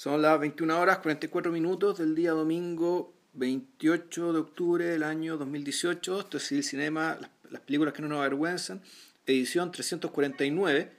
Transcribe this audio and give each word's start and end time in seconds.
Son 0.00 0.22
las 0.22 0.40
21 0.40 0.80
horas 0.80 1.00
44 1.00 1.52
minutos 1.52 1.98
del 1.98 2.14
día 2.14 2.30
domingo 2.30 3.12
28 3.34 4.32
de 4.32 4.38
octubre 4.38 4.84
del 4.86 5.02
año 5.02 5.36
2018. 5.36 6.20
Esto 6.20 6.38
es 6.38 6.52
el 6.52 6.64
Cinema, 6.64 7.18
las, 7.50 7.60
películas 7.60 7.92
que 7.92 8.00
no 8.00 8.08
nos 8.08 8.20
avergüenzan, 8.20 8.80
edición 9.26 9.70
349. 9.70 10.90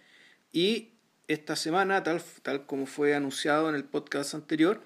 Y 0.53 0.89
esta 1.27 1.55
semana, 1.55 2.03
tal, 2.03 2.21
tal 2.43 2.67
como 2.67 2.85
fue 2.85 3.15
anunciado 3.15 3.69
en 3.69 3.75
el 3.75 3.85
podcast 3.85 4.35
anterior, 4.35 4.83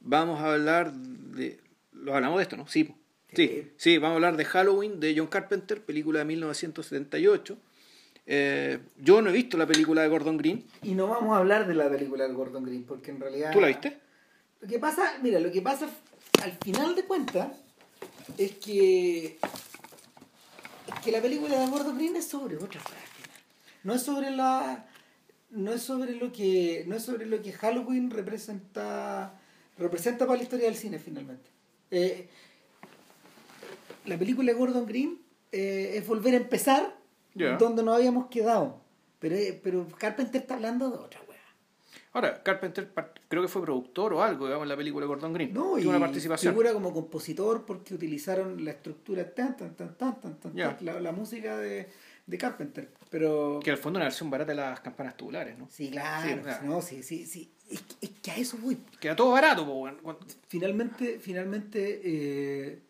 vamos 0.00 0.40
a 0.40 0.54
hablar 0.54 0.94
de... 0.94 1.60
¿Lo 1.92 2.14
hablamos 2.14 2.38
de 2.38 2.44
esto, 2.44 2.56
no? 2.56 2.66
Sí, 2.68 2.94
sí, 3.34 3.70
sí, 3.76 3.98
vamos 3.98 4.14
a 4.14 4.16
hablar 4.16 4.38
de 4.38 4.46
Halloween 4.46 4.98
de 4.98 5.14
John 5.14 5.26
Carpenter, 5.26 5.82
película 5.82 6.20
de 6.20 6.24
1978 6.24 7.58
eh, 8.26 8.78
yo 8.98 9.20
no 9.20 9.30
he 9.30 9.32
visto 9.32 9.56
la 9.56 9.66
película 9.66 10.02
de 10.02 10.08
Gordon 10.08 10.36
Green. 10.36 10.64
Y 10.82 10.94
no 10.94 11.08
vamos 11.08 11.34
a 11.34 11.38
hablar 11.38 11.66
de 11.66 11.74
la 11.74 11.90
película 11.90 12.26
de 12.26 12.34
Gordon 12.34 12.64
Green, 12.64 12.84
porque 12.84 13.10
en 13.10 13.20
realidad... 13.20 13.52
¿Tú 13.52 13.60
la 13.60 13.68
viste? 13.68 13.98
Lo 14.60 14.68
que 14.68 14.78
pasa, 14.78 15.18
mira, 15.22 15.40
lo 15.40 15.50
que 15.50 15.60
pasa 15.60 15.88
al 16.42 16.52
final 16.52 16.94
de 16.94 17.04
cuentas 17.04 17.48
es 18.38 18.52
que, 18.52 19.38
es 20.86 21.00
que 21.04 21.12
la 21.12 21.20
película 21.20 21.58
de 21.58 21.66
Gordon 21.66 21.96
Green 21.96 22.16
es 22.16 22.28
sobre 22.28 22.56
otra 22.56 22.80
práctica. 22.80 23.30
No 23.82 23.94
es 23.94 24.02
sobre 24.02 24.30
la... 24.30 24.86
No 25.50 25.72
es 25.74 25.82
sobre 25.82 26.14
lo 26.14 26.32
que, 26.32 26.84
no 26.86 26.96
es 26.96 27.02
sobre 27.02 27.26
lo 27.26 27.42
que 27.42 27.52
Halloween 27.52 28.10
representa, 28.10 29.38
representa 29.76 30.26
para 30.26 30.38
la 30.38 30.44
historia 30.44 30.64
del 30.64 30.76
cine 30.76 30.98
finalmente. 30.98 31.50
Eh, 31.90 32.26
la 34.06 34.16
película 34.16 34.50
de 34.50 34.58
Gordon 34.58 34.86
Green 34.86 35.20
eh, 35.50 35.96
es 35.96 36.06
volver 36.06 36.32
a 36.32 36.38
empezar 36.38 37.01
donde 37.34 37.82
nos 37.82 37.96
habíamos 37.96 38.26
quedado. 38.26 38.80
Pero, 39.18 39.36
eh, 39.36 39.60
pero 39.62 39.86
Carpenter 39.98 40.40
está 40.40 40.54
hablando 40.54 40.90
de 40.90 40.96
otra 40.96 41.20
wea. 41.28 41.38
Ahora, 42.12 42.42
Carpenter 42.42 42.92
creo 43.28 43.40
que 43.40 43.48
fue 43.48 43.62
productor 43.62 44.12
o 44.12 44.22
algo, 44.22 44.46
digamos, 44.46 44.64
en 44.64 44.68
la 44.68 44.76
película 44.76 45.06
Gordon 45.06 45.32
Green. 45.32 45.54
No, 45.54 45.78
y 45.78 45.86
una 45.86 46.00
participación. 46.00 46.52
figura 46.52 46.72
como 46.72 46.92
compositor 46.92 47.64
porque 47.64 47.94
utilizaron 47.94 48.64
la 48.64 48.72
estructura 48.72 49.32
tan, 49.32 49.56
tan, 49.56 49.74
tan, 49.74 49.96
tan, 49.96 50.20
tan, 50.20 50.40
tan, 50.40 50.56
la, 50.56 51.00
la, 51.00 51.12
música 51.12 51.56
de, 51.56 51.88
de 52.26 52.38
Carpenter. 52.38 52.90
Pero... 53.10 53.60
Que 53.62 53.70
al 53.70 53.78
fondo 53.78 53.98
una 53.98 54.06
versión 54.06 54.28
barata 54.28 54.52
de 54.52 54.56
las 54.56 54.80
campanas 54.80 55.16
tubulares, 55.16 55.56
¿no? 55.56 55.68
Sí, 55.70 55.90
claro. 55.90 56.42
Sí, 56.42 56.66
No, 56.66 56.82
sí, 56.82 57.02
sí, 57.02 57.24
sí. 57.24 57.52
Es, 57.70 57.82
es, 58.00 58.10
que 58.22 58.30
a 58.30 58.36
eso 58.36 58.58
voy. 58.58 58.76
Queda 59.00 59.16
todo 59.16 59.30
barato, 59.30 59.64
pues, 59.64 60.16
Finalmente, 60.48 61.18
finalmente 61.18 62.00
eh, 62.04 62.82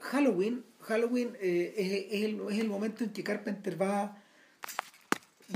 Halloween 0.00 0.64
Halloween 0.80 1.36
eh, 1.40 1.74
es, 1.76 2.22
el, 2.22 2.40
es, 2.50 2.58
el, 2.60 2.68
momento 2.68 3.04
en 3.04 3.10
que 3.10 3.22
Carpenter 3.22 3.80
va, 3.80 4.22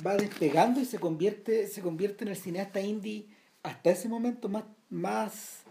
va 0.06 0.17
despegando 0.17 0.81
y 0.81 0.84
se 0.84 0.98
convierte, 0.98 1.67
se 1.69 1.81
convierte 1.81 2.25
en 2.25 2.28
el 2.28 2.37
cineasta 2.37 2.81
indie 2.81 3.27
hasta 3.62 3.91
ese 3.91 4.09
momento 4.09 4.48
más, 4.48 4.65
más, 4.91 5.62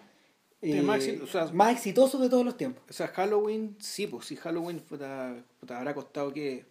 eh, 0.62 0.82
más, 0.82 1.72
exitoso 1.72 2.18
de 2.20 2.30
todos 2.30 2.46
los 2.46 2.58
tiempos. 2.58 2.84
O 2.90 2.94
sea, 2.94 3.08
Halloween, 3.08 3.76
sí, 3.80 4.08
pues 4.08 4.26
sí, 4.26 4.36
Halloween 4.36 4.82
te 4.82 5.74
habrá 5.74 5.94
costado 5.94 6.34
que 6.34 6.66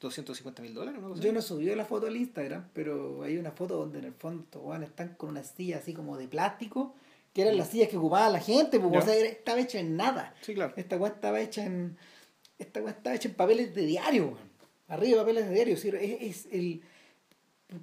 250 0.00 0.62
mil 0.62 0.74
dólares. 0.74 1.00
¿no? 1.00 1.16
Yo 1.16 1.32
no 1.32 1.42
subí 1.42 1.66
la 1.74 1.84
foto 1.84 2.06
al 2.06 2.16
Instagram, 2.16 2.68
pero 2.72 3.22
hay 3.22 3.38
una 3.38 3.50
foto 3.50 3.76
donde 3.76 3.98
en 3.98 4.04
el 4.06 4.12
fondo 4.12 4.74
están 4.82 5.14
con 5.14 5.30
una 5.30 5.42
silla 5.42 5.78
así 5.78 5.94
como 5.94 6.16
de 6.16 6.28
plástico 6.28 6.94
que 7.32 7.42
eran 7.42 7.56
las 7.56 7.68
sillas 7.70 7.88
que 7.88 7.96
ocupaba 7.96 8.28
la 8.28 8.40
gente, 8.40 8.80
porque 8.80 8.98
o 8.98 9.02
sea, 9.02 9.14
estaba 9.14 9.60
hecha 9.60 9.78
en 9.78 9.96
nada. 9.96 10.34
Sí, 10.40 10.54
claro. 10.54 10.72
Esta 10.76 10.96
weá 10.96 11.12
estaba 11.12 11.40
hecha 11.40 11.64
en. 11.64 11.96
Esta 12.58 12.80
weá 12.80 12.92
estaba 12.92 13.14
hecha 13.14 13.28
en 13.28 13.34
papeles 13.34 13.74
de 13.74 13.86
diario, 13.86 14.36
Arriba 14.88 15.18
de 15.18 15.22
papeles 15.22 15.48
de 15.48 15.54
diario. 15.54 15.74
Es, 15.74 15.84
es 15.84 16.48
el. 16.52 16.82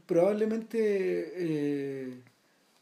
Probablemente. 0.06 0.78
Eh, 1.36 2.22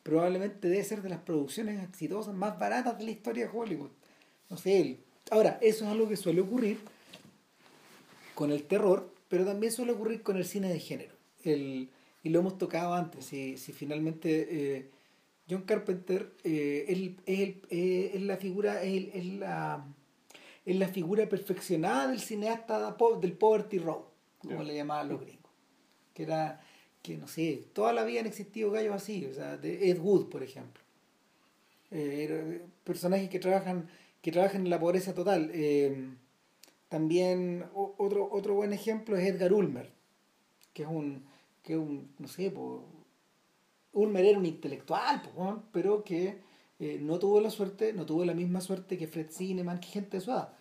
probablemente 0.02 0.68
debe 0.68 0.84
ser 0.84 1.02
de 1.02 1.10
las 1.10 1.20
producciones 1.20 1.84
exitosas 1.84 2.34
más 2.34 2.60
baratas 2.60 2.98
de 2.98 3.06
la 3.06 3.12
historia 3.12 3.46
de 3.48 3.58
Hollywood. 3.58 3.90
No 4.50 4.58
sé. 4.58 4.98
ahora, 5.32 5.58
eso 5.62 5.86
es 5.86 5.92
algo 5.92 6.08
que 6.08 6.16
suele 6.16 6.42
ocurrir 6.42 6.78
con 8.36 8.52
el 8.52 8.64
terror, 8.64 9.12
pero 9.30 9.46
también 9.46 9.72
suele 9.72 9.94
ocurrir 9.94 10.22
con 10.22 10.38
el 10.38 10.46
cine 10.46 10.70
de 10.70 10.80
género. 10.80 11.14
El, 11.44 11.90
y 12.24 12.30
lo 12.30 12.40
hemos 12.40 12.58
tocado 12.58 12.96
antes. 12.96 13.26
Si, 13.26 13.58
si 13.58 13.72
finalmente. 13.72 14.48
Eh, 14.50 14.90
John 15.50 15.62
Carpenter 15.62 16.34
eh, 16.44 16.86
él, 16.88 17.18
eh, 17.70 18.12
es 18.14 18.22
la 18.22 18.38
figura 18.38 18.82
es, 18.82 19.26
la 19.26 19.86
es 20.66 20.76
la 20.76 20.88
figura 20.88 21.28
perfeccionada 21.30 22.08
del 22.08 22.20
cineasta 22.20 22.96
del 23.22 23.34
poverty 23.34 23.80
row 23.80 24.06
como 24.40 24.64
le 24.64 24.76
llamaban 24.76 25.10
los 25.10 25.22
gringos 25.22 25.52
que 26.14 26.24
era 26.24 26.62
que 27.02 27.18
no 27.18 27.28
sé 27.28 27.68
toda 27.74 27.94
la 27.94 28.04
vida 28.04 28.22
han 28.22 28.28
existido 28.28 28.72
gallos 28.72 28.96
así 28.96 29.26
o 29.26 29.34
sea 29.34 29.58
de 29.58 29.90
Ed 29.90 30.00
Wood 30.00 30.30
por 30.30 30.44
ejemplo. 30.44 30.84
Eh, 31.92 32.62
personajes 32.84 33.30
que 33.30 33.40
trabajan 33.40 33.88
que 34.22 34.32
trabajan 34.32 34.62
en 34.62 34.72
la 34.72 34.80
pobreza 34.80 35.14
total. 35.14 35.52
También 36.90 37.66
otro 37.74 38.28
otro 38.32 38.56
buen 38.56 38.74
ejemplo 38.74 39.16
es 39.18 39.28
Edgar 39.28 39.54
Ulmer 39.54 39.92
que 40.74 40.84
es 40.84 40.90
un 40.90 41.26
que 41.64 41.74
es 41.74 41.80
un 41.80 42.14
no 42.20 42.28
sé 42.28 42.52
Ulmer 43.96 44.26
era 44.26 44.38
un 44.38 44.46
intelectual, 44.46 45.22
pero 45.72 46.04
que 46.04 46.38
eh, 46.80 47.00
no 47.02 47.18
tuvo 47.18 47.40
la 47.40 47.50
suerte, 47.50 47.94
no 47.94 48.06
tuvo 48.06 48.26
la 48.26 48.34
misma 48.34 48.60
suerte 48.60 48.98
que 48.98 49.08
Fred 49.08 49.32
Zinnemann, 49.32 49.80
que 49.80 49.88
gente 49.88 50.18
de 50.18 50.22
su 50.22 50.32
edad, 50.32 50.54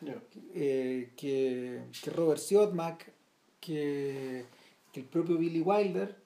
eh, 0.54 1.10
que, 1.16 1.82
que, 2.02 2.10
Robert 2.10 2.40
Siodmak, 2.40 3.12
que, 3.60 4.44
que, 4.92 5.00
el 5.00 5.06
propio 5.06 5.36
Billy 5.36 5.60
Wilder 5.60 6.16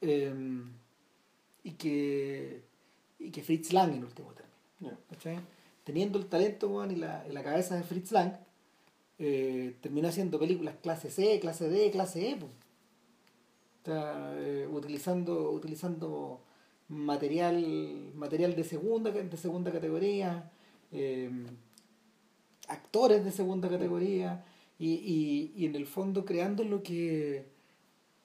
em, 0.00 0.72
y, 1.62 1.72
que, 1.72 2.62
y 3.18 3.30
que 3.30 3.42
Fritz 3.42 3.72
Lang 3.72 3.94
en 3.94 4.04
último 4.04 4.32
término. 4.32 4.98
Teniendo 5.84 6.18
el 6.18 6.26
talento 6.26 6.84
y, 6.90 6.96
la, 6.96 7.26
la, 7.28 7.42
cabeza 7.42 7.76
de 7.76 7.82
Fritz 7.82 8.12
Lang, 8.12 8.32
eh, 9.18 9.76
terminó 9.82 10.08
haciendo 10.08 10.38
películas 10.38 10.76
clase 10.82 11.10
C, 11.10 11.38
clase 11.38 11.68
D, 11.68 11.90
clase 11.90 12.30
E. 12.30 12.38
Está 13.82 14.32
eh, 14.36 14.68
utilizando, 14.70 15.50
utilizando 15.50 16.40
material, 16.86 18.12
material 18.14 18.54
de 18.54 18.62
segunda, 18.62 19.10
de 19.10 19.36
segunda 19.36 19.72
categoría, 19.72 20.52
em, 20.92 21.46
actores 22.68 23.24
de 23.24 23.32
segunda 23.32 23.68
categoría, 23.68 24.44
y, 24.78 25.50
y, 25.56 25.66
en 25.66 25.74
el 25.74 25.86
fondo 25.86 26.24
creando 26.24 26.62
lo 26.62 26.84
que 26.84 27.44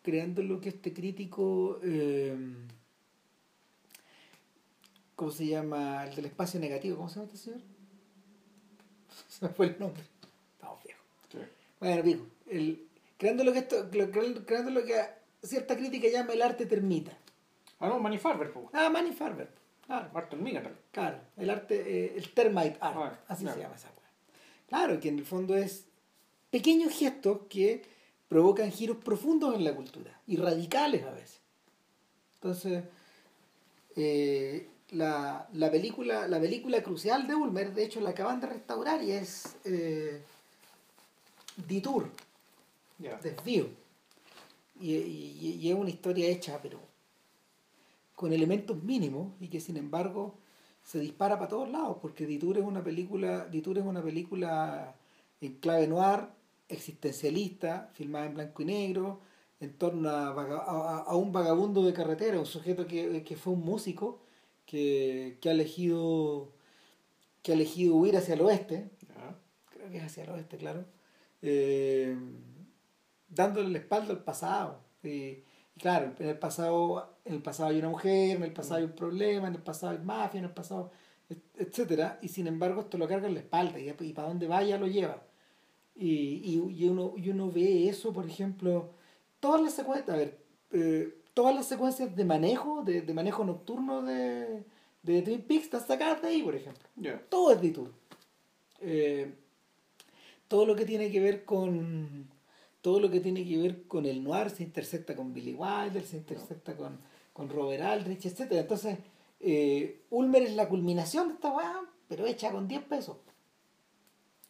creando 0.04 0.44
lo 0.44 0.62
que 0.62 0.70
este 0.70 0.94
crítico 0.94 1.80
em, 1.82 2.68
¿cómo 5.16 5.32
se 5.32 5.48
llama? 5.48 6.06
el 6.06 6.16
del 6.16 6.26
espacio 6.26 6.60
negativo, 6.60 6.98
¿cómo 6.98 7.10
se 7.10 7.16
llama 7.16 7.32
este 7.34 7.38
señor? 7.38 7.62
se 9.28 9.46
me 9.46 9.52
fue 9.54 9.68
el 9.68 9.80
nombre 9.80 10.04
estamos 10.54 10.84
viejos 10.84 11.04
bueno 11.80 12.04
pico 12.04 12.26
el, 12.46 12.88
creando 13.18 13.44
lo 13.44 13.54
que 13.54 13.60
esto 13.60 13.90
creando 13.90 14.70
lo 14.70 14.86
que 14.86 15.17
cierta 15.44 15.76
crítica 15.76 16.08
llama 16.10 16.34
el 16.34 16.42
arte 16.42 16.66
termita. 16.66 17.18
Ah, 17.80 17.90
no, 17.90 18.00
Manny 18.00 18.18
Farber. 18.18 18.52
Ah, 18.74 18.90
Manny 18.90 19.12
Farber. 19.12 19.50
Claro. 19.86 20.10
Arte 20.14 20.38
Claro, 20.92 21.20
el 21.38 21.50
arte, 21.50 21.76
eh, 21.76 22.14
el 22.18 22.34
termite 22.34 22.78
art, 22.82 22.98
ah, 22.98 23.20
así 23.28 23.46
se 23.46 23.60
llama 23.60 23.76
esa 23.76 23.90
cosa. 23.90 24.08
Claro, 24.68 25.00
que 25.00 25.10
en 25.10 25.20
el 25.20 25.26
fondo 25.26 25.56
es 25.56 25.86
pequeños 26.50 26.94
gestos 26.94 27.42
que 27.50 27.84
provocan 28.28 28.72
giros 28.72 28.98
profundos 28.98 29.56
en 29.56 29.64
la 29.64 29.74
cultura 29.74 30.20
y 30.28 30.36
radicales 30.36 31.04
a 31.06 31.12
veces. 31.12 31.40
Entonces, 32.36 32.84
eh, 33.96 34.68
la, 34.90 35.48
la, 35.54 35.72
película, 35.72 36.28
la 36.28 36.40
película 36.40 36.84
crucial 36.84 37.26
de 37.26 37.36
Ulmer, 37.36 37.74
de 37.74 37.86
hecho, 37.86 38.02
la 38.02 38.10
acaban 38.10 38.42
de 38.42 38.48
restaurar 38.48 39.02
y 39.02 39.12
es 39.12 39.56
eh, 39.64 40.22
Detour, 41.68 42.12
Desvío 42.98 43.87
y, 44.80 45.70
es 45.70 45.76
una 45.76 45.90
historia 45.90 46.28
hecha, 46.28 46.60
pero 46.62 46.80
con 48.16 48.34
elementos 48.34 48.84
mínimos 48.84 49.34
y 49.40 49.48
que 49.48 49.60
sin 49.60 49.78
embargo 49.78 50.36
se 50.84 51.00
dispara 51.00 51.38
para 51.38 51.50
todos 51.50 51.70
lados, 51.70 51.98
porque 52.02 52.26
Ditour 52.26 52.58
es 52.58 52.64
una 52.64 52.84
película, 52.84 53.50
es 53.52 53.68
una 53.68 54.02
película 54.02 54.96
en 55.42 55.54
clave 55.56 55.88
noir, 55.88 56.28
existencialista, 56.70 57.90
filmada 57.94 58.26
en 58.26 58.34
blanco 58.34 58.62
y 58.62 58.66
negro, 58.66 59.20
en 59.60 59.74
torno 59.74 60.10
a, 60.10 61.16
un 61.16 61.32
vagabundo 61.32 61.84
de 61.84 61.94
carretera, 61.94 62.40
un 62.40 62.46
sujeto 62.46 62.88
que, 62.88 63.38
fue 63.38 63.54
un 63.54 63.62
músico 63.62 64.20
que, 64.66 65.38
ha 65.46 65.52
elegido 65.52 66.52
que 67.42 67.52
ha 67.52 67.56
elegido 67.56 67.96
huir 67.96 68.18
hacia 68.18 68.34
el 68.34 68.42
oeste, 68.42 68.90
creo 69.70 69.90
que 69.90 69.98
es 69.98 70.04
hacia 70.04 70.24
el 70.24 70.32
oeste, 70.32 70.58
claro, 70.58 70.86
eh, 71.42 72.16
dándole 73.30 73.70
la 73.70 73.78
espalda 73.80 74.14
al 74.14 74.24
pasado. 74.24 74.80
Y, 75.04 75.44
claro, 75.78 76.14
en 76.20 76.30
el 76.30 76.40
pasado, 76.40 77.18
en 77.26 77.36
el 77.36 77.42
pasado 77.42 77.70
hay 77.70 77.80
una 77.80 77.90
mujer, 77.90 78.38
en 78.38 78.44
el 78.44 78.54
pasado 78.54 78.76
hay 78.76 78.84
un 78.84 78.92
problema, 78.92 79.48
en 79.48 79.56
el 79.56 79.62
pasado 79.62 79.94
hay 79.94 80.00
mafia, 80.00 80.40
en 80.40 80.46
el 80.46 80.54
pasado, 80.54 80.92
etcétera, 81.56 82.20
y 82.22 82.30
sin 82.30 82.48
embargo 82.48 82.82
esto 82.82 82.98
lo 82.98 83.08
carga 83.08 83.28
en 83.28 83.34
la 83.34 83.42
espalda 83.42 83.80
y, 83.80 84.14
para 84.14 84.28
donde 84.28 84.48
vaya 84.48 84.78
lo 84.78 84.88
lleva. 84.88 85.24
Y, 85.96 86.42
y, 86.44 86.88
uno, 86.88 87.14
y 87.18 87.30
uno 87.30 87.52
ve 87.52 87.90
eso, 87.90 88.14
por 88.14 88.26
ejemplo, 88.26 88.92
todas 89.40 89.62
las 89.62 89.74
secuencias, 89.74 90.10
a 90.10 90.18
ver, 90.18 90.38
eh, 90.72 91.22
todas 91.34 91.56
las 91.56 91.66
secuencias 91.66 92.16
de 92.16 92.26
manejo, 92.26 92.84
de, 92.84 93.02
de 93.02 93.14
manejo 93.14 93.44
nocturno 93.44 94.04
de, 94.04 94.64
de 95.04 95.22
Twin 95.22 95.42
Peaks 95.42 95.66
están 95.66 95.88
sacadas 95.88 96.22
de 96.22 96.28
ahí, 96.28 96.44
por 96.44 96.56
ejemplo. 96.56 96.88
Todo 97.30 97.52
es 97.52 97.62
Detour. 97.62 97.92
Eh, 98.82 99.34
todo 100.48 100.66
lo 100.66 100.76
que 100.76 100.86
tiene 100.86 101.12
que 101.12 101.20
ver 101.20 101.46
con 101.46 102.28
todo 102.88 103.02
lo 103.02 103.12
que 103.12 103.20
tiene 103.20 103.46
que 103.46 103.58
ver 103.58 103.84
con 103.84 104.06
el 104.06 104.24
noir 104.24 104.50
se 104.50 104.64
intersecta 104.64 105.14
con 105.14 105.34
Billy 105.34 105.54
Wilder, 105.54 106.06
se 106.06 106.16
intersecta 106.16 106.74
con, 106.78 106.98
con 107.34 107.50
Robert 107.50 107.84
Aldrich, 107.84 108.28
etc. 108.28 108.50
Entonces, 108.52 108.98
eh, 109.42 110.06
Ulmer 110.10 110.44
es 110.44 110.56
la 110.56 110.70
culminación 110.70 111.28
de 111.28 111.34
esta 111.34 111.52
weá, 111.52 111.82
pero 112.08 112.26
hecha 112.26 112.50
con 112.50 112.66
10 112.66 112.84
pesos. 112.84 113.18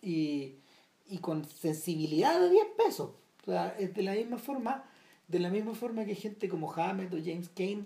Y, 0.04 0.58
y 1.08 1.18
con 1.18 1.46
sensibilidad 1.46 2.40
de 2.40 2.52
10 2.52 2.66
pesos. 2.78 3.10
O 3.42 3.46
sea, 3.52 3.76
es 3.80 3.96
de 3.96 4.04
la 4.04 4.14
misma 4.14 4.38
forma, 4.38 4.84
de 5.28 5.40
la 5.40 5.50
misma 5.50 5.74
forma 5.74 6.06
que 6.06 6.14
gente 6.14 6.48
como 6.48 6.72
Hammett 6.72 7.12
o 7.16 7.18
James 7.18 7.50
Kane 7.50 7.86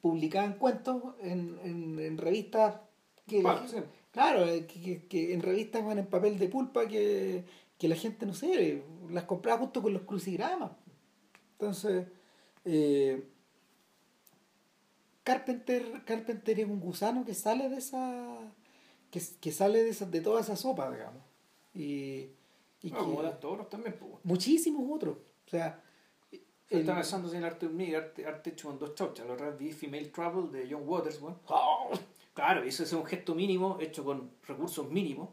publicaban 0.00 0.54
cuentos 0.54 1.02
en, 1.20 1.58
en, 1.62 1.98
en 1.98 2.16
revistas 2.16 2.76
que, 3.26 3.42
claro, 4.12 4.46
eh, 4.46 4.66
que, 4.66 5.06
que, 5.08 5.34
en 5.34 5.42
revistas 5.42 5.84
van 5.84 5.98
en 5.98 6.06
papel 6.06 6.38
de 6.38 6.48
pulpa 6.48 6.88
que, 6.88 7.44
que 7.84 7.88
la 7.88 7.96
gente 7.96 8.24
no 8.24 8.32
sé, 8.32 8.82
las 9.10 9.24
compraba 9.24 9.58
justo 9.58 9.82
con 9.82 9.92
los 9.92 10.04
crucigramas. 10.04 10.70
Entonces, 11.52 12.06
eh, 12.64 13.28
Carpenter, 15.22 16.02
Carpenter 16.06 16.60
es 16.60 16.66
un 16.66 16.80
gusano 16.80 17.26
que 17.26 17.34
sale 17.34 17.68
de 17.68 17.76
esa 17.76 18.54
que, 19.10 19.20
que 19.38 19.52
sale 19.52 19.84
de, 19.84 19.90
esa, 19.90 20.06
de 20.06 20.22
toda 20.22 20.40
esa 20.40 20.56
sopa, 20.56 20.90
digamos. 20.90 21.22
Y, 21.74 22.30
y 22.80 22.90
no, 22.90 23.20
que, 23.20 23.28
todos 23.38 23.68
también. 23.68 23.96
Pues. 23.98 24.12
Muchísimos 24.22 24.90
otros. 24.90 25.18
O 25.46 25.50
sea, 25.50 25.84
se 26.66 26.80
está 26.80 26.94
pensando 26.94 27.30
en 27.34 27.44
arte 27.44 27.68
de 27.68 27.96
arte, 27.98 28.26
arte 28.26 28.48
hecho 28.48 28.68
con 28.68 28.78
dos 28.78 28.94
chauchas. 28.94 29.26
La 29.26 29.34
verdad 29.34 29.58
vi 29.58 29.72
Female 29.72 30.06
Trouble 30.06 30.58
de 30.58 30.72
John 30.72 30.88
Waters. 30.88 31.20
Bueno. 31.20 31.38
Oh, 31.48 31.90
claro, 32.32 32.62
ese 32.62 32.84
es 32.84 32.94
un 32.94 33.04
gesto 33.04 33.34
mínimo 33.34 33.76
hecho 33.78 34.02
con 34.04 34.30
recursos 34.48 34.90
mínimos. 34.90 35.28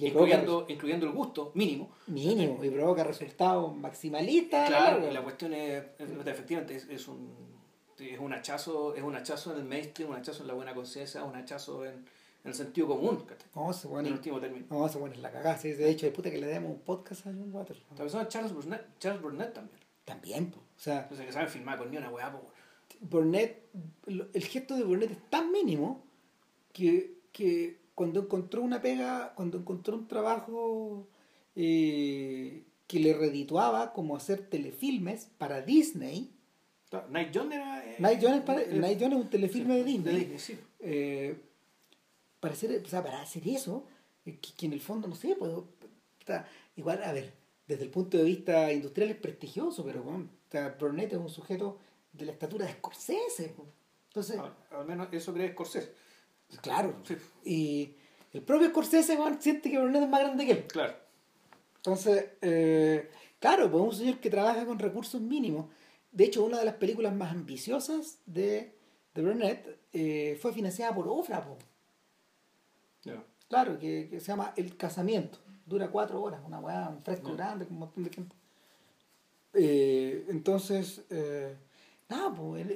Incluyendo, 0.00 0.66
incluyendo 0.68 1.06
el 1.06 1.12
gusto 1.12 1.52
mínimo. 1.54 1.90
Mínimo, 2.06 2.62
y 2.64 2.70
provoca 2.70 3.04
resultados 3.04 3.76
maximalistas. 3.76 4.68
Claro, 4.68 5.08
y 5.08 5.12
la 5.12 5.22
cuestión 5.22 5.54
es, 5.54 5.84
efectivamente, 5.98 6.76
es, 6.76 6.88
es, 6.88 7.08
un, 7.08 7.34
es 7.98 8.18
un 8.18 8.32
hachazo, 8.32 8.94
es 8.94 9.02
un 9.02 9.14
hachazo 9.14 9.52
en 9.52 9.58
el 9.58 9.64
mainstream, 9.64 10.10
un 10.10 10.16
hachazo 10.16 10.42
en 10.42 10.48
la 10.48 10.54
buena 10.54 10.74
conciencia, 10.74 11.24
un 11.24 11.36
hachazo 11.36 11.84
en, 11.84 11.94
en 11.94 12.04
el 12.44 12.54
sentido 12.54 12.88
común. 12.88 13.24
No, 13.54 13.72
se 13.72 13.88
pone, 13.88 14.00
en 14.00 14.06
el 14.06 14.12
último 14.14 14.40
término. 14.40 14.66
No, 14.70 14.88
se 14.88 14.98
pone 14.98 15.16
la 15.16 15.30
cagada. 15.30 15.56
Sí, 15.58 15.72
de 15.72 15.90
hecho, 15.90 16.06
hay 16.06 16.12
puta 16.12 16.30
que 16.30 16.38
le 16.38 16.46
demos 16.46 16.70
un 16.70 16.80
podcast 16.80 17.26
a 17.26 17.30
John 17.30 17.50
Waters. 17.52 17.80
Está 17.80 18.02
pensando 18.02 18.28
Charles 18.28 18.52
Burnett, 18.52 18.98
Charles 18.98 19.22
Burnett 19.22 19.52
también. 19.52 19.80
También, 20.04 20.50
pues. 20.50 20.64
O 20.76 20.80
sea, 20.80 21.08
o 21.10 21.14
sea, 21.14 21.24
que 21.24 21.32
saben 21.32 21.48
filmar 21.48 21.78
con 21.78 21.90
ni 21.90 21.96
una 21.96 22.10
weá, 22.10 22.32
pues. 22.32 22.44
Burnett, 23.00 23.68
el 24.06 24.44
gesto 24.44 24.76
de 24.76 24.84
Burnett 24.84 25.10
es 25.10 25.30
tan 25.30 25.50
mínimo 25.50 26.04
que, 26.72 27.18
que 27.32 27.81
cuando 28.02 28.18
encontró 28.18 28.62
una 28.62 28.82
pega, 28.82 29.32
cuando 29.36 29.58
encontró 29.58 29.94
un 29.94 30.08
trabajo 30.08 31.06
eh, 31.54 32.64
que 32.88 32.98
le 32.98 33.14
redituaba 33.14 33.92
como 33.92 34.16
hacer 34.16 34.48
telefilmes 34.48 35.28
para 35.38 35.62
Disney. 35.62 36.32
Night 37.10 37.30
John 37.32 37.52
era. 37.52 37.86
Eh, 37.86 37.94
Night, 38.00 38.18
John 38.20 38.34
es 38.34 38.40
para, 38.40 38.66
Night 38.66 38.98
John 39.00 39.12
es 39.12 39.18
un 39.20 39.30
telefilme 39.30 39.76
de 39.76 39.84
Disney. 39.84 40.14
De 40.14 40.18
Disney 40.18 40.38
sí. 40.40 40.58
eh, 40.80 41.36
para 42.40 42.54
hacer, 42.54 42.82
o 42.84 42.88
sea, 42.88 43.04
para 43.04 43.22
hacer 43.22 43.46
eso, 43.46 43.84
eh, 44.26 44.36
que, 44.40 44.66
en 44.66 44.72
el 44.72 44.80
fondo, 44.80 45.06
no 45.06 45.14
sé, 45.14 45.36
puedo, 45.36 45.68
igual, 46.74 47.04
a 47.04 47.12
ver, 47.12 47.32
desde 47.68 47.84
el 47.84 47.90
punto 47.90 48.18
de 48.18 48.24
vista 48.24 48.72
industrial 48.72 49.10
es 49.10 49.16
prestigioso, 49.16 49.84
pero 49.84 50.02
bueno, 50.02 50.28
Burnett 50.80 51.12
es 51.12 51.20
un 51.20 51.30
sujeto 51.30 51.78
de 52.12 52.26
la 52.26 52.32
estatura 52.32 52.66
de 52.66 52.72
Scorsese. 52.72 53.54
Entonces, 54.08 54.40
al, 54.72 54.86
menos 54.86 55.06
eso 55.12 55.32
cree 55.32 55.52
Scorsese. 55.52 56.02
Claro. 56.60 56.96
Sí. 57.04 57.16
Y 57.44 57.94
el 58.32 58.42
propio 58.42 58.68
Scorsese 58.68 59.18
siente 59.40 59.70
que 59.70 59.78
Burnett 59.78 60.02
es 60.02 60.08
más 60.08 60.20
grande 60.20 60.46
que 60.46 60.52
él. 60.52 60.66
Claro. 60.66 60.94
Entonces, 61.76 62.30
eh, 62.40 63.10
claro, 63.40 63.70
pues 63.70 63.82
un 63.82 63.92
señor 63.92 64.18
que 64.18 64.30
trabaja 64.30 64.64
con 64.64 64.78
recursos 64.78 65.20
mínimos. 65.20 65.66
De 66.12 66.24
hecho, 66.24 66.44
una 66.44 66.58
de 66.58 66.64
las 66.64 66.74
películas 66.74 67.14
más 67.14 67.32
ambiciosas 67.32 68.18
de, 68.24 68.74
de 69.14 69.22
Burnett 69.22 69.78
eh, 69.92 70.38
fue 70.40 70.52
financiada 70.52 70.94
por 70.94 71.08
Ofra. 71.08 71.46
Claro, 73.48 73.78
que, 73.78 74.08
que, 74.08 74.20
se 74.20 74.28
llama 74.28 74.54
El 74.56 74.76
Casamiento. 74.76 75.38
Dura 75.66 75.90
cuatro 75.90 76.22
horas, 76.22 76.40
una 76.46 76.58
weá, 76.58 76.88
un 76.88 77.02
fresco 77.02 77.34
grande, 77.34 77.66
con 77.66 77.74
un 77.74 77.80
montón 77.80 78.04
de 78.04 78.10
gente. 78.10 78.36
Eh, 79.52 80.24
entonces, 80.28 81.02
nada, 82.08 82.32
pues, 82.32 82.66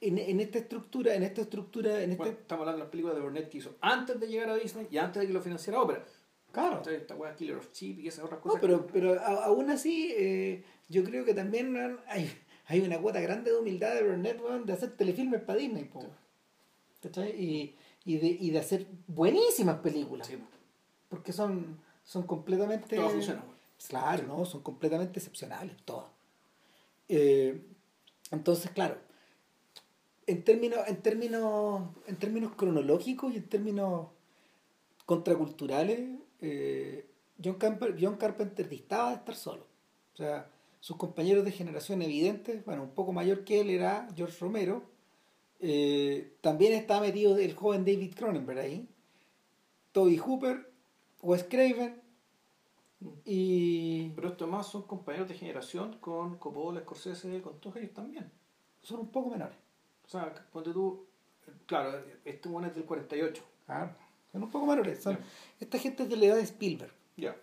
en, 0.00 0.18
en, 0.18 0.40
esta 0.40 0.58
estructura, 0.58 1.14
en 1.14 1.22
esta 1.22 1.42
estructura, 1.42 2.02
en 2.02 2.12
este... 2.12 2.30
estamos 2.30 2.62
hablando 2.62 2.78
de 2.78 2.84
las 2.84 2.90
películas 2.90 3.16
de 3.16 3.22
Burnett 3.22 3.48
que 3.48 3.58
hizo 3.58 3.76
antes 3.80 4.18
de 4.18 4.26
llegar 4.28 4.50
a 4.50 4.56
Disney 4.56 4.88
y 4.90 4.98
antes 4.98 5.20
de 5.20 5.26
que 5.26 5.32
lo 5.32 5.40
financiara 5.40 5.80
Opera. 5.80 6.04
Claro. 6.52 6.82
esta 6.90 7.14
weá 7.14 7.34
Killer 7.36 7.56
of 7.56 7.70
Cheap 7.70 8.00
y 8.00 8.08
esas 8.08 8.24
otras 8.24 8.40
cosas. 8.40 8.56
No, 8.56 8.60
pero, 8.60 8.86
pero 8.86 9.20
aún 9.20 9.70
así, 9.70 10.12
eh, 10.16 10.64
yo 10.88 11.04
creo 11.04 11.24
que 11.24 11.34
también 11.34 11.98
hay, 12.08 12.30
hay 12.66 12.80
una 12.80 12.98
cuota 12.98 13.20
grande 13.20 13.52
de 13.52 13.58
humildad 13.58 13.94
de 13.94 14.02
Burnett 14.02 14.40
de 14.64 14.72
hacer 14.72 14.96
telefilmes 14.96 15.42
para 15.42 15.58
Disney. 15.58 15.84
Po. 15.84 16.04
Y 17.38 17.74
y 18.04 18.18
de, 18.18 18.26
y 18.28 18.50
de 18.50 18.58
hacer 18.58 18.86
buenísimas 19.06 19.78
películas. 19.78 20.30
Porque 21.08 21.32
son, 21.32 21.78
son 22.02 22.24
completamente... 22.24 22.96
Todo 22.96 23.10
funciona. 23.10 23.44
Claro, 23.88 24.26
¿no? 24.26 24.44
Son 24.44 24.62
completamente 24.62 25.18
excepcionales, 25.18 25.76
todas. 25.84 26.06
Eh, 27.08 27.62
entonces, 28.30 28.70
claro, 28.70 28.98
en 30.30 30.44
términos, 30.44 30.80
en, 30.86 31.02
términos, 31.02 31.82
en 32.06 32.16
términos 32.16 32.52
cronológicos 32.56 33.32
y 33.32 33.38
en 33.38 33.48
términos 33.48 34.08
contraculturales, 35.04 36.18
eh, 36.40 37.06
John, 37.42 37.54
Carpenter, 37.54 37.96
John 38.00 38.16
Carpenter 38.16 38.68
distaba 38.68 39.10
de 39.10 39.16
estar 39.16 39.34
solo. 39.34 39.66
O 40.14 40.16
sea, 40.16 40.48
sus 40.78 40.96
compañeros 40.96 41.44
de 41.44 41.52
generación 41.52 42.00
evidentes, 42.02 42.64
bueno, 42.64 42.84
un 42.84 42.90
poco 42.90 43.12
mayor 43.12 43.44
que 43.44 43.60
él 43.60 43.70
era 43.70 44.08
George 44.14 44.38
Romero, 44.40 44.82
eh, 45.58 46.36
también 46.40 46.72
está 46.72 47.00
metido 47.00 47.36
el 47.36 47.54
joven 47.54 47.84
David 47.84 48.14
Cronenberg 48.14 48.60
ahí. 48.60 48.88
Toby 49.92 50.16
Hooper, 50.16 50.72
Wes 51.22 51.44
Craven 51.44 52.00
y... 53.24 54.10
Pero 54.10 54.28
estos 54.28 54.48
más 54.48 54.68
son 54.68 54.82
compañeros 54.82 55.28
de 55.28 55.34
generación 55.34 55.98
con 56.00 56.38
Coppola, 56.38 56.80
Scorsese, 56.82 57.42
con 57.42 57.58
todos 57.60 57.76
ellos 57.76 57.92
también. 57.92 58.30
Son 58.80 59.00
un 59.00 59.08
poco 59.08 59.30
menores. 59.30 59.56
O 60.10 60.12
sea, 60.12 60.34
ponte 60.52 60.72
tú... 60.72 61.06
Claro, 61.66 62.02
este 62.24 62.48
bueno 62.48 62.66
es 62.66 62.74
del 62.74 62.84
48. 62.84 63.44
Claro, 63.64 63.94
son 64.32 64.42
un 64.42 64.50
poco 64.50 64.66
menores. 64.66 65.00
Son, 65.00 65.16
Esta 65.60 65.78
gente 65.78 66.02
es 66.02 66.08
de 66.08 66.16
la 66.16 66.24
edad 66.26 66.34
de 66.34 66.42
Spielberg. 66.42 66.92
Ya. 67.16 67.36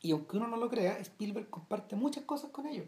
Y 0.00 0.12
aunque 0.12 0.38
uno 0.38 0.48
no 0.48 0.56
lo 0.56 0.70
crea, 0.70 0.98
Spielberg 1.00 1.50
comparte 1.50 1.94
muchas 1.94 2.24
cosas 2.24 2.50
con 2.50 2.66
ellos. 2.66 2.86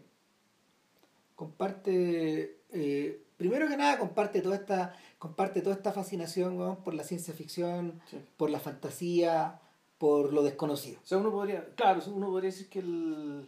Comparte... 1.35 2.59
Eh, 2.71 3.23
primero 3.37 3.67
que 3.67 3.77
nada 3.77 3.99
comparte 3.99 4.41
toda 4.41 4.55
esta 4.55 4.95
comparte 5.19 5.61
toda 5.61 5.75
esta 5.75 5.93
fascinación 5.93 6.77
por 6.83 6.93
la 6.93 7.03
ciencia 7.03 7.33
ficción 7.33 8.01
por 8.35 8.49
la 8.49 8.59
fantasía 8.59 9.61
por 9.99 10.33
lo 10.33 10.43
desconocido 10.43 10.99
o 11.01 11.05
sea 11.05 11.17
uno 11.19 11.31
podría 11.31 11.65
claro 11.75 12.01
uno 12.07 12.27
podría 12.27 12.49
decir 12.49 12.67
que 12.67 12.79
el, 12.79 13.47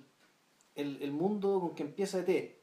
el, 0.75 1.01
el 1.01 1.11
mundo 1.11 1.59
con 1.59 1.75
que 1.75 1.83
empieza 1.83 2.19
ET 2.19 2.58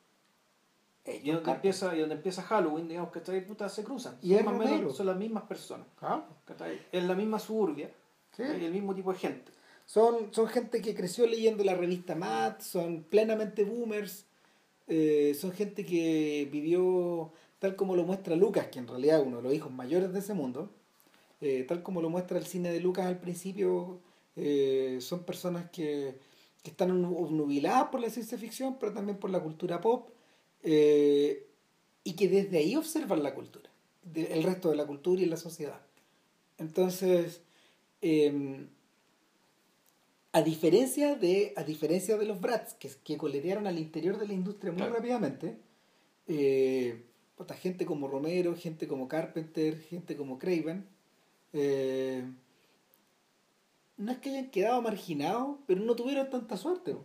y 1.22 1.30
donde 1.30 1.50
empieza 1.50 1.94
y 1.96 2.00
donde 2.00 2.16
empieza 2.16 2.42
Halloween 2.42 2.88
digamos 2.88 3.10
que 3.12 3.20
estas 3.20 3.40
putas 3.44 3.72
se 3.72 3.84
cruzan. 3.84 4.18
Y 4.22 4.34
son, 4.34 4.44
más 4.44 4.56
menos, 4.56 4.96
son 4.96 5.06
las 5.06 5.16
mismas 5.16 5.44
personas 5.44 5.86
es 6.92 7.04
la 7.04 7.14
misma 7.14 7.38
suburbia 7.38 7.90
y 8.38 8.42
el 8.42 8.72
mismo 8.72 8.94
tipo 8.94 9.12
de 9.12 9.18
gente. 9.18 9.52
Son, 9.86 10.32
son 10.32 10.48
gente 10.48 10.82
que 10.82 10.94
creció 10.94 11.26
leyendo 11.26 11.62
la 11.62 11.74
revista 11.74 12.14
Mad, 12.14 12.60
son 12.60 13.04
plenamente 13.04 13.64
boomers, 13.64 14.26
eh, 14.88 15.36
son 15.40 15.52
gente 15.52 15.84
que 15.84 16.48
vivió 16.50 17.32
tal 17.58 17.76
como 17.76 17.96
lo 17.96 18.04
muestra 18.04 18.36
Lucas, 18.36 18.66
que 18.66 18.80
en 18.80 18.88
realidad 18.88 19.20
es 19.20 19.26
uno 19.26 19.38
de 19.38 19.42
los 19.44 19.54
hijos 19.54 19.72
mayores 19.72 20.12
de 20.12 20.18
ese 20.18 20.34
mundo, 20.34 20.70
eh, 21.40 21.64
tal 21.68 21.82
como 21.82 22.02
lo 22.02 22.10
muestra 22.10 22.38
el 22.38 22.46
cine 22.46 22.70
de 22.70 22.80
Lucas 22.80 23.06
al 23.06 23.18
principio, 23.18 24.00
eh, 24.34 24.98
son 25.00 25.20
personas 25.20 25.70
que, 25.70 26.18
que, 26.62 26.70
están 26.70 27.04
obnubiladas 27.04 27.88
por 27.88 28.00
la 28.00 28.10
ciencia 28.10 28.36
ficción, 28.36 28.76
pero 28.78 28.92
también 28.92 29.18
por 29.18 29.30
la 29.30 29.40
cultura 29.40 29.80
pop, 29.80 30.10
y 30.62 32.12
que 32.16 32.28
desde 32.28 32.58
ahí 32.58 32.76
observan 32.76 33.22
la 33.22 33.34
cultura, 33.34 33.70
el 34.14 34.42
resto 34.42 34.70
de 34.70 34.76
la 34.76 34.86
cultura 34.86 35.22
y 35.22 35.26
la 35.26 35.36
sociedad. 35.36 35.80
Entonces, 36.58 37.42
em, 38.00 38.68
a 40.32 40.42
diferencia 40.42 41.14
de, 41.14 41.52
a 41.56 41.64
diferencia 41.64 42.16
de 42.16 42.26
los 42.26 42.40
brats 42.40 42.74
que, 42.74 42.90
que 43.04 43.16
coletearon 43.16 43.66
al 43.66 43.78
interior 43.78 44.18
de 44.18 44.26
la 44.26 44.34
industria 44.34 44.72
muy 44.72 44.86
rápidamente, 44.86 45.58
eh, 46.26 47.04
gente 47.60 47.86
como 47.86 48.08
Romero, 48.08 48.56
gente 48.56 48.88
como 48.88 49.08
Carpenter, 49.08 49.78
gente 49.78 50.16
como 50.16 50.38
Craven, 50.38 50.86
eh, 51.52 52.24
no 53.96 54.12
es 54.12 54.18
que 54.18 54.30
hayan 54.30 54.50
quedado 54.50 54.82
marginados, 54.82 55.58
pero 55.66 55.80
no 55.80 55.96
tuvieron 55.96 56.28
tanta 56.30 56.56
suerte. 56.56 56.96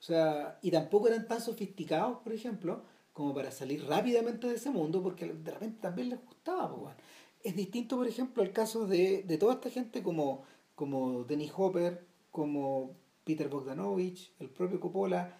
O 0.00 0.02
sea, 0.02 0.58
y 0.62 0.70
tampoco 0.70 1.08
eran 1.08 1.28
tan 1.28 1.42
sofisticados, 1.42 2.18
por 2.18 2.32
ejemplo, 2.32 2.82
como 3.12 3.34
para 3.34 3.50
salir 3.50 3.84
rápidamente 3.84 4.46
de 4.46 4.54
ese 4.54 4.70
mundo, 4.70 5.02
porque 5.02 5.26
de 5.26 5.50
repente 5.50 5.78
también 5.80 6.08
les 6.08 6.24
gustaba. 6.24 6.74
Pues, 6.74 6.96
es 7.42 7.54
distinto, 7.54 7.96
por 7.96 8.06
ejemplo, 8.08 8.42
el 8.42 8.52
caso 8.52 8.86
de, 8.86 9.22
de 9.24 9.38
toda 9.38 9.54
esta 9.54 9.68
gente 9.70 10.02
como, 10.02 10.44
como 10.74 11.24
Dennis 11.24 11.52
Hopper, 11.54 12.06
como 12.30 12.96
Peter 13.24 13.48
Bogdanovich, 13.48 14.32
el 14.38 14.48
propio 14.48 14.80
Coppola, 14.80 15.36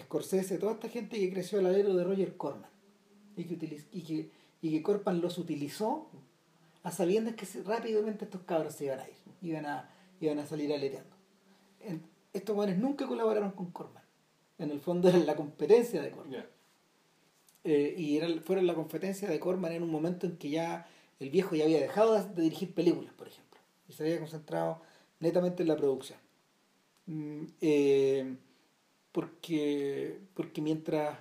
Scorsese, 0.00 0.58
toda 0.58 0.72
esta 0.72 0.88
gente 0.88 1.18
que 1.18 1.30
creció 1.30 1.58
al 1.58 1.66
alero 1.66 1.94
de 1.94 2.04
Roger 2.04 2.36
Corman 2.36 2.70
y 3.36 3.44
que, 3.44 3.84
y 3.92 4.02
que, 4.02 4.30
y 4.62 4.70
que 4.70 4.82
Corman 4.82 5.20
los 5.20 5.38
utilizó 5.38 6.10
a 6.82 6.90
sabiendas 6.90 7.34
que 7.34 7.46
rápidamente 7.62 8.24
estos 8.24 8.42
cabros 8.42 8.74
se 8.74 8.86
iban 8.86 9.00
a 9.00 9.08
ir, 9.08 9.16
iban 9.42 9.66
a, 9.66 9.90
iban 10.20 10.38
a 10.38 10.46
salir 10.46 10.72
aleteando. 10.72 11.16
Estos 12.32 12.54
jóvenes 12.54 12.78
nunca 12.78 13.06
colaboraron 13.06 13.52
con 13.52 13.70
Corman. 13.70 14.02
En 14.58 14.70
el 14.70 14.80
fondo 14.80 15.08
eran 15.08 15.26
la 15.26 15.36
competencia 15.36 16.02
de 16.02 16.10
Corman. 16.10 16.44
Eh, 17.64 17.94
y 17.96 18.16
eran, 18.16 18.42
fueron 18.42 18.66
la 18.66 18.74
competencia 18.74 19.28
de 19.28 19.40
Corman 19.40 19.72
en 19.72 19.82
un 19.82 19.90
momento 19.90 20.26
en 20.26 20.36
que 20.36 20.50
ya 20.50 20.86
el 21.20 21.30
viejo 21.30 21.54
ya 21.54 21.64
había 21.64 21.80
dejado 21.80 22.22
de 22.22 22.42
dirigir 22.42 22.72
películas, 22.74 23.12
por 23.14 23.28
ejemplo, 23.28 23.60
y 23.88 23.92
se 23.92 24.04
había 24.04 24.18
concentrado 24.18 24.80
netamente 25.20 25.62
en 25.62 25.68
la 25.68 25.76
producción. 25.76 26.18
Mm, 27.06 27.44
eh, 27.60 28.36
porque, 29.12 30.20
porque 30.34 30.60
mientras, 30.60 31.18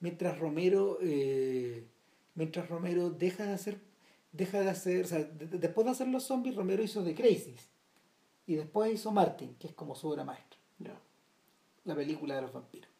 mientras 0.00 0.38
Romero 0.38 0.98
eh, 1.02 1.84
mientras 2.34 2.68
Romero 2.68 3.10
deja 3.10 3.44
de 3.44 3.52
hacer 3.52 3.78
deja 4.32 4.60
de 4.60 4.70
hacer, 4.70 5.04
o 5.04 5.08
sea, 5.08 5.24
después 5.24 5.84
de 5.84 5.90
hacer 5.90 6.08
los 6.08 6.24
zombies, 6.24 6.54
Romero 6.54 6.82
hizo 6.82 7.02
The 7.02 7.14
Crazies 7.14 7.68
y 8.48 8.54
después 8.54 8.94
hizo 8.94 9.12
Martin, 9.12 9.54
que 9.56 9.68
es 9.68 9.74
como 9.74 9.94
su 9.94 10.08
obra 10.08 10.24
maestra. 10.24 10.58
La 11.84 11.94
película 11.94 12.34
de 12.34 12.42
los 12.42 12.52
vampiros. 12.52 12.90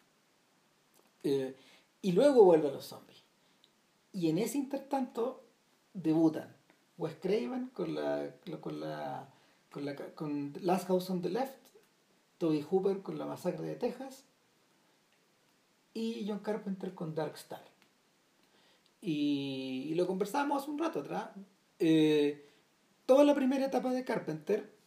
Eh, 1.23 1.57
y 2.02 2.12
luego 2.12 2.45
vuelve 2.45 2.69
a 2.69 2.71
los 2.71 2.85
zombies. 2.85 3.23
Y 4.12 4.28
en 4.28 4.37
ese 4.37 4.59
intertanto 4.59 5.43
debutan 5.95 6.55
Wes 6.99 7.17
Craven 7.17 7.69
con 7.69 7.95
la, 7.95 8.31
con 8.61 8.78
la, 8.81 9.28
con 9.71 9.85
la 9.87 9.97
con 10.14 10.52
Last 10.61 10.87
House 10.88 11.09
on 11.09 11.23
the 11.23 11.31
Left, 11.31 11.57
Toby 12.37 12.61
Hooper 12.62 13.00
con 13.00 13.19
la 13.19 13.25
masacre 13.25 13.67
de 13.67 13.76
Texas 13.76 14.25
y 15.95 16.26
John 16.28 16.40
Carpenter 16.40 16.95
con 16.95 17.14
Dark 17.14 17.37
Star. 17.37 17.64
Y, 19.00 19.95
lo 19.95 20.07
conversábamos 20.07 20.69
un 20.69 20.78
rato 20.78 21.00
atrás. 21.00 21.31
Eh, 21.78 22.50
toda 23.07 23.25
la 23.25 23.35
primera 23.35 23.64
etapa 23.64 23.93
de 23.93 24.05
Carpenter, 24.05 24.77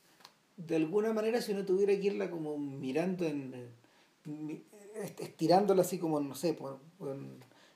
de 0.68 0.76
alguna 0.76 1.14
manera, 1.14 1.42
si 1.42 1.52
uno 1.52 1.66
tuviera 1.66 1.94
que 1.94 2.08
irla 2.08 2.30
como 2.30 2.58
mirando 2.58 3.26
en, 3.26 3.70
estirándola 5.20 5.82
así 5.82 5.98
como, 5.98 6.20
no 6.20 6.36
sé, 6.36 6.58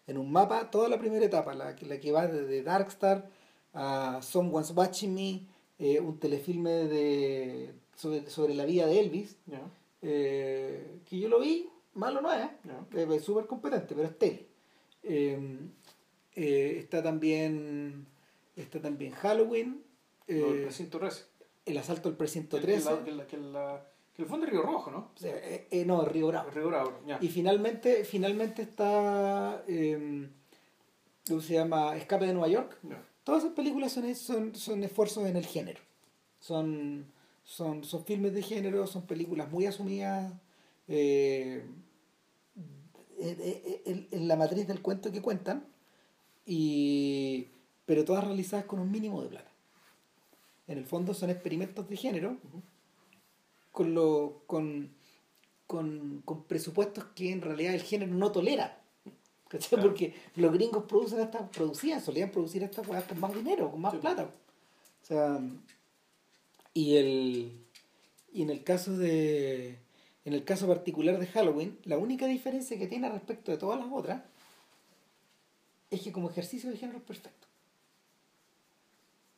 en, 0.08 0.18
un 0.18 0.32
mapa, 0.32 0.70
toda 0.70 0.90
la 0.90 1.00
primera 1.00 1.26
etapa, 1.26 1.54
la, 1.54 1.76
la 1.82 2.00
que 2.00 2.12
va 2.12 2.28
desde 2.28 2.64
Darkstar 2.64 3.30
a 3.74 4.20
Someone's 4.22 4.72
Watching 4.72 5.14
Me, 5.14 5.42
eh, 5.80 6.00
un 6.00 6.20
telefilme 6.20 6.72
de, 6.72 7.74
sobre, 7.96 8.54
la 8.54 8.66
vida 8.66 8.86
de 8.86 9.00
Elvis, 9.00 9.38
eh, 10.02 11.00
que 11.10 11.20
yo 11.20 11.28
lo 11.28 11.40
vi, 11.40 11.70
malo 11.94 12.22
no 12.22 12.32
es, 12.32 12.50
es 12.94 13.24
súper 13.24 13.48
competente, 13.48 13.96
pero 13.96 14.08
es 14.08 14.18
tele. 14.18 14.48
Eh, 16.36 16.78
está 16.80 17.02
también 17.02 18.06
está 18.56 18.82
también 18.82 19.12
Halloween. 19.14 19.82
el 20.28 20.38
eh, 20.38 20.62
precinto 20.64 21.00
13. 21.00 21.24
El 21.66 21.78
asalto 21.78 22.10
al 22.10 22.16
precinto 22.16 22.60
13. 22.60 22.90
Que, 23.04 23.12
la, 23.12 23.28
que, 23.28 23.38
la, 23.38 23.86
que, 24.14 24.22
el 24.22 24.28
fondo 24.28 24.46
es 24.46 24.52
Río 24.52 24.62
Rojo, 24.62 24.92
¿no? 24.92 25.12
Eh, 25.24 25.84
no, 25.86 26.06
Río 26.06 26.28
Bravo. 26.28 26.50
Río 26.52 26.68
Bravo, 26.68 27.00
Y 27.22 27.28
finalmente, 27.30 28.04
finalmente 28.06 28.62
está. 28.62 29.64
¿Cómo 31.28 31.42
se 31.42 31.54
llama? 31.54 31.96
Escape 31.98 32.28
de 32.28 32.34
Nueva 32.34 32.50
York. 32.50 32.78
Todas 33.24 33.44
esas 33.44 33.56
películas 33.56 33.92
son, 33.92 34.14
son, 34.14 34.56
son 34.56 34.84
esfuerzos 34.84 35.26
en 35.26 35.36
el 35.36 35.46
género. 35.46 35.82
Son, 36.40 37.08
son, 37.44 37.84
son 37.84 38.06
filmes 38.06 38.34
de 38.34 38.44
género, 38.44 38.86
son 38.86 39.08
películas 39.08 39.52
muy 39.52 39.66
asumidas 39.66 40.32
en, 43.18 44.28
la 44.28 44.36
matriz 44.36 44.68
del 44.68 44.82
cuento 44.82 45.12
que 45.12 45.22
cuentan 45.22 45.66
y, 46.46 47.48
pero 47.86 48.06
todas 48.06 48.24
realizadas 48.24 48.66
con 48.66 48.80
un 48.80 48.92
mínimo 48.92 49.22
de 49.22 49.30
plata. 49.30 49.52
En 50.68 50.78
el 50.78 50.86
fondo 50.86 51.14
son 51.14 51.30
experimentos 51.30 51.88
de 51.90 51.98
género 51.98 52.38
con, 53.72 53.94
lo, 53.94 54.44
con, 54.48 54.92
con, 55.68 56.22
con, 56.26 56.44
presupuestos 56.44 57.04
que 57.16 57.32
en 57.32 57.42
realidad 57.42 57.74
el 57.74 57.84
género 57.84 58.14
no 58.14 58.32
tolera. 58.32 58.82
Porque 59.70 60.14
los 60.36 60.52
gringos 60.52 60.86
producen 60.86 61.20
estas, 61.20 61.50
producían, 61.50 62.02
solían 62.02 62.32
producir 62.32 62.64
estas 62.64 62.86
cosas 62.86 63.04
con 63.04 63.20
más 63.20 63.34
dinero, 63.34 63.70
con 63.70 63.80
más 63.80 63.96
plata. 63.96 64.24
O 64.24 65.06
sea, 65.06 65.40
y 66.74 66.98
el 66.98 67.66
y 68.34 68.42
en 68.42 68.50
el 68.50 68.64
caso 68.64 68.98
de 68.98 69.78
en 70.26 70.34
el 70.34 70.44
caso 70.44 70.68
particular 70.68 71.20
de 71.20 71.28
Halloween, 71.28 71.78
la 71.84 71.98
única 71.98 72.26
diferencia 72.26 72.78
que 72.80 72.88
tiene 72.88 73.10
respecto 73.10 73.52
de 73.52 73.58
todas 73.58 73.80
las 73.80 73.88
otras 73.92 74.24
es 75.92 76.02
que 76.02 76.12
como 76.12 76.30
ejercicio 76.30 76.72
de 76.72 76.78
género 76.78 76.98
es 76.98 77.04
perfecto. 77.04 77.48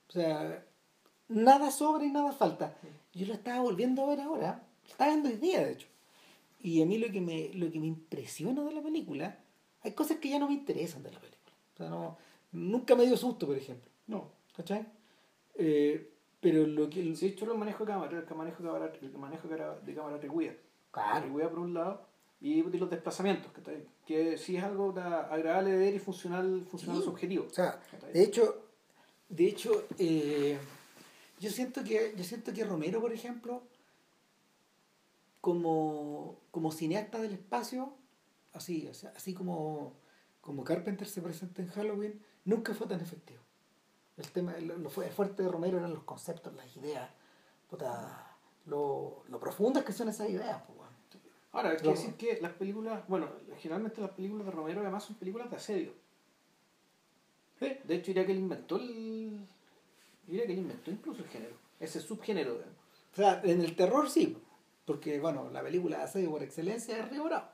O 0.08 0.12
sea, 0.14 0.66
nada 1.30 1.72
sobra 1.72 2.06
y 2.06 2.12
nada 2.12 2.32
falta. 2.32 2.76
Yo 3.14 3.26
lo 3.28 3.34
estaba 3.34 3.62
volviendo 3.62 4.04
a 4.04 4.08
ver 4.08 4.22
ahora, 4.22 4.64
lo 4.86 4.90
estaba 4.92 5.12
viendo 5.12 5.30
hoy 5.30 5.36
día, 5.38 5.66
de 5.66 5.74
hecho. 5.74 5.88
Y 6.62 6.82
a 6.82 6.86
mí 6.86 6.98
lo 6.98 7.12
que 7.12 7.22
me, 7.22 7.50
lo 7.54 7.72
que 7.72 7.80
me 7.80 7.88
impresiona 7.88 8.64
de 8.64 8.74
la 8.74 8.82
película, 8.82 9.38
hay 9.82 9.92
cosas 9.94 10.18
que 10.18 10.30
ya 10.30 10.40
no 10.40 10.48
me 10.48 10.54
interesan 10.54 11.04
de 11.04 11.12
la 11.12 11.20
película. 11.20 11.54
O 11.74 11.78
sea, 11.78 11.90
no, 11.90 12.18
nunca 12.52 12.96
me 12.96 13.06
dio 13.06 13.16
susto, 13.16 13.46
por 13.48 13.58
ejemplo. 13.58 13.90
No. 14.08 14.32
¿Cachai? 14.56 14.86
Eh, 15.56 16.12
pero 16.40 16.66
lo 16.66 16.90
que... 16.90 17.16
Sí, 17.16 17.36
yo 17.36 17.46
lo 17.46 17.56
manejo 17.56 17.86
de 17.86 17.92
cámara, 17.92 18.20
el 18.20 18.36
manejo 18.36 18.64
de 18.64 18.70
cámara, 18.70 18.94
el 19.02 19.18
manejo 19.18 19.48
de 19.48 19.94
cámara 19.96 20.20
Claro. 20.92 21.34
por 21.50 21.60
un 21.60 21.74
lado 21.74 22.08
y 22.40 22.62
los 22.62 22.90
desplazamientos, 22.90 23.52
que 24.06 24.38
sí 24.38 24.58
es 24.58 24.64
algo 24.64 24.94
agradable 25.00 25.72
de 25.72 25.78
ver 25.78 25.96
y 25.96 26.00
funcional, 26.00 26.66
funcional 26.70 27.02
su 27.02 27.10
objetivo. 27.10 27.46
O 27.50 27.54
sea, 27.54 27.80
de 28.14 28.24
hecho, 28.24 28.64
de 29.30 29.48
hecho 29.48 29.86
eh, 29.98 30.58
yo 31.40 31.50
siento 31.50 31.84
que 31.84 32.14
yo 32.16 32.24
siento 32.24 32.54
que 32.54 32.64
Romero, 32.64 33.02
por 33.02 33.14
ejemplo, 33.14 33.64
como, 35.42 36.40
como 36.52 36.72
cineasta 36.72 37.20
del 37.20 37.34
espacio, 37.34 37.94
así, 38.54 38.88
o 38.88 38.94
sea, 38.94 39.14
así 39.16 39.34
como, 39.34 39.94
como 40.42 40.64
Carpenter 40.64 41.08
se 41.08 41.22
presenta 41.22 41.62
en 41.62 41.70
Halloween, 41.70 42.22
nunca 42.46 42.74
fue 42.74 42.88
tan 42.88 43.02
efectivo. 43.02 43.42
El 44.18 44.32
tema, 44.32 44.58
lo, 44.58 44.90
fuerte 44.90 45.44
de 45.44 45.50
Romero 45.50 45.78
eran 45.78 45.94
los 45.94 46.04
conceptos, 46.04 46.54
las 46.56 46.76
ideas, 46.76 47.10
lo, 48.66 49.24
lo 49.28 49.40
profundas 49.40 49.84
que 49.86 49.94
son 49.94 50.10
esas 50.10 50.30
ideas. 50.30 50.62
Pues, 50.66 50.78
Ahora, 51.52 51.72
hay 51.72 51.78
que 51.78 51.90
decir 51.90 52.14
que 52.16 52.40
las 52.42 52.54
películas, 52.54 53.08
bueno, 53.08 53.30
generalmente 53.58 54.02
las 54.02 54.12
películas 54.12 54.46
de 54.46 54.52
Romero 54.52 54.82
además 54.82 55.04
son 55.04 55.16
películas 55.16 55.50
de 55.50 55.56
asedio. 55.56 55.94
De 57.60 57.96
hecho, 57.96 58.08
diría 58.08 58.26
que 58.26 58.32
él 58.32 58.40
inventó 58.40 58.76
el. 58.76 59.48
Diría 60.28 60.46
que 60.46 60.54
él 60.54 60.60
inventó 60.60 60.92
incluso 60.92 61.24
el 61.24 61.30
género, 61.30 61.56
ese 61.80 62.00
subgénero. 62.00 62.56
O 63.14 63.16
sea, 63.16 63.42
en 63.44 63.62
el 63.62 63.76
terror 63.76 64.10
sí, 64.10 64.38
porque, 64.86 65.20
bueno, 65.20 65.50
la 65.52 65.64
película 65.64 65.98
de 65.98 66.04
asedio 66.04 66.32
por 66.32 66.44
excelencia 66.44 66.98
es 66.98 67.10
Río 67.10 67.24
Bravo. 67.24 67.48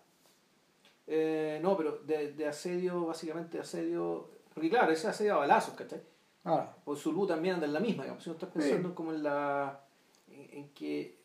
Eh, 1.07 1.59
no, 1.61 1.77
pero 1.77 1.99
de, 1.99 2.33
de, 2.33 2.47
asedio, 2.47 3.05
básicamente 3.05 3.59
asedio. 3.59 4.29
Porque, 4.53 4.69
claro, 4.69 4.91
ese 4.91 5.07
asedio 5.07 5.35
a 5.35 5.37
balazos, 5.37 5.73
¿cachai? 5.75 6.01
Ahora. 6.43 6.75
Por 6.83 6.97
Zulu 6.97 7.27
también 7.27 7.55
anda 7.55 7.67
en 7.67 7.73
la 7.73 7.79
misma, 7.79 8.03
digamos. 8.03 8.23
Si 8.23 8.29
no 8.29 8.35
estás 8.35 8.49
pensando 8.49 8.93
como 8.95 9.13
en 9.13 9.23
la. 9.23 9.85
en 10.27 10.69
que 10.69 11.23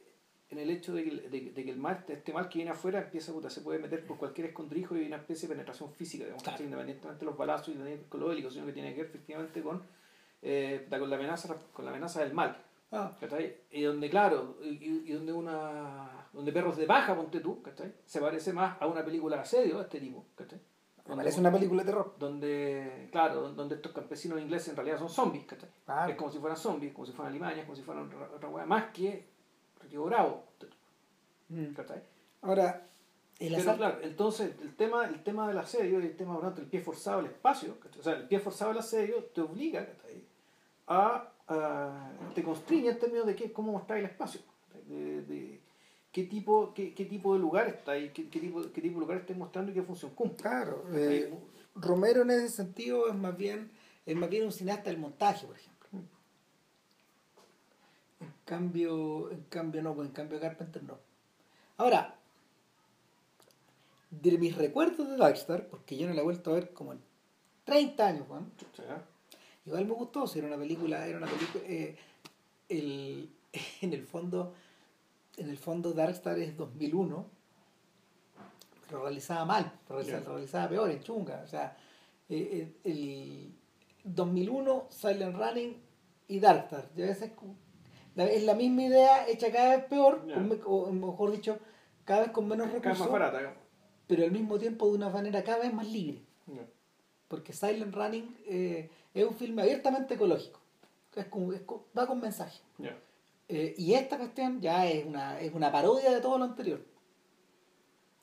en 0.50 0.58
el 0.58 0.70
hecho 0.70 0.94
de 0.94 1.04
que, 1.04 1.10
de, 1.28 1.52
que 1.52 1.70
el 1.70 1.76
mal, 1.76 2.04
este 2.08 2.32
mal 2.32 2.48
que 2.48 2.58
viene 2.58 2.70
afuera 2.70 3.00
empieza 3.00 3.32
puta, 3.32 3.50
se 3.50 3.60
puede 3.60 3.78
meter 3.78 4.06
por 4.06 4.16
cualquier 4.16 4.46
escondrijo 4.46 4.96
y 4.96 5.04
una 5.04 5.16
especie 5.16 5.46
de 5.46 5.54
penetración 5.54 5.92
física, 5.92 6.24
digamos, 6.24 6.42
independientemente 6.58 7.18
de 7.18 7.26
los 7.26 7.36
balazos 7.36 7.74
y 7.74 8.08
con 8.08 8.20
lo 8.20 8.28
bélico, 8.28 8.50
sino 8.50 8.64
que 8.64 8.72
tiene 8.72 8.94
que 8.94 9.02
ver 9.02 9.10
efectivamente 9.10 9.62
con, 9.62 9.82
eh, 10.42 10.86
con, 10.88 11.10
la, 11.10 11.16
amenaza, 11.16 11.56
con 11.72 11.84
la 11.84 11.90
amenaza 11.90 12.20
del 12.20 12.32
mal. 12.32 12.56
Ah. 12.90 13.12
Y 13.70 13.82
donde, 13.82 14.08
claro, 14.08 14.56
y, 14.62 15.12
donde 15.12 15.32
una 15.32 16.26
donde 16.32 16.52
perros 16.52 16.76
de 16.76 16.86
baja, 16.86 17.14
ponte 17.14 17.40
tú, 17.40 17.62
¿cachai? 17.62 17.92
se 18.06 18.20
parece 18.20 18.52
más 18.52 18.80
a 18.80 18.86
una 18.86 19.04
película 19.04 19.36
de 19.36 19.42
asedio 19.42 19.76
de 19.76 19.82
este 19.82 20.00
tipo. 20.00 20.24
¿cachai? 20.34 20.58
parece 21.04 21.40
una 21.40 21.52
película 21.52 21.82
de 21.82 21.90
terror. 21.90 22.14
Donde, 22.18 23.08
claro, 23.10 23.50
donde 23.50 23.76
estos 23.76 23.92
campesinos 23.92 24.40
ingleses 24.40 24.68
en 24.68 24.76
realidad 24.76 24.98
son 24.98 25.08
zombies, 25.08 25.44
¿cachai? 25.44 25.68
Es 26.10 26.16
como 26.16 26.30
si 26.30 26.38
fueran 26.38 26.56
zombies, 26.56 26.92
como 26.92 27.06
si 27.06 27.12
fueran 27.12 27.32
alimañas, 27.32 27.64
como 27.64 27.76
si 27.76 27.82
fueran 27.82 28.10
otra 28.34 28.48
hueá, 28.48 28.66
más 28.66 28.92
que 28.92 29.26
Río 29.88 30.04
Bravo. 30.04 30.44
Mm. 31.48 31.74
Ahora, 32.42 32.86
el 33.38 33.54
Pero 33.54 33.76
claro, 33.76 33.98
entonces 34.02 34.52
el 34.60 34.74
tema, 34.74 35.06
el 35.06 35.22
tema 35.22 35.46
del 35.48 35.58
asedio 35.58 36.00
y 36.00 36.06
el 36.06 36.16
tema 36.16 36.38
del 36.50 36.66
pie 36.66 36.80
forzado 36.80 37.20
al 37.20 37.26
espacio, 37.26 37.76
o 37.98 38.02
sea, 38.02 38.14
el 38.14 38.26
pie 38.26 38.40
forzado 38.40 38.72
al 38.72 38.78
asedio 38.78 39.24
te 39.26 39.40
obliga 39.40 39.86
a, 40.88 41.32
a, 41.46 42.10
te 42.34 42.42
constriñe 42.42 42.90
en 42.90 42.98
términos 42.98 43.26
de 43.26 43.36
qué, 43.36 43.52
cómo 43.52 43.72
mostrar 43.72 43.98
el 43.98 44.06
espacio. 44.06 44.40
De, 44.88 45.22
de, 45.22 45.60
qué 46.10 46.24
tipo, 46.24 46.72
qué, 46.74 46.94
qué 46.94 47.04
tipo 47.04 47.34
de 47.34 47.40
lugar 47.40 47.68
está 47.68 47.92
ahí, 47.92 48.10
qué, 48.10 48.28
qué, 48.28 48.40
tipo, 48.40 48.62
qué 48.62 48.80
tipo 48.80 48.94
de 48.94 49.00
lugar 49.00 49.18
está 49.18 49.34
mostrando 49.34 49.70
y 49.70 49.74
qué 49.74 49.82
función 49.82 50.12
cumple. 50.12 50.42
Claro, 50.42 50.84
eh, 50.92 51.32
Romero 51.74 52.22
en 52.22 52.30
ese 52.30 52.48
sentido 52.48 53.08
es 53.08 53.14
más 53.14 53.36
bien 53.36 53.70
es 54.08 54.16
más 54.16 54.30
bien 54.30 54.46
un 54.46 54.52
cineasta 54.52 54.88
del 54.88 54.98
montaje, 54.98 55.46
por 55.46 55.54
ejemplo. 55.54 55.88
En 58.20 58.32
cambio, 58.46 59.30
en 59.30 59.42
cambio 59.50 59.82
no, 59.82 59.94
pues 59.94 60.08
en 60.08 60.14
cambio 60.14 60.40
Carpenter 60.40 60.82
no. 60.82 60.98
Ahora, 61.76 62.16
de 64.10 64.38
mis 64.38 64.56
recuerdos 64.56 65.10
de 65.10 65.18
Darkstar, 65.18 65.68
porque 65.68 65.98
yo 65.98 66.08
no 66.08 66.14
la 66.14 66.22
he 66.22 66.24
vuelto 66.24 66.50
a 66.50 66.54
ver 66.54 66.72
como 66.72 66.94
en 66.94 67.00
30 67.64 68.06
años, 68.06 68.24
Juan. 68.28 68.50
Igual 69.68 69.84
me 69.84 69.92
gustó, 69.92 70.26
si 70.26 70.38
era 70.38 70.48
una 70.48 70.56
película, 70.56 71.06
era 71.06 71.18
una 71.18 71.26
película, 71.26 71.62
eh, 71.66 71.94
el, 72.70 73.30
en 73.82 73.92
el 73.92 74.02
fondo, 74.02 74.54
en 75.36 75.50
el 75.50 75.58
fondo 75.58 75.92
Darkstar 75.92 76.38
es 76.38 76.56
2001, 76.56 77.26
lo 78.90 79.02
realizaba 79.02 79.44
mal, 79.44 79.70
lo 79.90 79.96
realizaba, 79.98 80.70
peor, 80.70 80.90
en 80.90 81.02
chunga, 81.02 81.42
o 81.44 81.46
sea, 81.46 81.76
eh, 82.30 82.72
eh, 82.82 82.90
el 82.90 83.52
2001, 84.04 84.86
Silent 84.88 85.36
Running 85.36 85.76
y 86.28 86.40
Darkstar, 86.40 86.88
es 86.96 88.42
la 88.44 88.54
misma 88.54 88.84
idea 88.84 89.28
hecha 89.28 89.52
cada 89.52 89.76
vez 89.76 89.84
peor, 89.84 90.26
o 90.64 90.90
mejor 90.92 91.30
dicho, 91.30 91.58
cada 92.06 92.22
vez 92.22 92.30
con 92.30 92.48
menos 92.48 92.72
recursos, 92.72 93.06
pero 94.06 94.24
al 94.24 94.32
mismo 94.32 94.58
tiempo 94.58 94.88
de 94.88 94.94
una 94.94 95.10
manera 95.10 95.44
cada 95.44 95.58
vez 95.58 95.74
más 95.74 95.86
libre 95.86 96.22
porque 97.28 97.52
Silent 97.52 97.94
Running 97.94 98.36
eh, 98.46 98.90
es 99.14 99.24
un 99.24 99.34
filme 99.34 99.62
abiertamente 99.62 100.14
ecológico, 100.14 100.60
es 101.14 101.26
va 101.26 102.06
con 102.06 102.20
mensaje. 102.20 102.60
Eh, 103.50 103.74
y 103.78 103.94
esta 103.94 104.18
cuestión 104.18 104.60
ya 104.60 104.86
es 104.86 105.06
una, 105.06 105.40
es 105.40 105.54
una 105.54 105.72
parodia 105.72 106.10
de 106.10 106.20
todo 106.20 106.38
lo 106.38 106.44
anterior. 106.44 106.84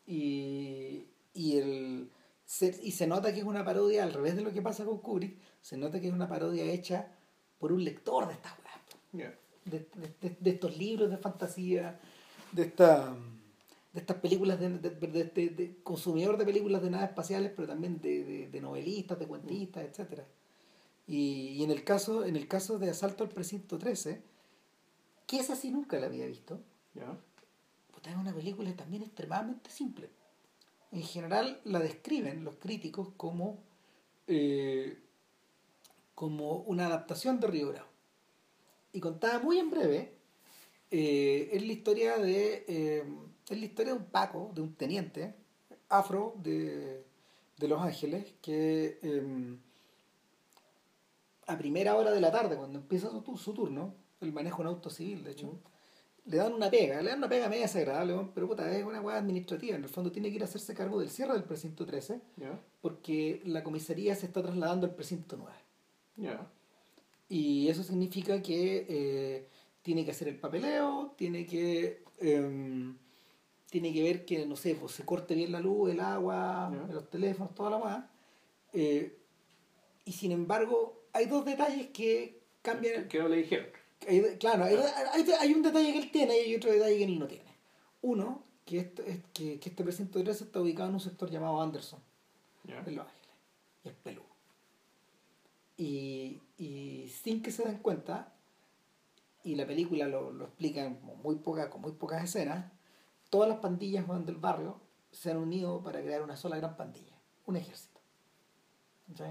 Y, 0.05 1.05
y, 1.33 1.57
el, 1.57 2.11
se, 2.45 2.79
y 2.83 2.91
se 2.91 3.07
nota 3.07 3.33
que 3.33 3.39
es 3.39 3.45
una 3.45 3.65
parodia 3.65 4.03
al 4.03 4.13
revés 4.13 4.35
de 4.35 4.43
lo 4.43 4.53
que 4.53 4.61
pasa 4.61 4.85
con 4.85 4.99
Kubrick, 4.99 5.37
se 5.61 5.77
nota 5.77 5.99
que 5.99 6.07
es 6.07 6.13
una 6.13 6.27
parodia 6.27 6.63
hecha 6.65 7.07
por 7.57 7.71
un 7.71 7.83
lector 7.83 8.27
de 8.27 8.33
estas 8.33 8.53
weas. 9.13 9.33
de, 9.65 10.51
estos 10.51 10.77
libros 10.77 11.09
de 11.09 11.17
fantasía, 11.17 11.99
de 12.51 12.63
esta 12.63 13.15
de 13.95 14.01
estas 14.01 14.17
películas 14.17 14.59
de, 14.59 14.69
de, 14.69 15.79
consumidor 15.81 16.37
de 16.37 16.45
películas 16.45 16.83
de 16.83 16.91
naves 16.91 17.09
espaciales, 17.09 17.51
pero 17.55 17.67
también 17.67 17.99
de, 18.01 18.59
novelistas, 18.61 19.17
de 19.17 19.25
cuentistas, 19.25 19.85
etcétera. 19.85 20.27
Y, 21.07 21.55
y, 21.57 21.63
en 21.63 21.71
el 21.71 21.83
caso, 21.83 22.25
en 22.25 22.35
el 22.35 22.47
caso 22.47 22.77
de 22.77 22.89
Asalto 22.89 23.23
al 23.23 23.29
Precinto 23.29 23.79
13, 23.79 24.21
que 25.25 25.39
esa 25.39 25.55
sí 25.55 25.71
nunca 25.71 25.97
la 25.97 26.07
había 26.07 26.27
visto, 26.27 26.59
es 28.09 28.15
una 28.15 28.33
película 28.33 28.71
también 28.75 29.03
extremadamente 29.03 29.69
simple. 29.69 30.09
En 30.91 31.03
general 31.03 31.59
la 31.63 31.79
describen 31.79 32.43
los 32.43 32.55
críticos 32.55 33.09
como, 33.17 33.63
eh, 34.27 34.99
como 36.13 36.57
una 36.57 36.87
adaptación 36.87 37.39
de 37.39 37.47
Río 37.47 37.69
Bravo. 37.69 37.89
Y 38.93 38.99
contada 38.99 39.39
muy 39.39 39.59
en 39.59 39.71
breve, 39.71 40.13
eh, 40.91 41.49
es 41.51 41.65
la 41.65 41.73
historia 41.73 42.17
de 42.17 42.65
eh, 42.67 43.03
es 43.49 43.59
la 43.59 43.65
historia 43.65 43.93
de 43.93 43.99
un 43.99 44.05
Paco, 44.05 44.51
de 44.53 44.61
un 44.61 44.73
teniente 44.75 45.35
afro 45.89 46.33
de, 46.37 47.03
Los 47.59 47.81
Ángeles, 47.81 48.33
que 48.41 48.99
em, 49.01 49.59
a 51.47 51.57
primera 51.57 51.95
hora 51.95 52.11
de 52.11 52.21
la 52.21 52.31
tarde, 52.31 52.55
cuando 52.55 52.79
empieza 52.79 53.09
su, 53.09 53.53
turno, 53.53 53.93
él 54.21 54.33
maneja 54.33 54.57
un 54.57 54.67
auto 54.67 54.89
civil, 54.89 55.23
de 55.23 55.31
hecho, 55.31 55.59
le 56.25 56.37
dan 56.37 56.53
una 56.53 56.71
pega, 56.71 57.01
le 57.01 57.11
dan 57.11 57.19
una 57.19 57.29
pega 57.29 57.49
media 57.49 57.63
desagradable, 57.63 58.31
pero 58.33 58.47
puta, 58.47 58.75
es 58.75 58.83
una 58.83 58.99
hueá 58.99 59.17
administrativa, 59.17 59.75
en 59.75 59.83
el 59.83 59.89
fondo 59.89 60.11
tiene 60.11 60.29
que 60.29 60.37
ir 60.37 60.41
a 60.41 60.45
hacerse 60.45 60.73
cargo 60.73 60.99
del 60.99 61.09
cierre 61.09 61.33
del 61.33 61.43
precinto 61.43 61.85
13, 61.85 62.19
porque 62.81 63.41
la 63.45 63.63
comisaría 63.63 64.15
se 64.15 64.25
está 64.25 64.41
trasladando 64.41 64.87
al 64.87 64.95
precinto 64.95 65.37
9. 65.37 66.39
Y 67.29 67.67
eso 67.67 67.83
significa 67.83 68.41
que 68.41 68.85
eh, 68.87 69.47
tiene 69.81 70.03
que 70.03 70.11
hacer 70.11 70.27
el 70.27 70.39
papeleo, 70.39 71.13
tiene 71.15 71.45
que... 71.45 72.03
Em, 72.19 72.97
tiene 73.69 73.93
que 73.93 74.03
ver 74.03 74.25
que, 74.25 74.45
no 74.45 74.55
sé, 74.55 74.75
pues 74.75 74.93
se 74.93 75.05
corte 75.05 75.35
bien 75.35 75.51
la 75.51 75.59
luz, 75.59 75.91
el 75.91 75.99
agua, 75.99 76.71
los 76.89 77.09
teléfonos, 77.09 77.53
toda 77.55 77.71
la 77.71 77.77
más. 77.79 78.05
Eh, 78.73 79.17
y 80.05 80.11
sin 80.11 80.31
embargo, 80.31 81.07
hay 81.13 81.25
dos 81.25 81.45
detalles 81.45 81.87
que 81.87 82.41
cambian. 82.61 83.07
Que 83.07 83.19
no 83.19 83.27
le 83.27 83.37
dijeron. 83.37 83.67
claro, 84.39 84.65
hay, 84.65 85.53
un 85.53 85.63
detalle 85.63 85.93
que 85.93 85.99
él 85.99 86.11
tiene 86.11 86.37
y 86.37 86.41
hay 86.41 86.55
otro 86.55 86.71
detalle 86.71 86.97
que 86.97 87.03
él 87.03 87.19
no 87.19 87.27
tiene. 87.27 87.55
Uno, 88.01 88.43
que, 88.65 88.79
este, 88.79 89.23
que, 89.33 89.59
que 89.59 89.69
este 89.69 89.83
precinto 89.83 90.23
13 90.23 90.43
está 90.43 90.61
ubicado 90.61 90.89
en 90.89 90.95
un 90.95 91.01
sector 91.01 91.29
llamado 91.29 91.61
Anderson, 91.61 91.99
en 92.67 92.95
Los 92.95 93.05
Ángeles. 93.07 93.35
Y 93.83 93.89
es 93.89 93.95
peludo. 93.95 94.25
Y, 95.77 96.41
y 96.57 97.09
sin 97.09 97.41
que 97.41 97.51
se 97.51 97.63
den 97.63 97.79
cuenta, 97.79 98.33
y 99.43 99.55
la 99.55 99.65
película 99.65 100.07
lo, 100.07 100.31
lo 100.31 100.45
explica 100.45 100.87
muy 101.23 101.35
poca, 101.37 101.69
con 101.69 101.81
muy 101.81 101.93
pocas 101.93 102.23
escenas, 102.23 102.71
todas 103.29 103.49
las 103.49 103.59
pandillas 103.59 104.05
del 104.25 104.35
barrio 104.35 104.79
se 105.11 105.31
han 105.31 105.37
unido 105.37 105.81
para 105.81 106.01
crear 106.01 106.21
una 106.21 106.35
sola 106.35 106.57
gran 106.57 106.75
pandilla, 106.75 107.15
un 107.45 107.55
ejército. 107.55 107.99
¿Sí? 109.15 109.23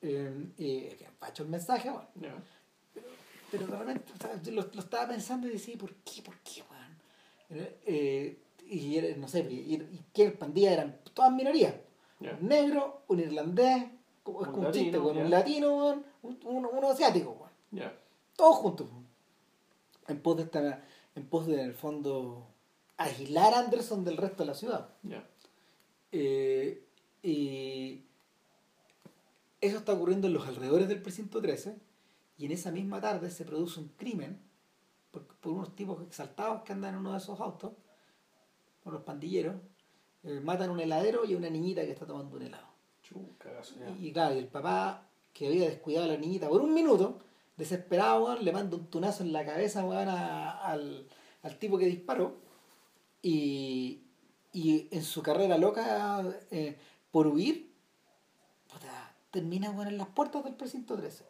Eh, 0.00 0.52
y 0.56 1.04
pacho 1.18 1.42
el 1.42 1.48
mensaje, 1.48 1.90
bueno. 1.90 2.08
Pero, 3.50 3.66
realmente 3.66 4.02
lo, 4.52 4.62
estaba 4.62 5.08
pensando 5.08 5.46
y 5.48 5.52
decía, 5.52 5.76
¿por 5.78 5.94
qué? 5.96 6.22
¿Por 6.22 6.36
qué, 6.40 6.62
eh, 7.50 8.38
y 8.68 9.00
no 9.16 9.26
sé, 9.26 9.40
y, 9.40 9.78
qué 10.12 10.30
pandillas 10.30 10.72
eran 10.72 11.00
todas 11.14 11.32
minorías. 11.32 11.74
Un 12.20 12.48
negro, 12.48 13.02
un 13.08 13.20
irlandés, 13.20 13.84
un, 14.24 14.48
un 14.48 14.72
chiste, 14.72 14.98
un 14.98 15.30
latino, 15.30 16.02
un, 16.22 16.38
uno 16.44 16.90
asiático, 16.90 17.48
Todos 18.36 18.56
juntos. 18.56 18.88
En 20.08 20.20
pos 20.20 20.36
de 20.36 20.42
esta, 20.44 20.84
en 21.14 21.26
pos 21.26 21.46
de, 21.46 21.54
en 21.54 21.60
el 21.60 21.74
fondo, 21.74 22.46
aislar 22.98 23.54
a 23.54 23.60
Anderson 23.60 24.04
del 24.04 24.16
resto 24.16 24.42
de 24.42 24.46
la 24.46 24.54
ciudad. 24.54 24.90
Eh, 26.12 26.84
y 27.22 28.04
eso 29.60 29.78
está 29.78 29.92
ocurriendo 29.92 30.26
en 30.26 30.34
los 30.34 30.46
alrededores 30.46 30.88
del 30.88 31.00
precinto 31.00 31.40
13 31.40 31.78
y 32.36 32.46
en 32.46 32.52
esa 32.52 32.70
misma 32.70 33.00
tarde 33.00 33.30
se 33.30 33.44
produce 33.44 33.80
un 33.80 33.88
crimen 33.96 34.40
por, 35.10 35.26
unos 35.44 35.74
tipos 35.74 36.02
exaltados 36.02 36.62
que 36.62 36.72
andan 36.72 36.94
en 36.94 37.00
uno 37.00 37.12
de 37.12 37.18
esos 37.18 37.40
autos, 37.40 37.72
por 38.82 38.92
los 38.92 39.02
pandilleros, 39.02 39.56
eh, 40.24 40.40
matan 40.40 40.70
a 40.70 40.72
un 40.72 40.80
heladero 40.80 41.24
y 41.24 41.34
a 41.34 41.36
una 41.36 41.50
niñita 41.50 41.82
que 41.82 41.92
está 41.92 42.06
tomando 42.06 42.36
un 42.36 42.42
helado. 42.42 42.68
y, 43.98 44.12
claro, 44.12 44.34
y 44.34 44.38
el 44.38 44.48
papá 44.48 45.08
que 45.32 45.46
había 45.46 45.68
descuidado 45.68 46.04
a 46.04 46.08
la 46.08 46.16
niñita 46.16 46.48
por 46.48 46.60
un 46.60 46.74
minuto, 46.74 47.20
desesperado, 47.56 48.36
le 48.36 48.52
manda 48.52 48.76
un 48.76 48.86
tunazo 48.86 49.22
en 49.22 49.32
la 49.32 49.44
cabeza 49.44 49.80
al, 49.80 51.08
al 51.42 51.58
tipo 51.58 51.78
que 51.78 51.86
disparó 51.86 52.47
y, 53.22 54.02
y 54.52 54.88
en 54.90 55.02
su 55.02 55.22
carrera 55.22 55.58
loca 55.58 56.24
eh, 56.50 56.76
por 57.10 57.26
huir, 57.26 57.68
termina 59.30 59.70
bueno, 59.70 59.90
en 59.90 59.98
las 59.98 60.08
puertas 60.08 60.44
del 60.44 60.54
precinto 60.54 60.96
13. 60.96 61.24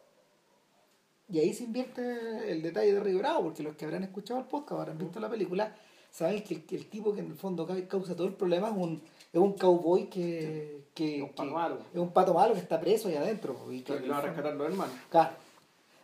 Y 1.31 1.39
ahí 1.39 1.53
se 1.53 1.63
invierte 1.63 2.51
el 2.51 2.61
detalle 2.61 2.93
de 2.93 2.99
Río 2.99 3.19
Bravo, 3.19 3.43
porque 3.43 3.61
los 3.61 3.75
que 3.75 3.85
habrán 3.85 4.03
escuchado 4.03 4.39
el 4.39 4.45
podcast, 4.47 4.81
habrán 4.81 4.97
visto 4.97 5.19
la 5.19 5.29
película, 5.29 5.75
saben 6.09 6.43
que 6.43 6.55
el, 6.75 6.85
tipo 6.87 7.13
que 7.13 7.19
en 7.19 7.27
el 7.27 7.35
fondo 7.35 7.67
causa 7.87 8.15
todo 8.15 8.27
el 8.27 8.33
problema 8.33 8.69
es 8.69 8.75
un, 8.75 9.01
es 9.31 9.39
un 9.39 9.53
cowboy 9.53 10.09
que, 10.09 10.85
que, 10.95 11.17
es, 11.17 11.21
un 11.21 11.29
pato 11.29 11.51
malo. 11.51 11.77
es 11.93 11.99
un 11.99 12.11
pato 12.11 12.33
malo 12.33 12.53
que 12.53 12.61
está 12.61 12.79
preso 12.79 13.09
ahí 13.09 13.15
adentro. 13.15 13.71
Y 13.71 13.81
que, 13.81 13.99
va 14.07 14.17
a 14.17 14.21
rescatar 14.21 14.55
los 14.55 14.71
hermanos. 14.71 14.95
Claro. 15.09 15.35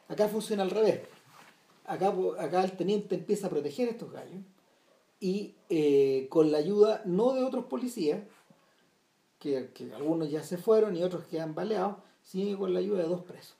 Acá 0.08 0.28
funciona 0.28 0.62
al 0.62 0.70
revés. 0.70 1.02
Acá, 1.86 2.14
acá 2.40 2.64
el 2.64 2.74
teniente 2.74 3.16
empieza 3.16 3.48
a 3.48 3.50
proteger 3.50 3.88
a 3.88 3.92
estos 3.92 4.12
gallos 4.12 4.42
y 5.20 5.56
eh, 5.70 6.28
con 6.30 6.52
la 6.52 6.58
ayuda 6.58 7.02
no 7.06 7.34
de 7.34 7.44
otros 7.44 7.66
policías, 7.66 8.24
que, 9.40 9.70
algunos 9.96 10.32
ya 10.32 10.42
se 10.42 10.58
fueron 10.58 10.96
y 10.96 11.04
otros 11.04 11.26
quedan 11.26 11.54
baleados, 11.54 11.98
sino 12.24 12.58
con 12.58 12.74
la 12.74 12.80
ayuda 12.80 13.04
de 13.04 13.10
dos 13.10 13.22
presos. 13.22 13.56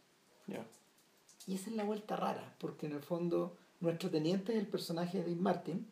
Y 1.48 1.54
esa 1.54 1.70
es 1.70 1.76
la 1.76 1.84
vuelta 1.84 2.16
rara, 2.16 2.56
porque 2.60 2.88
en 2.88 2.94
el 2.94 3.04
fondo 3.04 3.56
nuestro 3.80 4.10
teniente 4.10 4.54
es 4.54 4.60
el 4.60 4.68
personaje 4.68 5.20
de 5.20 5.26
Dean 5.26 5.44
Martin 5.44 5.88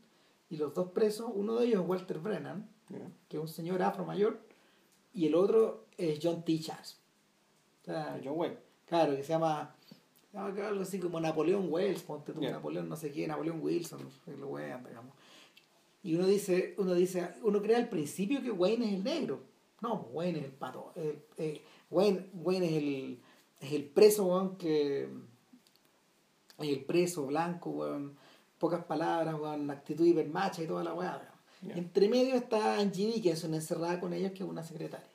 y 0.49 0.58
los 0.58 0.73
dos 0.73 0.89
presos, 0.91 1.32
uno 1.34 1.56
de 1.56 1.67
ellos 1.67 1.84
es 1.84 1.88
Walter 1.88 2.17
Brennan, 2.17 2.67
que 3.30 3.38
es 3.38 3.41
un 3.41 3.47
señor 3.47 3.84
afro 3.84 4.04
mayor, 4.04 4.39
y 5.13 5.28
el 5.28 5.36
otro 5.36 5.86
es 5.97 6.19
John 6.23 6.43
T. 6.43 6.60
Chance. 6.60 6.95
John 7.86 8.34
Wayne. 8.36 8.58
Claro, 8.88 9.15
que 9.15 9.23
se 9.23 9.30
llama 9.30 9.76
algo 10.34 10.82
así 10.82 10.99
como 10.99 11.19
Napoleón 11.19 11.67
Wells, 11.71 12.02
ponte 12.02 12.34
tú, 12.34 12.41
Napoleón 12.41 12.89
no 12.89 12.95
sé 12.95 13.12
qué, 13.12 13.28
Napoleón 13.28 13.62
Wilson, 13.62 14.02
lo 14.39 14.58
digamos. 14.58 15.13
Y 16.03 16.15
uno 16.15 16.27
dice, 16.27 16.75
uno 16.77 16.93
dice, 16.93 17.33
uno 17.43 17.61
cree 17.61 17.77
al 17.77 17.87
principio 17.87 18.41
que 18.41 18.51
Wayne 18.51 18.87
es 18.87 18.93
el 18.93 19.03
negro. 19.03 19.41
No, 19.81 20.09
Wayne 20.11 20.39
es 20.39 20.45
el 20.45 20.51
pato. 20.51 20.91
Eh, 20.95 21.61
Wayne, 21.89 22.29
Wayne 22.33 22.65
es 22.65 22.73
el, 22.73 23.21
es 23.61 23.71
el 23.71 23.85
preso, 23.85 24.25
weón, 24.25 24.57
que. 24.57 25.07
Es 26.57 26.69
el 26.69 26.85
preso 26.85 27.25
blanco, 27.25 27.69
weón, 27.71 28.15
pocas 28.59 28.83
palabras, 28.85 29.35
con 29.35 29.69
actitud 29.71 30.05
hipermacha 30.05 30.61
y 30.61 30.67
toda 30.67 30.83
la 30.83 30.93
weá. 30.93 31.29
Entre 31.69 32.09
medio 32.09 32.35
está 32.35 32.77
Angie 32.77 33.21
que 33.21 33.31
es 33.31 33.43
una 33.45 33.55
encerrada 33.55 33.99
con 33.99 34.13
ellos, 34.13 34.33
que 34.33 34.43
es 34.43 34.49
una 34.49 34.63
secretaria. 34.63 35.07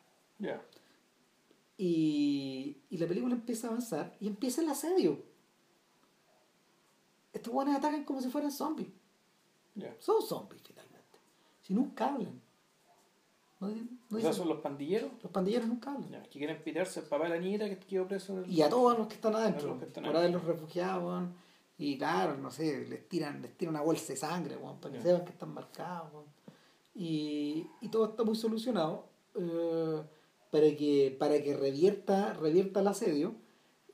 Y, 1.76 2.78
y 2.90 2.96
la 2.96 3.06
película 3.06 3.34
empieza 3.34 3.66
a 3.66 3.70
avanzar 3.70 4.16
y 4.18 4.26
empieza 4.26 4.62
el 4.62 4.68
asedio. 4.70 5.22
Estos 7.32 7.52
buenos 7.52 7.76
atacan 7.76 8.04
como 8.04 8.20
si 8.20 8.30
fueran 8.30 8.50
zombies. 8.50 8.88
Son 10.00 10.20
zombies. 10.22 10.62
Si 11.68 11.74
nunca 11.74 12.14
hablan. 12.14 12.40
No, 13.60 14.32
son 14.32 14.48
los 14.48 14.60
pandilleros? 14.60 15.10
Los 15.22 15.30
pandilleros 15.30 15.68
nunca 15.68 15.92
hablan. 15.92 16.22
que 16.22 16.38
quieren 16.38 16.62
pitarse 16.62 17.00
al 17.00 17.06
papá 17.06 17.24
de 17.24 17.30
la 17.30 17.38
niña 17.38 17.68
que 17.68 17.76
quedó 17.76 18.08
preso. 18.08 18.42
Y 18.46 18.62
a 18.62 18.70
todos 18.70 18.96
los 18.96 19.06
que 19.06 19.14
están 19.16 19.34
adentro. 19.34 19.78
Por 19.78 20.16
ahí 20.16 20.32
los 20.32 20.44
refugiados, 20.44 21.28
y 21.76 21.98
claro, 21.98 22.38
no 22.38 22.50
sé, 22.50 22.86
les 22.88 23.06
tiran, 23.06 23.42
les 23.42 23.54
tiran 23.56 23.74
una 23.74 23.84
bolsa 23.84 24.14
de 24.14 24.16
sangre, 24.16 24.56
para 24.80 24.94
que 24.94 25.02
sepan 25.02 25.24
que 25.26 25.32
están 25.32 25.52
marcados. 25.52 26.24
Y, 26.94 27.66
y 27.82 27.88
todo 27.88 28.06
está 28.06 28.24
muy 28.24 28.34
solucionado 28.34 29.04
eh, 29.34 30.02
para, 30.50 30.74
que, 30.74 31.14
para 31.18 31.42
que 31.42 31.54
revierta, 31.54 32.32
revierta 32.32 32.80
el 32.80 32.88
asedio, 32.88 33.34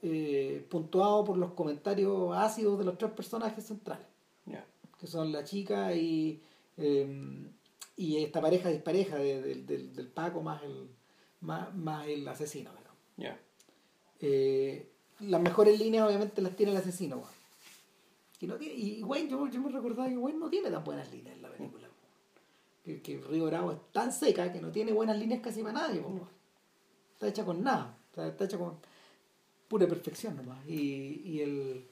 eh, 0.00 0.64
puntuado 0.70 1.24
por 1.24 1.36
los 1.36 1.52
comentarios 1.54 2.36
ácidos 2.36 2.78
de 2.78 2.84
los 2.84 2.96
tres 2.96 3.10
personajes 3.10 3.66
centrales, 3.66 4.06
que 5.00 5.06
son 5.08 5.32
la 5.32 5.42
chica 5.42 5.92
y, 5.94 6.40
em, 6.76 7.50
y 7.96 8.22
esta 8.22 8.40
pareja 8.40 8.68
dispareja 8.70 9.16
del, 9.16 9.66
del 9.66 10.08
Paco 10.08 10.42
más 10.42 10.62
el, 10.62 10.88
más, 11.44 11.74
más 11.74 12.06
el 12.08 12.26
asesino. 12.26 12.70
Eh, 14.20 14.90
las 15.20 15.40
mejores 15.40 15.78
líneas 15.78 16.06
obviamente 16.06 16.42
las 16.42 16.56
tiene 16.56 16.72
el 16.72 16.78
asesino. 16.78 17.22
Y, 18.40 18.46
no 18.46 18.56
tiene, 18.56 18.74
y 18.74 19.02
Wayne, 19.02 19.30
yo, 19.30 19.46
yo 19.48 19.60
me 19.60 19.70
recordaba 19.70 20.08
que 20.08 20.16
Wayne 20.16 20.38
no 20.38 20.50
tiene 20.50 20.70
tan 20.70 20.82
buenas 20.82 21.10
líneas 21.12 21.36
en 21.36 21.42
la 21.42 21.50
película. 21.50 21.88
Que, 22.84 23.00
que 23.00 23.18
Río 23.18 23.46
Bravo 23.46 23.72
es 23.72 23.78
tan 23.92 24.12
seca 24.12 24.52
que 24.52 24.60
no 24.60 24.70
tiene 24.70 24.92
buenas 24.92 25.18
líneas 25.18 25.40
casi 25.40 25.62
para 25.62 25.74
nadie. 25.74 26.02
Está 27.12 27.28
hecha 27.28 27.44
con 27.44 27.62
nada. 27.62 27.96
Está, 28.16 28.44
hecha 28.44 28.58
con 28.58 28.76
pura 29.68 29.86
perfección 29.86 30.36
nomás. 30.36 30.66
Y, 30.66 31.22
y 31.24 31.40
el. 31.40 31.86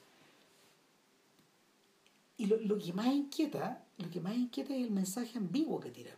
Y 2.37 2.47
lo, 2.47 2.57
lo, 2.57 2.77
que 2.77 2.93
más 2.93 3.07
inquieta, 3.07 3.85
lo 3.97 4.09
que 4.09 4.19
más 4.19 4.35
inquieta 4.35 4.75
es 4.75 4.83
el 4.83 4.91
mensaje 4.91 5.37
ambiguo 5.37 5.79
que 5.79 5.91
tira. 5.91 6.17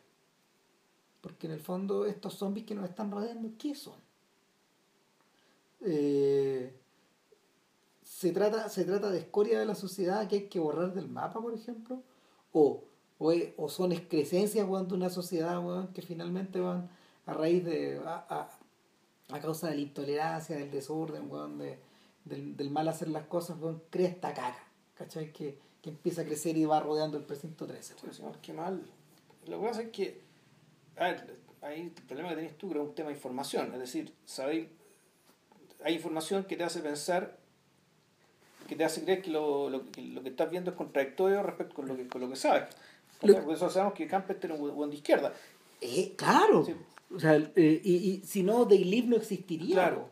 Porque 1.22 1.48
en 1.48 1.54
el 1.54 1.60
fondo 1.60 2.06
estos 2.06 2.36
zombies 2.36 2.66
que 2.66 2.76
nos 2.76 2.88
están 2.90 3.12
rodeando, 3.12 3.52
¿qué 3.58 3.76
son? 3.76 4.00
Eh, 5.82 6.74
se 8.04 8.32
trata, 8.32 8.70
se 8.70 8.86
trata 8.86 9.10
de 9.10 9.20
escoria 9.20 9.60
de 9.60 9.66
la 9.66 9.76
sociedad 9.76 10.28
que 10.28 10.36
hay 10.36 10.48
que 10.48 10.60
borrar 10.60 10.94
del 10.94 11.10
mapa, 11.10 11.42
por 11.42 11.54
ejemplo, 11.54 12.02
o, 12.54 12.84
o, 13.18 13.70
son 13.70 13.92
excrescencias 13.92 14.68
de 14.68 14.94
una 14.94 15.10
sociedad 15.10 15.90
que 15.92 16.02
finalmente 16.02 16.60
van 16.60 16.90
a 17.26 17.34
raíz 17.34 17.66
de, 17.66 18.00
a, 18.06 18.50
a, 19.30 19.40
causa 19.40 19.70
de 19.70 19.76
la 19.76 19.82
intolerancia, 19.82 20.56
del 20.56 20.72
desorden, 20.72 21.30
de, 21.58 21.80
del, 22.24 22.56
del, 22.56 22.70
mal 22.72 22.88
hacer 22.88 23.10
las 23.10 23.26
cosas, 23.26 23.58
crea 23.90 24.10
esta 24.10 24.34
cara, 24.34 24.64
¿cachai? 24.96 25.34
Que, 25.34 25.60
que 25.86 25.92
empieza 25.92 26.24
a 26.24 26.26
crecer 26.26 26.58
y 26.58 26.66
va 26.66 26.80
rodeando 26.80 27.16
el 27.16 27.24
precinto 27.24 27.68
13. 27.68 27.94
qué 28.42 28.54
mal. 28.54 28.82
Lo 29.46 29.62
que 29.62 29.68
pasa 29.68 29.82
es 29.84 29.90
que, 29.92 30.20
a 30.98 31.04
ver, 31.04 31.38
ahí 31.62 31.82
el 31.82 31.92
problema 31.92 32.30
que 32.30 32.38
tenés 32.38 32.58
tú 32.58 32.72
es 32.72 32.78
un 32.78 32.96
tema 32.96 33.10
de 33.10 33.16
información, 33.16 33.72
es 33.72 33.80
decir, 33.80 34.12
sabéis, 34.26 34.66
hay 35.84 35.94
información 35.94 36.46
que 36.46 36.58
te 36.58 36.64
hace 36.64 36.80
pensar 36.80 37.38
que 38.68 38.76
te 38.76 38.84
hace 38.84 39.04
creer 39.04 39.22
que 39.22 39.30
lo, 39.30 39.70
lo, 39.70 39.84
lo, 39.96 40.24
que 40.24 40.30
estás 40.30 40.50
viendo 40.50 40.72
es 40.72 40.76
contradictorio 40.76 41.44
respecto 41.44 41.76
con 41.76 41.88
lo 41.88 41.96
que, 41.96 42.08
con 42.08 42.20
lo 42.20 42.30
que 42.30 42.36
sabes. 42.36 42.64
Por 43.22 43.54
eso 43.54 43.70
sabemos 43.70 43.94
que 43.94 44.08
Camper 44.08 44.40
tiene 44.40 44.56
un 44.56 44.76
buen 44.76 44.90
de 44.90 44.96
izquierda. 44.96 45.36
Eh, 45.82 46.16
claro. 46.18 46.66
O 47.16 47.20
sea, 47.20 47.36
eh, 47.36 47.82
y, 47.84 47.94
y, 47.94 48.22
si 48.26 48.42
no, 48.42 48.66
Day 48.66 48.84
Live 48.84 49.08
no 49.08 49.18
existiría. 49.18 49.76
Claro, 49.76 50.10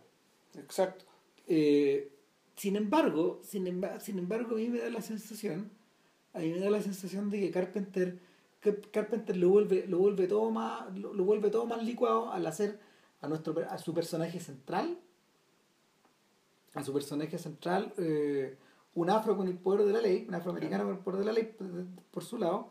exacto. 0.55 1.03
Eh, 1.47 2.11
sin 2.55 2.75
embargo, 2.75 3.41
sin, 3.43 3.67
embargo, 3.67 3.99
sin 3.99 4.19
embargo, 4.19 4.55
a 4.55 4.57
mí 4.57 4.69
me 4.69 4.79
da 4.79 4.89
la 4.89 5.01
sensación, 5.01 5.71
a 6.33 6.39
me 6.39 6.59
da 6.59 6.69
la 6.69 6.81
sensación 6.81 7.29
de 7.29 7.39
que 7.39 7.51
Carpenter, 7.51 8.19
Carpenter 8.91 9.37
lo 9.37 9.49
vuelve, 9.49 9.85
lo 9.87 9.99
vuelve 9.99 10.27
todo 10.27 10.49
más, 10.51 10.97
lo, 10.97 11.13
lo 11.13 11.23
vuelve 11.23 11.49
todo 11.49 11.65
más 11.65 11.83
licuado 11.83 12.31
al 12.31 12.45
hacer 12.47 12.79
a 13.21 13.27
nuestro 13.27 13.55
a 13.69 13.77
su 13.77 13.93
personaje 13.93 14.39
central 14.39 14.97
a 16.73 16.83
su 16.83 16.93
personaje 16.93 17.37
central 17.37 17.93
eh, 17.97 18.57
un 18.95 19.09
afro 19.09 19.35
con 19.37 19.47
el 19.47 19.57
poder 19.57 19.85
de 19.85 19.93
la 19.93 20.01
ley, 20.01 20.25
un 20.27 20.35
afroamericano 20.35 20.83
con 20.85 20.93
el 20.93 20.99
poder 20.99 21.19
de 21.19 21.25
la 21.25 21.33
ley 21.33 21.55
por 22.11 22.23
su 22.23 22.37
lado, 22.37 22.69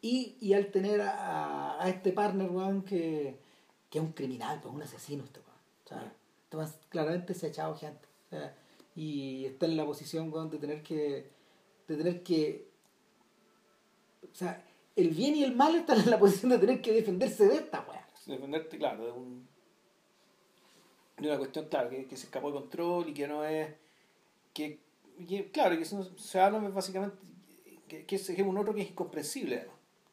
y, 0.00 0.36
y 0.40 0.52
al 0.52 0.70
tener 0.70 1.00
a, 1.00 1.82
a 1.82 1.88
este 1.88 2.12
partner, 2.12 2.50
que, 2.84 3.38
que, 3.90 3.98
es 3.98 4.04
un 4.04 4.12
criminal, 4.12 4.60
pues 4.62 4.74
un 4.74 4.82
asesino 4.82 5.24
este 5.24 5.40
este 5.40 6.88
claramente 6.88 7.34
se 7.34 7.46
ha 7.46 7.48
echado 7.48 7.74
gente. 7.74 8.06
Y 8.94 9.44
está 9.46 9.66
en 9.66 9.76
la 9.76 9.84
posición, 9.84 10.30
de 10.50 10.58
tener 10.58 10.82
que, 10.82 11.30
de 11.88 11.96
tener 11.96 12.22
que, 12.22 12.68
o 14.22 14.34
sea, 14.34 14.64
el 14.96 15.10
bien 15.10 15.34
y 15.34 15.44
el 15.44 15.56
mal 15.56 15.74
están 15.74 16.00
en 16.00 16.10
la 16.10 16.18
posición 16.18 16.50
de 16.50 16.58
tener 16.58 16.80
que 16.80 16.92
defenderse 16.92 17.46
de 17.46 17.56
esta 17.56 17.84
weá. 17.88 18.08
Defenderte, 18.26 18.78
claro, 18.78 19.04
de 19.04 19.12
un 19.12 19.54
de 21.18 21.28
una 21.28 21.38
cuestión, 21.38 21.66
claro, 21.66 21.90
que, 21.90 22.06
que, 22.06 22.16
se 22.16 22.26
escapó 22.26 22.48
de 22.48 22.60
control 22.60 23.08
y 23.08 23.14
que 23.14 23.28
no 23.28 23.44
es. 23.44 23.68
que, 24.52 24.80
claro, 25.52 25.78
que 25.78 25.84
se 25.84 26.40
habla 26.40 26.58
básicamente. 26.58 27.16
que, 27.88 28.04
que 28.04 28.16
es, 28.16 28.28
un 28.40 28.58
otro 28.58 28.74
que 28.74 28.82
es 28.82 28.90
incomprensible. 28.90 29.66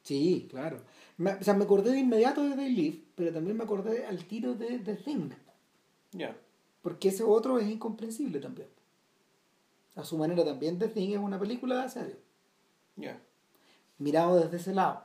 Sí, 0.04 0.48
claro. 0.50 0.82
o 1.20 1.44
sea, 1.44 1.54
me 1.54 1.64
acordé 1.64 1.92
de 1.92 2.00
inmediato 2.00 2.44
de 2.44 2.56
Day 2.56 2.72
Live, 2.72 3.04
pero 3.16 3.34
también 3.34 3.58
me 3.58 3.64
acordé 3.64 4.06
al 4.06 4.26
tiro 4.26 4.54
de 4.54 4.80
The 4.80 4.96
Thing. 4.96 5.30
Ya. 6.12 6.36
Porque 6.82 7.10
ese 7.10 7.24
otro 7.24 7.60
es 7.60 7.68
incomprensible 7.68 8.40
también. 8.40 8.68
A 9.96 10.04
su 10.04 10.18
manera 10.18 10.44
también 10.44 10.80
The 10.80 10.88
Thing 10.88 11.12
es 11.12 11.20
una 11.20 11.40
película 11.40 11.84
de 11.84 11.90
serio. 11.90 12.16
Ya. 12.96 13.20
Mirado 13.98 14.40
desde 14.40 14.58
ese 14.58 14.74
lado. 14.74 15.04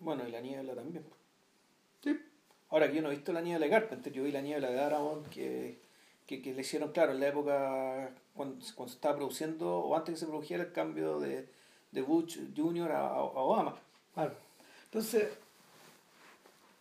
Bueno, 0.00 0.26
y 0.26 0.30
la 0.30 0.40
niebla 0.40 0.74
también. 0.74 1.04
Sí. 2.02 2.18
Ahora 2.70 2.88
que 2.88 2.96
yo 2.96 3.02
no 3.02 3.08
he 3.10 3.16
visto 3.16 3.32
la 3.32 3.40
niebla 3.40 3.66
de 3.66 3.70
Carpenter, 3.70 4.12
yo 4.12 4.24
vi 4.24 4.32
la 4.32 4.40
niebla 4.40 4.70
de 4.70 4.80
Aramont 4.80 5.26
que, 5.28 5.80
que, 6.26 6.40
que, 6.40 6.54
le 6.54 6.60
hicieron, 6.60 6.92
claro, 6.92 7.12
en 7.12 7.20
la 7.20 7.28
época 7.28 8.10
cuando, 8.34 8.64
cuando 8.74 8.88
se 8.88 8.96
estaba 8.96 9.16
produciendo, 9.16 9.80
o 9.80 9.96
antes 9.96 10.14
que 10.14 10.20
se 10.20 10.26
produjera 10.26 10.64
el 10.64 10.72
cambio 10.72 11.18
de, 11.18 11.48
de 11.92 12.02
Bush 12.02 12.38
Jr. 12.56 12.92
A, 12.92 13.08
a, 13.08 13.22
Obama. 13.22 13.76
Claro. 14.14 14.34
Entonces, 14.84 15.28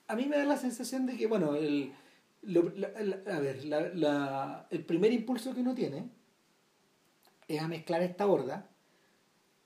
a 0.07 0.15
mí 0.15 0.25
me 0.25 0.37
da 0.37 0.45
la 0.45 0.57
sensación 0.57 1.05
de 1.05 1.17
que, 1.17 1.27
bueno, 1.27 1.55
el, 1.55 1.91
lo, 2.47 2.61
a 2.61 3.39
ver, 3.39 3.65
la, 3.65 3.81
la, 3.93 4.67
el 4.71 4.83
primer 4.85 5.13
impulso 5.13 5.53
que 5.53 5.61
uno 5.61 5.75
tiene 5.75 6.09
es 7.47 7.61
a 7.61 7.67
mezclar 7.67 8.01
esta 8.01 8.27
horda, 8.27 8.69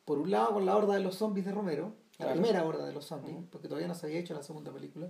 por 0.05 0.19
un 0.19 0.29
lado 0.29 0.53
con 0.53 0.65
la 0.65 0.75
horda 0.75 0.95
de 0.95 1.01
los 1.01 1.15
zombies 1.15 1.45
de 1.45 1.51
Romero, 1.51 1.95
la 2.19 2.33
primera 2.33 2.63
horda 2.63 2.85
de 2.85 2.93
los 2.93 3.05
zombies, 3.05 3.37
porque 3.49 3.67
todavía 3.67 3.87
no 3.87 3.95
se 3.95 4.05
había 4.05 4.19
hecho 4.19 4.35
la 4.35 4.43
segunda 4.43 4.71
película 4.71 5.09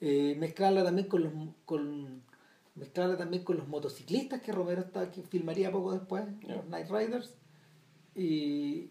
eh, 0.00 0.34
mezclarla 0.38 0.84
también 0.84 1.08
con 1.08 1.22
los 1.22 1.32
con 1.64 2.22
mezclarla 2.74 3.16
también 3.16 3.44
con 3.44 3.56
los 3.56 3.66
motociclistas 3.66 4.42
que 4.42 4.52
Romero 4.52 4.82
está, 4.82 5.10
que 5.10 5.22
filmaría 5.22 5.72
poco 5.72 5.92
después, 5.92 6.24
los 6.42 6.66
Night 6.66 6.90
Riders 6.90 7.34
y, 8.14 8.90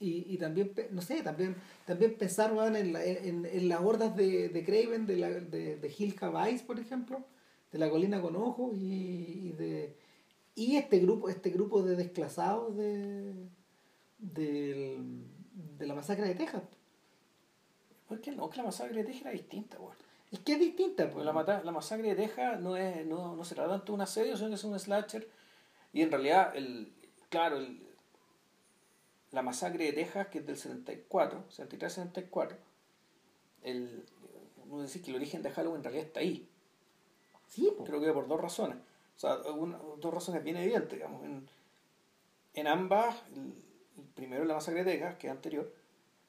y, 0.00 0.34
y, 0.34 0.38
también 0.38 0.72
no 0.90 1.02
sé 1.02 1.22
también 1.22 1.56
también 1.84 2.16
pensar 2.16 2.52
en, 2.74 2.96
en, 2.96 3.46
en, 3.46 3.68
las 3.68 3.80
hordas 3.80 4.16
de, 4.16 4.48
de 4.48 4.64
Craven 4.64 5.06
de, 5.06 5.16
la, 5.16 5.28
de, 5.28 5.76
de 5.76 5.94
Hill 5.96 6.14
Vice 6.14 6.64
por 6.64 6.80
ejemplo 6.80 7.22
de 7.70 7.78
la 7.78 7.90
colina 7.90 8.20
con 8.20 8.34
ojos 8.34 8.74
y, 8.74 9.48
y, 9.48 9.52
de 9.52 9.94
y 10.54 10.76
este 10.76 10.98
grupo 10.98 11.28
este 11.28 11.50
grupo 11.50 11.82
de 11.82 11.96
desclasados 11.96 12.76
de 12.76 13.34
de, 14.18 14.98
de 15.78 15.86
la 15.86 15.94
masacre 15.94 16.26
de 16.26 16.34
Texas 16.34 16.62
¿Por 18.10 18.20
qué 18.20 18.32
no? 18.32 18.50
Que 18.50 18.56
la 18.56 18.64
masacre 18.64 18.96
de 18.96 19.04
Texas 19.04 19.22
era 19.22 19.30
distinta. 19.30 19.78
Es 20.32 20.40
que 20.40 20.54
es 20.54 20.58
distinta. 20.58 21.08
Pues. 21.08 21.24
La, 21.24 21.32
la 21.32 21.70
masacre 21.70 22.08
de 22.08 22.16
Texas 22.16 22.60
no, 22.60 22.76
es, 22.76 23.06
no, 23.06 23.36
no 23.36 23.44
se 23.44 23.54
trata 23.54 23.70
tanto 23.70 23.92
de 23.92 23.92
un 23.92 24.00
asedio, 24.00 24.36
sino 24.36 24.48
que 24.48 24.56
es 24.56 24.64
un 24.64 24.76
slasher. 24.76 25.28
Y 25.92 26.02
en 26.02 26.10
realidad, 26.10 26.56
el, 26.56 26.92
claro, 27.28 27.58
el, 27.58 27.80
la 29.32 29.42
masacre 29.42 29.84
de 29.86 29.92
Texas, 29.92 30.28
que 30.28 30.38
es 30.38 30.46
del 30.46 30.56
74, 30.56 31.44
73-74, 31.50 32.56
el, 33.62 34.04
uno 34.68 34.82
decir 34.82 35.02
que 35.02 35.10
el 35.10 35.16
origen 35.16 35.42
de 35.42 35.50
Halloween 35.50 35.78
en 35.78 35.84
realidad 35.84 36.06
está 36.06 36.20
ahí. 36.20 36.48
Sí, 37.48 37.72
Creo 37.84 38.00
que 38.00 38.12
por 38.12 38.28
dos 38.28 38.40
razones. 38.40 38.78
O 39.16 39.20
sea, 39.20 39.36
dos 39.36 40.14
razones 40.14 40.42
bien 40.42 40.56
evidentes, 40.56 40.92
digamos. 40.92 41.24
En, 41.24 41.48
en 42.54 42.66
ambas, 42.66 43.16
el, 43.34 43.52
primero 44.14 44.44
la 44.44 44.54
masacre 44.54 44.84
de 44.84 44.92
Texas, 44.92 45.16
que 45.16 45.26
es 45.26 45.32
anterior, 45.32 45.74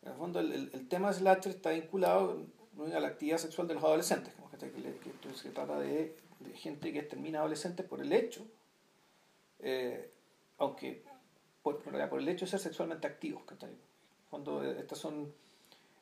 en 0.01 0.11
el 0.11 0.17
fondo 0.17 0.39
el, 0.39 0.51
el, 0.51 0.69
el 0.73 0.87
tema 0.87 1.13
slasher 1.13 1.53
está 1.53 1.69
vinculado 1.71 2.45
a 2.93 2.99
la 2.99 3.07
actividad 3.07 3.37
sexual 3.37 3.67
de 3.67 3.75
los 3.75 3.83
adolescentes, 3.83 4.33
como 4.33 4.49
que, 4.49 4.57
que, 4.57 5.33
se 5.35 5.49
trata 5.51 5.79
de, 5.79 6.15
de, 6.39 6.53
gente 6.53 6.91
que 6.91 6.99
extermina 6.99 7.39
adolescentes 7.39 7.85
por 7.85 8.01
el 8.01 8.11
hecho, 8.11 8.45
eh, 9.59 10.11
aunque 10.57 11.03
por, 11.61 11.79
por, 11.79 12.19
el 12.19 12.29
hecho 12.29 12.45
de 12.45 12.51
ser 12.51 12.59
sexualmente 12.59 13.07
activos, 13.07 13.43
Cuando 14.29 14.63
estas 14.63 14.97
son. 14.97 15.33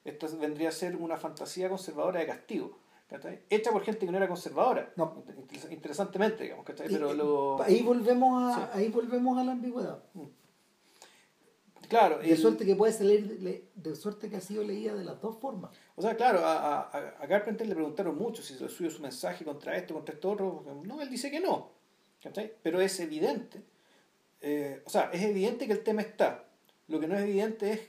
Esta 0.06 0.28
vendría 0.28 0.69
a 0.69 0.72
ser 0.72 0.95
una 0.95 1.17
fantasía 1.17 1.67
conservadora 1.69 2.22
de 2.22 2.28
castigo. 2.28 2.78
Hecha 3.50 3.72
por 3.72 3.84
gente 3.84 4.06
que 4.06 4.12
no 4.12 4.17
era 4.17 4.28
conservadora. 4.28 4.93
No. 4.95 5.24
Interesantemente, 5.72 6.43
digamos. 6.43 6.65
Pero 6.65 7.62
ahí, 7.62 7.82
volvemos 7.82 8.56
a, 8.56 8.76
ahí 8.76 8.89
volvemos 8.89 9.38
a 9.38 9.43
la 9.43 9.52
ambigüedad. 9.52 10.04
Mm. 10.13 10.26
Claro. 11.89 12.19
De 12.19 12.38
suerte 12.38 12.65
que 12.65 12.76
puede 12.76 12.93
ser 12.93 13.08
de 13.74 13.95
suerte 13.95 14.30
que 14.30 14.36
ha 14.38 14.41
sido 14.41 14.63
leída 14.63 14.93
de 14.93 15.04
las 15.04 15.19
dos 15.19 15.38
formas. 15.39 15.72
O 15.95 16.04
sea, 16.04 16.15
claro, 16.15 16.45
a, 16.45 16.82
a, 16.82 17.15
a 17.19 17.28
Carpenter 17.28 17.67
le 17.67 17.74
preguntaron 17.74 18.15
mucho 18.15 18.43
si 18.43 18.54
se 18.54 18.69
subió 18.69 18.91
su 18.91 19.02
mensaje 19.02 19.43
contra 19.43 19.76
esto, 19.76 19.95
contra 19.95 20.13
esto 20.13 20.30
otro. 20.30 20.63
No, 20.86 21.02
él 21.02 21.10
dice 21.10 21.32
que 21.32 21.39
no. 21.39 21.72
Pero 22.62 22.80
es 22.80 23.00
evidente. 23.00 23.63
Eh, 24.41 24.82
o 24.86 24.89
sea, 24.89 25.10
es 25.12 25.21
evidente 25.23 25.67
que 25.67 25.73
el 25.73 25.84
tema 25.84 26.02
está. 26.02 26.45
Lo 26.88 26.99
que 26.99 27.08
no 27.08 27.15
es 27.15 27.21
evidente 27.21 27.71
es 27.71 27.82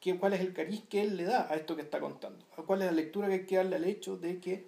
que, 0.00 0.18
cuál 0.18 0.32
es 0.34 0.40
el 0.40 0.52
cariz 0.52 0.82
que 0.88 1.02
él 1.02 1.16
le 1.16 1.24
da 1.24 1.50
a 1.50 1.54
esto 1.54 1.76
que 1.76 1.82
está 1.82 2.00
contando. 2.00 2.44
¿Cuál 2.66 2.82
es 2.82 2.86
la 2.86 2.92
lectura 2.92 3.28
que 3.28 3.34
hay 3.34 3.46
que 3.46 3.56
darle 3.56 3.76
al 3.76 3.84
hecho 3.84 4.16
de 4.16 4.40
que 4.40 4.66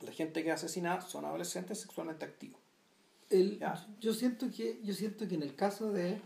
la 0.00 0.12
gente 0.12 0.42
que 0.42 0.48
es 0.48 0.54
asesinada 0.54 1.00
son 1.00 1.24
adolescentes 1.24 1.80
sexualmente 1.80 2.24
activos? 2.24 2.60
yo 4.00 4.14
siento 4.14 4.50
que 4.50 4.80
yo 4.82 4.94
siento 4.94 5.28
que 5.28 5.34
en 5.34 5.42
el 5.42 5.54
caso 5.54 5.92
de 5.92 6.18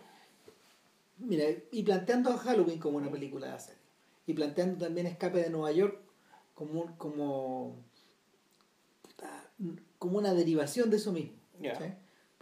mira 1.19 1.45
y 1.73 1.83
planteando 1.83 2.31
a 2.31 2.39
Halloween 2.39 2.79
como 2.79 2.99
una 2.99 3.11
película 3.11 3.49
de 3.49 3.53
hacer 3.55 3.77
y 4.27 4.35
planteando 4.35 4.85
también 4.85 5.07
Escape 5.09 5.43
de 5.43 5.51
Nueva 5.51 5.73
York 5.73 5.99
como 6.55 6.97
como 6.97 7.77
como 9.99 10.19
una 10.19 10.33
derivación 10.33 10.91
de 10.91 10.97
eso 10.97 11.13
mismo 11.13 11.33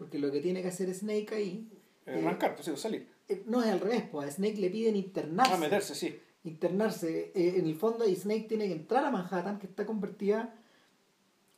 porque 0.01 0.19
lo 0.19 0.33
que 0.33 0.41
tiene 0.41 0.63
que 0.63 0.69
hacer 0.69 0.93
Snake 0.95 1.29
ahí 1.35 1.69
arrancar 2.07 2.57
pues 2.57 2.81
salir 2.81 3.07
eh, 3.29 3.43
no 3.47 3.63
es 3.63 3.69
al 3.69 3.81
revés, 3.81 4.05
pues 4.11 4.29
a 4.29 4.33
Snake 4.33 4.57
le 4.57 4.71
piden 4.71 4.97
internarse. 4.97 5.59
Meterse, 5.59 5.95
sí. 5.95 6.19
Internarse. 6.43 7.31
Eh, 7.35 7.55
en 7.59 7.67
el 7.67 7.77
fondo, 7.77 8.09
y 8.09 8.17
Snake 8.17 8.47
tiene 8.49 8.67
que 8.67 8.73
entrar 8.73 9.05
a 9.05 9.11
Manhattan, 9.11 9.59
que 9.61 9.69
está 9.69 9.87
convertida, 9.87 10.53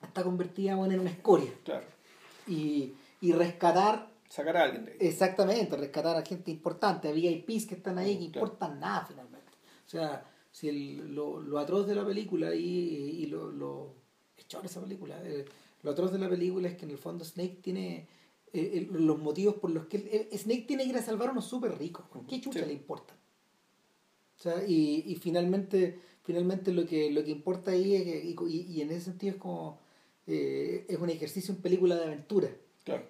está 0.03 0.23
convertida 0.23 0.73
en 0.73 1.01
una 1.01 1.11
escoria. 1.11 1.51
Claro. 1.65 1.87
Y, 2.47 2.93
y 3.23 3.33
rescatar. 3.33 4.11
Sacar 4.29 4.57
a 4.59 4.65
alguien 4.65 4.85
de 4.85 4.93
ahí. 4.93 4.99
Exactamente, 5.01 5.77
rescatar 5.77 6.17
a 6.17 6.23
gente 6.27 6.51
importante, 6.51 7.09
a 7.09 7.13
VIPs 7.13 7.67
que 7.67 7.77
están 7.77 7.97
ahí, 7.97 8.19
que 8.19 8.25
importan 8.25 8.79
nada 8.79 9.07
finalmente. 9.07 9.53
O 9.87 9.89
sea, 9.89 10.27
si 10.51 10.69
el, 10.69 11.15
lo, 11.15 11.41
lo 11.41 11.59
atroz 11.59 11.87
de 11.87 11.95
la 11.95 12.05
película 12.05 12.55
y, 12.55 12.61
y 12.61 13.27
lo, 13.27 13.51
lo. 13.51 13.95
esa 14.37 14.81
película. 14.83 15.19
Eh, 15.25 15.47
lo 15.83 15.93
atroz 15.93 16.13
de 16.13 16.19
la 16.19 16.29
película 16.29 16.69
es 16.69 16.77
que 16.77 16.85
en 16.85 16.91
el 16.91 16.99
fondo 16.99 17.25
Snake 17.25 17.61
tiene 17.63 18.09
eh, 18.53 18.89
los 18.91 19.19
motivos 19.19 19.55
por 19.55 19.71
los 19.71 19.87
que 19.87 20.29
Snake 20.37 20.65
tiene 20.67 20.85
que 20.85 20.91
ir 20.91 20.97
a 20.97 21.03
salvar 21.03 21.29
a 21.29 21.33
unos 21.33 21.47
súper 21.47 21.79
ricos. 21.79 22.05
¿Qué 22.29 22.41
chucha 22.41 22.67
le 22.67 22.75
importa? 22.75 23.15
O 24.39 24.43
sea, 24.43 24.67
y, 24.67 25.05
y 25.07 25.15
finalmente, 25.15 25.99
finalmente 26.23 26.73
lo 26.73 26.85
que, 26.85 27.11
lo 27.11 27.25
que 27.25 27.31
importa 27.31 27.71
ahí 27.71 27.95
es 27.95 28.03
que, 28.03 28.35
y, 28.49 28.61
y, 28.69 28.83
en 28.83 28.91
ese 28.91 29.07
sentido 29.07 29.35
es 29.35 29.39
como 29.41 29.79
eh, 30.27 30.85
es 30.89 30.99
un 30.99 31.09
ejercicio 31.09 31.55
en 31.55 31.63
película 31.63 31.97
de 31.97 32.05
aventura. 32.05 32.51
Claro. 32.85 33.05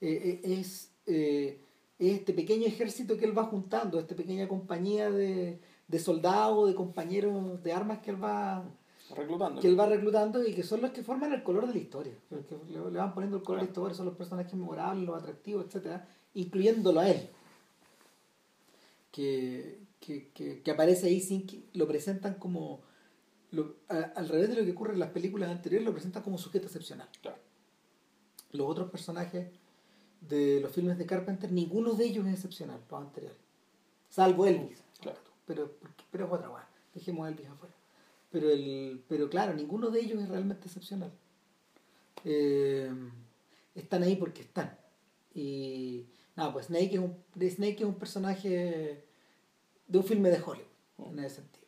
Eh, 0.00 0.40
es, 0.44 0.92
es 1.04 1.56
este 1.98 2.32
pequeño 2.32 2.66
ejército 2.66 3.16
que 3.16 3.24
él 3.24 3.36
va 3.36 3.44
juntando, 3.44 3.98
esta 3.98 4.14
pequeña 4.14 4.46
compañía 4.48 5.10
de, 5.10 5.58
de 5.88 5.98
soldados, 5.98 6.68
de 6.68 6.74
compañeros 6.74 7.62
de 7.62 7.72
armas 7.72 7.98
que 7.98 8.10
él 8.10 8.22
va 8.22 8.64
reclutando. 9.14 9.60
Que 9.60 9.68
él 9.68 9.78
va 9.78 9.86
reclutando 9.86 10.46
y 10.46 10.54
que 10.54 10.62
son 10.62 10.82
los 10.82 10.90
que 10.90 11.02
forman 11.02 11.32
el 11.32 11.42
color 11.42 11.66
de 11.66 11.74
la 11.74 11.78
historia. 11.78 12.14
Que 12.28 12.56
le, 12.72 12.80
van 12.80 13.14
poniendo 13.14 13.36
el 13.36 13.42
color 13.42 13.60
de 13.60 13.66
la 13.66 13.70
historia, 13.70 13.94
son 13.94 14.06
los 14.06 14.16
personajes 14.16 14.54
memorables, 14.54 15.06
los 15.06 15.20
atractivos, 15.20 15.66
etcétera, 15.66 16.08
incluyéndolo 16.34 17.00
a 17.00 17.08
él. 17.08 17.28
Que, 19.10 19.80
que, 20.00 20.30
que, 20.62 20.70
aparece 20.70 21.06
ahí 21.06 21.20
sin 21.20 21.46
que 21.46 21.64
lo 21.74 21.86
presentan 21.86 22.34
como. 22.34 22.82
al 23.88 24.28
revés 24.28 24.50
de 24.50 24.56
lo 24.56 24.64
que 24.64 24.72
ocurre 24.72 24.92
en 24.92 25.00
las 25.00 25.10
películas 25.10 25.50
anteriores, 25.50 25.86
lo 25.86 25.92
presentan 25.92 26.22
como 26.22 26.38
sujeto 26.38 26.66
excepcional. 26.66 27.08
Claro. 27.20 27.38
Los 28.52 28.68
otros 28.68 28.90
personajes 28.90 29.48
de 30.20 30.60
los 30.60 30.72
filmes 30.72 30.98
de 30.98 31.06
Carpenter, 31.06 31.52
ninguno 31.52 31.92
de 31.94 32.04
ellos 32.04 32.26
es 32.26 32.34
excepcional, 32.34 32.80
los 32.90 33.00
anteriores. 33.00 33.38
Salvo 34.08 34.46
Elvis. 34.46 34.82
Claro. 35.00 35.18
Pero, 35.46 35.70
pero 36.10 36.26
es 36.26 36.32
otra 36.32 36.48
cosa. 36.48 36.68
Dejemos 36.94 37.26
a 37.26 37.30
Elvis 37.30 37.46
afuera. 37.46 37.74
Pero, 38.30 38.50
el, 38.50 39.02
pero 39.08 39.30
claro, 39.30 39.54
ninguno 39.54 39.90
de 39.90 40.00
ellos 40.00 40.22
es 40.22 40.28
realmente 40.28 40.66
excepcional. 40.66 41.12
Eh, 42.24 42.92
están 43.74 44.02
ahí 44.02 44.16
porque 44.16 44.42
están. 44.42 44.76
Y 45.34 46.06
no, 46.36 46.52
pues 46.52 46.66
Snake 46.66 46.94
es 46.94 46.98
un, 46.98 47.16
Snake 47.34 47.76
es 47.78 47.84
un 47.84 47.94
personaje 47.94 49.04
de 49.86 49.98
un 49.98 50.04
filme 50.04 50.30
de 50.30 50.42
Hollywood, 50.42 51.12
en 51.12 51.18
ese 51.20 51.36
sentido. 51.36 51.66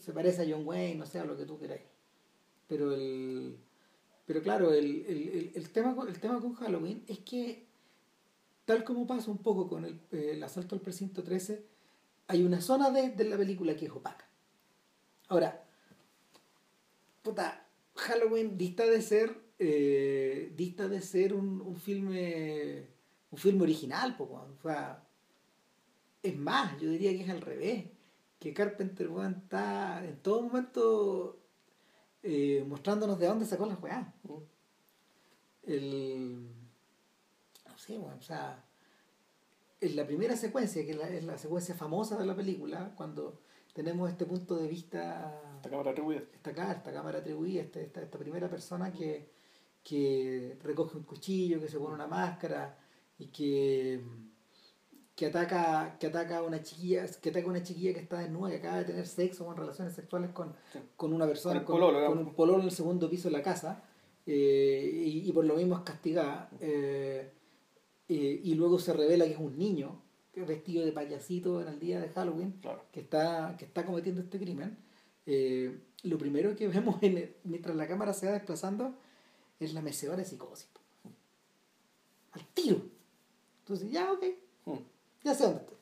Se 0.00 0.12
parece 0.12 0.42
a 0.42 0.46
John 0.48 0.66
Wayne, 0.66 0.96
no 0.96 1.06
sé, 1.06 1.20
a 1.20 1.24
lo 1.24 1.36
que 1.36 1.44
tú 1.44 1.58
queráis. 1.58 1.82
Pero 2.66 2.92
el 2.92 3.56
pero 4.28 4.42
claro, 4.42 4.74
el, 4.74 5.06
el, 5.06 5.52
el, 5.54 5.70
tema, 5.70 5.96
el 6.06 6.20
tema 6.20 6.38
con 6.38 6.52
Halloween 6.52 7.02
es 7.08 7.20
que, 7.20 7.66
tal 8.66 8.84
como 8.84 9.06
pasa 9.06 9.30
un 9.30 9.38
poco 9.38 9.66
con 9.66 9.86
el, 9.86 9.98
el 10.10 10.42
asalto 10.42 10.74
al 10.74 10.82
precinto 10.82 11.24
13, 11.24 11.64
hay 12.26 12.42
una 12.44 12.60
zona 12.60 12.90
de, 12.90 13.08
de 13.08 13.24
la 13.24 13.38
película 13.38 13.74
que 13.74 13.86
es 13.86 13.90
opaca. 13.90 14.27
Ahora, 15.28 15.62
puta, 17.22 17.66
Halloween 17.94 18.56
dista 18.56 18.86
de 18.86 19.02
ser, 19.02 19.36
eh, 19.58 20.52
dista 20.56 20.88
de 20.88 21.00
ser 21.02 21.34
un, 21.34 21.60
un 21.60 21.76
filme, 21.76 22.86
un 23.30 23.38
filme 23.38 23.62
original, 23.62 24.16
o 24.18 24.62
sea, 24.62 25.04
es 26.22 26.36
más, 26.36 26.80
yo 26.80 26.90
diría 26.90 27.12
que 27.12 27.24
es 27.24 27.30
al 27.30 27.42
revés, 27.42 27.84
que 28.38 28.54
Carpenter 28.54 29.10
está 29.36 30.04
en 30.04 30.16
todo 30.22 30.42
momento 30.42 31.38
eh, 32.22 32.64
mostrándonos 32.66 33.18
de 33.18 33.26
dónde 33.26 33.46
sacó 33.46 33.66
las 33.66 33.82
weas. 33.82 34.06
El, 35.64 36.48
no 37.66 37.78
sé, 37.78 37.98
bueno, 37.98 38.16
o 38.18 38.22
sea, 38.22 38.64
en 39.80 39.96
la 39.96 40.06
primera 40.06 40.36
secuencia, 40.36 40.86
que 40.86 40.94
la, 40.94 41.08
es 41.08 41.24
la 41.24 41.36
secuencia 41.36 41.74
famosa 41.74 42.16
de 42.16 42.26
la 42.26 42.34
película, 42.34 42.94
cuando 42.96 43.40
tenemos 43.78 44.10
este 44.10 44.26
punto 44.26 44.56
de 44.56 44.66
vista. 44.66 45.40
Esta 45.54 45.70
cámara 45.70 45.92
atribuida. 45.92 46.18
Esta, 46.18 46.50
esta 46.50 46.92
cámara 46.92 47.18
atribuida, 47.20 47.62
esta, 47.62 47.78
esta, 47.78 48.02
esta, 48.02 48.18
primera 48.18 48.50
persona 48.50 48.92
que, 48.92 49.30
que 49.84 50.58
recoge 50.64 50.96
un 50.96 51.04
cuchillo, 51.04 51.60
que 51.60 51.68
se 51.68 51.78
pone 51.78 51.94
una 51.94 52.08
máscara 52.08 52.76
y 53.20 53.26
que, 53.26 54.00
que 55.14 55.26
ataca, 55.26 55.96
que 55.96 56.08
ataca 56.08 56.38
a 56.38 56.42
una 56.42 56.60
chiquilla, 56.60 57.06
que 57.22 57.30
ataca 57.30 57.46
una 57.46 57.62
chiquilla 57.62 57.94
que 57.94 58.00
está 58.00 58.18
desnuda, 58.18 58.50
que 58.50 58.56
acaba 58.56 58.78
de 58.78 58.84
tener 58.86 59.06
sexo 59.06 59.46
o 59.46 59.54
relaciones 59.54 59.94
sexuales 59.94 60.32
con, 60.32 60.56
con 60.96 61.12
una 61.12 61.28
persona, 61.28 61.64
con, 61.64 61.78
con, 61.78 62.18
un 62.18 62.34
pololo 62.34 62.58
en 62.58 62.64
el 62.64 62.72
segundo 62.72 63.08
piso 63.08 63.28
de 63.28 63.36
la 63.36 63.44
casa, 63.44 63.84
eh, 64.26 64.90
y, 64.92 65.28
y, 65.28 65.32
por 65.32 65.44
lo 65.44 65.54
mismo 65.54 65.76
es 65.76 65.82
castigada. 65.82 66.50
Eh, 66.60 67.30
eh, 68.08 68.40
y 68.42 68.54
luego 68.54 68.80
se 68.80 68.92
revela 68.92 69.24
que 69.24 69.34
es 69.34 69.38
un 69.38 69.56
niño 69.56 70.02
vestido 70.34 70.84
de 70.84 70.92
payasito 70.92 71.60
en 71.60 71.68
el 71.68 71.78
día 71.78 72.00
de 72.00 72.08
Halloween, 72.10 72.54
que, 72.92 73.00
está, 73.00 73.56
que 73.58 73.64
está 73.64 73.84
cometiendo 73.84 74.20
este 74.20 74.38
crimen, 74.38 74.76
eh, 75.26 75.78
lo 76.04 76.18
primero 76.18 76.54
que 76.56 76.68
vemos 76.68 76.96
en 77.02 77.34
mientras 77.44 77.76
la 77.76 77.86
cámara 77.86 78.12
se 78.12 78.26
va 78.26 78.32
desplazando 78.32 78.94
es 79.60 79.74
la 79.74 79.82
mecedora 79.82 80.18
de 80.18 80.24
psicosis. 80.24 80.68
Al 82.32 82.46
tiro. 82.54 82.82
Entonces, 83.60 83.90
ya, 83.90 84.12
ok. 84.12 84.24
Hmm. 84.64 84.78
Ya 85.24 85.34
sé 85.34 85.44
dónde 85.44 85.60
estoy. 85.60 85.76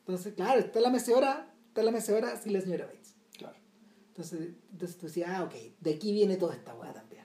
Entonces, 0.00 0.34
claro, 0.34 0.60
está 0.60 0.80
la 0.80 0.90
mecedora, 0.90 1.52
está 1.68 1.82
la 1.82 1.90
mecedora 1.90 2.36
sin 2.40 2.52
la 2.52 2.60
señora 2.60 2.86
Bates. 2.86 3.14
Claro. 3.36 3.56
Entonces, 4.08 4.54
entonces 4.72 4.96
tú 4.96 5.06
decías, 5.06 5.30
ah, 5.30 5.44
ok, 5.44 5.54
de 5.80 5.94
aquí 5.94 6.12
viene 6.12 6.36
toda 6.36 6.54
esta 6.54 6.74
weá 6.74 6.92
también. 6.92 7.24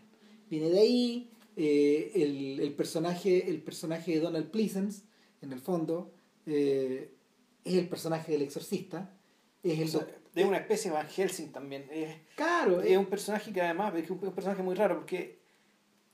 Viene 0.50 0.70
de 0.70 0.80
ahí 0.80 1.32
eh, 1.56 2.12
el, 2.16 2.60
el, 2.60 2.74
personaje, 2.74 3.50
el 3.50 3.62
personaje 3.62 4.14
de 4.14 4.20
Donald 4.20 4.50
Pleasence, 4.50 5.04
en 5.42 5.54
el 5.54 5.60
fondo, 5.60 6.14
eh, 6.46 7.14
es 7.64 7.74
el 7.76 7.88
personaje 7.90 8.32
del 8.32 8.44
exorcista. 8.44 9.14
Es 9.64 9.80
el 9.80 10.08
de 10.34 10.46
una 10.46 10.58
especie 10.58 10.90
de 10.90 10.98
Van 10.98 11.08
Helsing 11.08 11.52
también. 11.52 11.88
Es, 11.92 12.16
claro. 12.36 12.82
Es, 12.82 12.98
un 12.98 13.08
personaje 13.08 13.52
que 13.52 13.62
además 13.62 13.94
es 13.96 14.10
un 14.10 14.20
personaje 14.20 14.64
muy 14.64 14.76
raro 14.76 14.96
porque... 14.96 15.40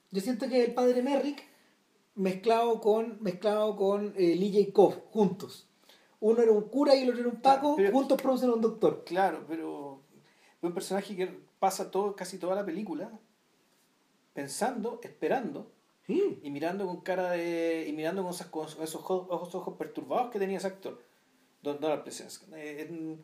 Yo 0.09 0.21
siento 0.21 0.47
que 0.47 0.63
el 0.63 0.73
padre 0.73 1.01
Merrick 1.01 1.43
mezclado 2.15 2.79
con, 2.79 3.17
mezclado 3.21 3.75
con 3.75 4.13
eh, 4.17 4.35
Lee 4.35 4.65
Jacob, 4.65 4.93
juntos. 5.11 5.67
Uno 6.19 6.41
era 6.41 6.51
un 6.51 6.63
cura 6.63 6.95
y 6.95 7.03
el 7.03 7.09
otro 7.09 7.21
era 7.21 7.29
un 7.29 7.41
paco, 7.41 7.77
juntos 7.91 8.19
producen 8.21 8.49
un 8.49 8.61
doctor. 8.61 9.03
Claro, 9.05 9.45
pero 9.47 10.01
es 10.13 10.63
un 10.63 10.73
personaje 10.73 11.15
que 11.15 11.27
pasa 11.59 11.91
todo, 11.91 12.15
casi 12.15 12.37
toda 12.37 12.55
la 12.55 12.65
película 12.65 13.11
pensando, 14.33 14.99
esperando 15.03 15.71
y 16.07 16.49
mirando 16.49 16.85
con 16.85 17.01
cara 17.01 17.31
de. 17.31 17.85
y 17.87 17.91
mirando 17.91 18.23
con, 18.23 18.31
esas, 18.31 18.47
esos 18.81 18.95
ojos, 19.01 19.53
ojos, 19.53 19.77
perturbados 19.77 20.31
que 20.31 20.39
tenía 20.39 20.57
ese 20.57 20.67
actor, 20.67 21.03
Donald 21.61 22.03
Pleasence. 22.03 22.45
Eh, 22.55 23.19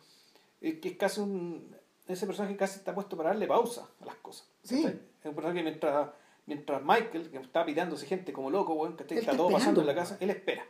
es, 0.59 0.75
es 0.83 0.97
casi 0.97 1.21
un. 1.21 1.75
Ese 2.07 2.25
personaje 2.25 2.57
casi 2.57 2.79
está 2.79 2.93
puesto 2.93 3.15
para 3.15 3.29
darle 3.29 3.47
pausa 3.47 3.89
a 4.01 4.05
las 4.05 4.15
cosas. 4.15 4.49
Sí. 4.63 4.85
Es 4.85 5.25
un 5.25 5.33
personaje 5.33 5.59
que 5.59 5.63
mientras, 5.63 6.09
mientras 6.45 6.83
Michael, 6.83 7.31
que 7.31 7.37
está 7.37 7.65
pirándose 7.65 8.05
gente 8.05 8.33
como 8.33 8.49
loco, 8.49 8.75
bueno, 8.75 8.97
que 8.97 9.15
está, 9.15 9.37
todo 9.37 9.49
pasando 9.49 9.79
en 9.79 9.87
la 9.87 9.95
casa, 9.95 10.17
él 10.19 10.29
espera. 10.29 10.65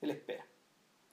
Él 0.00 0.10
espera. 0.10 0.46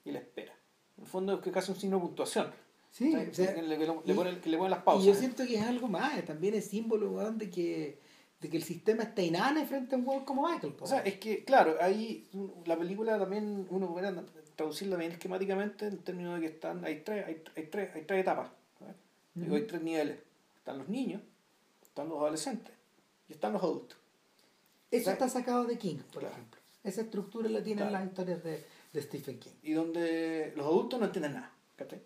Y 0.05 0.09
él 0.11 0.15
espera. 0.15 0.57
fondo 1.03 1.33
es 1.33 1.39
que 1.41 1.51
casi 1.51 1.73
un 1.73 1.77
signo 1.77 1.97
de 1.97 2.03
puntuación. 2.03 2.53
Sí, 2.91 3.13
o 3.13 3.33
sea, 3.33 3.53
que, 3.53 3.61
le, 3.61 3.75
y, 3.75 4.13
ponen, 4.13 4.39
que 4.39 4.49
le 4.49 4.55
ponen 4.55 4.71
las 4.71 4.83
pausas. 4.83 5.03
Y 5.03 5.07
yo 5.09 5.15
siento 5.15 5.45
que 5.45 5.55
es 5.55 5.63
algo 5.63 5.89
más, 5.89 6.23
también 6.23 6.53
es 6.53 6.67
símbolo 6.69 7.29
de 7.33 7.49
que 7.49 7.99
de 8.45 8.51
que 8.51 8.57
el 8.57 8.63
sistema 8.63 9.03
está 9.03 9.23
inane 9.23 9.65
frente 9.65 9.95
a 9.95 9.97
un 9.97 10.05
juego 10.05 10.23
como 10.23 10.47
Michael. 10.47 10.75
O 10.79 10.85
sea, 10.85 10.99
es 10.99 11.15
que, 11.15 11.43
claro, 11.43 11.77
ahí 11.81 12.29
la 12.65 12.77
película 12.77 13.17
también 13.17 13.65
uno 13.71 13.91
puede 13.91 14.13
traducirla 14.55 14.97
bien 14.97 15.11
esquemáticamente 15.11 15.87
en 15.87 15.97
términos 15.97 16.35
de 16.35 16.41
que 16.41 16.53
están, 16.53 16.85
hay 16.85 17.01
tres, 17.01 17.25
hay, 17.25 17.43
hay 17.55 17.63
tres, 17.65 17.95
hay 17.95 18.03
tres 18.03 18.21
etapas. 18.21 18.49
Digo, 19.33 19.55
hay 19.55 19.63
tres 19.63 19.81
niveles. 19.81 20.19
Están 20.57 20.77
los 20.77 20.87
niños, 20.87 21.21
están 21.81 22.07
los 22.07 22.19
adolescentes 22.19 22.71
y 23.27 23.33
están 23.33 23.53
los 23.53 23.63
adultos. 23.63 23.97
Eso 24.91 25.09
está 25.09 25.27
sacado 25.27 25.65
de 25.65 25.79
King, 25.79 25.97
por 26.13 26.23
ejemplo. 26.23 26.61
Esa 26.83 27.01
estructura 27.01 27.49
la 27.49 27.63
tienen 27.63 27.91
las 27.91 28.05
historias 28.05 28.43
de, 28.43 28.63
de, 28.93 29.01
Stephen 29.01 29.39
King. 29.39 29.51
Y 29.63 29.73
donde 29.73 30.53
los 30.55 30.67
adultos 30.67 30.99
no 30.99 31.07
entienden 31.07 31.33
nada. 31.33 31.51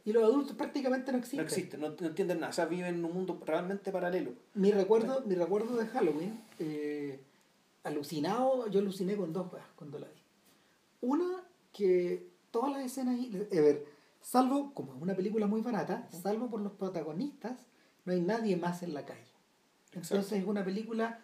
Y 0.04 0.12
los 0.12 0.24
adultos 0.24 0.56
prácticamente 0.56 1.12
no 1.12 1.20
existen. 1.20 1.40
No 1.40 1.44
existen, 1.44 1.80
no, 1.80 1.88
entienden 1.88 2.40
nada. 2.40 2.50
O 2.50 2.54
sea, 2.54 2.66
viven 2.66 2.96
en 2.96 3.06
un 3.06 3.14
mundo 3.14 3.40
realmente 3.46 3.92
paralelo. 3.92 4.34
Mi 4.56 4.72
recuerdo, 4.72 5.22
mi 5.26 5.36
recuerdo 5.36 5.78
de 5.78 5.88
Halloween, 5.88 6.42
eh, 6.58 7.20
alucinado, 7.84 8.68
yo 8.70 8.80
aluciné 8.80 9.16
con 9.16 9.32
dos 9.32 9.50
cosas 9.50 9.68
cuando 9.76 10.00
la 10.00 10.08
vi. 10.08 10.22
Una, 11.02 11.44
que 11.72 12.28
todas 12.52 12.72
las 12.72 12.86
escenas, 12.86 13.20
a 13.20 13.62
ver, 13.62 13.86
salvo, 14.22 14.74
como 14.74 14.96
es 14.96 15.02
una 15.02 15.16
película 15.16 15.48
muy 15.48 15.62
barata, 15.62 16.08
salvo 16.12 16.50
por 16.50 16.62
los 16.62 16.74
protagonistas, 16.74 17.68
no 18.06 18.14
hay 18.14 18.22
nadie 18.22 18.58
más 18.58 18.82
en 18.84 18.94
la 18.94 19.06
calle. 19.06 19.22
Entonces 19.94 20.32
es 20.32 20.46
una 20.46 20.64
película 20.64 21.20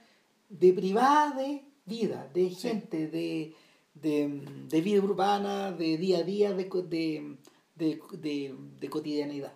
de 0.50 0.74
privada 0.74 1.36
de 1.36 1.64
vida, 1.86 2.30
de 2.34 2.50
gente, 2.50 3.08
de, 3.08 3.56
de, 3.94 4.82
vida 4.82 5.02
urbana, 5.02 5.72
de 5.72 5.98
día 5.98 6.20
a 6.20 6.24
día, 6.24 6.54
de, 6.54 6.66
de, 6.66 7.38
cotidianidad. 8.90 9.54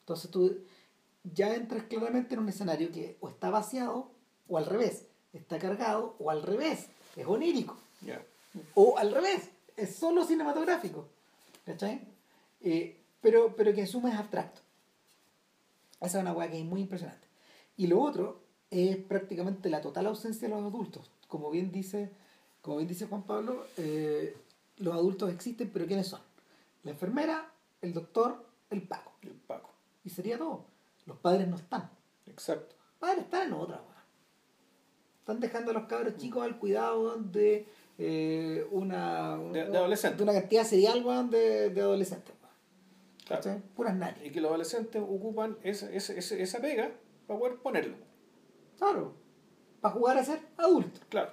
Entonces 0.00 0.30
tú 0.30 0.58
ya 1.24 1.54
entras 1.54 1.84
claramente 1.84 2.34
en 2.34 2.40
un 2.40 2.48
escenario 2.48 2.90
que 2.90 3.16
o 3.20 3.28
está 3.28 3.50
vaciado 3.50 4.10
o 4.48 4.58
al 4.58 4.66
revés, 4.66 5.06
está 5.32 5.58
cargado 5.58 6.16
o 6.18 6.30
al 6.30 6.42
revés, 6.42 6.88
es 7.16 7.26
onírico. 7.26 7.76
O 8.74 8.98
al 8.98 9.12
revés, 9.12 9.50
es 9.76 9.94
solo 9.94 10.24
cinematográfico. 10.24 11.08
¿Cachai? 11.64 12.02
Eh, 12.60 13.00
pero, 13.20 13.54
pero 13.56 13.72
que 13.72 13.82
en 13.82 13.86
suma 13.86 14.10
es 14.10 14.18
abstracto. 14.18 14.60
Esa 16.00 16.18
es 16.18 16.22
una 16.22 16.32
hueá 16.32 16.50
que 16.50 16.58
es 16.58 16.64
muy 16.64 16.80
impresionante. 16.80 17.26
Y 17.76 17.86
lo 17.86 18.00
otro 18.00 18.42
es 18.70 18.96
prácticamente 18.96 19.70
la 19.70 19.80
total 19.80 20.06
ausencia 20.06 20.48
de 20.48 20.54
los 20.54 20.64
adultos. 20.64 21.10
Como 21.28 21.50
bien 21.50 21.70
dice, 21.70 22.10
como 22.60 22.78
bien 22.78 22.88
dice 22.88 23.06
Juan 23.06 23.22
Pablo, 23.22 23.64
eh, 23.76 24.36
los 24.78 24.94
adultos 24.94 25.32
existen, 25.32 25.70
pero 25.72 25.86
¿quiénes 25.86 26.08
son? 26.08 26.20
La 26.82 26.90
enfermera, 26.90 27.51
el 27.82 27.92
doctor, 27.92 28.46
el 28.70 28.82
Paco. 28.82 29.12
El 29.22 29.32
Paco. 29.32 29.70
Y 30.04 30.10
sería 30.10 30.38
todo. 30.38 30.64
Los 31.06 31.18
padres 31.18 31.46
no 31.48 31.56
están. 31.56 31.90
Exacto. 32.26 32.74
Los 32.78 32.98
padres 32.98 33.24
están 33.24 33.48
en 33.48 33.52
otra, 33.52 33.76
hueá. 33.76 34.04
Están 35.20 35.40
dejando 35.40 35.70
a 35.70 35.74
los 35.74 35.84
cabros 35.84 36.16
chicos 36.16 36.42
al 36.42 36.58
cuidado 36.58 37.16
de 37.16 37.68
eh, 37.98 38.66
una, 38.70 39.36
de, 39.36 39.60
adolescentes. 39.62 40.18
De 40.18 40.24
una 40.24 40.32
cantidad 40.32 40.64
serial 40.64 41.30
de, 41.30 41.70
de 41.70 41.80
adolescentes. 41.80 42.34
Claro. 43.26 43.62
Puras 43.74 43.96
Y 44.24 44.30
que 44.30 44.40
los 44.40 44.50
adolescentes 44.50 45.00
ocupan 45.00 45.56
esa, 45.62 45.90
esa, 45.92 46.12
esa, 46.14 46.60
pega 46.60 46.90
para 47.26 47.38
poder 47.38 47.56
ponerlo. 47.58 47.96
Claro. 48.78 49.14
Para 49.80 49.94
jugar 49.94 50.18
a 50.18 50.24
ser 50.24 50.40
adultos. 50.56 51.02
Claro. 51.08 51.30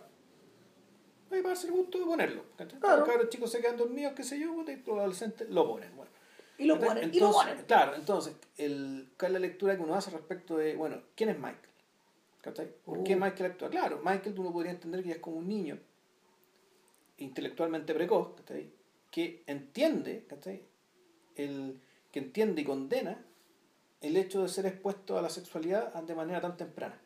Hay 1.31 1.41
para 1.41 1.49
darse 1.49 1.67
el 1.67 1.73
gusto 1.73 1.99
de 1.99 2.05
ponerlo. 2.05 2.43
Claro. 2.79 3.05
Los 3.05 3.29
chicos 3.29 3.51
se 3.51 3.59
quedan 3.59 3.77
dormidos, 3.77 4.13
qué 4.13 4.23
sé 4.23 4.39
yo, 4.39 4.63
y 4.63 4.75
los 4.85 4.97
adolescentes 4.97 5.49
lo 5.49 5.67
ponen. 5.67 5.95
Bueno. 5.95 6.08
Y 6.59 6.65
lo 6.65 6.79
ponen, 6.79 7.05
entonces, 7.05 7.15
y 7.15 7.19
lo 7.19 7.31
ponen. 7.31 7.65
Claro, 7.65 7.95
entonces, 7.95 8.35
el, 8.57 9.09
¿cuál 9.17 9.31
es 9.31 9.41
la 9.41 9.47
lectura 9.47 9.75
que 9.75 9.81
uno 9.81 9.95
hace 9.95 10.11
respecto 10.11 10.57
de, 10.57 10.75
bueno, 10.75 11.01
¿quién 11.15 11.29
es 11.29 11.37
Michael? 11.37 11.69
¿Por 12.85 13.03
qué 13.03 13.15
uh. 13.15 13.19
Michael 13.19 13.51
actúa? 13.51 13.69
Claro, 13.69 14.01
Michael 14.03 14.35
tú 14.35 14.43
no 14.43 14.51
podrías 14.51 14.75
entender 14.75 15.03
que 15.03 15.11
es 15.11 15.17
como 15.19 15.37
un 15.37 15.47
niño 15.47 15.79
intelectualmente 17.17 17.93
precoz, 17.93 18.33
que 19.11 19.43
entiende, 19.47 20.25
El, 21.35 21.79
que 22.11 22.19
entiende 22.19 22.61
y 22.61 22.65
condena 22.65 23.25
el 24.01 24.17
hecho 24.17 24.41
de 24.41 24.47
ser 24.47 24.65
expuesto 24.65 25.17
a 25.17 25.21
la 25.21 25.29
sexualidad 25.29 25.93
de 25.93 26.15
manera 26.15 26.41
tan 26.41 26.57
temprana. 26.57 26.99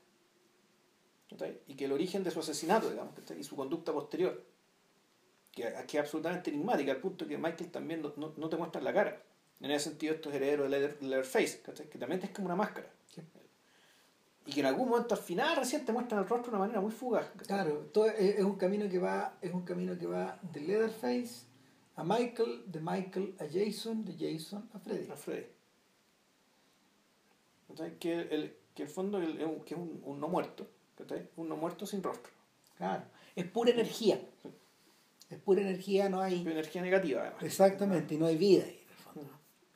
Y 1.68 1.76
que 1.76 1.86
el 1.86 1.92
origen 1.92 2.24
de 2.24 2.32
su 2.32 2.40
asesinato, 2.40 2.90
digamos, 2.90 3.16
y 3.38 3.44
su 3.44 3.56
conducta 3.56 3.92
posterior, 3.92 4.44
que, 5.52 5.68
es 5.68 5.96
absolutamente 5.96 6.52
enigmática, 6.52 6.92
al 6.92 7.00
punto 7.00 7.28
que 7.28 7.38
Michael 7.38 7.72
también 7.72 8.02
no, 8.02 8.50
te 8.50 8.58
muestra 8.58 8.82
la 8.82 8.94
cara. 8.94 9.22
En 9.60 9.72
ese 9.72 9.90
sentido, 9.90 10.16
esto 10.16 10.30
es 10.30 10.36
heredero 10.36 10.70
de 10.70 10.98
Leatherface, 11.02 11.62
que 11.90 11.98
también 11.98 12.22
es 12.22 12.32
como 12.32 12.48
una 12.48 12.56
máscara. 12.56 12.88
Y 14.46 14.52
que 14.52 14.60
en 14.60 14.66
algún 14.66 14.90
momento 14.90 15.16
al 15.16 15.22
final 15.22 15.56
recién 15.56 15.86
te 15.86 15.94
muestran 15.94 16.22
el 16.22 16.28
rostro 16.28 16.52
de 16.52 16.58
una 16.58 16.66
manera 16.66 16.82
muy 16.82 16.92
fugaz. 16.92 17.32
Claro, 17.48 17.90
todo 17.94 18.08
es, 18.08 18.44
un 18.44 18.58
camino 18.58 18.90
que 18.90 19.00
va, 19.00 19.38
es 19.42 19.54
un 19.54 19.64
camino 19.64 19.98
que 19.98 20.06
va 20.06 20.38
de 20.42 20.60
Leatherface 20.60 21.46
a 21.96 22.04
Michael, 22.04 22.64
de 22.68 22.80
Michael 22.82 23.36
a 23.40 23.46
Jason, 23.46 24.04
de 24.04 24.14
Jason 24.14 24.70
a 24.74 24.80
Freddy. 24.80 25.10
A 25.10 25.16
Freddy. 25.16 25.48
Que 28.00 28.20
el, 28.20 28.56
que 28.76 28.84
el 28.84 28.90
fondo 28.90 29.22
es 29.22 29.30
un, 29.46 29.62
que 29.62 29.76
es 29.76 29.80
un, 29.80 30.20
no 30.20 30.28
muerto, 30.28 30.68
un 31.38 31.48
no 31.48 31.56
muerto 31.56 31.86
sin 31.86 32.04
rostro. 32.04 32.32
Claro, 32.78 33.04
es 33.36 33.46
pura 33.46 33.72
energía. 33.72 34.20
Es 35.30 35.40
pura 35.40 35.62
energía, 35.62 36.10
no 36.10 36.22
hay. 36.22 36.40
Pura 36.40 36.52
energía 36.52 36.82
negativa, 36.82 37.22
además. 37.22 37.44
Exactamente, 37.44 38.16
y 38.16 38.18
no 38.18 38.26
hay 38.26 38.38
vida 38.38 38.66
ahí, 38.66 38.83
el. 38.83 38.83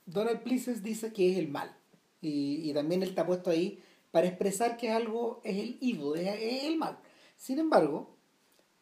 Donald 0.07 0.41
Pleasence 0.41 0.81
dice 0.81 1.13
que 1.13 1.31
es 1.31 1.37
el 1.37 1.49
mal. 1.49 1.75
Y, 2.21 2.67
y 2.67 2.73
también 2.73 3.03
él 3.03 3.09
está 3.09 3.25
puesto 3.25 3.51
ahí 3.51 3.83
para 4.11 4.27
expresar 4.27 4.77
que 4.77 4.89
algo 4.89 5.41
es 5.43 5.57
el 5.57 5.77
evil, 5.81 6.15
es, 6.15 6.63
el 6.63 6.77
mal. 6.77 6.97
Sin 7.35 7.59
embargo, 7.59 8.17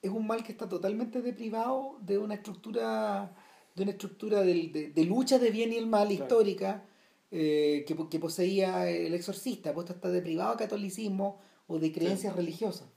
es 0.01 0.11
un 0.11 0.25
mal 0.25 0.43
que 0.43 0.53
está 0.53 0.69
totalmente 0.69 1.21
deprivado 1.21 1.97
de 2.01 2.17
una 2.17 2.35
estructura 2.35 3.35
de 3.75 3.83
una 3.83 3.91
estructura 3.91 4.41
de, 4.41 4.93
de, 4.95 5.03
lucha 5.03 5.37
de 5.37 5.51
bien 5.51 5.73
y 5.73 5.75
el 5.75 5.87
mal 5.87 6.09
histórica 6.09 6.85
eh, 7.29 7.83
que, 7.85 8.07
que, 8.07 8.19
poseía 8.19 8.89
el 8.89 9.13
exorcista, 9.13 9.73
puesto 9.73 9.91
está 9.91 10.09
deprivado 10.09 10.51
de 10.51 10.59
catolicismo 10.59 11.41
o 11.67 11.77
de 11.77 11.91
creencias 11.91 12.33
religiosas. 12.33 12.87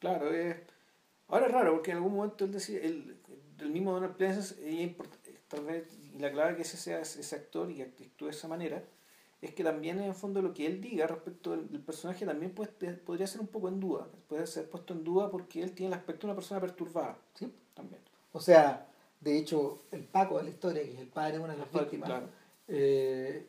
Claro, 0.00 0.34
es 0.34 0.56
ahora 1.28 1.46
es 1.46 1.52
raro 1.52 1.74
porque 1.74 1.92
en 1.92 1.98
algún 1.98 2.16
momento 2.16 2.44
él 2.44 2.50
decía, 2.50 2.80
el, 2.82 3.18
el 3.60 3.70
mismo 3.70 3.92
Donald 3.92 4.16
Pleasence, 4.16 4.56
tal 5.50 5.64
vez, 5.64 5.86
y 6.14 6.18
la 6.18 6.30
clave 6.30 6.56
que 6.56 6.62
ese 6.62 6.76
sea 6.76 7.00
ese 7.00 7.36
actor 7.36 7.70
y 7.70 7.76
que 7.76 8.04
actúe 8.04 8.26
de 8.26 8.30
esa 8.30 8.48
manera, 8.48 8.82
es 9.42 9.52
que 9.52 9.64
también 9.64 9.98
en 9.98 10.04
el 10.04 10.14
fondo 10.14 10.40
lo 10.42 10.54
que 10.54 10.66
él 10.66 10.80
diga 10.80 11.06
respecto 11.06 11.50
del, 11.50 11.80
personaje 11.80 12.24
también 12.24 12.52
puede, 12.52 12.70
podría 12.94 13.26
ser 13.26 13.40
un 13.40 13.48
poco 13.48 13.68
en 13.68 13.80
duda. 13.80 14.06
Puede 14.28 14.46
ser 14.46 14.68
puesto 14.70 14.92
en 14.94 15.02
duda 15.02 15.30
porque 15.30 15.62
él 15.62 15.72
tiene 15.72 15.88
el 15.94 15.98
aspecto 15.98 16.26
de 16.26 16.32
una 16.32 16.34
persona 16.34 16.60
perturbada. 16.60 17.18
Sí. 17.34 17.52
También. 17.74 18.00
O 18.32 18.40
sea, 18.40 18.86
de 19.18 19.38
hecho, 19.38 19.82
el 19.90 20.04
Paco 20.04 20.38
de 20.38 20.44
la 20.44 20.50
historia, 20.50 20.82
que 20.82 20.92
es 20.92 20.98
el 20.98 21.08
padre 21.08 21.32
de 21.32 21.38
una 21.40 21.54
de 21.54 21.58
las 21.58 21.72
víctimas, 21.72 22.22
eh, 22.68 23.48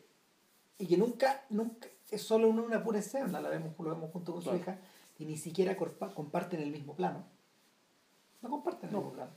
y 0.78 0.86
que 0.86 0.96
nunca, 0.96 1.44
nunca, 1.50 1.88
es 2.10 2.22
solo 2.22 2.48
una, 2.48 2.62
una 2.62 2.82
pura 2.82 2.98
escena, 2.98 3.40
la 3.40 3.48
vemos, 3.48 3.72
lo 3.78 3.90
vemos 3.90 4.10
junto 4.10 4.32
con 4.32 4.42
su 4.42 4.54
hija, 4.56 4.78
y 5.18 5.24
ni 5.24 5.36
siquiera 5.36 5.76
comparten 5.76 6.60
el 6.60 6.70
mismo 6.70 6.96
plano. 6.96 7.24
No 8.40 8.50
comparten 8.50 8.88
el 8.88 8.96
mismo 8.96 9.12
plano. 9.12 9.30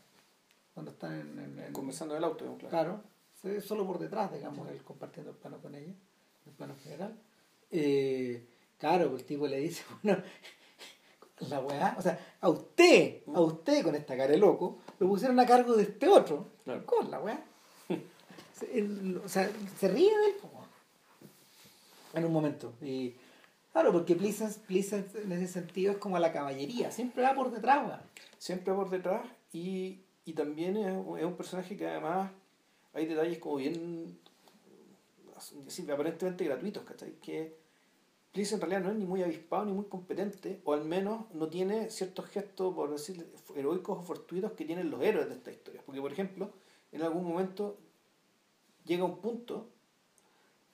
Cuando 0.76 0.92
están 0.92 1.14
en, 1.40 1.74
conversando 1.74 2.14
en 2.14 2.20
el 2.20 2.24
auto, 2.26 2.58
claro. 2.60 3.02
claro, 3.42 3.62
solo 3.62 3.88
por 3.88 3.98
detrás, 3.98 4.32
digamos, 4.32 4.70
él 4.70 4.84
compartiendo 4.84 5.32
el 5.32 5.38
plano 5.38 5.58
con 5.60 5.74
ella 5.74 5.94
en 6.46 6.54
plano 6.54 6.76
general. 6.84 7.18
Eh, 7.72 8.46
claro, 8.78 9.10
pues 9.10 9.22
el 9.22 9.28
tipo 9.28 9.48
le 9.48 9.58
dice, 9.58 9.84
bueno, 10.04 10.22
la 11.50 11.60
weá, 11.62 11.96
o 11.98 12.02
sea, 12.02 12.20
a 12.42 12.50
usted, 12.50 13.24
a 13.34 13.42
usted 13.42 13.84
con 13.84 13.96
esta 13.96 14.16
cara 14.16 14.32
de 14.32 14.38
loco, 14.38 14.80
lo 15.00 15.08
pusieron 15.08 15.40
a 15.40 15.46
cargo 15.46 15.76
de 15.76 15.84
este 15.84 16.08
otro, 16.08 16.50
con 16.86 17.10
la 17.10 17.20
weá. 17.20 17.44
o 19.26 19.30
sea, 19.30 19.50
se 19.80 19.88
ríe 19.88 20.10
de 20.10 20.26
él 20.28 20.36
en 22.14 22.26
un 22.26 22.32
momento. 22.32 22.74
Y 22.82 23.16
claro, 23.72 23.92
porque 23.92 24.16
Pleasant, 24.16 25.16
en 25.16 25.32
ese 25.32 25.48
sentido 25.48 25.94
es 25.94 25.98
como 25.98 26.18
la 26.20 26.32
caballería, 26.32 26.92
siempre 26.92 27.24
va 27.24 27.34
por 27.34 27.52
detrás, 27.52 27.88
weá. 27.88 28.02
Siempre 28.38 28.72
va 28.74 28.80
por 28.80 28.90
detrás 28.90 29.26
y, 29.52 30.00
y 30.26 30.34
también 30.34 30.78
es, 30.78 30.94
es 31.20 31.26
un 31.26 31.36
personaje 31.38 31.78
que 31.78 31.88
además 31.88 32.32
hay 32.94 33.06
detalles 33.06 33.40
como 33.40 33.58
bien 33.58 34.20
aparentemente 35.92 36.46
gratuitos, 36.46 36.84
¿cachai? 36.84 37.14
Que 37.22 37.66
Please 38.36 38.54
en 38.54 38.60
realidad 38.60 38.82
no 38.82 38.90
es 38.90 38.98
ni 38.98 39.06
muy 39.06 39.24
avispado 39.24 39.64
ni 39.64 39.72
muy 39.72 39.86
competente, 39.86 40.60
o 40.66 40.74
al 40.74 40.84
menos 40.84 41.34
no 41.34 41.48
tiene 41.48 41.90
ciertos 41.90 42.26
gestos, 42.26 42.76
por 42.76 42.92
decir, 42.92 43.26
heroicos 43.56 43.98
o 43.98 44.02
fortuitos 44.02 44.52
que 44.52 44.66
tienen 44.66 44.92
los 44.92 45.02
héroes 45.02 45.30
de 45.30 45.36
esta 45.36 45.52
historia. 45.52 45.82
Porque, 45.86 46.02
por 46.02 46.12
ejemplo, 46.12 46.52
en 46.92 47.02
algún 47.02 47.24
momento 47.24 47.78
llega 48.84 49.06
un 49.06 49.22
punto 49.22 49.70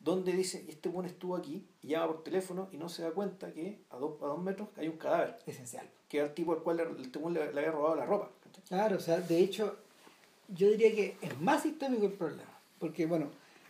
donde 0.04 0.32
dice, 0.34 0.66
este 0.68 0.90
buen 0.90 1.06
estuvo 1.06 1.36
aquí, 1.36 1.64
y 1.84 1.90
llama 1.90 2.08
por 2.08 2.24
teléfono 2.24 2.68
y 2.72 2.78
no 2.78 2.90
se 2.90 3.04
da 3.04 3.12
cuenta 3.12 3.52
que 3.54 3.80
a, 3.92 3.98
dos 3.98 4.22
a 4.22 4.26
dos 4.28 4.42
metros 4.42 4.70
hay 4.78 4.88
un 4.88 4.98
cadáver. 4.98 5.38
Esencial. 5.46 5.88
Que 6.10 6.18
era 6.18 6.28
el 6.28 6.34
tipo 6.34 6.54
al 6.54 6.64
cual 6.64 6.80
el 6.80 7.12
tipo 7.12 7.30
le, 7.30 7.42
había 7.44 7.72
robado 7.72 7.96
la 7.96 8.06
ropa. 8.06 8.30
Claro, 8.68 8.98
o 8.98 9.00
sea, 9.00 9.20
de 9.22 9.40
hecho, 9.40 9.78
yo 10.50 10.70
diría 10.70 10.94
que 10.96 11.18
es 11.22 11.40
más 11.40 11.64
sistémico 11.64 12.06
el 12.06 12.14
problema. 12.14 12.50
Porque, 12.80 13.06
bueno, 13.06 13.28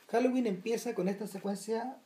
Halloween 0.10 0.48
empieza 0.48 0.96
con 0.96 1.08
esta 1.10 1.28
secuencia, 1.28 1.98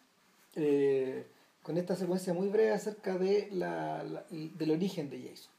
eh, 0.55 1.25
con 1.61 1.77
esta 1.77 1.95
secuencia 1.95 2.33
muy 2.33 2.47
breve 2.49 2.71
acerca 2.73 3.17
de 3.17 3.49
la, 3.51 4.03
la- 4.03 4.25
del 4.31 4.71
origen 4.71 5.09
de 5.09 5.29
Jason, 5.29 5.51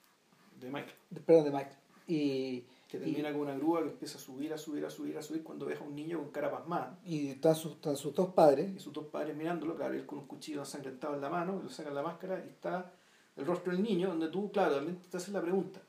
De 0.61 0.67
Michael. 0.71 0.95
de- 1.11 1.21
perdón, 1.21 1.45
de 1.45 1.51
Michael. 1.51 1.77
Y, 2.09 2.65
Que 2.89 2.99
termina 2.99 3.33
con 3.33 3.41
una 3.43 3.57
grúa 3.57 3.83
que 3.83 3.89
empieza 3.91 4.17
a 4.19 4.21
subir, 4.21 4.53
a 4.53 4.59
subir, 4.59 4.85
a 4.85 4.91
subir, 4.91 5.19
a 5.19 5.23
subir 5.23 5.43
cuando 5.43 5.67
deja 5.67 5.83
a 5.85 5.87
un 5.89 5.97
niño 5.97 6.19
con 6.19 6.31
cara 6.31 6.51
pasmada. 6.51 7.01
y 7.05 7.29
están 7.31 7.55
sus, 7.57 7.73
están 7.73 7.97
sus 7.97 8.15
dos 8.15 8.33
padres, 8.33 8.77
Y 8.77 8.79
sus 8.79 8.93
dos 8.93 9.07
padres 9.07 9.37
mirándolo, 9.37 9.75
claro, 9.75 9.95
él 9.95 10.07
con 10.07 10.19
un 10.21 10.27
cuchillo 10.27 10.61
ensangrentado 10.61 11.15
en 11.17 11.21
la 11.21 11.29
mano, 11.29 11.59
y 11.61 11.65
le 11.67 11.71
sacan 11.73 11.95
la 11.95 12.03
máscara 12.03 12.45
y 12.45 12.49
está 12.49 12.93
el 13.37 13.45
rostro 13.45 13.73
del 13.73 13.83
niño, 13.83 14.09
donde 14.09 14.29
tú, 14.29 14.51
claro, 14.53 14.77
también 14.77 14.99
te 15.11 15.17
haces 15.17 15.31
la 15.33 15.43
pregunta, 15.43 15.81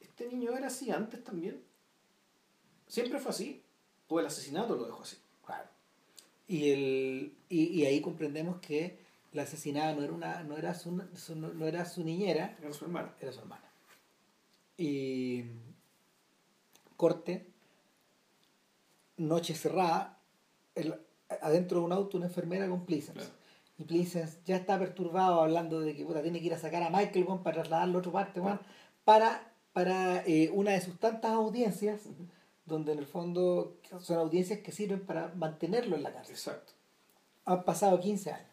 ¿este 0.00 0.28
niño 0.28 0.52
era 0.56 0.68
así 0.68 0.90
antes 0.92 1.22
también? 1.24 1.60
¿Siempre 2.86 3.18
fue 3.18 3.30
así? 3.30 3.62
¿O 4.08 4.20
el 4.20 4.26
asesinato 4.26 4.76
lo 4.76 4.84
dejó 4.86 5.02
así? 5.02 5.16
Claro. 5.44 5.68
Y, 6.46 6.70
el, 6.70 7.36
y, 7.48 7.64
y 7.80 7.84
ahí 7.86 8.00
comprendemos 8.00 8.60
que 8.60 8.98
la 9.32 9.42
asesinada 9.42 9.92
no 9.94 10.02
era, 10.04 10.12
una, 10.12 10.42
no 10.44 10.56
era, 10.56 10.74
su, 10.74 11.02
su- 11.16 11.34
no, 11.34 11.48
no 11.52 11.66
era 11.66 11.84
su 11.84 12.04
niñera, 12.04 12.56
Era 12.62 12.72
su 12.72 12.84
hermano. 12.84 13.10
era 13.20 13.32
su 13.32 13.40
hermana. 13.40 13.64
Y 14.76 15.44
corte, 17.04 17.46
noche 19.18 19.54
cerrada, 19.54 20.18
el- 20.74 20.94
adentro 21.42 21.80
de 21.80 21.84
un 21.84 21.92
auto 21.92 22.16
una 22.16 22.26
enfermera 22.26 22.66
con 22.66 22.86
Pleasence. 22.86 23.20
Claro. 23.20 23.34
Y 23.76 23.84
Pleasence 23.84 24.38
ya 24.46 24.56
está 24.56 24.78
perturbado 24.78 25.42
hablando 25.42 25.80
de 25.80 25.94
que 25.94 26.04
puta, 26.06 26.22
tiene 26.22 26.40
que 26.40 26.46
ir 26.46 26.54
a 26.54 26.58
sacar 26.58 26.82
a 26.82 26.88
Michael 26.88 27.24
weón, 27.26 27.42
para 27.42 27.56
trasladarlo 27.56 27.98
a 27.98 28.00
otra 28.00 28.12
parte, 28.12 28.40
weón, 28.40 28.58
para, 29.04 29.52
para 29.74 30.24
eh, 30.26 30.50
una 30.54 30.70
de 30.72 30.80
sus 30.80 30.98
tantas 30.98 31.32
audiencias, 31.32 32.00
donde 32.64 32.92
en 32.92 33.00
el 33.00 33.06
fondo 33.06 33.76
son 34.00 34.18
audiencias 34.18 34.60
que 34.60 34.72
sirven 34.72 35.00
para 35.04 35.28
mantenerlo 35.34 35.96
en 35.96 36.04
la 36.04 36.12
cárcel. 36.12 36.34
Exacto. 36.34 36.72
Han 37.44 37.64
pasado 37.64 38.00
15 38.00 38.32
años. 38.32 38.48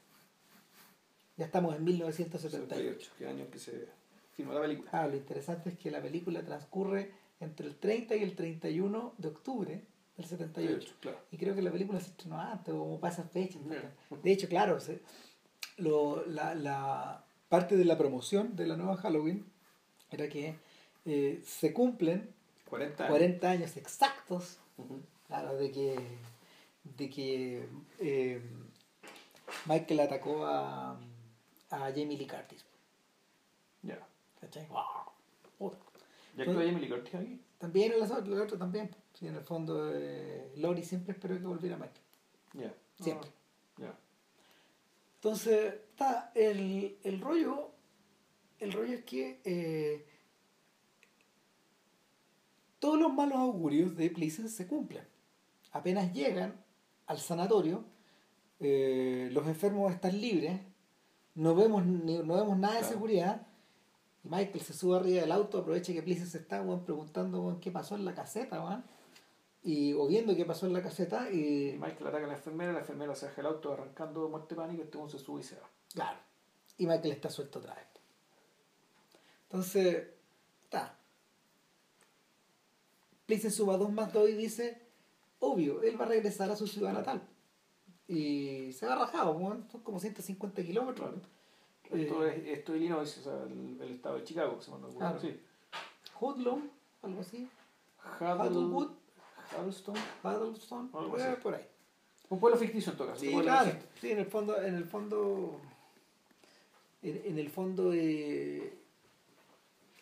Ya 1.38 1.46
estamos 1.46 1.74
en 1.78 1.86
1978. 1.86 2.68
78, 2.68 3.12
que 3.18 3.28
año 3.28 3.50
que 3.50 3.60
se 3.60 3.88
filmó 4.36 4.52
la 4.54 4.60
película. 4.62 4.90
Ah, 4.92 5.08
lo 5.08 5.16
interesante 5.16 5.70
es 5.70 5.78
que 5.78 5.90
la 5.90 6.02
película 6.02 6.44
transcurre 6.44 7.21
entre 7.42 7.68
el 7.68 7.76
30 7.76 8.16
y 8.16 8.24
el 8.24 8.36
31 8.36 9.14
de 9.18 9.28
octubre 9.28 9.84
del 10.18 10.26
78. 10.26 10.94
claro. 11.02 11.18
Y 11.32 11.38
creo 11.38 11.54
que 11.56 11.62
la 11.62 11.72
película 11.72 12.00
se 12.00 12.12
estrenó 12.12 12.40
antes, 12.40 12.74
o 12.74 12.80
como 12.80 13.00
pasa 13.00 13.24
fecha. 13.24 13.60
Yeah. 13.68 13.94
De 14.24 14.32
hecho, 14.32 14.48
claro, 14.48 14.80
se- 14.80 15.02
lo, 15.78 16.26
la, 16.28 16.56
la 16.56 17.26
parte 17.50 17.76
de 17.76 17.86
la 17.86 17.98
promoción 17.98 18.56
de 18.56 18.68
la 18.68 18.78
nueva 18.78 18.96
Halloween 18.98 19.46
era 20.12 20.30
que 20.30 20.56
eh, 21.06 21.42
se 21.44 21.74
cumplen 21.74 22.34
40 22.70 23.04
años. 23.04 23.10
40 23.18 23.50
años 23.50 23.78
exactos, 23.78 24.60
Ujú. 24.78 25.02
claro, 25.28 25.56
de 25.58 25.72
que, 25.72 25.96
de 26.84 27.10
que 27.10 27.68
eh, 28.00 28.42
Michael 29.66 30.00
atacó 30.02 30.46
a, 30.46 30.92
a 31.72 31.78
Jamie 31.90 32.18
Lee 32.18 32.28
Curtis. 32.28 32.64
Ya. 33.82 34.00
¿Cachai? 34.40 34.68
Puta. 35.58 35.78
¿Ya 36.36 36.44
actúa 36.44 36.64
Jamie 36.64 36.80
Lee 36.80 36.90
Curtis 36.90 37.16
aquí? 37.16 37.42
También 37.58 37.92
en 37.94 38.00
la 38.00 38.06
otra, 38.06 38.26
la 38.26 38.44
otra 38.44 38.58
también. 38.58 38.90
Sí, 39.14 39.28
en 39.28 39.36
el 39.36 39.44
fondo, 39.44 39.92
eh, 39.94 40.52
Lori 40.58 40.84
siempre 40.84 41.14
esperó 41.14 41.38
que 41.38 41.46
volviera 41.46 41.76
Michael. 41.78 42.02
Ya. 42.54 42.74
Siempre. 43.04 43.30
Ah. 43.84 43.94
Entonces, 45.16 45.74
está 45.92 46.32
el, 46.34 46.98
el 47.04 47.22
rollo. 47.22 47.72
El 48.60 48.72
rollo 48.72 48.94
es 48.94 49.04
que 49.04 49.42
eh, 49.44 50.06
todos 52.80 53.00
los 53.00 53.14
malos 53.14 53.38
augurios 53.38 53.96
de 53.96 54.10
Pleasence 54.10 54.56
se 54.56 54.68
cumplen. 54.68 55.04
Apenas 55.72 56.12
llegan 56.14 56.56
al 57.06 57.20
sanatorio, 57.20 57.84
eh, 58.60 59.30
los 59.32 59.48
enfermos 59.48 59.92
están 59.94 60.20
libres, 60.20 60.60
no 61.36 61.56
vemos, 61.56 61.86
ni, 61.86 62.18
no 62.20 62.36
vemos 62.36 62.58
nada 62.58 62.74
de 62.76 62.80
Claro. 62.82 62.94
seguridad. 62.94 63.48
Y 64.24 64.30
Michael 64.30 64.62
se 64.62 64.74
sube 64.74 64.98
arriba 64.98 65.22
del 65.22 65.32
auto, 65.32 65.58
aprovecha 65.60 65.94
que 65.94 66.04
Pleasence 66.04 66.38
está 66.38 66.62
weón, 66.62 66.84
preguntando 66.84 67.58
qué 67.62 67.72
pasó 67.72 67.96
en 67.96 68.06
la 68.06 68.14
caseta, 68.14 68.84
y, 69.64 69.94
o 69.94 70.08
viendo 70.08 70.36
qué 70.36 70.46
pasó 70.46 70.66
en 70.66 70.74
la 70.74 70.82
caseta, 70.82 71.32
Y 71.32 71.72
y 71.72 71.78
Michael 71.78 72.08
ataca 72.08 72.26
a 72.26 72.28
la 72.28 72.34
enfermera, 72.36 72.74
la 72.74 72.80
enfermera 72.80 73.16
se 73.16 73.28
deja 73.28 73.42
el 73.42 73.48
auto 73.48 73.74
arrancando 73.74 74.30
muerte 74.30 74.56
pánico, 74.56 74.84
este 74.84 74.98
se 75.10 75.20
sube 75.20 75.42
y 75.42 75.44
se 75.44 75.56
va. 75.56 75.70
Claro. 75.94 76.20
Y 76.78 76.86
Michael 76.86 77.12
está 77.12 77.30
suelto 77.30 77.60
otra 77.60 77.76
vez. 77.76 77.86
Entonces, 79.44 80.08
está. 80.64 80.98
Pleasence 83.26 83.58
suma 83.58 83.78
2 83.78 83.92
más 83.92 84.14
2 84.14 84.30
y 84.30 84.34
dice, 84.34 84.82
obvio, 85.40 85.82
él 85.84 86.00
va 86.00 86.06
a 86.06 86.10
regresar 86.10 86.50
a 86.50 86.56
su 86.56 86.68
ciudad 86.68 86.94
natal. 86.94 87.22
Y 88.08 88.74
se 88.74 88.86
va 88.86 88.96
rajado, 88.96 89.38
son 89.72 89.82
como 89.84 90.00
150 90.00 90.64
kilómetros. 90.64 91.16
Claro. 91.92 91.98
Eh, 91.98 92.04
Esto 92.04 92.26
es, 92.26 92.48
esto 92.58 92.74
es 92.74 92.80
Illinois, 92.82 93.18
o 93.18 93.22
sea, 93.22 93.44
el, 93.44 93.78
el 93.82 93.92
estado 93.92 94.18
de 94.18 94.24
Chicago, 94.24 94.60
llama. 94.60 94.88
Claro. 94.98 95.20
Sí. 95.20 95.40
Hoodlum, 96.20 96.70
algo 97.02 97.22
así. 97.22 97.50
Huddlewood, 98.20 98.92
Huddleston. 99.58 99.96
Huddleston, 100.24 100.90
Algo 100.94 101.18
eh, 101.18 101.24
así. 101.24 101.42
por 101.42 101.56
ahí. 101.56 101.68
Un 102.30 102.40
pueblo 102.40 102.58
ficticio 102.58 102.92
en 102.94 102.98
todo 102.98 103.08
caso. 103.10 103.20
Sí, 103.20 103.36
claro. 103.42 103.72
Sí, 104.00 104.12
en 104.12 104.20
el 104.20 104.26
fondo, 104.26 104.62
en 104.62 104.76
el 104.76 104.86
fondo, 104.86 105.60
en, 107.02 107.22
en 107.26 107.38
el 107.40 107.50
fondo, 107.50 107.92
eh, 107.94 108.74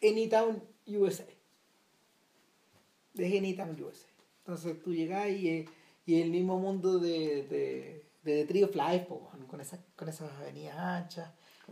Anytown, 0.03 0.61
USA. 0.87 1.25
Es 3.17 3.37
Anytown, 3.37 3.81
USA. 3.83 4.07
Entonces 4.39 4.81
tú 4.83 4.93
llegás 4.93 5.29
y, 5.29 5.49
eh, 5.49 5.65
y 6.05 6.21
el 6.21 6.29
mismo 6.31 6.59
mundo 6.59 6.99
de, 6.99 7.43
de, 7.47 8.05
de 8.23 8.43
The 8.43 8.45
Tree 8.45 8.63
of 8.63 8.75
Life, 8.75 9.05
po, 9.07 9.15
weón, 9.33 9.47
con, 9.47 9.59
esas, 9.61 9.79
con 9.95 10.07
esas 10.09 10.31
avenidas 10.33 10.77
anchas, 10.77 11.31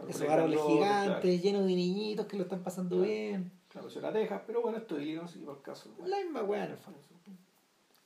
esos 0.10 0.30
árboles 0.30 0.60
gigantes, 0.68 1.42
llenos 1.42 1.66
de 1.66 1.76
niñitos 1.76 2.26
que 2.28 2.38
lo 2.38 2.44
están 2.44 2.64
pasando 2.64 2.96
Claro. 2.98 3.12
bien. 3.12 3.52
Claro, 3.70 3.88
eso 3.90 4.00
era 4.00 4.12
Texas, 4.14 4.42
pero 4.48 4.62
bueno, 4.62 4.78
esto 4.78 4.96
es 4.98 5.04
Illinois 5.04 5.36
y 5.36 5.40
por 5.40 5.62
caso. 5.62 5.94
La 6.06 6.18
misma 6.18 6.44
weá 6.44 6.68
fondo. 6.78 7.00